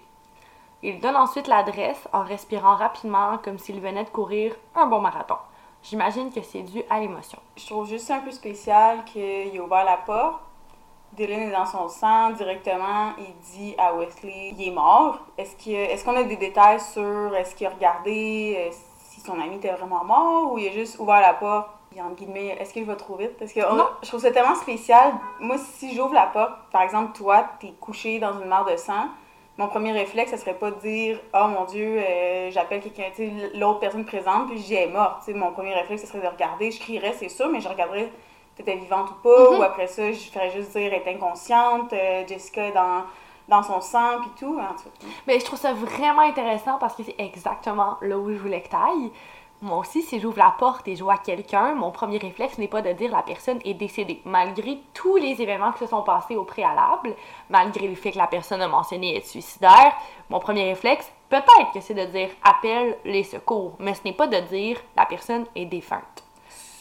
Il 0.83 0.99
donne 0.99 1.15
ensuite 1.15 1.47
l'adresse 1.47 2.09
en 2.11 2.23
respirant 2.23 2.75
rapidement 2.75 3.37
comme 3.37 3.57
s'il 3.57 3.79
venait 3.79 4.03
de 4.03 4.09
courir 4.09 4.53
un 4.75 4.87
bon 4.87 4.99
marathon. 4.99 5.37
J'imagine 5.89 6.31
que 6.31 6.41
c'est 6.41 6.63
dû 6.63 6.83
à 6.89 6.99
l'émotion. 6.99 7.39
Je 7.55 7.65
trouve 7.65 7.87
juste 7.87 8.09
un 8.11 8.19
peu 8.19 8.31
spécial 8.31 9.03
qu'il 9.05 9.21
ait 9.21 9.59
ouvert 9.59 9.85
la 9.85 9.97
porte. 9.97 10.41
Dylan 11.13 11.43
est 11.43 11.51
dans 11.51 11.65
son 11.65 11.87
sang 11.87 12.31
directement. 12.31 13.11
Il 13.17 13.33
dit 13.53 13.73
à 13.77 13.93
Wesley 13.93 14.53
il 14.57 14.67
est 14.67 14.71
mort. 14.71 15.19
Est-ce 15.37 15.55
qu'il 15.55 15.73
y 15.73 15.77
a- 15.77 15.97
qu'on 16.03 16.13
des 16.23 16.35
détails 16.35 16.79
sur 16.81 17.33
est-ce 17.35 17.55
qu'il 17.55 17.67
a 17.67 17.69
regardé 17.69 18.67
euh, 18.69 18.75
si 19.09 19.21
son 19.21 19.39
ami 19.39 19.55
était 19.55 19.71
vraiment 19.71 20.03
mort 20.03 20.51
ou 20.51 20.57
il 20.57 20.67
a 20.67 20.71
juste 20.71 20.99
ouvert 20.99 21.21
la 21.21 21.33
porte 21.33 21.69
et 21.95 22.01
entre 22.01 22.15
guillemets, 22.15 22.49
est-ce 22.59 22.73
qu'il 22.73 22.83
va 22.85 22.95
trop 22.95 23.15
vite? 23.15 23.37
Parce 23.37 23.53
que 23.53 23.61
on- 23.61 23.87
je 24.03 24.07
trouve 24.09 24.19
ça 24.19 24.31
tellement 24.31 24.55
spécial. 24.55 25.13
Moi, 25.39 25.57
si 25.57 25.95
j'ouvre 25.95 26.13
la 26.13 26.27
porte, 26.27 26.51
par 26.69 26.81
exemple, 26.81 27.13
toi, 27.17 27.45
t'es 27.61 27.71
couché 27.79 28.19
dans 28.19 28.33
une 28.39 28.47
mare 28.49 28.65
de 28.65 28.75
sang, 28.75 29.05
mon 29.57 29.67
premier 29.67 29.91
réflexe, 29.91 30.31
ce 30.31 30.37
serait 30.37 30.53
pas 30.53 30.71
de 30.71 30.79
dire 30.79 31.19
Oh 31.33 31.47
mon 31.47 31.65
Dieu, 31.65 31.97
euh, 31.99 32.51
j'appelle 32.51 32.81
quelqu'un, 32.81 33.05
tu 33.15 33.29
l'autre 33.55 33.79
personne 33.79 34.05
présente, 34.05 34.49
puis 34.49 34.59
j'y 34.59 34.75
est 34.75 34.87
morte. 34.87 35.23
Tu 35.25 35.31
sais, 35.31 35.37
mon 35.37 35.51
premier 35.51 35.73
réflexe, 35.73 36.01
ce 36.03 36.07
serait 36.07 36.21
de 36.21 36.27
regarder. 36.27 36.71
Je 36.71 36.79
crierais, 36.79 37.13
c'est 37.13 37.29
sûr, 37.29 37.47
mais 37.49 37.59
je 37.61 37.67
regarderais 37.69 38.09
elle 38.59 38.69
est 38.69 38.75
vivante 38.77 39.11
ou 39.11 39.21
pas, 39.21 39.51
Mhm. 39.51 39.59
ou 39.59 39.61
après 39.61 39.85
ça, 39.85 40.11
je 40.11 40.17
ferais 40.31 40.49
juste 40.49 40.71
dire 40.75 40.91
elle 40.91 41.01
est 41.07 41.13
inconsciente, 41.15 41.93
euh, 41.93 42.25
Jessica 42.27 42.65
est 42.67 42.71
dans, 42.71 43.03
dans 43.47 43.61
son 43.61 43.79
sang, 43.81 44.19
puis 44.21 44.31
tout. 44.39 44.57
En 44.59 44.73
tout 44.73 44.83
cas. 44.85 45.05
Mais 45.27 45.39
je 45.39 45.45
trouve 45.45 45.59
ça 45.59 45.73
vraiment 45.73 46.23
intéressant 46.23 46.77
parce 46.79 46.95
que 46.95 47.03
c'est 47.03 47.15
exactement 47.19 47.97
là 48.01 48.17
où 48.17 48.31
je 48.31 48.37
voulais 48.37 48.61
que 48.61 48.69
t'ailles. 48.69 49.11
Moi 49.59 49.77
aussi, 49.79 50.03
si 50.03 50.19
j'ouvre 50.19 50.37
la 50.37 50.53
porte 50.57 50.87
et 50.87 50.95
je 50.95 51.03
vois 51.03 51.17
quelqu'un, 51.17 51.73
mon 51.73 51.89
premier 51.89 52.19
réflexe 52.19 52.59
n'est 52.59 52.67
pas 52.67 52.83
de 52.83 52.91
dire 52.91 53.11
la 53.11 53.23
personne 53.23 53.59
est 53.65 53.73
décédée. 53.73 54.21
Malgré 54.23 54.77
tous 54.93 55.15
les 55.15 55.41
événements 55.41 55.71
qui 55.71 55.79
se 55.79 55.87
sont 55.87 56.03
passés 56.03 56.35
au 56.35 56.43
préalable, 56.43 57.15
malgré 57.49 57.87
le 57.87 57.95
fait 57.95 58.11
que 58.11 58.19
la 58.19 58.27
personne 58.27 58.61
a 58.61 58.67
mentionné 58.67 59.17
être 59.17 59.25
suicidaire, 59.25 59.95
mon 60.29 60.39
premier 60.39 60.65
réflexe, 60.65 61.11
peut-être 61.29 61.71
que 61.73 61.81
c'est 61.81 61.95
de 61.95 62.05
dire 62.05 62.29
appelle 62.43 62.99
les 63.03 63.23
secours, 63.23 63.73
mais 63.79 63.95
ce 63.95 64.01
n'est 64.05 64.13
pas 64.13 64.27
de 64.27 64.39
dire 64.41 64.79
la 64.95 65.07
personne 65.07 65.45
est 65.55 65.65
défunte. 65.65 66.23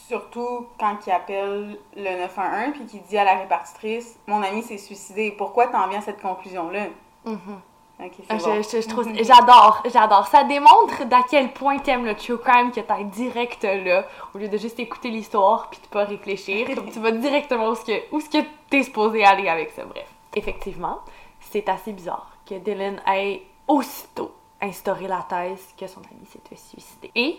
Surtout 0.07 0.67
quand 0.79 0.99
il 1.07 1.13
appelle 1.13 1.79
le 1.97 2.19
911 2.23 2.73
puis 2.75 2.85
qu'il 2.85 3.03
dit 3.05 3.17
à 3.17 3.25
la 3.25 3.37
répartitrice 3.37 4.19
Mon 4.27 4.43
ami 4.43 4.63
s'est 4.63 4.77
suicidé. 4.77 5.33
Pourquoi 5.33 5.69
t'en 5.69 5.89
viens 5.89 6.01
à 6.01 6.03
cette 6.03 6.21
conclusion-là 6.21 6.89
c'est 7.25 7.76
Mhm. 7.99 8.39
Je, 8.39 8.45
bon. 8.45 8.63
je- 8.63 8.81
je 8.83 8.89
trouve, 8.89 9.09
j'adore, 9.15 9.83
j'adore. 9.91 10.27
Ça 10.27 10.45
démontre 10.45 11.05
d'à 11.07 11.23
quel 11.29 11.53
point 11.53 11.79
t'aimes 11.79 12.05
le 12.05 12.15
true 12.15 12.39
crime 12.39 12.71
que 12.71 12.81
t'es 12.81 13.05
direct 13.05 13.63
là, 13.65 14.05
au 14.35 14.39
lieu 14.39 14.49
de 14.49 14.59
juste 14.59 14.79
écouter 14.79 15.11
l'histoire 15.11 15.71
puis 15.71 15.81
de 15.83 15.87
pas 15.87 16.05
réfléchir. 16.05 16.67
Comme 16.75 16.91
tu 16.91 17.01
vas 17.01 17.11
directement 17.13 17.69
où 17.71 17.75
ce 17.75 17.85
que, 17.85 18.15
où 18.15 18.21
ce 18.21 18.29
que 18.29 18.39
t'es 18.71 18.83
supposé 18.83 19.25
aller 19.25 19.49
avec 19.49 19.71
ça. 19.71 19.85
Bref. 19.85 20.07
Effectivement, 20.35 20.99
c'est 21.41 21.69
assez 21.69 21.93
bizarre 21.93 22.31
que 22.49 22.55
Dylan 22.57 23.01
ait 23.07 23.43
aussitôt 23.67 24.33
instauré 24.61 25.07
la 25.09 25.25
thèse 25.29 25.75
que 25.79 25.87
son 25.87 26.01
ami 26.01 26.27
s'était 26.31 26.57
suicidé. 26.57 27.11
Et 27.15 27.39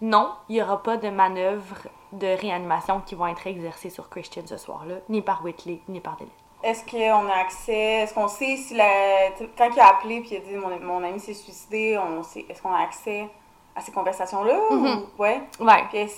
non, 0.00 0.30
il 0.48 0.54
n'y 0.56 0.62
aura 0.62 0.82
pas 0.82 0.96
de 0.98 1.08
manœuvre 1.10 1.76
de 2.12 2.26
réanimation 2.40 3.00
qui 3.00 3.14
vont 3.16 3.26
être 3.26 3.46
exercées 3.46 3.90
sur 3.90 4.08
Christian 4.08 4.42
ce 4.46 4.56
soir-là, 4.56 4.96
ni 5.08 5.20
par 5.22 5.44
Whitley, 5.44 5.80
ni 5.88 6.00
par 6.00 6.16
Dylan. 6.16 6.30
Est-ce 6.62 6.84
qu'on 6.84 7.28
a 7.28 7.34
accès, 7.34 8.02
est-ce 8.02 8.14
qu'on 8.14 8.28
sait 8.28 8.56
si 8.56 8.74
la, 8.74 9.30
quand 9.56 9.68
il 9.72 9.78
a 9.80 9.88
appelé 9.88 10.20
puis 10.20 10.30
il 10.32 10.36
a 10.38 10.40
dit 10.40 10.54
mon, 10.54 10.78
mon 10.80 11.04
ami 11.04 11.20
s'est 11.20 11.34
suicidé, 11.34 11.98
on 11.98 12.22
sait, 12.22 12.44
est-ce 12.48 12.62
qu'on 12.62 12.72
a 12.72 12.80
accès 12.80 13.28
à 13.74 13.80
ces 13.80 13.92
conversations-là? 13.92 14.58
Ou- 14.70 15.22
ouais? 15.22 15.42
Ouais. 15.60 15.84
Puis 15.90 16.10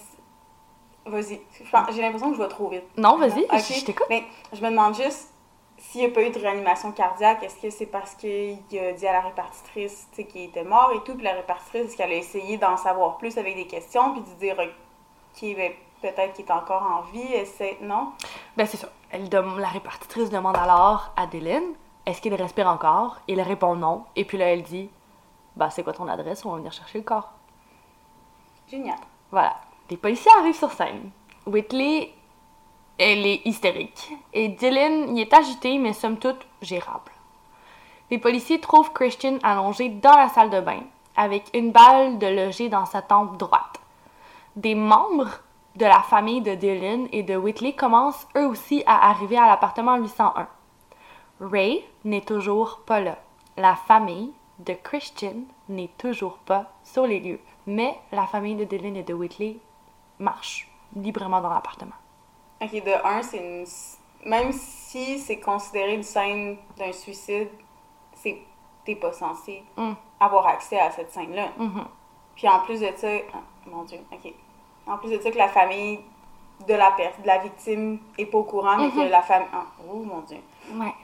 Vas-y. 1.07 1.41
J'ai 1.93 2.03
l'impression 2.03 2.31
que 2.31 2.37
je 2.37 2.43
vais 2.43 2.49
trop 2.49 2.69
vite. 2.69 2.85
Non, 2.97 3.17
vas-y, 3.17 3.47
je, 3.51 3.85
t'écoute. 3.85 4.07
Mais 4.11 4.25
je 4.53 4.63
me 4.63 4.71
demande 4.71 4.95
juste 4.95 5.33
s'il 5.79 6.01
n'y 6.03 6.07
a 6.07 6.11
pas 6.11 6.23
eu 6.23 6.31
de 6.31 6.39
réanimation 6.39 6.93
cardiaque, 6.93 7.43
est-ce 7.43 7.57
que 7.57 7.71
c'est 7.71 7.87
parce 7.87 8.15
qu'il 8.15 8.59
a 8.79 8.93
dit 8.93 9.07
à 9.07 9.13
la 9.13 9.21
répartitrice 9.21 10.09
qu'il 10.13 10.43
était 10.43 10.65
mort 10.65 10.93
et 10.95 11.03
tout, 11.05 11.15
puis 11.15 11.25
la 11.25 11.35
répartitrice, 11.35 11.87
est-ce 11.87 11.97
qu'elle 11.97 12.11
a 12.11 12.17
essayé 12.17 12.59
d'en 12.59 12.77
savoir 12.77 13.17
plus 13.17 13.39
avec 13.39 13.55
des 13.55 13.67
questions, 13.67 14.13
puis 14.13 14.23
de 14.23 14.39
dire 14.39 14.57
ok, 14.59 15.57
ben, 15.57 15.73
peut-être 16.01 16.35
qu'il 16.35 16.45
est 16.45 16.51
encore 16.51 16.83
en 16.83 17.03
vie, 17.13 17.33
essaie... 17.33 17.79
non? 17.81 18.13
Ben, 18.57 18.67
c'est 18.67 18.77
ça. 18.77 18.89
Elle 19.11 19.29
dem- 19.29 19.59
la 19.59 19.69
répartitrice 19.69 20.31
demande 20.31 20.57
alors 20.57 21.13
à 21.17 21.27
Dylan 21.27 21.63
est-ce 22.07 22.23
qu'il 22.23 22.35
respire 22.35 22.69
encore? 22.69 23.19
Il 23.29 23.39
répond 23.43 23.77
non. 23.77 24.05
Et 24.17 24.25
puis 24.25 24.39
là, 24.39 24.47
elle 24.47 24.63
dit 24.63 24.89
bah, 25.57 25.69
c'est 25.69 25.83
quoi 25.83 25.93
ton 25.93 26.09
adresse? 26.09 26.43
On 26.47 26.53
va 26.53 26.57
venir 26.57 26.73
chercher 26.73 26.99
le 26.99 27.05
corps. 27.05 27.31
Génial. 28.67 28.97
Voilà. 29.31 29.57
Les 29.91 29.99
policiers 29.99 30.31
arrivent 30.39 30.57
sur 30.57 30.71
scène. 30.71 31.11
Whitley, 31.47 32.15
elle 32.99 33.27
est 33.27 33.43
hystérique. 33.45 34.11
Et 34.33 34.49
Dylan, 34.49 35.17
il 35.17 35.21
est 35.21 35.35
agité, 35.35 35.79
mais 35.79 35.93
somme 35.93 36.19
toute 36.19 36.47
gérable. 36.63 37.13
Les 38.11 38.19
policiers 38.19 38.59
trouvent 38.61 38.93
Christian 38.95 39.39
allongé 39.43 39.91
dans 39.91 40.17
la 40.17 40.31
salle 40.31 40.49
de 40.49 40.61
bain, 40.61 40.81
avec 41.15 41.51
une 41.53 41.73
balle 41.73 42.19
de 42.19 42.27
logée 42.27 42.71
dans 42.71 42.87
sa 42.87 43.03
tempe 43.03 43.37
droite. 43.37 43.81
Des 44.57 44.75
membres 44.75 45.41
de 45.79 45.85
la 45.87 46.03
famille 46.03 46.41
de 46.43 46.55
Dylan 46.55 47.07
et 47.13 47.23
de 47.23 47.37
Whitley 47.37 47.73
commencent 47.75 48.27
eux 48.37 48.47
aussi 48.47 48.83
à 48.87 49.09
arriver 49.11 49.39
à 49.39 49.47
l'appartement 49.47 49.97
801. 49.97 50.49
Ray 51.41 51.85
n'est 52.05 52.21
toujours 52.25 52.81
pas 52.85 53.01
là. 53.01 53.17
La 53.57 53.77
famille 53.77 54.33
de 54.59 54.73
Christian 54.75 55.35
n'est 55.69 55.91
toujours 55.97 56.39
pas 56.39 56.67
sur 56.83 57.07
les 57.07 57.21
lieux. 57.21 57.41
Mais 57.67 57.97
la 58.11 58.27
famille 58.27 58.57
de 58.57 58.65
Dylan 58.65 58.97
et 58.97 59.05
de 59.05 59.15
Whitley 59.15 59.57
marche 60.19 60.69
librement 60.97 61.41
dans 61.41 61.51
l'appartement. 61.51 61.95
Ok, 62.61 62.73
de 62.73 63.07
un, 63.07 63.23
c'est 63.23 63.39
une. 63.39 63.67
Même 64.29 64.51
si 64.51 65.21
c'est 65.21 65.39
considéré 65.39 65.95
une 65.95 66.03
scène 66.03 66.57
d'un 66.77 66.93
suicide, 66.93 67.51
c'est. 68.15 68.39
T'es 68.85 68.97
pas 68.97 69.13
censé 69.13 69.63
Mm. 69.77 69.93
avoir 70.19 70.47
accès 70.49 70.81
à 70.81 70.91
cette 70.91 71.13
scène-là. 71.13 71.51
Mhm. 71.59 71.85
Puis 72.35 72.49
en 72.49 72.61
plus 72.61 72.81
de 72.81 72.89
ça, 72.97 73.09
ah, 73.35 73.39
mon 73.67 73.83
Dieu, 73.85 73.99
ok. 74.11 74.33
En 74.91 74.97
plus 74.99 75.11
de 75.11 75.21
ça, 75.21 75.31
que 75.31 75.39
la 75.39 75.49
famille 75.49 76.01
de 76.67 76.75
la, 76.75 76.91
de 77.23 77.27
la 77.27 77.39
victime 77.39 77.99
est 78.19 78.27
pas 78.27 78.39
au 78.39 78.43
courant, 78.45 78.77
mais 78.79 78.91
que 78.91 78.97
Mhm. 79.01 79.09
la 79.11 79.23
famille. 79.23 79.49
oh 79.91 79.95
mon 79.97 80.21
Dieu. 80.21 80.39
Ouais, 80.75 80.95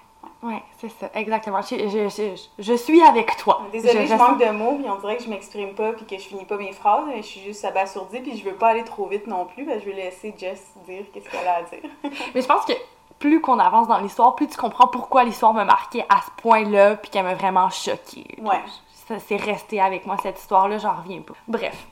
ouais, 0.42 0.62
c'est 0.78 0.88
ça, 0.90 1.08
exactement. 1.14 1.60
Je, 1.62 1.76
je, 1.88 2.08
je, 2.08 2.42
je 2.58 2.74
suis 2.74 3.02
avec 3.02 3.36
toi. 3.36 3.62
Désolée, 3.72 4.06
je, 4.06 4.12
je 4.12 4.14
manque 4.18 4.38
de 4.40 4.50
mots, 4.50 4.76
puis 4.76 4.86
on 4.90 4.96
dirait 4.98 5.16
que 5.16 5.22
je 5.22 5.28
m'exprime 5.30 5.74
pas, 5.74 5.92
puis 5.92 6.04
que 6.06 6.16
je 6.16 6.26
finis 6.28 6.44
pas 6.44 6.56
mes 6.56 6.72
phrases, 6.72 7.04
mais 7.06 7.18
je 7.18 7.26
suis 7.28 7.40
juste 7.40 7.64
abasourdie, 7.64 8.20
puis 8.20 8.36
je 8.36 8.44
veux 8.44 8.54
pas 8.56 8.68
aller 8.68 8.84
trop 8.84 9.06
vite 9.06 9.26
non 9.26 9.44
plus, 9.46 9.64
ben, 9.64 9.78
je 9.80 9.84
vais 9.86 9.92
laisser 9.96 10.34
Jess 10.36 10.72
dire 10.86 11.04
qu'est-ce 11.12 11.28
qu'elle 11.30 11.46
a 11.46 11.56
à 11.58 11.62
dire. 11.62 11.88
Mais 12.34 12.42
je 12.42 12.46
pense 12.48 12.64
que 12.64 12.72
plus 13.20 13.40
qu'on 13.40 13.58
avance 13.60 13.86
dans 13.86 13.98
l'histoire, 13.98 14.34
plus 14.34 14.48
tu 14.48 14.56
comprends 14.56 14.88
pourquoi 14.88 15.22
l'histoire 15.24 15.54
m'a 15.54 15.64
marqué 15.64 16.02
à 16.08 16.20
ce 16.20 16.30
point-là, 16.42 16.96
puis 16.96 17.10
qu'elle 17.10 17.24
m'a 17.24 17.34
vraiment 17.34 17.70
choquée. 17.70 18.26
Ouais. 18.40 18.60
Ça 19.08 19.18
c'est 19.20 19.36
resté 19.36 19.80
avec 19.80 20.04
moi, 20.04 20.16
cette 20.22 20.38
histoire-là, 20.40 20.78
j'en 20.78 20.94
reviens 20.94 21.20
pas. 21.20 21.34
Bref, 21.46 21.86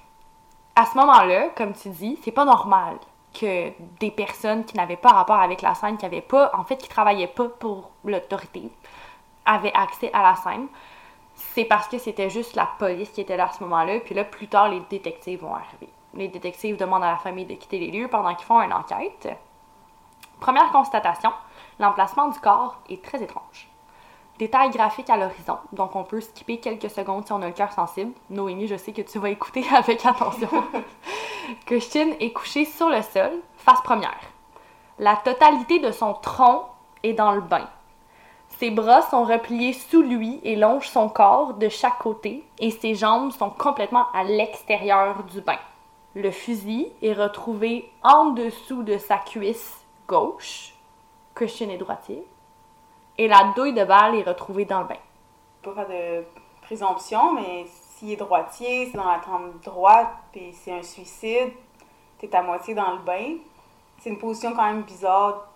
à 0.74 0.86
ce 0.86 0.96
moment-là, 0.96 1.48
comme 1.56 1.72
tu 1.72 1.88
dis, 1.90 2.18
c'est 2.22 2.30
pas 2.30 2.44
normal 2.44 2.98
que 3.32 3.72
des 3.98 4.10
personnes 4.10 4.64
qui 4.64 4.76
n'avaient 4.76 4.96
pas 4.96 5.10
rapport 5.10 5.40
avec 5.40 5.62
la 5.62 5.74
scène, 5.74 5.96
qui 5.96 6.06
avaient 6.06 6.20
pas, 6.20 6.50
en 6.54 6.64
fait, 6.64 6.76
qui 6.76 6.88
travaillaient 6.88 7.26
pas 7.26 7.48
pour 7.48 7.90
l'autorité, 8.04 8.70
avaient 9.44 9.72
accès 9.74 10.10
à 10.12 10.22
la 10.22 10.34
scène. 10.36 10.68
C'est 11.34 11.64
parce 11.64 11.88
que 11.88 11.98
c'était 11.98 12.30
juste 12.30 12.54
la 12.56 12.68
police 12.78 13.10
qui 13.10 13.22
était 13.22 13.36
là 13.36 13.48
à 13.48 13.52
ce 13.52 13.62
moment-là, 13.64 14.00
puis 14.00 14.14
là, 14.14 14.24
plus 14.24 14.48
tard, 14.48 14.68
les 14.68 14.80
détectives 14.90 15.40
vont 15.40 15.54
arriver. 15.54 15.88
Les 16.14 16.28
détectives 16.28 16.76
demandent 16.76 17.04
à 17.04 17.12
la 17.12 17.16
famille 17.16 17.46
de 17.46 17.54
quitter 17.54 17.78
les 17.78 17.90
lieux 17.90 18.08
pendant 18.08 18.34
qu'ils 18.34 18.46
font 18.46 18.60
une 18.60 18.72
enquête. 18.72 19.28
Première 20.40 20.70
constatation, 20.72 21.32
l'emplacement 21.78 22.28
du 22.28 22.38
corps 22.38 22.82
est 22.90 23.02
très 23.02 23.22
étrange. 23.22 23.71
Détail 24.38 24.70
graphique 24.70 25.10
à 25.10 25.16
l'horizon, 25.16 25.58
donc 25.72 25.94
on 25.94 26.04
peut 26.04 26.20
skipper 26.20 26.58
quelques 26.58 26.90
secondes 26.90 27.26
si 27.26 27.32
on 27.32 27.42
a 27.42 27.46
le 27.46 27.52
cœur 27.52 27.72
sensible. 27.72 28.12
Noémie, 28.30 28.66
je 28.66 28.76
sais 28.76 28.92
que 28.92 29.02
tu 29.02 29.18
vas 29.18 29.30
écouter 29.30 29.64
avec 29.74 30.04
attention. 30.04 30.48
Christian 31.66 32.08
est 32.18 32.32
couché 32.32 32.64
sur 32.64 32.88
le 32.88 33.02
sol, 33.02 33.30
face 33.56 33.80
première. 33.82 34.20
La 34.98 35.16
totalité 35.16 35.78
de 35.80 35.90
son 35.90 36.14
tronc 36.14 36.66
est 37.02 37.12
dans 37.12 37.32
le 37.32 37.40
bain. 37.40 37.68
Ses 38.58 38.70
bras 38.70 39.02
sont 39.02 39.24
repliés 39.24 39.72
sous 39.72 40.02
lui 40.02 40.40
et 40.44 40.56
longent 40.56 40.88
son 40.88 41.08
corps 41.08 41.54
de 41.54 41.68
chaque 41.68 41.98
côté, 41.98 42.44
et 42.58 42.70
ses 42.70 42.94
jambes 42.94 43.32
sont 43.32 43.50
complètement 43.50 44.06
à 44.14 44.24
l'extérieur 44.24 45.24
du 45.24 45.40
bain. 45.40 45.58
Le 46.14 46.30
fusil 46.30 46.88
est 47.02 47.14
retrouvé 47.14 47.90
en 48.02 48.26
dessous 48.26 48.82
de 48.82 48.98
sa 48.98 49.18
cuisse 49.18 49.84
gauche. 50.06 50.74
Christian 51.34 51.70
est 51.70 51.78
droitier. 51.78 52.24
Et 53.18 53.28
la 53.28 53.52
douille 53.54 53.74
de 53.74 53.84
balle 53.84 54.16
est 54.16 54.22
retrouvée 54.22 54.64
dans 54.64 54.80
le 54.80 54.86
bain. 54.88 54.96
Pas 55.62 55.74
faire 55.74 55.88
de 55.88 56.24
présomption, 56.62 57.34
mais 57.34 57.66
s'il 57.66 58.10
est 58.10 58.16
droitier, 58.16 58.88
c'est 58.90 58.96
dans 58.96 59.10
la 59.10 59.18
tempe 59.18 59.62
droite, 59.62 60.12
puis 60.32 60.52
c'est 60.52 60.72
un 60.72 60.82
suicide, 60.82 61.52
t'es 62.18 62.34
à 62.34 62.42
moitié 62.42 62.74
dans 62.74 62.92
le 62.92 62.98
bain. 62.98 63.36
C'est 63.98 64.10
une 64.10 64.18
position 64.18 64.54
quand 64.54 64.64
même 64.64 64.82
bizarre 64.82 65.48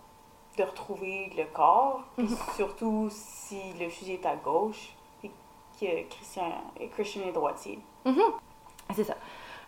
de 0.56 0.62
retrouver 0.62 1.32
le 1.36 1.44
corps, 1.52 2.02
puis 2.16 2.28
surtout 2.54 3.08
si 3.10 3.60
le 3.78 3.88
fusil 3.88 4.14
est 4.14 4.26
à 4.26 4.36
gauche, 4.36 4.94
et 5.24 5.30
que 5.78 6.08
Christian, 6.08 6.52
Christian 6.92 7.22
est 7.28 7.32
droitier. 7.32 7.78
C'est 8.94 9.04
ça. 9.04 9.14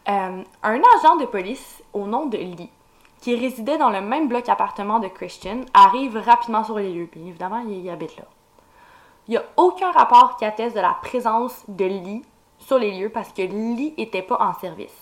Euh, 0.09 0.43
un 0.63 0.81
agent 0.97 1.17
de 1.17 1.27
police 1.27 1.83
au 1.93 2.07
nom 2.07 2.27
de 2.27 2.39
Lee, 2.39 2.71
qui 3.21 3.35
résidait 3.35 3.79
dans 3.79 3.91
le 3.91 4.01
même 4.01 4.29
bloc 4.29 4.49
appartement 4.49 4.99
de 5.01 5.09
Christian, 5.09 5.63
arrive 5.75 6.17
rapidement 6.17 6.63
sur 6.65 6.79
les 6.79 6.93
lieux. 6.93 7.09
Bien 7.13 7.27
évidemment, 7.27 7.59
il, 7.67 7.85
il 7.85 7.91
habite 7.91 8.17
là. 8.17 8.25
Il 9.27 9.33
n'y 9.33 9.37
a 9.37 9.45
aucun 9.57 9.91
rapport 9.91 10.37
qui 10.37 10.45
atteste 10.45 10.75
de 10.77 10.81
la 10.81 10.95
présence 11.03 11.65
de 11.69 11.85
Lee 11.85 12.23
sur 12.59 12.79
les 12.79 12.99
lieux 12.99 13.11
parce 13.11 13.33
que 13.33 13.43
Lee 13.43 13.95
n'était 13.99 14.23
pas 14.23 14.39
en 14.41 14.55
service. 14.55 14.95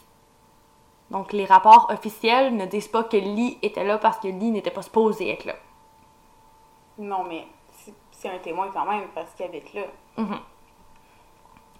Donc, 1.10 1.32
les 1.32 1.44
rapports 1.44 1.86
officiels 1.90 2.56
ne 2.56 2.66
disent 2.66 2.88
pas 2.88 3.04
que 3.04 3.16
Lee 3.16 3.58
était 3.62 3.84
là 3.84 3.98
parce 3.98 4.18
que 4.18 4.26
Lee 4.28 4.50
n'était 4.50 4.72
pas 4.72 4.82
supposé 4.82 5.30
être 5.30 5.44
là. 5.44 5.54
Non, 6.98 7.22
mais 7.28 7.46
c'est- 7.72 8.28
un 8.28 8.38
témoin 8.38 8.68
quand 8.74 8.84
même, 8.86 9.04
parce 9.14 9.30
qu'il 9.34 9.44
habite 9.46 9.72
là. 9.72 9.82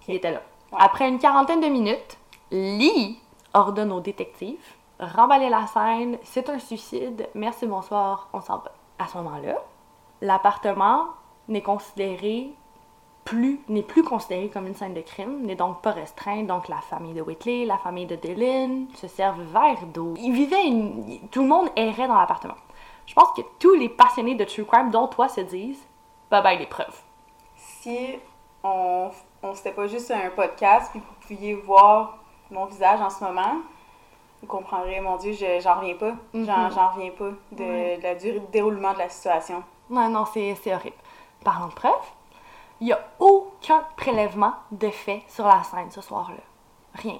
Il 0.07 0.15
était 0.15 0.31
là. 0.31 0.41
Ouais. 0.71 0.77
Après 0.79 1.09
une 1.09 1.19
quarantaine 1.19 1.59
de 1.59 1.67
minutes, 1.67 2.17
Lee 2.51 3.19
ordonne 3.53 3.91
aux 3.91 3.99
détectives 3.99 4.63
remballer 4.99 5.49
la 5.49 5.67
scène, 5.67 6.17
c'est 6.23 6.49
un 6.49 6.59
suicide, 6.59 7.29
merci, 7.35 7.67
bonsoir, 7.67 8.29
on 8.33 8.41
s'en 8.41 8.57
va. 8.57 8.71
À 8.99 9.07
ce 9.07 9.17
moment-là, 9.17 9.57
l'appartement 10.21 11.05
n'est 11.47 11.61
considéré 11.61 12.53
plus 13.27 13.59
n'est 13.67 13.83
plus 13.83 14.03
considéré 14.03 14.47
comme 14.49 14.67
une 14.67 14.73
scène 14.73 14.93
de 14.93 15.01
crime, 15.01 15.41
n'est 15.41 15.55
donc 15.55 15.81
pas 15.81 15.91
restreint. 15.91 16.43
Donc 16.43 16.69
la 16.69 16.77
famille 16.77 17.13
de 17.13 17.21
Whitley, 17.21 17.65
la 17.65 17.77
famille 17.77 18.05
de 18.05 18.15
Dylan 18.15 18.87
se 18.95 19.07
servent 19.09 19.41
verre 19.41 19.85
d'eau. 19.93 20.13
Ils 20.17 20.31
vivaient 20.31 20.65
une... 20.65 21.27
tout 21.29 21.41
le 21.41 21.47
monde 21.49 21.67
errait 21.75 22.07
dans 22.07 22.15
l'appartement. 22.15 22.55
Je 23.05 23.13
pense 23.13 23.31
que 23.35 23.41
tous 23.59 23.73
les 23.73 23.89
passionnés 23.89 24.35
de 24.35 24.45
true 24.45 24.63
crime, 24.63 24.91
dont 24.91 25.07
toi, 25.07 25.27
se 25.27 25.41
disent 25.41 25.85
bye 26.31 26.41
bye 26.41 26.57
les 26.57 26.67
preuves. 26.67 27.01
Si 27.57 28.15
on, 28.63 29.11
on 29.43 29.53
c'était 29.53 29.71
pas 29.71 29.87
juste 29.87 30.09
un 30.11 30.29
podcast, 30.29 30.91
puis 30.91 31.01
vous 31.01 31.27
pouviez 31.27 31.53
voir 31.53 32.19
mon 32.49 32.65
visage 32.65 33.01
en 33.01 33.09
ce 33.09 33.21
moment, 33.25 33.55
vous 34.41 34.47
comprendrez, 34.47 34.99
mon 34.99 35.17
Dieu, 35.17 35.33
je- 35.33 35.59
j'en 35.59 35.75
reviens 35.79 35.95
pas. 35.95 36.11
J'en 36.33 36.39
Mhm. 36.65 36.71
j'en 36.71 36.89
reviens 36.91 37.11
pas 37.11 37.31
de, 37.51 38.01
la 38.01 38.15
durée 38.15 38.39
de 38.39 38.45
déroulement 38.51 38.93
de 38.93 38.99
la 38.99 39.09
situation. 39.09 39.63
Non, 39.89 40.09
non, 40.09 40.25
c'est 40.25 40.51
horrible. 40.73 40.95
Parlant 41.43 41.67
de 41.67 41.73
preuves, 41.73 41.93
il 42.81 42.87
n'y 42.87 42.93
a 42.93 42.99
aucun 43.19 43.83
prélèvement 43.95 44.53
de 44.71 44.89
fait 44.89 45.23
sur 45.27 45.45
la 45.47 45.63
scène 45.63 45.89
ce 45.91 46.01
soir-là. 46.01 46.37
Rien. 46.95 47.17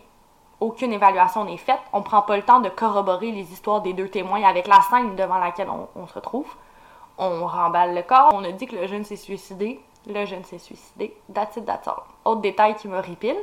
Aucune 0.59 0.91
évaluation 0.93 1.43
n'est 1.45 1.57
faite. 1.57 1.79
On 1.93 2.01
prend 2.01 2.23
pas 2.23 2.35
le 2.35 2.43
temps 2.43 2.59
de 2.59 2.69
corroborer 2.69 3.31
les 3.31 3.51
histoires 3.53 3.81
des 3.81 3.93
deux 3.93 4.09
témoins 4.09 4.43
avec 4.43 4.67
la 4.67 4.81
scène 4.81 5.15
devant 5.15 5.37
laquelle 5.37 5.69
on, 5.69 5.87
on 5.95 6.07
se 6.07 6.15
retrouve. 6.15 6.51
On 7.19 7.45
remballe 7.45 7.93
le 7.95 8.01
corps. 8.01 8.31
On 8.33 8.43
a 8.43 8.51
dit 8.51 8.65
que 8.65 8.75
le 8.75 8.87
jeune 8.87 9.03
s'est 9.05 9.15
suicidé. 9.17 9.79
Le 10.07 10.25
jeune 10.25 10.43
s'est 10.45 10.57
suicidé. 10.59 11.15
That's 11.33 11.57
it, 11.57 11.65
that's 11.65 11.87
all. 11.87 12.01
Autre 12.25 12.41
détail 12.41 12.75
qui 12.75 12.87
me 12.87 12.99
ripile, 12.99 13.37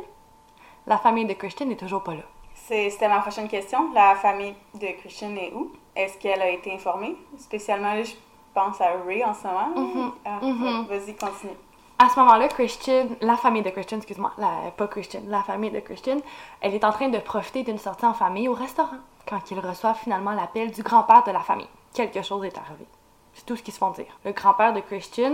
la 0.87 0.99
famille 0.99 1.27
de 1.27 1.35
Christian 1.35 1.67
n'est 1.67 1.77
toujours 1.77 2.03
pas 2.03 2.15
là. 2.15 2.23
C'était 2.67 3.09
ma 3.09 3.21
prochaine 3.21 3.49
question. 3.49 3.93
La 3.93 4.15
famille 4.15 4.55
de 4.75 4.87
Christian 4.99 5.35
est 5.37 5.53
où? 5.53 5.73
Est-ce 5.95 6.17
qu'elle 6.19 6.41
a 6.41 6.49
été 6.49 6.75
informée? 6.75 7.15
Spécialement, 7.39 8.03
je 8.03 8.13
pense 8.55 8.81
à 8.81 8.87
Ray 9.07 9.23
en 9.25 9.35
ce 9.35 9.47
moment. 9.47 9.69
Mhm, 9.77 10.13
Ah, 10.25 10.39
mhm. 10.43 10.87
ouais, 10.89 10.99
Vas-y, 10.99 11.15
continue. 11.15 11.53
À 11.99 12.09
ce 12.09 12.19
moment-là, 12.21 12.49
Christian, 12.49 13.07
la 13.21 13.37
famille 13.37 13.63
de 13.63 13.71
Christian, 13.71 13.99
excuse-moi, 13.99 14.33
pas 14.77 14.89
Christian, 14.89 15.21
la 15.29 15.43
famille 15.43 15.71
de 15.71 15.81
Christian, 15.81 16.17
elle 16.61 16.75
est 16.75 16.85
en 16.85 16.91
train 16.91 17.09
de 17.09 17.19
profiter 17.19 17.63
d'une 17.63 17.79
sortie 17.79 18.07
en 18.07 18.15
famille 18.15 18.49
au 18.49 18.55
restaurant 18.55 18.97
quand 19.29 19.51
ils 19.51 19.61
reçoivent 19.61 19.99
finalement 19.99 20.33
l'appel 20.33 20.71
du 20.73 20.83
grand-père 20.83 21.23
de 21.25 21.31
la 21.31 21.41
famille. 21.41 21.69
Quelque 21.93 22.23
chose 22.23 22.45
est 22.45 22.59
arrivé. 22.59 22.87
C'est 23.35 23.47
tout 23.47 23.57
ce 23.57 23.63
qu'ils 23.63 23.75
se 23.75 23.79
font 23.79 23.91
dire. 23.91 24.19
Le 24.25 24.33
grand-père 24.33 24.73
de 24.73 24.81
Christian, 24.81 25.33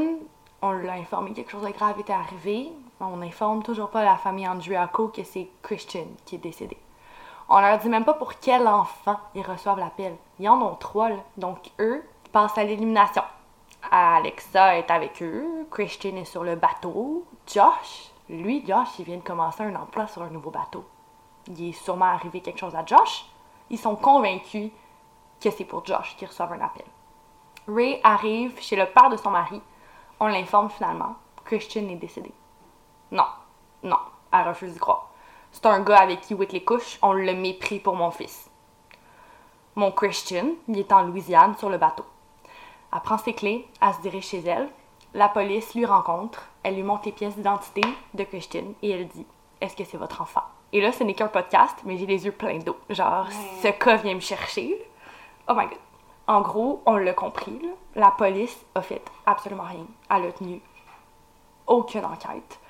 on 0.63 0.73
l'a 0.73 0.95
informé 0.95 1.31
que 1.31 1.37
quelque 1.37 1.53
chose 1.53 1.63
de 1.67 1.71
grave 1.73 1.99
était 2.01 2.13
arrivé. 2.13 2.69
On 3.01 3.17
n'informe 3.17 3.63
toujours 3.63 3.89
pas 3.89 4.05
la 4.05 4.17
famille 4.17 4.47
Andriaco 4.47 5.09
que 5.09 5.23
c'est 5.25 5.49
Christian 5.63 6.07
qui 6.27 6.35
est 6.35 6.39
décédé. 6.39 6.77
On 7.53 7.61
leur 7.61 7.79
dit 7.79 7.89
même 7.89 8.05
pas 8.05 8.15
pour 8.15 8.35
quel 8.35 8.69
enfant 8.69 9.19
ils 9.35 9.43
reçoivent 9.43 9.81
l'appel. 9.81 10.17
Ils 10.39 10.49
en 10.49 10.63
ont 10.63 10.77
trois, 10.77 11.09
là. 11.09 11.17
Donc, 11.37 11.59
eux 11.81 12.05
passent 12.33 12.57
à 12.57 12.63
l'élimination. 12.63 13.25
Alexa 13.91 14.77
est 14.79 14.89
avec 14.89 15.21
eux. 15.21 15.67
Christian 15.69 16.15
est 16.15 16.25
sur 16.25 16.45
le 16.45 16.55
bateau. 16.55 17.27
Josh, 17.49 18.13
lui, 18.29 18.65
Josh, 18.65 19.01
il 19.01 19.05
vient 19.05 19.17
de 19.17 19.23
commencer 19.23 19.65
un 19.65 19.75
emploi 19.75 20.07
sur 20.07 20.23
un 20.23 20.31
nouveau 20.31 20.51
bateau. 20.51 20.85
Il 21.49 21.71
est 21.71 21.73
sûrement 21.73 22.05
arrivé 22.05 22.41
quelque 22.41 22.61
chose 22.61 22.77
à 22.77 22.87
Josh. 22.87 23.27
Ils 23.69 23.79
sont 23.79 23.97
convaincus 23.97 24.71
que 25.41 25.51
c'est 25.51 25.65
pour 25.65 25.85
Josh 25.85 26.15
qu'ils 26.17 26.29
reçoivent 26.29 26.53
un 26.53 26.61
appel. 26.61 26.87
Ray 27.67 28.01
arrive 28.05 28.61
chez 28.61 28.77
le 28.77 28.87
père 28.87 29.11
de 29.11 29.17
son 29.17 29.31
mari. 29.31 29.61
On 30.21 30.29
l'informe 30.29 30.71
finalement. 30.71 31.17
Christian 31.45 31.89
est 31.89 31.97
décédé. 31.97 32.33
Non, 33.11 33.27
non, 33.83 33.99
elle 34.33 34.47
refuse 34.47 34.73
d'y 34.73 34.79
croire. 34.79 35.10
C'est 35.53 35.67
un 35.67 35.81
gars 35.81 35.99
avec 35.99 36.21
qui 36.21 36.35
Whitley 36.35 36.63
couche, 36.63 36.99
on 37.03 37.13
le 37.13 37.35
mépris 37.35 37.81
pour 37.81 37.97
mon 37.97 38.11
fils. 38.11 38.51
Mon 39.75 39.91
Christian, 39.93 40.47
il 40.69 40.79
est 40.79 40.93
en 40.93 41.03
Louisiane 41.03 41.57
sur 41.57 41.71
le 41.71 41.79
bateau. 41.79 42.05
Elle 42.93 43.01
prend 43.01 43.19
ses 43.19 43.35
clés, 43.35 43.69
elle 43.81 43.95
se 43.95 44.01
dirige 44.01 44.27
chez 44.27 44.41
elle. 44.41 44.69
La 45.15 45.29
police 45.29 45.75
lui 45.75 45.85
rencontre, 45.85 46.47
elle 46.63 46.77
lui 46.77 46.83
montre 46.83 47.07
les 47.07 47.13
pièces 47.13 47.37
d'identité 47.37 47.83
de 48.15 48.25
Christian 48.25 48.65
et 48.83 48.91
elle 48.91 49.09
dit 49.09 49.27
Est-ce 49.61 49.77
que 49.77 49.85
c'est 49.85 49.97
votre 49.97 50.23
enfant? 50.23 50.43
Et 50.73 50.81
là, 50.81 50.93
ce 50.93 51.03
n'est 51.03 51.15
qu'un 51.15 51.29
podcast, 51.29 51.77
mais 51.85 51.97
j'ai 51.97 52.07
les 52.07 52.25
yeux 52.25 52.33
pleins 52.33 52.59
d'eau. 52.59 52.77
Genre, 52.89 53.27
ce 53.63 53.69
cas 53.69 53.97
vient 53.97 54.15
me 54.15 54.21
chercher. 54.21 54.81
Oh 55.49 55.55
my 55.55 55.67
god. 55.67 55.79
En 56.29 56.43
gros, 56.43 56.81
on 56.87 56.97
l'a 56.97 57.13
compris, 57.13 57.59
là, 57.61 57.71
la 57.97 58.11
police 58.13 58.65
a 58.77 58.83
fait 58.83 59.03
absolument 59.27 59.65
rien. 59.65 59.87
Elle 60.09 60.27
a 60.27 60.33
tenu 60.33 60.61
aucune 61.67 62.05
enquête. 62.05 62.61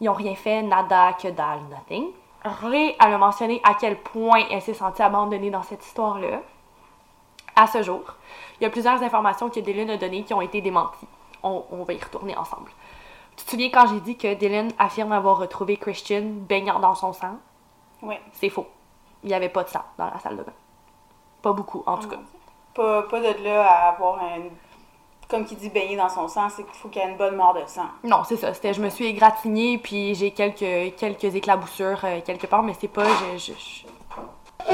Ils 0.00 0.06
n'ont 0.06 0.14
rien 0.14 0.34
fait, 0.34 0.62
nada, 0.62 1.12
que 1.12 1.28
dalle, 1.28 1.60
nothing. 1.70 2.06
Ray, 2.44 2.96
elle 3.00 3.12
a 3.12 3.18
mentionné 3.18 3.60
à 3.64 3.74
quel 3.74 4.00
point 4.00 4.42
elle 4.50 4.62
s'est 4.62 4.74
sentie 4.74 5.02
abandonnée 5.02 5.50
dans 5.50 5.62
cette 5.62 5.84
histoire-là. 5.84 6.40
À 7.54 7.66
ce 7.66 7.82
jour, 7.82 8.02
il 8.58 8.64
y 8.64 8.66
a 8.66 8.70
plusieurs 8.70 9.02
informations 9.02 9.50
que 9.50 9.60
Dylan 9.60 9.90
a 9.90 9.96
données 9.96 10.24
qui 10.24 10.34
ont 10.34 10.40
été 10.40 10.60
démenties. 10.60 11.06
On, 11.42 11.64
on 11.70 11.84
va 11.84 11.92
y 11.92 12.02
retourner 12.02 12.36
ensemble. 12.36 12.70
Tu 13.36 13.44
te 13.44 13.50
souviens 13.50 13.70
quand 13.70 13.86
j'ai 13.88 14.00
dit 14.00 14.16
que 14.16 14.34
Dylan 14.34 14.70
affirme 14.78 15.12
avoir 15.12 15.38
retrouvé 15.38 15.76
Christian 15.76 16.22
baignant 16.24 16.80
dans 16.80 16.94
son 16.94 17.12
sang? 17.12 17.36
Oui. 18.02 18.16
C'est 18.32 18.48
faux. 18.48 18.66
Il 19.22 19.28
n'y 19.28 19.34
avait 19.34 19.48
pas 19.48 19.64
de 19.64 19.68
sang 19.68 19.84
dans 19.98 20.06
la 20.06 20.18
salle 20.18 20.36
de 20.36 20.42
bain. 20.42 20.52
Pas 21.42 21.52
beaucoup, 21.52 21.82
en 21.86 21.98
tout 21.98 22.08
cas. 22.08 22.18
Pas, 22.74 23.02
pas 23.02 23.20
de 23.20 23.44
là 23.44 23.66
à 23.66 23.88
avoir 23.90 24.22
un. 24.22 24.42
Comme 25.32 25.46
qui 25.46 25.56
dit 25.56 25.70
baigner 25.70 25.96
dans 25.96 26.10
son 26.10 26.28
sang, 26.28 26.48
c'est 26.50 26.62
qu'il 26.62 26.74
faut 26.74 26.88
qu'il 26.88 27.00
y 27.00 27.04
ait 27.06 27.08
une 27.08 27.16
bonne 27.16 27.36
mort 27.36 27.54
de 27.54 27.62
sang. 27.66 27.86
Non, 28.04 28.18
c'est 28.28 28.36
ça. 28.36 28.52
C'était, 28.52 28.74
je 28.74 28.82
me 28.82 28.90
suis 28.90 29.06
égratignée, 29.06 29.78
puis 29.78 30.14
j'ai 30.14 30.30
quelques, 30.30 30.94
quelques 30.98 31.34
éclaboussures 31.34 32.00
euh, 32.04 32.20
quelque 32.20 32.46
part, 32.46 32.62
mais 32.62 32.74
c'est 32.78 32.86
pas. 32.88 33.04
Je, 33.36 33.38
je- 33.38 33.52
je- 33.52 34.72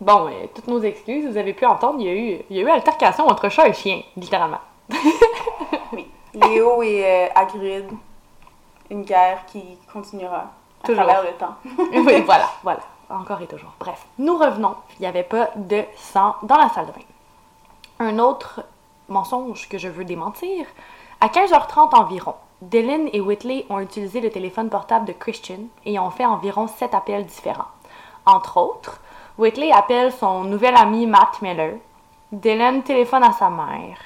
Bon, 0.00 0.26
euh, 0.28 0.46
toutes 0.54 0.68
nos 0.68 0.80
excuses, 0.82 1.26
vous 1.26 1.38
avez 1.38 1.54
pu 1.54 1.64
entendre, 1.66 1.96
il 2.00 2.06
y 2.06 2.10
a 2.10 2.12
eu, 2.14 2.42
il 2.50 2.56
y 2.56 2.60
a 2.60 2.62
eu 2.64 2.68
altercation 2.70 3.26
entre 3.26 3.48
chat 3.48 3.66
et 3.66 3.72
chien, 3.72 4.02
littéralement. 4.16 4.60
Oui. 5.92 6.06
Léo 6.34 6.82
et 6.82 7.04
euh, 7.04 7.26
Hagrid, 7.34 7.88
une 8.90 9.02
guerre 9.04 9.44
qui 9.46 9.62
continuera 9.92 10.50
à 10.82 10.86
Toujours. 10.86 11.02
travers 11.04 11.22
le 11.24 11.32
temps. 11.38 11.54
oui, 12.06 12.20
voilà, 12.26 12.48
voilà. 12.62 12.80
Encore 13.08 13.40
et 13.40 13.46
toujours. 13.46 13.72
Bref, 13.80 14.04
nous 14.18 14.36
revenons. 14.36 14.74
Il 14.98 15.02
n'y 15.02 15.06
avait 15.08 15.22
pas 15.22 15.48
de 15.56 15.82
sang 15.96 16.36
dans 16.42 16.56
la 16.56 16.68
salle 16.68 16.86
de 16.88 16.92
bain. 16.92 17.00
Un 18.00 18.20
autre 18.20 18.62
mensonge 19.08 19.68
que 19.68 19.76
je 19.76 19.88
veux 19.88 20.04
démentir. 20.04 20.66
À 21.20 21.26
15h30 21.26 21.96
environ, 21.96 22.34
Dylan 22.62 23.08
et 23.12 23.20
Whitley 23.20 23.66
ont 23.70 23.80
utilisé 23.80 24.20
le 24.20 24.30
téléphone 24.30 24.70
portable 24.70 25.06
de 25.06 25.12
Christian 25.12 25.58
et 25.84 25.98
ont 25.98 26.10
fait 26.10 26.24
environ 26.24 26.68
sept 26.68 26.94
appels 26.94 27.26
différents. 27.26 27.72
Entre 28.24 28.56
autres, 28.56 29.00
Whitley 29.36 29.72
appelle 29.72 30.12
son 30.12 30.44
nouvel 30.44 30.76
ami 30.76 31.06
Matt 31.06 31.42
Miller. 31.42 31.74
Dylan 32.30 32.82
téléphone 32.82 33.24
à 33.24 33.32
sa 33.32 33.50
mère. 33.50 33.98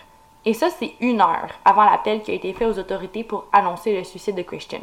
Et 0.44 0.54
ça, 0.54 0.70
c'est 0.70 0.94
une 1.00 1.20
heure 1.20 1.50
avant 1.64 1.84
l'appel 1.84 2.22
qui 2.22 2.30
a 2.30 2.34
été 2.34 2.52
fait 2.54 2.66
aux 2.66 2.78
autorités 2.78 3.24
pour 3.24 3.44
annoncer 3.52 3.94
le 3.94 4.04
suicide 4.04 4.36
de 4.36 4.42
Christian. 4.42 4.80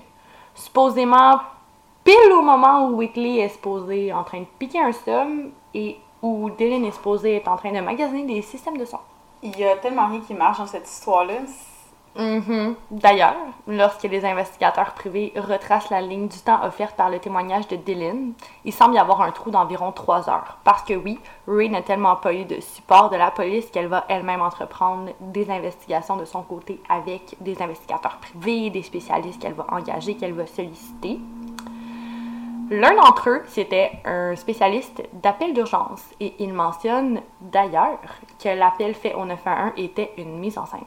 Supposément 0.53 1.39
pile 2.03 2.31
au 2.31 2.41
moment 2.41 2.87
où 2.87 2.97
Whitley 2.97 3.37
est 3.39 3.49
supposé 3.49 4.13
en 4.13 4.23
train 4.23 4.41
de 4.41 4.47
piquer 4.57 4.81
un 4.81 4.91
somme 4.91 5.51
et 5.73 5.97
où 6.21 6.49
Dylan 6.49 6.85
est 6.85 6.91
supposé 6.91 7.37
être 7.37 7.47
en 7.47 7.57
train 7.57 7.71
de 7.71 7.79
magasiner 7.79 8.25
des 8.35 8.41
systèmes 8.41 8.77
de 8.77 8.85
son. 8.85 8.99
Il 9.41 9.57
y 9.57 9.63
a 9.63 9.77
tellement 9.77 10.07
rien 10.07 10.21
qui 10.21 10.33
marche 10.33 10.57
dans 10.57 10.67
cette 10.67 10.89
histoire-là. 10.89 11.35
Mhm. 12.15 12.75
D'ailleurs, 12.91 13.35
lorsque 13.67 14.03
les 14.03 14.25
investigateurs 14.25 14.93
privés 14.93 15.31
retracent 15.37 15.89
la 15.89 16.01
ligne 16.01 16.27
du 16.27 16.39
temps 16.39 16.63
offerte 16.65 16.95
par 16.95 17.09
le 17.09 17.19
témoignage 17.19 17.67
de 17.67 17.75
Dylan, 17.75 18.33
il 18.65 18.73
semble 18.73 18.95
y 18.95 18.97
avoir 18.97 19.21
un 19.21 19.31
trou 19.31 19.51
d'environ 19.51 19.91
trois 19.91 20.29
heures. 20.29 20.57
Parce 20.63 20.81
que 20.81 20.93
oui, 20.93 21.19
Ray 21.47 21.69
n'a 21.69 21.81
tellement 21.81 22.15
pas 22.15 22.33
eu 22.33 22.45
de 22.45 22.59
support 22.59 23.09
de 23.09 23.15
la 23.15 23.31
police 23.31 23.69
qu'elle 23.71 23.87
va 23.87 24.05
elle-même 24.09 24.41
entreprendre 24.41 25.11
des 25.21 25.49
investigations 25.49 26.17
de 26.17 26.25
son 26.25 26.41
côté 26.41 26.81
avec 26.89 27.35
des 27.39 27.61
investigateurs 27.61 28.17
privés, 28.17 28.69
des 28.69 28.83
spécialistes 28.83 29.41
qu'elle 29.41 29.53
va 29.53 29.67
engager, 29.69 30.15
qu'elle 30.15 30.33
va 30.33 30.47
solliciter. 30.47 31.19
L'un 32.69 32.95
d'entre 32.95 33.29
eux, 33.29 33.41
c'était 33.47 33.91
un 34.05 34.35
spécialiste 34.35 35.01
d'appel 35.13 35.53
d'urgence 35.53 36.03
et 36.19 36.35
il 36.39 36.53
mentionne 36.53 37.21
d'ailleurs 37.41 37.99
que 38.41 38.49
l'appel 38.49 38.93
fait 38.93 39.15
au 39.15 39.25
911 39.25 39.73
était 39.77 40.13
une 40.17 40.37
mise 40.37 40.57
en 40.57 40.65
scène 40.65 40.85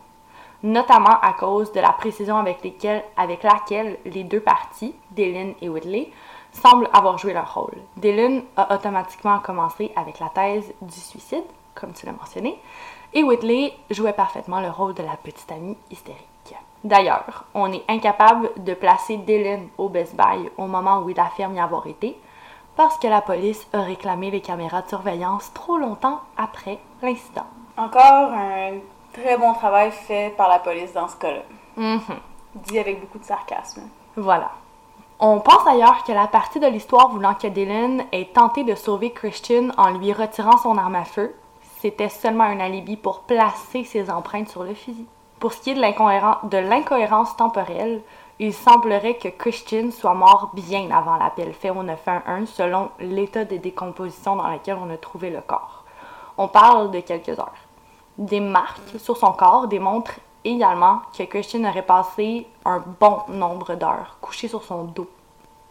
notamment 0.63 1.19
à 1.21 1.33
cause 1.33 1.73
de 1.73 1.81
la 1.81 1.93
précision 1.93 2.37
avec, 2.37 3.43
laquelle 3.43 3.99
les 4.05 4.25
deux 4.25 4.41
parties, 4.41 4.95
Dylan 5.11 5.55
et 5.61 5.69
Whitley, 5.69 6.11
semblent 6.53 6.89
avoir 6.93 7.19
joué 7.19 7.33
leur 7.33 7.53
rôle. 7.55 7.75
Dylan 7.97 8.43
a 8.57 8.75
automatiquement 8.75 9.39
commencé 9.41 9.91
avec 9.97 10.21
la 10.21 10.29
thèse 10.29 10.73
du 10.81 11.01
suicide, 11.01 11.45
comme 11.75 11.93
tu 11.93 12.07
l'as 12.07 12.13
mentionné, 12.13 12.59
et 13.15 13.23
Whitley 13.23 13.73
jouait 13.91 14.13
parfaitement 14.13 14.61
le 14.61 14.71
rôle 14.71 14.95
de 14.95 15.03
la 15.03 15.17
petite 15.17 15.51
amie 15.51 15.77
hystérique. 15.91 16.32
D'ailleurs, 16.85 17.45
on 17.55 17.73
est 17.73 17.85
incapable 17.89 18.51
de 18.57 18.75
placer 18.75 19.17
Dylan 19.17 19.69
au 19.79 19.89
Best 19.89 20.17
Buy 20.17 20.51
au 20.57 20.67
moment 20.67 20.99
où 21.01 21.11
il 21.11 21.21
affirme 21.21 21.55
y 21.55 21.61
avoir 21.61 21.87
été, 21.87 22.19
parce 22.77 22.99
que 22.99 23.07
la 23.07 23.21
police 23.21 23.67
a 23.73 23.83
réclamé 23.83 24.31
les 24.31 24.41
caméras 24.41 24.83
de 24.83 24.89
surveillance 24.89 25.53
trop 25.53 25.77
longtemps 25.77 26.21
après 26.37 26.79
l'incident. 27.03 27.47
Encore 27.77 28.33
un 28.33 28.79
très 29.13 29.37
bon 29.37 29.53
travail 29.55 29.93
fait 29.93 30.35
par 30.37 30.49
la 30.49 30.59
police 30.59 30.93
dans 30.93 31.09
ce 31.09 31.17
cas-là. 31.17 31.43
Mhm. 31.77 32.01
Dit 32.55 32.79
avec 32.79 33.01
beaucoup 33.01 33.19
de 33.19 33.25
sarcasme. 33.25 33.83
Voilà. 34.17 34.51
On 35.21 35.39
pense 35.39 35.65
d'ailleurs 35.65 36.03
que 36.05 36.13
la 36.13 36.27
partie 36.27 36.59
de 36.59 36.67
l'histoire 36.67 37.09
voulant 37.09 37.35
que 37.35 37.47
Dylan 37.47 38.05
ait 38.11 38.31
tenté 38.35 38.65
de 38.65 38.75
sauver 38.75 39.13
Christian 39.13 39.69
en 39.77 39.91
lui 39.91 40.13
retirant 40.13 40.57
son 40.57 40.77
arme 40.77 40.97
à 40.97 41.05
feu, 41.05 41.35
c'était 41.81 42.09
seulement 42.09 42.45
un 42.45 42.59
alibi 42.59 42.97
pour 42.97 43.21
placer 43.21 43.85
ses 43.85 44.11
empreintes 44.11 44.49
sur 44.49 44.65
le 44.65 44.75
fusil. 44.75 45.07
Pour 45.43 45.53
ce 45.53 45.61
qui 45.61 45.71
est 45.71 45.75
de 45.75 45.81
l'incohéren- 45.81 46.39
de 46.45 46.57
l'incohérence 46.59 47.37
temporelle, 47.37 48.01
il 48.39 48.55
semblerait 48.55 49.17
que 49.17 49.27
Christian 49.27 49.91
soit 49.91 50.15
mort 50.15 50.51
bien 50.55 50.89
avant 50.93 51.17
l'appel 51.17 51.53
fait 51.53 51.71
au 51.71 51.83
911 51.83 52.49
selon 52.49 52.91
l'état 53.01 53.45
de 53.45 53.57
décomposition 53.57 54.37
dans 54.37 54.47
lequel 54.47 54.77
on 54.81 54.89
a 54.89 54.97
trouvé 54.97 55.31
le 55.31 55.41
corps. 55.41 55.83
On 56.39 56.47
parle 56.47 56.93
de 56.93 57.01
quelques 57.01 57.37
heures. 57.41 57.59
Des 58.19 58.39
marques 58.39 58.97
sur 58.99 59.17
son 59.17 59.33
corps 59.33 59.67
démontrent 59.67 60.15
également 60.45 61.01
que 61.13 61.25
Christian 61.25 61.65
aurait 61.65 61.83
passé 61.83 62.47
un 62.65 62.81
bon 63.01 63.23
nombre 63.27 63.75
d'heures 63.75 64.19
couché 64.21 64.47
sur 64.47 64.63
son 64.63 64.85
dos. 64.85 65.11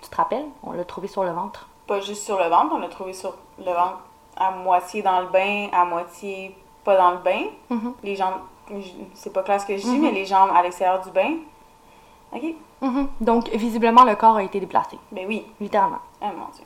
Tu 0.01 0.09
te 0.09 0.15
rappelles? 0.17 0.47
On 0.63 0.73
l'a 0.73 0.83
trouvé 0.83 1.07
sur 1.07 1.23
le 1.23 1.31
ventre. 1.31 1.65
Pas 1.87 2.01
juste 2.01 2.25
sur 2.25 2.37
le 2.37 2.49
ventre, 2.49 2.73
on 2.73 2.79
l'a 2.79 2.89
trouvé 2.89 3.13
sur 3.13 3.35
le 3.57 3.71
ventre 3.71 3.99
à 4.35 4.51
moitié 4.51 5.01
dans 5.01 5.21
le 5.21 5.27
bain, 5.27 5.69
à 5.71 5.85
moitié 5.85 6.57
pas 6.83 6.97
dans 6.97 7.11
le 7.11 7.19
bain. 7.19 7.43
Mhm. 7.69 7.93
Les 8.03 8.17
jambes, 8.17 8.41
c'est 9.13 9.33
pas 9.33 9.43
clair 9.43 9.59
ce 9.61 9.65
que 9.65 9.77
je 9.77 9.83
dis, 9.83 9.97
mais 9.99 10.11
les 10.11 10.25
jambes 10.25 10.49
à 10.55 10.61
l'extérieur 10.61 11.01
du 11.01 11.09
bain. 11.11 11.35
Ok? 12.33 12.43
Mhm. 12.81 13.07
Donc, 13.19 13.49
visiblement, 13.49 14.03
le 14.03 14.15
corps 14.15 14.37
a 14.37 14.43
été 14.43 14.59
déplacé, 14.59 14.97
Ben 15.11 15.25
oui. 15.27 15.45
littéralement. 15.59 15.99
Ah 16.21 16.27
mon 16.27 16.45
dieu. 16.55 16.63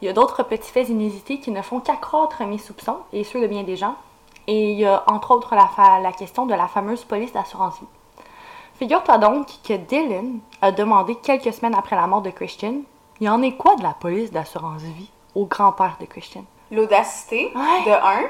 Il 0.00 0.06
y 0.06 0.08
a 0.08 0.12
d'autres 0.12 0.42
petits 0.42 0.70
faits 0.70 0.88
inusités 0.88 1.38
qui 1.38 1.50
ne 1.50 1.62
font 1.62 1.80
qu'accroître 1.80 2.42
mes 2.44 2.58
soupçons 2.58 2.98
et 3.12 3.24
ceux 3.24 3.40
de 3.40 3.46
bien 3.46 3.62
des 3.62 3.76
gens. 3.76 3.94
Et 4.48 4.72
il 4.72 4.78
y 4.78 4.84
a 4.84 5.04
entre 5.06 5.30
autres 5.30 5.54
la, 5.54 6.12
question 6.12 6.46
de 6.46 6.54
la 6.54 6.66
fameuse 6.66 7.04
police 7.04 7.32
d'assurance 7.32 7.78
vie. 7.78 7.86
Figure-toi 8.74 9.18
donc 9.18 9.46
que 9.62 9.74
Dylan 9.74 10.40
a 10.60 10.72
demandé 10.72 11.14
quelques 11.14 11.52
semaines 11.52 11.76
après 11.76 11.94
la 11.94 12.08
mort 12.08 12.22
de 12.22 12.30
Christian 12.30 12.74
il 13.20 13.26
y 13.26 13.28
en 13.28 13.40
est 13.42 13.52
quoi 13.52 13.76
de 13.76 13.84
la 13.84 13.94
police 13.94 14.32
d'assurance 14.32 14.82
vie 14.82 15.08
au 15.36 15.46
grand-père 15.46 15.96
de 16.00 16.06
Christian? 16.06 16.44
L'audacité, 16.72 17.52
Ouais. 17.54 17.84
de 17.86 17.92
un, 17.92 18.22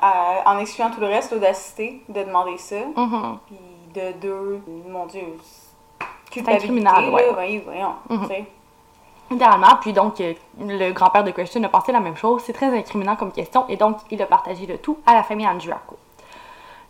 en 0.00 0.58
excluant 0.58 0.90
tout 0.90 1.00
le 1.00 1.06
reste, 1.06 1.32
l'audacité 1.32 2.02
de 2.08 2.22
demander 2.22 2.58
ça. 2.58 2.76
Mhm. 2.96 3.38
Puis 3.46 3.56
de 3.94 4.12
deux, 4.20 4.60
mon 4.88 5.06
Dieu, 5.06 5.22
culpabilité, 6.30 7.08
ouais, 7.10 7.26
là, 7.26 7.34
oui, 7.38 7.62
voyons, 7.64 7.94
tu 8.08 8.26
sais. 8.26 8.44
Littéralement, 9.28 9.76
puis 9.80 9.92
donc 9.92 10.20
euh, 10.20 10.34
le 10.60 10.92
grand-père 10.92 11.24
de 11.24 11.32
Christian 11.32 11.62
a 11.64 11.68
pensé 11.68 11.90
la 11.90 11.98
même 11.98 12.16
chose. 12.16 12.42
C'est 12.44 12.52
très 12.52 12.76
incriminant 12.76 13.16
comme 13.16 13.32
question 13.32 13.64
et 13.68 13.76
donc 13.76 13.96
il 14.10 14.22
a 14.22 14.26
partagé 14.26 14.66
le 14.66 14.78
tout 14.78 14.98
à 15.04 15.14
la 15.14 15.24
famille 15.24 15.48
Andriaco. 15.48 15.96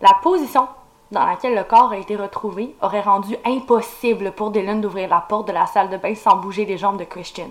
La 0.03 0.13
position 0.23 0.69
dans 1.13 1.25
laquelle 1.25 1.55
le 1.55 1.65
corps 1.65 1.93
a 1.93 1.97
été 1.97 2.15
retrouvé 2.15 2.75
aurait 2.83 3.01
rendu 3.01 3.37
impossible 3.47 4.33
pour 4.33 4.51
Dylan 4.51 4.83
d'ouvrir 4.83 5.09
la 5.09 5.21
porte 5.21 5.49
de 5.49 5.53
la 5.53 5.67
salle 5.67 5.89
de 5.89 5.97
bain 5.97 6.15
sans 6.15 6.37
bouger 6.37 6.67
les 6.67 6.77
jambes 6.77 6.99
de 6.99 7.05
Christian. 7.05 7.49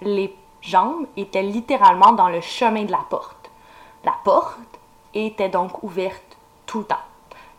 Les 0.00 0.36
jambes 0.60 1.06
étaient 1.16 1.42
littéralement 1.42 2.12
dans 2.12 2.28
le 2.28 2.40
chemin 2.40 2.84
de 2.84 2.92
la 2.92 3.04
porte. 3.08 3.50
La 4.04 4.14
porte 4.22 4.69
était 5.14 5.48
donc 5.48 5.82
ouverte 5.82 6.36
tout 6.66 6.80
le 6.80 6.84
temps. 6.84 6.96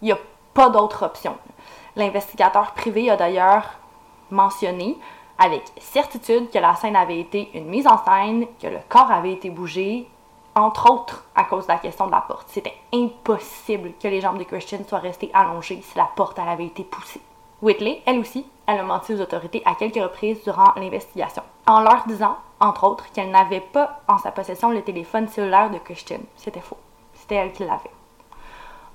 Il 0.02 0.06
n'y 0.06 0.12
a 0.12 0.18
pas 0.54 0.70
d'autre 0.70 1.06
option. 1.06 1.36
L'investigateur 1.96 2.72
privé 2.72 3.10
a 3.10 3.18
d'ailleurs 3.18 3.66
mentionné 4.30 4.98
avec 5.38 5.64
certitude 5.80 6.50
que 6.52 6.60
la 6.60 6.76
scène 6.76 6.96
avait 6.96 7.20
été 7.20 7.50
une 7.54 7.66
mise 7.66 7.88
en 7.88 7.98
scène, 8.04 8.46
que 8.62 8.68
le 8.68 8.80
corps 8.88 9.12
avait 9.12 9.34
été 9.34 9.50
bougé, 9.50 10.08
entre 10.56 10.92
autres 10.92 11.26
à 11.36 11.44
cause 11.46 11.66
de 11.68 11.72
la 11.72 11.80
question 11.80 12.08
de 12.08 12.12
la 12.12 12.22
porte. 12.22 12.48
C'était 12.50 12.78
impossible 12.94 13.94
que 14.02 14.08
les 14.08 14.22
jambes 14.22 14.38
de 14.38 14.44
Christian 14.44 14.80
soient 14.88 15.00
restées 15.00 15.32
allongées 15.34 15.82
si 15.82 15.98
la 15.98 16.10
porte 16.16 16.40
avait 16.40 16.66
été 16.66 16.84
poussée. 16.84 17.22
Whitley, 17.62 18.02
elle 18.06 18.20
aussi, 18.20 18.46
elle 18.66 18.80
a 18.80 18.84
menti 18.84 19.14
aux 19.14 19.22
autorités 19.22 19.62
à 19.66 19.76
quelques 19.76 20.02
reprises 20.02 20.44
durant 20.44 20.74
l'investigation, 20.76 21.44
en 21.68 21.82
leur 21.82 22.06
disant, 22.08 22.38
entre 22.60 22.86
autres, 22.86 23.12
qu'elle 23.12 23.30
n'avait 23.30 23.62
pas 23.62 24.02
en 24.08 24.18
sa 24.18 24.32
possession 24.32 24.72
le 24.72 24.82
téléphone 24.82 25.28
cellulaire 25.28 25.70
de 25.70 25.78
Christian. 25.78 26.20
C'était 26.36 26.60
faux. 26.60 26.78
C'était 27.32 27.46
elle 27.46 27.54
qui 27.54 27.64
l'avait. 27.64 27.92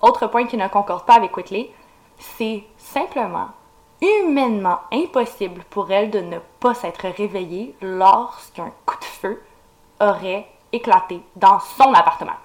Autre 0.03 0.27
point 0.27 0.45
qui 0.45 0.59
ne 0.59 0.69
concorde 0.69 1.07
pas 1.07 1.15
avec 1.15 1.35
Whitley, 1.35 1.71
c'est 2.19 2.65
simplement 2.77 3.49
humainement 4.03 4.81
impossible 4.93 5.65
pour 5.71 5.91
elle 5.91 6.11
de 6.11 6.21
ne 6.21 6.39
pas 6.61 6.75
s'être 6.75 7.09
réveillée 7.17 7.75
lorsqu'un 7.81 8.71
coup 8.85 8.99
de 8.99 9.05
feu 9.07 9.43
aurait 10.01 10.47
éclaté 10.71 11.23
dans 11.35 11.61
son 11.61 11.95
appartement. 11.95 12.37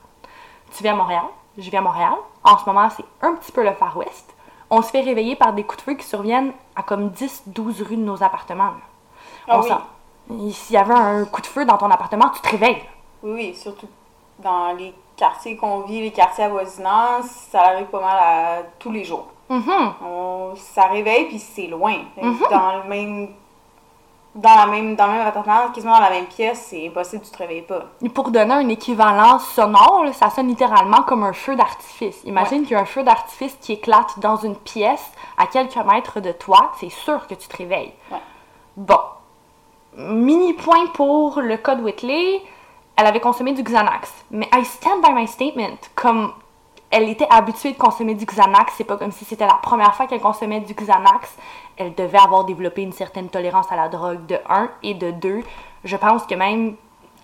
Tu 0.74 0.82
vis 0.82 0.88
à 0.88 0.96
Montréal, 0.96 1.26
je 1.58 1.70
vis 1.70 1.76
à 1.76 1.82
Montréal. 1.82 2.14
En 2.42 2.58
ce 2.58 2.66
moment, 2.66 2.90
c'est 2.90 3.04
un 3.22 3.34
petit 3.34 3.52
peu 3.52 3.62
le 3.62 3.74
Far 3.74 3.98
West. 3.98 4.34
On 4.70 4.82
se 4.82 4.92
fait 4.92 5.02
réveiller 5.02 5.36
par 5.36 5.52
des 5.52 5.66
coups 5.66 5.84
de 5.84 5.92
feu 5.92 5.94
qui 5.96 6.08
surviennent 6.08 6.54
à 6.74 6.84
comme 6.84 7.10
10-12 7.10 7.84
rues 7.84 7.98
de 7.98 8.04
nos 8.04 8.24
appartements. 8.24 8.76
Ah 9.46 9.60
On 9.60 10.36
oui. 10.38 10.54
S'il 10.54 10.76
y 10.76 10.78
avait 10.78 10.94
un 10.94 11.26
coup 11.26 11.42
de 11.42 11.48
feu 11.48 11.66
dans 11.66 11.78
ton 11.78 11.92
appartement, 11.92 12.30
tu 12.30 12.40
te 12.40 12.48
réveilles. 12.48 12.82
Oui, 13.24 13.34
oui, 13.34 13.56
surtout 13.56 13.90
dans 14.40 14.72
les 14.72 14.94
quartiers 15.22 15.56
qu'on 15.56 15.82
vit, 15.82 16.02
les 16.02 16.12
quartiers 16.12 16.46
avoisinants, 16.46 17.22
ça 17.22 17.62
arrive 17.62 17.86
pas 17.86 18.02
mal 18.02 18.18
à 18.20 18.64
tous 18.80 18.92
les 18.92 19.04
jours. 19.04 19.28
Mhm. 19.50 19.94
On, 20.04 20.54
ça 20.56 20.86
réveille, 20.88 21.26
puis 21.26 21.38
c'est 21.38 21.68
loin. 21.68 21.98
Mhm. 22.20 22.40
Dans 22.50 22.78
le 22.78 22.90
même... 22.90 23.30
Dans, 24.34 24.56
la 24.56 24.66
même, 24.66 24.96
dans 24.96 25.08
le 25.08 25.12
même 25.12 25.28
appartement, 25.28 25.70
quasiment 25.76 25.96
dans 25.96 26.06
la 26.06 26.10
même 26.10 26.26
pièce, 26.26 26.68
c'est 26.70 26.88
impossible, 26.88 27.22
tu 27.22 27.32
te 27.32 27.38
réveilles 27.38 27.64
pas. 27.64 27.84
Et 28.02 28.08
Pour 28.08 28.32
donner 28.32 28.54
un 28.54 28.70
équivalent 28.70 29.40
sonore, 29.40 30.06
là, 30.06 30.14
ça 30.14 30.30
sonne 30.30 30.48
littéralement 30.48 31.04
comme 31.04 31.24
un 31.24 31.34
feu 31.34 31.58
d'artifice. 31.58 32.24
Imagine 32.24 32.62
qu'il 32.62 32.72
y 32.72 32.76
a 32.76 32.80
un 32.80 32.86
feu 32.86 33.04
d'artifice 33.04 33.58
qui 33.60 33.74
éclate 33.74 34.20
dans 34.20 34.38
une 34.38 34.56
pièce 34.56 35.12
à 35.38 35.48
quelques 35.48 35.76
mètres 35.76 36.22
de 36.22 36.32
toi, 36.32 36.72
c'est 36.80 36.90
sûr 36.90 37.28
que 37.28 37.36
tu 37.36 37.48
te 37.50 37.58
réveilles. 37.58 37.92
Ouais. 38.10 38.22
Bon. 38.78 39.00
Mini 39.98 40.54
point 40.54 40.88
pour 40.94 41.42
le 41.42 41.58
code 41.58 41.82
Whitley. 41.82 42.42
Elle 42.96 43.08
avait 43.08 43.20
consommé 43.20 43.54
du 43.54 43.64
Xanax. 43.64 44.12
Mais 44.32 44.48
I 44.54 44.64
stand 44.66 45.02
by 45.04 45.12
my 45.14 45.28
statement. 45.28 45.78
Comme 45.96 46.34
elle 46.90 47.10
était 47.10 47.28
habituée 47.30 47.72
de 47.72 47.78
consommer 47.78 48.16
du 48.16 48.26
Xanax, 48.26 48.74
c'est 48.78 48.84
pas 48.84 48.98
comme 48.98 49.12
si 49.12 49.26
c'était 49.26 49.48
la 49.48 49.56
première 49.56 49.96
fois 49.96 50.08
qu'elle 50.08 50.20
consommait 50.22 50.60
du 50.60 50.74
Xanax. 50.74 51.36
Elle 51.78 51.96
devait 51.96 52.20
avoir 52.20 52.44
développé 52.44 52.82
une 52.84 52.92
certaine 52.92 53.30
tolérance 53.30 53.72
à 53.72 53.76
la 53.76 53.88
drogue 53.90 54.26
de 54.26 54.38
1 54.50 54.70
et 54.84 54.94
de 54.94 55.12
2. 55.12 55.42
Je 55.84 55.96
pense 55.98 56.24
que 56.26 56.36
même 56.36 56.76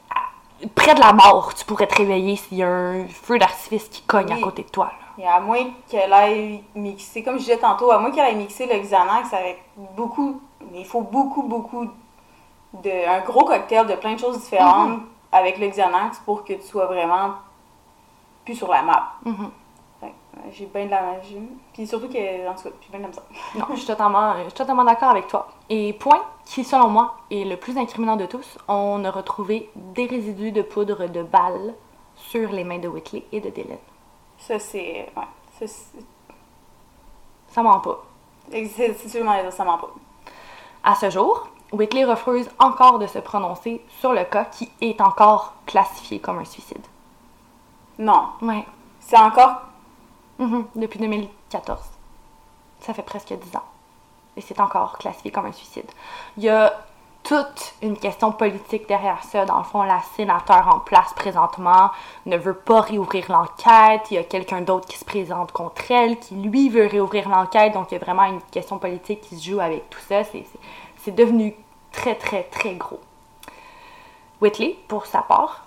à- 0.09 0.67
près 0.73 0.95
de 0.95 0.99
la 1.01 1.13
mort, 1.13 1.53
tu 1.53 1.65
pourrais 1.65 1.85
te 1.85 1.95
réveiller 1.95 2.37
s'il 2.37 2.57
y 2.59 2.63
a 2.63 2.69
un 2.69 3.07
feu 3.07 3.37
d'artifice 3.37 3.87
qui 3.89 4.01
cogne 4.03 4.31
à 4.31 4.39
côté 4.39 4.63
de 4.63 4.69
toi. 4.69 4.85
là. 4.85 5.23
Et 5.23 5.27
à 5.27 5.39
moins 5.39 5.65
qu'elle 5.89 6.13
aille 6.13 6.63
mixer, 6.75 7.21
comme 7.23 7.35
je 7.35 7.39
disais 7.41 7.57
tantôt, 7.57 7.91
à 7.91 7.99
moins 7.99 8.11
qu'elle 8.11 8.25
aille 8.25 8.35
mixer 8.35 8.65
le 8.67 8.79
Xanax 8.79 9.33
avec 9.33 9.61
beaucoup, 9.95 10.39
il 10.73 10.85
faut 10.85 11.01
beaucoup, 11.01 11.43
beaucoup 11.43 11.87
de, 12.73 13.07
un 13.09 13.19
gros 13.21 13.43
cocktail 13.45 13.85
de 13.87 13.95
plein 13.95 14.13
de 14.13 14.19
choses 14.19 14.39
différentes 14.39 14.99
avec 15.31 15.57
le 15.57 15.67
Xanax 15.69 16.19
pour 16.19 16.43
que 16.43 16.53
tu 16.53 16.61
sois 16.61 16.85
vraiment 16.85 17.33
plus 18.45 18.55
sur 18.55 18.69
la 18.69 18.81
map. 18.81 19.13
Mhm. 19.25 19.51
Que, 20.01 20.05
euh, 20.05 20.09
J'ai 20.51 20.65
bien 20.67 20.85
de 20.85 20.91
la 20.91 21.01
magie. 21.01 21.41
Puis 21.73 21.85
surtout 21.87 22.07
que, 22.07 22.47
en 22.49 22.53
tout 22.55 22.63
cas, 22.63 22.69
j'ai 22.81 22.97
bien 22.97 23.07
de 23.07 23.13
ça. 23.13 23.23
Non, 23.55 23.65
je 23.71 23.75
suis 23.77 23.87
totalement, 23.87 24.35
je 24.37 24.43
suis 24.43 24.53
totalement 24.53 24.83
d'accord 24.85 25.09
avec 25.09 25.27
toi. 25.27 25.47
Et 25.69 25.93
point 25.93 26.21
qui, 26.45 26.63
selon 26.63 26.87
moi, 26.89 27.15
est 27.31 27.43
le 27.43 27.57
plus 27.57 27.77
incriminant 27.77 28.15
de 28.15 28.25
tous, 28.25 28.57
on 28.67 29.03
a 29.03 29.11
retrouvé 29.11 29.69
des 29.75 30.05
résidus 30.05 30.51
de 30.51 30.61
poudre 30.61 31.07
de 31.07 31.23
balle 31.23 31.73
sur 32.15 32.49
les 32.51 32.63
mains 32.63 32.79
de 32.79 32.87
Whitley 32.87 33.23
et 33.31 33.41
de 33.41 33.49
Dylan. 33.49 33.77
Ça, 34.37 34.57
c'est. 34.59 35.11
Ouais. 35.15 35.23
Ça, 35.59 35.65
Ça 37.49 37.63
ment 37.63 37.79
pas. 37.79 38.03
c'est- 38.51 38.93
c'est 38.93 39.09
sûrement 39.09 39.33
ça 39.51 39.63
ment 39.65 39.77
pas. 39.77 39.89
À 40.83 40.95
ce 40.95 41.09
jour, 41.09 41.47
Whitley 41.71 42.05
refuse 42.05 42.49
encore 42.59 42.99
de 42.99 43.07
se 43.07 43.19
prononcer 43.19 43.83
sur 43.99 44.13
le 44.13 44.23
cas 44.23 44.45
qui 44.45 44.71
est 44.81 45.01
encore 45.01 45.53
classifié 45.65 46.19
comme 46.19 46.39
un 46.39 46.45
suicide. 46.45 46.85
Non. 47.99 48.27
Ouais. 48.41 48.65
C'est 48.99 49.17
encore. 49.17 49.61
Mhm, 50.39 50.65
Depuis 50.75 50.99
2014. 50.99 51.79
Ça 52.79 52.93
fait 52.93 53.01
presque 53.01 53.33
10 53.33 53.55
ans. 53.57 53.63
Et 54.35 54.41
c'est 54.41 54.59
encore 54.59 54.97
classifié 54.97 55.31
comme 55.31 55.47
un 55.47 55.51
suicide. 55.51 55.89
Il 56.37 56.43
y 56.43 56.49
a 56.49 56.71
toute 57.23 57.73
une 57.81 57.97
question 57.97 58.31
politique 58.31 58.87
derrière 58.87 59.21
ça. 59.23 59.43
Dans 59.45 59.57
le 59.57 59.63
fond, 59.63 59.81
la 59.83 59.99
sénateur 60.15 60.67
en 60.73 60.79
place 60.79 61.11
présentement 61.13 61.89
ne 62.27 62.37
veut 62.37 62.53
pas 62.53 62.81
réouvrir 62.81 63.25
l'enquête. 63.31 64.09
Il 64.11 64.13
y 64.13 64.17
a 64.19 64.23
quelqu'un 64.23 64.61
d'autre 64.61 64.87
qui 64.87 64.97
se 64.97 65.03
présente 65.03 65.51
contre 65.51 65.91
elle, 65.91 66.19
qui 66.19 66.35
lui 66.35 66.69
veut 66.69 66.85
réouvrir 66.87 67.27
l'enquête. 67.27 67.73
Donc 67.73 67.91
il 67.91 67.95
y 67.95 67.97
a 67.97 68.03
vraiment 68.03 68.23
une 68.25 68.41
question 68.43 68.77
politique 68.77 69.21
qui 69.21 69.35
se 69.37 69.49
joue 69.51 69.59
avec 69.59 69.89
tout 69.89 69.99
ça. 70.07 70.23
C'est- 70.23 70.45
c'est- 70.51 70.59
C'est 71.07 71.15
devenu 71.15 71.55
très, 71.93 72.15
très, 72.15 72.43
très 72.43 72.73
gros. 72.73 72.99
Whitley, 74.41 74.75
pour 74.89 75.05
sa 75.05 75.21
part, 75.21 75.65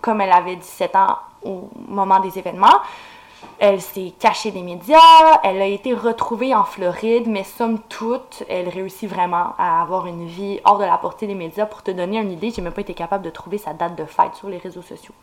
comme 0.00 0.20
elle 0.20 0.32
avait 0.32 0.56
17 0.56 0.96
ans 0.96 1.18
au 1.44 1.70
moment 1.86 2.18
des 2.18 2.36
événements, 2.36 2.80
elle 3.60 3.80
s'est 3.80 4.12
cachée 4.18 4.50
des 4.50 4.62
médias, 4.62 4.98
elle 5.44 5.62
a 5.62 5.66
été 5.66 5.94
retrouvée 5.94 6.52
en 6.52 6.64
Floride, 6.64 7.28
mais 7.28 7.44
somme 7.44 7.78
toute, 7.88 8.42
elle 8.48 8.68
réussit 8.68 9.08
vraiment 9.08 9.54
à 9.56 9.82
avoir 9.82 10.08
une 10.08 10.26
vie 10.26 10.58
hors 10.64 10.78
de 10.78 10.84
la 10.84 10.98
portée 10.98 11.28
des 11.28 11.36
médias. 11.36 11.66
Pour 11.66 11.84
te 11.84 11.92
donner 11.92 12.18
une 12.18 12.32
idée, 12.32 12.50
j'ai 12.50 12.60
même 12.60 12.72
pas 12.72 12.80
été 12.80 12.94
capable 12.94 13.22
de 13.22 13.30
trouver 13.30 13.58
sa 13.58 13.72
date 13.72 13.94
de 13.94 14.04
fête 14.04 14.34
sur 14.34 14.48
les 14.48 14.58
réseaux 14.58 14.82
sociaux. 14.82 15.14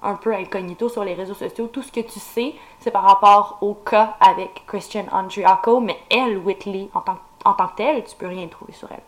Un 0.00 0.14
peu 0.14 0.32
incognito 0.32 0.88
sur 0.88 1.02
les 1.02 1.14
réseaux 1.14 1.34
sociaux. 1.34 1.66
Tout 1.66 1.82
ce 1.82 1.90
que 1.90 2.02
tu 2.02 2.20
sais, 2.20 2.54
c'est 2.78 2.92
par 2.92 3.02
rapport 3.02 3.58
au 3.62 3.74
cas 3.74 4.14
avec 4.20 4.64
Christian 4.68 5.06
Andriaco, 5.10 5.80
mais 5.80 5.98
elle, 6.08 6.38
Whitley, 6.38 6.88
en 6.94 7.00
tant, 7.00 7.16
en 7.48 7.54
tant 7.54 7.68
que 7.68 7.76
telle, 7.76 8.04
tu 8.04 8.14
peux 8.16 8.26
rien 8.26 8.46
trouver 8.48 8.72
sur 8.72 8.90
elle. 8.92 9.02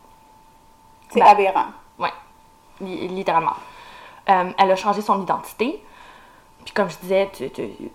C'est 1.11 1.21
Ben, 1.21 1.27
aberrant. 1.27 1.67
Li- 2.81 3.09
littéralement. 3.09 3.53
Euh, 4.31 4.51
elle 4.57 4.71
a 4.71 4.77
changé 4.77 5.03
son 5.03 5.21
identité. 5.23 5.83
Puis 6.65 6.73
comme 6.75 6.89
je 6.91 6.97
disais, 6.99 7.31
tu 7.33 7.45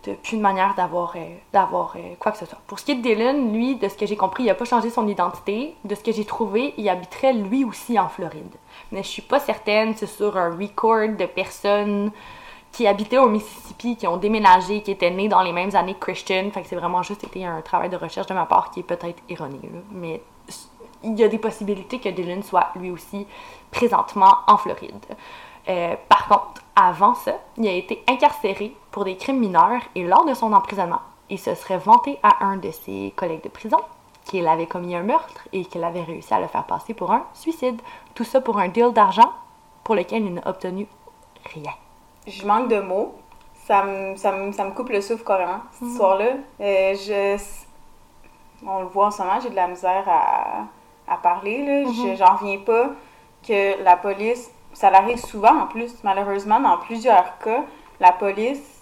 n'as 0.08 0.14
plus 0.16 0.38
de 0.38 0.42
manière 0.42 0.74
d'avoir 0.76 1.14
euh, 1.16 1.20
d'avoir 1.54 1.94
euh, 1.96 2.14
quoi 2.20 2.32
que 2.32 2.38
ce 2.38 2.46
soit. 2.46 2.60
Pour 2.68 2.78
ce 2.80 2.86
qui 2.86 2.92
est 2.92 2.96
de 2.96 3.02
Dylan, 3.02 3.52
lui, 3.54 3.76
de 3.78 3.88
ce 3.90 3.96
que 3.96 4.06
j'ai 4.06 4.16
compris, 4.16 4.44
il 4.44 4.48
n'a 4.48 4.56
pas 4.56 4.66
changé 4.66 4.90
son 4.92 5.08
identité. 5.08 5.76
De 5.84 5.96
ce 5.96 6.04
que 6.04 6.12
j'ai 6.12 6.26
trouvé, 6.26 6.74
il 6.78 6.88
habiterait 6.90 7.34
lui 7.34 7.64
aussi 7.64 7.98
en 8.00 8.10
Floride. 8.10 8.56
Mais 8.92 9.02
je 9.04 9.08
suis 9.08 9.22
pas 9.24 9.40
certaine, 9.40 9.96
c'est 9.96 10.08
sur 10.08 10.36
un 10.38 10.56
record 10.56 11.10
de 11.18 11.26
personnes 11.26 12.12
qui 12.72 12.86
habitaient 12.88 13.18
au 13.20 13.30
Mississippi, 13.30 13.96
qui 13.96 14.06
ont 14.08 14.18
déménagé, 14.18 14.82
qui 14.84 14.92
étaient 14.92 15.10
nés 15.12 15.30
dans 15.30 15.42
les 15.42 15.54
mêmes 15.54 15.76
années 15.76 15.94
que 15.96 16.00
Christian. 16.12 16.50
Fait 16.52 16.62
que 16.62 16.68
c'est 16.68 16.76
vraiment 16.76 17.02
juste 17.04 17.24
été 17.24 17.46
un 17.46 17.62
travail 17.62 17.90
de 17.90 17.98
recherche 17.98 18.28
de 18.28 18.34
ma 18.36 18.46
part 18.46 18.70
qui 18.72 18.82
est 18.82 18.84
peut-être 18.84 19.22
erroné. 19.30 19.60
là. 19.64 19.80
Mais 19.92 20.22
il 21.06 21.20
y 21.20 21.24
a 21.24 21.28
des 21.28 21.38
possibilités 21.38 22.00
que 22.00 22.10
Dylan 22.10 22.44
soit 22.44 22.68
lui 22.76 22.92
aussi 22.92 23.28
présentement 23.72 24.38
en 24.48 24.58
Floride. 24.58 25.06
Euh, 25.68 25.96
par 26.10 26.28
contre, 26.28 26.62
avant 26.76 27.16
ça, 27.16 27.34
il 27.58 27.68
a 27.68 27.72
été 27.72 28.04
incarcéré 28.08 28.76
pour 28.92 29.06
des 29.06 29.16
crimes 29.16 29.40
mineurs 29.40 29.82
et 29.96 30.04
lors 30.04 30.26
de 30.26 30.34
son 30.34 30.52
emprisonnement, 30.54 31.02
il 31.30 31.40
se 31.40 31.56
serait 31.56 31.78
vanté 31.78 32.20
à 32.22 32.46
un 32.46 32.58
de 32.58 32.72
ses 32.72 33.14
collègues 33.16 33.44
de 33.44 33.50
prison 33.50 33.80
qu'il 34.26 34.48
avait 34.48 34.66
commis 34.66 34.96
un 34.96 35.04
meurtre 35.04 35.48
et 35.54 35.66
qu'il 35.66 35.84
avait 35.84 36.04
réussi 36.04 36.34
à 36.34 36.40
le 36.40 36.48
faire 36.48 36.66
passer 36.66 36.94
pour 36.94 37.12
un 37.12 37.26
suicide. 37.34 37.80
Tout 38.16 38.24
ça 38.24 38.42
pour 38.42 38.58
un 38.60 38.68
deal 38.68 38.92
d'argent 38.92 39.32
pour 39.84 39.96
lequel 39.96 40.26
il 40.26 40.34
n'a 40.34 40.48
obtenu 40.48 40.88
rien. 41.54 41.74
Je 42.28 42.46
manque 42.46 42.70
de 42.70 42.80
mots. 42.80 43.16
Ça 43.66 43.84
me, 43.84 44.16
ça 44.16 44.32
me, 44.32 44.52
ça 44.52 44.64
me 44.64 44.72
coupe 44.72 44.90
le 44.90 45.02
souffle 45.02 45.24
carrément, 45.24 45.62
cette 45.72 45.88
histoire-là. 45.88 46.34
Euh, 46.62 46.94
je, 46.94 47.38
on 48.64 48.82
le 48.82 48.88
voit 48.88 49.08
en 49.08 49.12
ce 49.12 49.24
moment, 49.24 49.40
j'ai 49.40 49.50
de 49.50 49.56
la 49.56 49.68
misère 49.68 50.04
à, 50.08 50.66
à 51.08 51.18
parler. 51.18 51.64
Là. 51.66 51.92
Je- 51.92 52.16
J'en 52.16 52.36
reviens 52.36 52.60
pas 52.60 52.90
que 53.48 53.84
la 53.84 53.96
police, 53.98 54.52
ça 54.74 54.90
l'arrive 54.90 55.18
souvent 55.18 55.56
en 55.64 55.68
plus, 55.68 55.94
malheureusement, 56.04 56.60
dans 56.60 56.78
plusieurs 56.78 57.38
cas, 57.40 57.64
la 58.00 58.12
police 58.12 58.82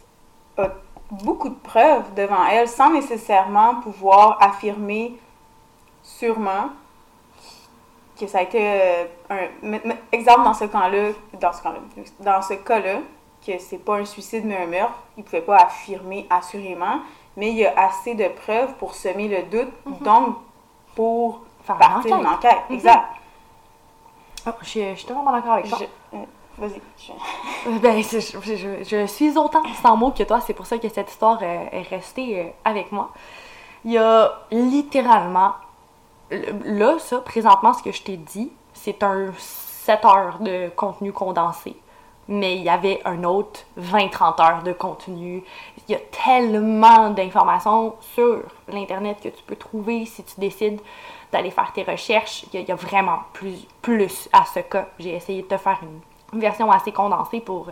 a 0.57 0.69
beaucoup 1.11 1.49
de 1.49 1.55
preuves 1.55 2.13
devant 2.15 2.45
elle 2.49 2.67
sans 2.67 2.89
nécessairement 2.91 3.75
pouvoir 3.81 4.37
affirmer 4.41 5.17
sûrement 6.01 6.69
que 8.19 8.27
ça 8.27 8.39
a 8.39 8.41
été 8.43 8.59
euh, 8.61 9.05
un 9.29 9.77
exemple 10.11 10.43
dans 10.43 10.53
ce 10.53 10.65
cas-là, 10.65 11.09
dans 11.39 11.53
ce 11.53 11.61
cas-là, 11.63 11.79
dans 12.19 12.41
ce 12.41 12.53
cas-là, 12.53 12.99
que 13.45 13.57
c'est 13.57 13.77
pas 13.79 13.97
un 13.97 14.05
suicide 14.05 14.45
mais 14.45 14.57
un 14.57 14.67
meurtre, 14.67 14.93
il 15.17 15.23
pouvait 15.23 15.41
pas 15.41 15.57
affirmer 15.57 16.25
assurément, 16.29 16.99
mais 17.35 17.49
il 17.49 17.57
y 17.57 17.65
a 17.65 17.73
assez 17.77 18.15
de 18.15 18.27
preuves 18.29 18.73
pour 18.75 18.93
semer 18.95 19.27
le 19.27 19.43
doute, 19.43 19.73
donc 20.01 20.35
pour 20.95 21.41
Faire 21.63 21.77
une 21.79 21.95
enquête. 21.97 22.11
une 22.11 22.27
enquête. 22.27 22.57
Exact. 22.69 23.05
Oh, 24.45 24.51
je, 24.61 24.67
suis- 24.67 25.05
totalement 25.05 25.31
d'accord 25.31 25.53
avec 25.53 25.69
toi. 25.69 25.77
Je- 25.79 26.17
euh, 26.17 26.21
Vas-y. 26.57 26.81
je- 26.97 27.11
Euh, 27.69 27.79
Ben, 27.79 28.03
je, 28.03 28.19
je- 28.19 28.83
je 28.83 29.05
suis 29.07 29.37
autant 29.37 29.63
sans 29.81 29.95
mots 29.95 30.11
que 30.11 30.23
toi, 30.23 30.41
c'est 30.41 30.53
pour 30.53 30.65
ça 30.65 30.77
que 30.77 30.89
cette 30.89 31.09
histoire 31.09 31.39
euh, 31.41 31.65
est 31.71 31.83
restée 31.89 32.39
euh, 32.41 32.49
avec 32.65 32.91
moi. 32.91 33.09
Il 33.85 33.91
y 33.93 33.97
a 33.97 34.31
littéralement, 34.51 35.53
le- 36.29 36.77
là, 36.77 36.99
ça, 36.99 37.19
présentement, 37.19 37.73
ce 37.73 37.81
que 37.83 37.91
je 37.91 38.03
t'ai 38.03 38.17
dit, 38.17 38.51
c'est 38.73 39.01
un 39.03 39.31
7 39.37 40.03
heures 40.05 40.39
de 40.39 40.69
contenu 40.75 41.11
condensé. 41.13 41.75
Mais 42.29 42.55
il 42.55 42.63
y 42.63 42.69
avait 42.69 43.01
un 43.05 43.23
autre 43.25 43.61
20-30 43.77 44.41
heures 44.41 44.63
de 44.63 44.71
contenu. 44.73 45.43
Il 45.87 45.91
y 45.91 45.95
a 45.95 45.99
tellement 46.25 47.09
d'informations 47.09 47.95
sur 47.99 48.43
l'Internet 48.69 49.17
que 49.21 49.27
tu 49.29 49.43
peux 49.43 49.57
trouver 49.57 50.05
si 50.05 50.23
tu 50.23 50.39
décides 50.39 50.79
d'aller 51.33 51.51
faire 51.51 51.71
tes 51.73 51.83
recherches. 51.83 52.45
Il 52.51 52.53
y 52.55 52.57
a, 52.57 52.61
il 52.61 52.67
y 52.69 52.71
a 52.71 52.75
vraiment 52.75 53.19
plus, 53.33 53.67
plus 53.81 54.29
à 54.31 54.45
ce 54.45 54.59
cas. 54.61 54.87
J'ai 54.99 55.13
essayé 55.15 55.41
de 55.41 55.47
te 55.47 55.57
faire 55.57 55.79
une 56.33 56.39
version 56.39 56.71
assez 56.71 56.91
condensée 56.93 57.41
pour 57.41 57.67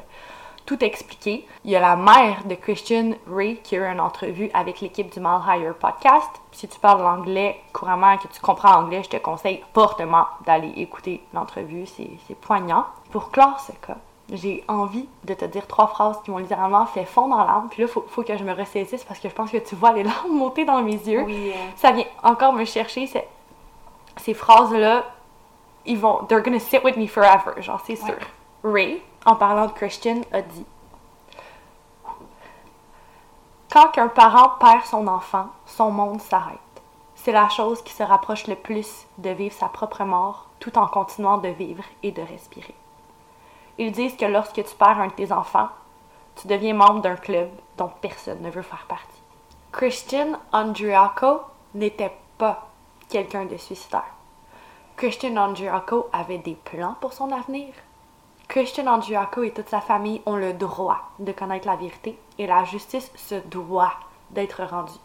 tout 0.65 0.83
expliquer. 0.83 1.47
Il 1.65 1.71
y 1.71 1.75
a 1.75 1.79
la 1.79 1.95
mère 1.95 2.43
de 2.45 2.53
Christian 2.55 3.11
Ray 3.31 3.57
qui 3.63 3.75
a 3.75 3.79
eu 3.79 3.91
une 3.93 3.99
entrevue 3.99 4.51
avec 4.53 4.79
l'équipe 4.81 5.11
du 5.11 5.19
Mal 5.19 5.41
Higher 5.47 5.71
podcast. 5.79 6.29
Si 6.51 6.67
tu 6.67 6.79
parles 6.79 7.01
l'anglais 7.01 7.59
couramment, 7.73 8.17
que 8.17 8.27
tu 8.27 8.39
comprends 8.41 8.73
l'anglais, 8.79 9.01
je 9.03 9.09
te 9.09 9.17
conseille 9.17 9.63
fortement 9.73 10.25
d'aller 10.45 10.71
écouter 10.77 11.23
l'entrevue. 11.33 11.85
C'est 11.88 12.09
c'est 12.27 12.35
poignant. 12.39 12.85
Pour 13.11 13.31
clore 13.31 13.59
ce 13.59 13.71
cas, 13.85 13.97
j'ai 14.31 14.63
envie 14.67 15.09
de 15.25 15.33
te 15.33 15.45
dire 15.45 15.65
trois 15.67 15.88
phrases 15.88 16.19
qui 16.23 16.29
m'ont 16.31 16.38
littéralement 16.38 16.85
fait 16.85 17.05
fondre 17.05 17.35
en 17.35 17.43
larmes. 17.43 17.67
Puis 17.69 17.81
là, 17.81 17.88
il 17.89 17.91
faut, 17.91 18.05
faut 18.07 18.21
que 18.23 18.38
je 18.38 18.43
me 18.43 18.53
ressaisisse 18.53 19.03
parce 19.03 19.19
que 19.19 19.27
je 19.29 19.33
pense 19.33 19.49
que 19.51 19.57
tu 19.57 19.75
vois 19.75 19.91
les 19.93 20.03
larmes 20.03 20.31
monter 20.38 20.63
dans 20.63 20.81
mes 20.83 20.91
yeux 20.93 21.23
Oui. 21.25 21.49
euh, 21.49 21.53
ça 21.75 21.91
vient 21.91 22.05
encore 22.23 22.53
me 22.53 22.65
chercher. 22.65 23.07
c'est- 23.07 23.27
Ces 24.17 24.33
phrases-là, 24.33 25.05
ils 25.85 25.97
vont, 25.97 26.23
they're 26.27 26.41
gonna 26.43 26.59
sit 26.59 26.83
with 26.83 26.97
me 26.97 27.07
forever, 27.07 27.61
genre, 27.61 27.81
c'est 27.85 27.99
Ouais. 28.03 28.07
sûr. 28.09 28.17
Ray, 28.63 29.01
en 29.25 29.35
parlant 29.35 29.65
de 29.67 29.71
Christian, 29.71 30.21
a 30.31 30.41
dit 30.41 30.65
Quand 33.71 33.97
un 33.97 34.09
parent 34.09 34.49
perd 34.59 34.83
son 34.85 35.07
enfant, 35.07 35.47
son 35.65 35.91
monde 35.91 36.21
s'arrête. 36.21 36.57
C'est 37.15 37.31
la 37.31 37.49
chose 37.49 37.81
qui 37.83 37.93
se 37.93 38.03
rapproche 38.03 38.47
le 38.47 38.55
plus 38.55 39.05
de 39.17 39.29
vivre 39.29 39.55
sa 39.55 39.67
propre 39.69 40.03
mort 40.03 40.47
tout 40.59 40.77
en 40.77 40.88
continuant 40.88 41.38
de 41.38 41.47
vivre 41.49 41.83
et 42.03 42.11
de 42.11 42.21
respirer. 42.21 42.75
Ils 43.77 43.91
disent 43.91 44.17
que 44.17 44.25
lorsque 44.25 44.55
tu 44.63 44.75
perds 44.77 44.99
un 44.99 45.07
de 45.07 45.13
tes 45.13 45.31
enfants, 45.31 45.69
tu 46.35 46.47
deviens 46.47 46.73
membre 46.73 47.01
d'un 47.01 47.15
club 47.15 47.49
dont 47.77 47.91
personne 48.01 48.41
ne 48.41 48.49
veut 48.49 48.61
faire 48.61 48.85
partie. 48.88 49.05
Christian 49.71 50.33
Andriaco 50.51 51.41
n'était 51.73 52.15
pas 52.38 52.67
quelqu'un 53.11 53.45
de 53.45 53.57
suicidaire. 53.57 54.15
Christian 54.95 55.35
Andriaco 55.35 56.07
avait 56.13 56.38
des 56.38 56.55
plans 56.55 56.95
pour 57.01 57.13
son 57.13 57.31
avenir. 57.31 57.67
Christian 58.47 58.88
Andriaco 58.88 59.43
et 59.43 59.51
toute 59.51 59.69
sa 59.69 59.81
famille 59.81 60.21
ont 60.25 60.38
le 60.38 60.53
droit 60.53 61.11
de 61.19 61.31
connaître 61.31 61.67
la 61.67 61.75
vérité 61.75 62.17
et 62.38 62.47
la 62.47 62.63
justice 62.63 63.11
se 63.15 63.35
doit 63.35 63.93
d'être 64.29 64.63
rendue. 64.63 64.99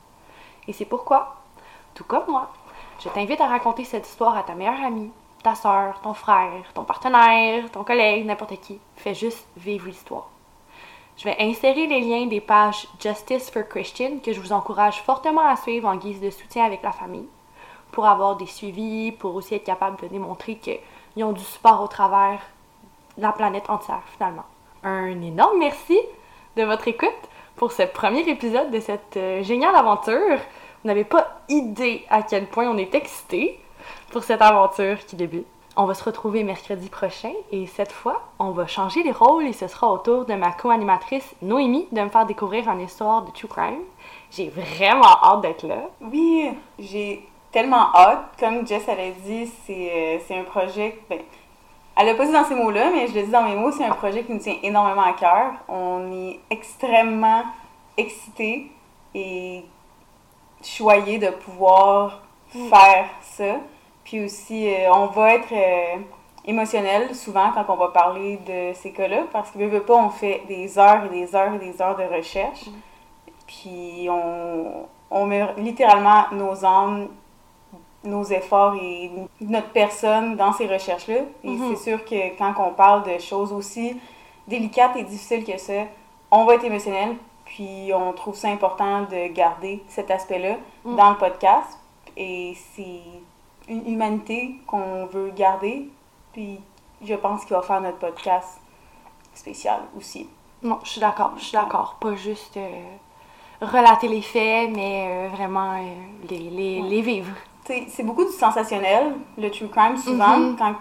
Et 0.68 0.72
c'est 0.72 0.84
pourquoi, 0.84 1.36
tout 1.94 2.04
comme 2.04 2.24
moi, 2.28 2.52
je 3.00 3.08
t'invite 3.08 3.40
à 3.40 3.48
raconter 3.48 3.84
cette 3.84 4.06
histoire 4.06 4.36
à 4.36 4.44
ta 4.44 4.54
meilleure 4.54 4.84
amie, 4.84 5.10
ta 5.42 5.54
soeur, 5.54 6.00
ton 6.02 6.14
frère, 6.14 6.72
ton 6.74 6.84
partenaire, 6.84 7.70
ton 7.72 7.84
collègue, 7.84 8.24
n'importe 8.24 8.60
qui. 8.60 8.78
Fais 8.96 9.14
juste 9.14 9.46
vivre 9.56 9.86
l'histoire. 9.86 10.28
Je 11.16 11.24
vais 11.24 11.36
insérer 11.40 11.86
les 11.86 12.00
liens 12.00 12.26
des 12.26 12.40
pages 12.40 12.86
Justice 13.00 13.50
for 13.50 13.66
Christian 13.68 14.18
que 14.22 14.32
je 14.32 14.40
vous 14.40 14.52
encourage 14.52 15.02
fortement 15.02 15.48
à 15.48 15.56
suivre 15.56 15.88
en 15.88 15.96
guise 15.96 16.20
de 16.20 16.30
soutien 16.30 16.64
avec 16.64 16.82
la 16.82 16.92
famille 16.92 17.28
pour 17.96 18.04
avoir 18.04 18.36
des 18.36 18.44
suivis, 18.44 19.10
pour 19.10 19.34
aussi 19.36 19.54
être 19.54 19.64
capable 19.64 19.98
de 20.02 20.06
démontrer 20.08 20.56
qu'ils 20.56 21.24
ont 21.24 21.32
du 21.32 21.42
support 21.42 21.80
au 21.82 21.86
travers 21.86 22.40
la 23.16 23.32
planète 23.32 23.70
entière 23.70 24.02
finalement. 24.12 24.44
Un 24.84 25.22
énorme 25.22 25.58
merci 25.58 25.98
de 26.58 26.62
votre 26.64 26.86
écoute 26.88 27.08
pour 27.56 27.72
ce 27.72 27.84
premier 27.84 28.28
épisode 28.28 28.70
de 28.70 28.80
cette 28.80 29.16
euh, 29.16 29.42
géniale 29.42 29.74
aventure. 29.74 30.36
Vous 30.36 30.88
n'avez 30.88 31.04
pas 31.04 31.40
idée 31.48 32.04
à 32.10 32.22
quel 32.22 32.48
point 32.48 32.68
on 32.68 32.76
est 32.76 32.94
excités 32.94 33.58
pour 34.12 34.24
cette 34.24 34.42
aventure 34.42 34.98
qui 35.06 35.16
débute. 35.16 35.46
On 35.74 35.86
va 35.86 35.94
se 35.94 36.04
retrouver 36.04 36.44
mercredi 36.44 36.90
prochain 36.90 37.32
et 37.50 37.66
cette 37.66 37.92
fois, 37.92 38.24
on 38.38 38.50
va 38.50 38.66
changer 38.66 39.04
les 39.04 39.12
rôles 39.12 39.46
et 39.46 39.54
ce 39.54 39.68
sera 39.68 39.90
au 39.90 39.96
tour 39.96 40.26
de 40.26 40.34
ma 40.34 40.52
co-animatrice 40.52 41.34
Noémie 41.40 41.88
de 41.92 42.02
me 42.02 42.10
faire 42.10 42.26
découvrir 42.26 42.68
une 42.68 42.82
histoire 42.82 43.22
de 43.22 43.30
True 43.30 43.48
Crime. 43.48 43.80
J'ai 44.30 44.50
vraiment 44.50 45.16
hâte 45.22 45.40
d'être 45.40 45.66
là. 45.66 45.88
Oui, 46.02 46.50
j'ai 46.78 47.26
tellement 47.56 47.88
hâte. 47.94 48.36
Comme 48.38 48.66
Jess 48.66 48.82
elle 48.86 49.00
a 49.00 49.10
dit, 49.24 49.50
c'est 49.64 49.90
euh, 49.90 50.18
c'est 50.26 50.36
un 50.38 50.44
projet. 50.44 50.98
Ben, 51.08 51.20
elle 51.96 52.06
l'a 52.06 52.14
pas 52.14 52.26
dit 52.26 52.32
dans 52.32 52.44
ces 52.44 52.54
mots-là, 52.54 52.90
mais 52.92 53.06
je 53.06 53.14
le 53.14 53.22
dis 53.22 53.30
dans 53.30 53.44
mes 53.44 53.56
mots, 53.56 53.72
c'est 53.72 53.86
un 53.86 53.94
projet 53.94 54.24
qui 54.24 54.32
nous 54.34 54.38
tient 54.40 54.58
énormément 54.62 55.04
à 55.04 55.14
cœur. 55.14 55.52
On 55.66 56.12
est 56.12 56.38
extrêmement 56.50 57.44
excités 57.96 58.70
et 59.14 59.64
choyés 60.62 61.16
de 61.16 61.30
pouvoir 61.30 62.20
faire 62.50 63.06
ça. 63.22 63.56
Puis 64.04 64.22
aussi, 64.22 64.68
euh, 64.68 64.92
on 64.92 65.06
va 65.06 65.36
être 65.36 65.52
euh, 65.52 65.96
émotionnel 66.44 67.14
souvent 67.14 67.52
quand 67.54 67.64
on 67.70 67.76
va 67.76 67.88
parler 67.88 68.36
de 68.46 68.74
ces 68.74 68.92
cas-là, 68.92 69.22
parce 69.32 69.50
que 69.50 69.58
veut, 69.58 69.68
veut 69.68 69.82
pas, 69.82 69.96
on 69.96 70.10
fait 70.10 70.42
des 70.46 70.78
heures 70.78 71.06
et 71.06 71.08
des 71.08 71.34
heures 71.34 71.54
et 71.54 71.58
des 71.58 71.80
heures 71.80 71.96
de 71.96 72.04
recherche. 72.04 72.66
Puis 73.46 74.08
on, 74.10 74.86
on 75.10 75.24
met 75.24 75.54
littéralement 75.56 76.26
nos 76.32 76.62
âmes, 76.62 77.08
nos 78.04 78.24
efforts 78.24 78.74
et 78.80 79.10
notre 79.40 79.70
personne 79.70 80.36
dans 80.36 80.52
ces 80.52 80.66
recherches-là. 80.66 81.20
Et 81.44 81.48
Mhm. 81.50 81.74
c'est 81.76 81.90
sûr 81.90 82.04
que 82.04 82.36
quand 82.38 82.54
on 82.58 82.72
parle 82.72 83.02
de 83.04 83.18
choses 83.18 83.52
aussi 83.52 83.96
délicates 84.46 84.96
et 84.96 85.02
difficiles 85.02 85.44
que 85.44 85.58
ça, 85.58 85.84
on 86.30 86.44
va 86.44 86.54
être 86.54 86.64
émotionnel. 86.64 87.16
Puis 87.44 87.90
on 87.94 88.12
trouve 88.12 88.34
ça 88.36 88.48
important 88.48 89.02
de 89.02 89.28
garder 89.32 89.82
cet 89.88 90.10
aspect-là 90.10 90.56
Mm. 90.84 90.96
dans 90.96 91.10
le 91.10 91.16
podcast. 91.16 91.78
Et 92.16 92.56
c'est 92.74 93.00
une 93.68 93.86
humanité 93.86 94.56
qu'on 94.66 95.06
veut 95.06 95.30
garder. 95.30 95.88
Puis 96.32 96.60
je 97.04 97.14
pense 97.14 97.44
qu'il 97.44 97.54
va 97.56 97.62
faire 97.62 97.80
notre 97.80 97.98
podcast 97.98 98.60
spécial 99.34 99.80
aussi. 99.96 100.28
Non, 100.62 100.78
je 100.84 100.90
suis 100.90 101.00
d'accord, 101.00 101.32
je 101.36 101.44
suis 101.44 101.52
d'accord. 101.52 101.96
Pas 102.00 102.14
juste 102.16 102.56
euh, 102.56 102.82
relater 103.60 104.08
les 104.08 104.22
faits, 104.22 104.70
mais 104.74 105.06
euh, 105.08 105.28
vraiment 105.28 105.74
euh, 105.74 105.84
les, 106.30 106.38
les, 106.50 106.80
Ouais. 106.82 106.88
les 106.88 107.00
vivre. 107.02 107.32
C'est 107.66 108.02
beaucoup 108.04 108.24
du 108.24 108.30
sensationnel, 108.32 109.14
le 109.36 109.50
true 109.50 109.68
crime, 109.68 109.96
souvent, 109.96 110.36
Mhm. 110.38 110.56
quand 110.56 110.74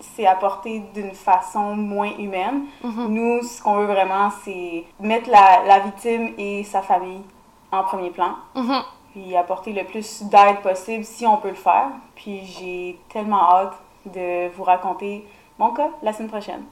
c'est 0.00 0.26
apporté 0.26 0.80
d'une 0.94 1.12
façon 1.12 1.76
moins 1.76 2.10
humaine. 2.18 2.64
Mhm. 2.82 3.06
Nous, 3.08 3.42
ce 3.44 3.62
qu'on 3.62 3.76
veut 3.76 3.86
vraiment, 3.86 4.30
c'est 4.44 4.84
mettre 4.98 5.30
la, 5.30 5.62
la 5.66 5.78
victime 5.78 6.32
et 6.38 6.64
sa 6.64 6.82
famille 6.82 7.22
en 7.70 7.84
premier 7.84 8.10
plan, 8.10 8.34
Mhm. 8.56 8.82
puis 9.12 9.36
apporter 9.36 9.72
le 9.72 9.84
plus 9.84 10.24
d'aide 10.24 10.60
possible 10.62 11.04
si 11.04 11.24
on 11.26 11.36
peut 11.36 11.50
le 11.50 11.54
faire. 11.54 11.88
Puis 12.16 12.44
j'ai 12.44 12.98
tellement 13.12 13.42
hâte 13.52 13.74
de 14.06 14.48
vous 14.56 14.64
raconter 14.64 15.24
mon 15.58 15.70
cas 15.70 15.90
la 16.02 16.12
semaine 16.12 16.28
prochaine. 16.30 16.64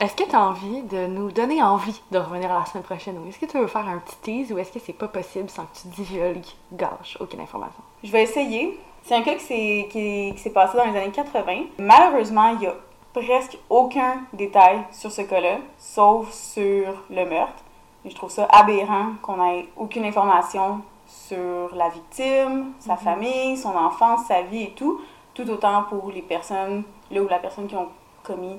Est-ce 0.00 0.14
que 0.14 0.24
tu 0.24 0.34
as 0.34 0.40
envie 0.40 0.82
de 0.82 1.06
nous 1.08 1.30
donner 1.32 1.60
envie 1.62 2.00
de 2.12 2.18
revenir 2.18 2.48
la 2.54 2.64
semaine 2.64 2.84
prochaine? 2.84 3.18
Ou 3.18 3.28
est-ce 3.28 3.38
que 3.38 3.46
tu 3.46 3.58
veux 3.58 3.66
faire 3.66 3.86
un 3.86 3.98
petit 3.98 4.16
tease 4.22 4.52
ou 4.52 4.58
est-ce 4.58 4.72
que 4.72 4.78
c'est 4.78 4.92
pas 4.92 5.08
possible 5.08 5.50
sans 5.50 5.64
que 5.64 5.76
tu 5.82 5.88
divulgages 5.88 7.18
aucune 7.20 7.40
information? 7.40 7.82
Je 8.02 8.10
vais 8.12 8.22
essayer. 8.22 8.78
C'est 9.04 9.14
un 9.14 9.22
cas 9.22 9.34
qui 9.34 9.44
s'est, 9.44 9.88
qui, 9.90 10.32
qui 10.34 10.38
s'est 10.38 10.50
passé 10.50 10.76
dans 10.76 10.84
les 10.84 10.96
années 10.98 11.10
80. 11.10 11.64
Malheureusement, 11.78 12.48
il 12.50 12.58
n'y 12.58 12.66
a 12.66 12.74
presque 13.14 13.56
aucun 13.70 14.22
détail 14.32 14.80
sur 14.92 15.10
ce 15.10 15.22
cas-là, 15.22 15.58
sauf 15.78 16.30
sur 16.32 16.92
le 17.10 17.24
meurtre. 17.24 17.62
Et 18.04 18.10
je 18.10 18.14
trouve 18.14 18.30
ça 18.30 18.46
aberrant 18.50 19.12
qu'on 19.22 19.42
ait 19.50 19.66
aucune 19.76 20.04
information 20.04 20.82
sur 21.06 21.74
la 21.74 21.88
victime, 21.88 22.72
sa 22.80 22.92
Mhm. 22.94 22.98
famille, 23.00 23.56
son 23.56 23.74
enfance, 23.74 24.26
sa 24.26 24.42
vie 24.42 24.64
et 24.64 24.70
tout. 24.72 25.00
Tout 25.34 25.48
autant 25.50 25.84
pour 25.84 26.10
les 26.10 26.22
personnes, 26.22 26.82
là 27.10 27.22
où 27.22 27.28
la 27.28 27.38
personne 27.38 27.66
qui 27.66 27.76
ont 27.76 27.88
commis 28.22 28.58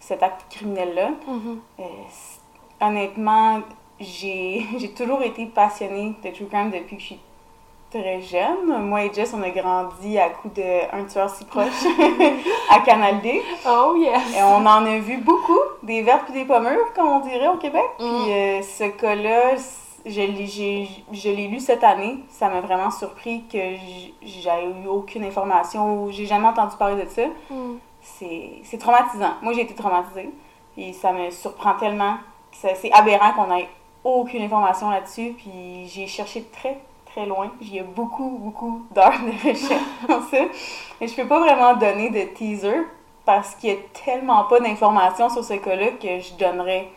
cet 0.00 0.22
acte 0.22 0.44
criminel-là. 0.50 1.10
Euh, 1.78 1.82
c- 2.10 2.40
honnêtement, 2.80 3.60
j'ai 3.98 4.66
j'ai 4.78 4.92
toujours 4.92 5.22
été 5.22 5.46
passionnée 5.46 6.14
de 6.22 6.30
true 6.30 6.46
crime 6.46 6.70
depuis 6.70 6.96
que 6.96 7.02
je 7.02 7.06
suis 7.08 7.20
très 7.90 8.20
jeune. 8.22 8.82
Moi 8.88 9.04
et 9.04 9.12
Jess, 9.12 9.34
on 9.36 9.42
a 9.42 9.50
grandi 9.50 10.18
à 10.18 10.30
coup 10.30 10.48
de 10.54 10.94
un 10.94 11.04
tueur 11.04 11.28
si 11.30 11.44
proche 11.44 11.66
à 12.70 12.78
Canal 12.80 13.20
D. 13.20 13.42
Oh 13.66 13.94
yes! 13.96 14.36
Et 14.36 14.42
on 14.42 14.64
en 14.66 14.84
a 14.86 14.98
vu 14.98 15.18
beaucoup, 15.18 15.58
des 15.82 16.02
vertes 16.02 16.30
et 16.30 16.32
des 16.32 16.44
pommures, 16.44 16.92
comme 16.94 17.08
on 17.08 17.20
dirait 17.20 17.48
au 17.48 17.56
Québec. 17.56 17.82
Mm. 17.98 18.04
Puis 18.24 18.32
euh, 18.32 18.62
ce 18.62 18.84
cas-là, 18.84 19.56
je 20.06 20.20
l'ai 20.20 20.46
j'ai- 20.46 20.88
je 21.12 21.28
l'ai 21.30 21.48
lu 21.48 21.58
cette 21.60 21.84
année. 21.84 22.18
Ça 22.30 22.48
m'a 22.48 22.60
vraiment 22.60 22.90
surpris 22.90 23.44
que 23.52 23.58
j'avais 24.22 24.66
eu 24.84 24.86
aucune 24.88 25.24
information 25.24 26.04
ou 26.04 26.10
j'ai 26.10 26.26
jamais 26.26 26.46
entendu 26.48 26.76
parler 26.78 27.02
de 27.04 27.08
ça. 27.08 27.22
C'est 28.00 28.52
c'est 28.64 28.78
traumatisant. 28.78 29.34
Moi, 29.42 29.52
j'ai 29.52 29.62
été 29.62 29.74
traumatisée. 29.74 30.30
Et 30.78 30.92
ça 30.92 31.12
me 31.12 31.30
surprend 31.30 31.74
tellement. 31.74 32.14
ça- 32.52 32.74
C'est 32.76 32.92
aberrant 32.92 33.32
qu'on 33.32 33.54
ait 33.56 33.68
aucune 34.04 34.42
information 34.42 34.88
là-dessus. 34.90 35.34
Puis 35.36 35.86
j'ai 35.88 36.06
cherché 36.06 36.44
très, 36.44 36.78
très 37.12 37.26
loin. 37.26 37.50
J'y 37.60 37.78
ai 37.78 37.82
beaucoup, 37.82 38.38
beaucoup 38.40 38.82
d'heures 38.94 39.12
de 39.20 39.48
recherche 39.48 39.82
dans 40.08 40.22
ça. 40.22 40.38
Et 41.00 41.06
je 41.08 41.14
peux 41.14 41.26
pas 41.26 41.40
vraiment 41.40 41.74
donner 41.74 42.10
de 42.10 42.22
teaser 42.34 42.82
parce 43.24 43.54
qu'il 43.54 43.70
y 43.70 43.72
a 43.72 43.76
tellement 44.04 44.44
pas 44.44 44.60
d'informations 44.60 45.28
sur 45.28 45.44
ce 45.44 45.54
cas-là 45.54 45.88
que 46.00 46.20
je 46.20 46.34
donnerais 46.34 46.88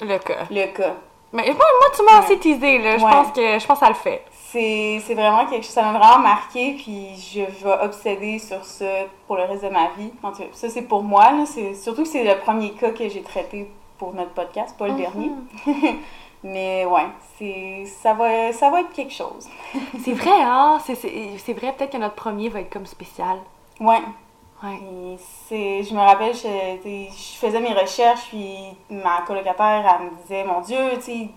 Le 0.00 0.18
cas. 0.18 0.44
le 0.50 0.66
cas. 0.72 0.94
Mais 1.34 1.44
moi, 1.44 1.54
moi 1.54 1.88
tu 1.96 2.02
m'as 2.04 2.18
Ouais. 2.18 2.24
assez 2.24 2.38
teasé, 2.38 2.78
là. 2.78 2.98
Je 2.98 3.04
Ouais. 3.04 3.10
pense 3.10 3.32
que 3.32 3.58
je 3.58 3.66
pense 3.66 3.78
que 3.78 3.84
ça 3.86 3.88
le 3.90 3.96
fait. 3.96 4.22
C'est 4.30 5.14
vraiment 5.14 5.46
quelque 5.46 5.62
chose, 5.64 5.72
ça 5.72 5.82
m'a 5.82 5.98
vraiment 5.98 6.18
marqué, 6.18 6.74
puis 6.74 7.16
je 7.16 7.40
vais 7.40 7.72
obséder 7.82 8.38
sur 8.38 8.62
ça 8.66 8.84
pour 9.26 9.36
le 9.36 9.44
reste 9.44 9.64
de 9.64 9.70
ma 9.70 9.88
vie. 9.96 10.12
En 10.22 10.30
ça 10.34 10.68
c'est 10.68 10.82
pour 10.82 11.02
moi, 11.02 11.32
là. 11.32 11.44
Surtout 11.74 12.02
que 12.02 12.08
c'est 12.08 12.22
le 12.22 12.38
premier 12.40 12.72
cas 12.72 12.90
que 12.90 13.08
j'ai 13.08 13.22
traité 13.22 13.70
pour 13.98 14.12
notre 14.12 14.32
podcast, 14.32 14.76
pas 14.76 14.88
le 14.88 14.94
dernier. 14.94 15.30
Mais 16.44 16.84
ouais, 16.84 17.86
ça 17.86 18.14
va, 18.14 18.52
ça 18.52 18.70
va 18.70 18.80
être 18.80 18.92
quelque 18.92 19.12
chose. 19.12 19.48
C'est 20.04 20.12
vrai, 20.12 20.42
hein? 20.42 20.78
C'est- 20.84 21.52
vrai, 21.52 21.72
peut-être 21.72 21.92
que 21.92 21.98
notre 21.98 22.14
premier 22.14 22.48
va 22.48 22.60
être 22.60 22.72
comme 22.72 22.86
spécial. 22.86 23.38
Ouais. 23.78 24.02
Ouais. 24.62 24.78
Et 25.50 25.82
je 25.82 25.94
me 25.94 26.00
rappelle, 26.00 26.34
je, 26.34 27.38
faisais 27.38 27.60
mes 27.60 27.72
recherches, 27.72 28.28
puis 28.28 28.56
ma 28.90 29.22
colocataire, 29.22 29.84
elle 30.00 30.06
me 30.06 30.22
disait, 30.22 30.44
mon 30.44 30.60
Dieu, 30.60 30.78
tu 30.96 31.02
sais, 31.02 31.28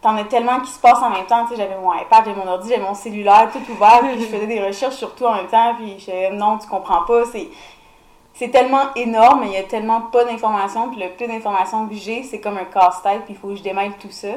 t'en 0.00 0.16
as 0.16 0.24
tellement 0.24 0.60
qui 0.60 0.70
se 0.70 0.80
passent 0.80 1.02
en 1.02 1.10
même 1.10 1.26
temps. 1.26 1.46
J'avais 1.54 1.78
mon 1.78 1.92
iPad, 1.94 2.24
j'avais 2.24 2.34
mon 2.34 2.46
ordi, 2.46 2.68
j'avais 2.68 2.82
mon 2.82 2.94
cellulaire 2.94 3.50
tout 3.52 3.72
ouvert, 3.72 4.00
puis 4.00 4.20
je 4.20 4.26
faisais 4.26 4.46
des 4.46 4.62
recherches 4.64 4.96
sur 4.96 5.14
tout 5.14 5.24
en 5.24 5.34
même 5.34 5.48
temps, 5.48 5.74
puis 5.76 5.92
je 5.92 6.04
disais, 6.04 6.30
non, 6.30 6.58
tu 6.58 6.68
comprends 6.68 7.02
pas, 7.02 7.24
c'est, 7.26 7.48
c'est 8.38 8.50
tellement 8.50 8.92
énorme, 8.96 9.44
il 9.46 9.52
y 9.52 9.56
a 9.56 9.62
tellement 9.62 10.02
pas 10.02 10.24
d'informations, 10.24 10.90
puis 10.90 11.00
le 11.00 11.08
peu 11.16 11.26
d'informations 11.26 11.88
que 11.88 11.94
j'ai, 11.94 12.22
c'est 12.22 12.40
comme 12.40 12.56
un 12.58 12.64
casse-tête, 12.64 13.22
puis 13.24 13.34
il 13.34 13.36
faut 13.36 13.48
que 13.48 13.56
je 13.56 13.62
démêle 13.62 13.92
tout 13.98 14.10
ça. 14.10 14.28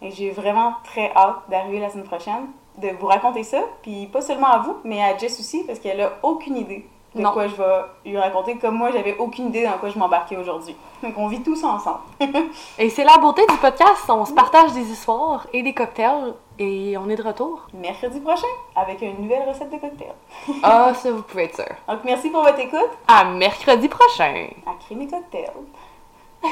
Et 0.00 0.10
j'ai 0.12 0.30
vraiment 0.30 0.74
très 0.84 1.10
hâte 1.16 1.38
d'arriver 1.50 1.80
la 1.80 1.90
semaine 1.90 2.06
prochaine, 2.06 2.46
de 2.76 2.88
vous 3.00 3.06
raconter 3.08 3.42
ça, 3.42 3.58
puis 3.82 4.06
pas 4.06 4.20
seulement 4.20 4.46
à 4.46 4.58
vous, 4.58 4.76
mais 4.84 5.02
à 5.02 5.16
Jess 5.16 5.40
aussi, 5.40 5.64
parce 5.64 5.80
qu'elle 5.80 6.00
a 6.00 6.12
aucune 6.22 6.56
idée 6.56 6.88
de 7.14 7.20
Non. 7.22 7.32
quoi 7.32 7.48
je 7.48 7.56
vais 7.56 7.82
lui 8.04 8.16
raconter, 8.18 8.56
comme 8.58 8.76
moi, 8.76 8.90
j'avais 8.92 9.16
aucune 9.18 9.48
idée 9.48 9.64
dans 9.64 9.72
quoi 9.78 9.88
je 9.88 9.98
m'embarquais 9.98 10.36
aujourd'hui. 10.36 10.76
Donc 11.02 11.14
on 11.16 11.26
vit 11.26 11.42
tout 11.42 11.56
ça 11.56 11.66
ensemble. 11.68 11.98
Et 12.78 12.90
c'est 12.90 13.02
la 13.04 13.16
beauté 13.18 13.42
du 13.48 13.56
podcast. 13.56 14.04
On 14.08 14.24
se 14.24 14.32
partage 14.32 14.72
des 14.72 14.88
histoires 14.92 15.46
et 15.52 15.62
des 15.62 15.74
cocktails. 15.74 16.34
Et 16.60 16.96
on 16.98 17.08
est 17.08 17.16
de 17.16 17.22
retour. 17.22 17.68
Mercredi 17.72 18.20
prochain, 18.20 18.46
avec 18.74 19.00
une 19.02 19.22
nouvelle 19.22 19.48
recette 19.48 19.70
de 19.70 19.78
cocktail. 19.78 20.12
Ah, 20.62 20.92
ça, 20.94 21.12
vous 21.12 21.22
pouvez 21.22 21.44
être 21.44 21.54
sûr. 21.56 21.74
Donc 21.88 22.00
merci 22.04 22.30
pour 22.30 22.42
votre 22.42 22.58
écoute. 22.58 22.90
À 23.06 23.24
mercredi 23.24 23.88
prochain. 23.88 24.48
À 24.66 24.74
créer 24.84 24.96
mes 24.98 25.06
cocktails. 25.06 25.52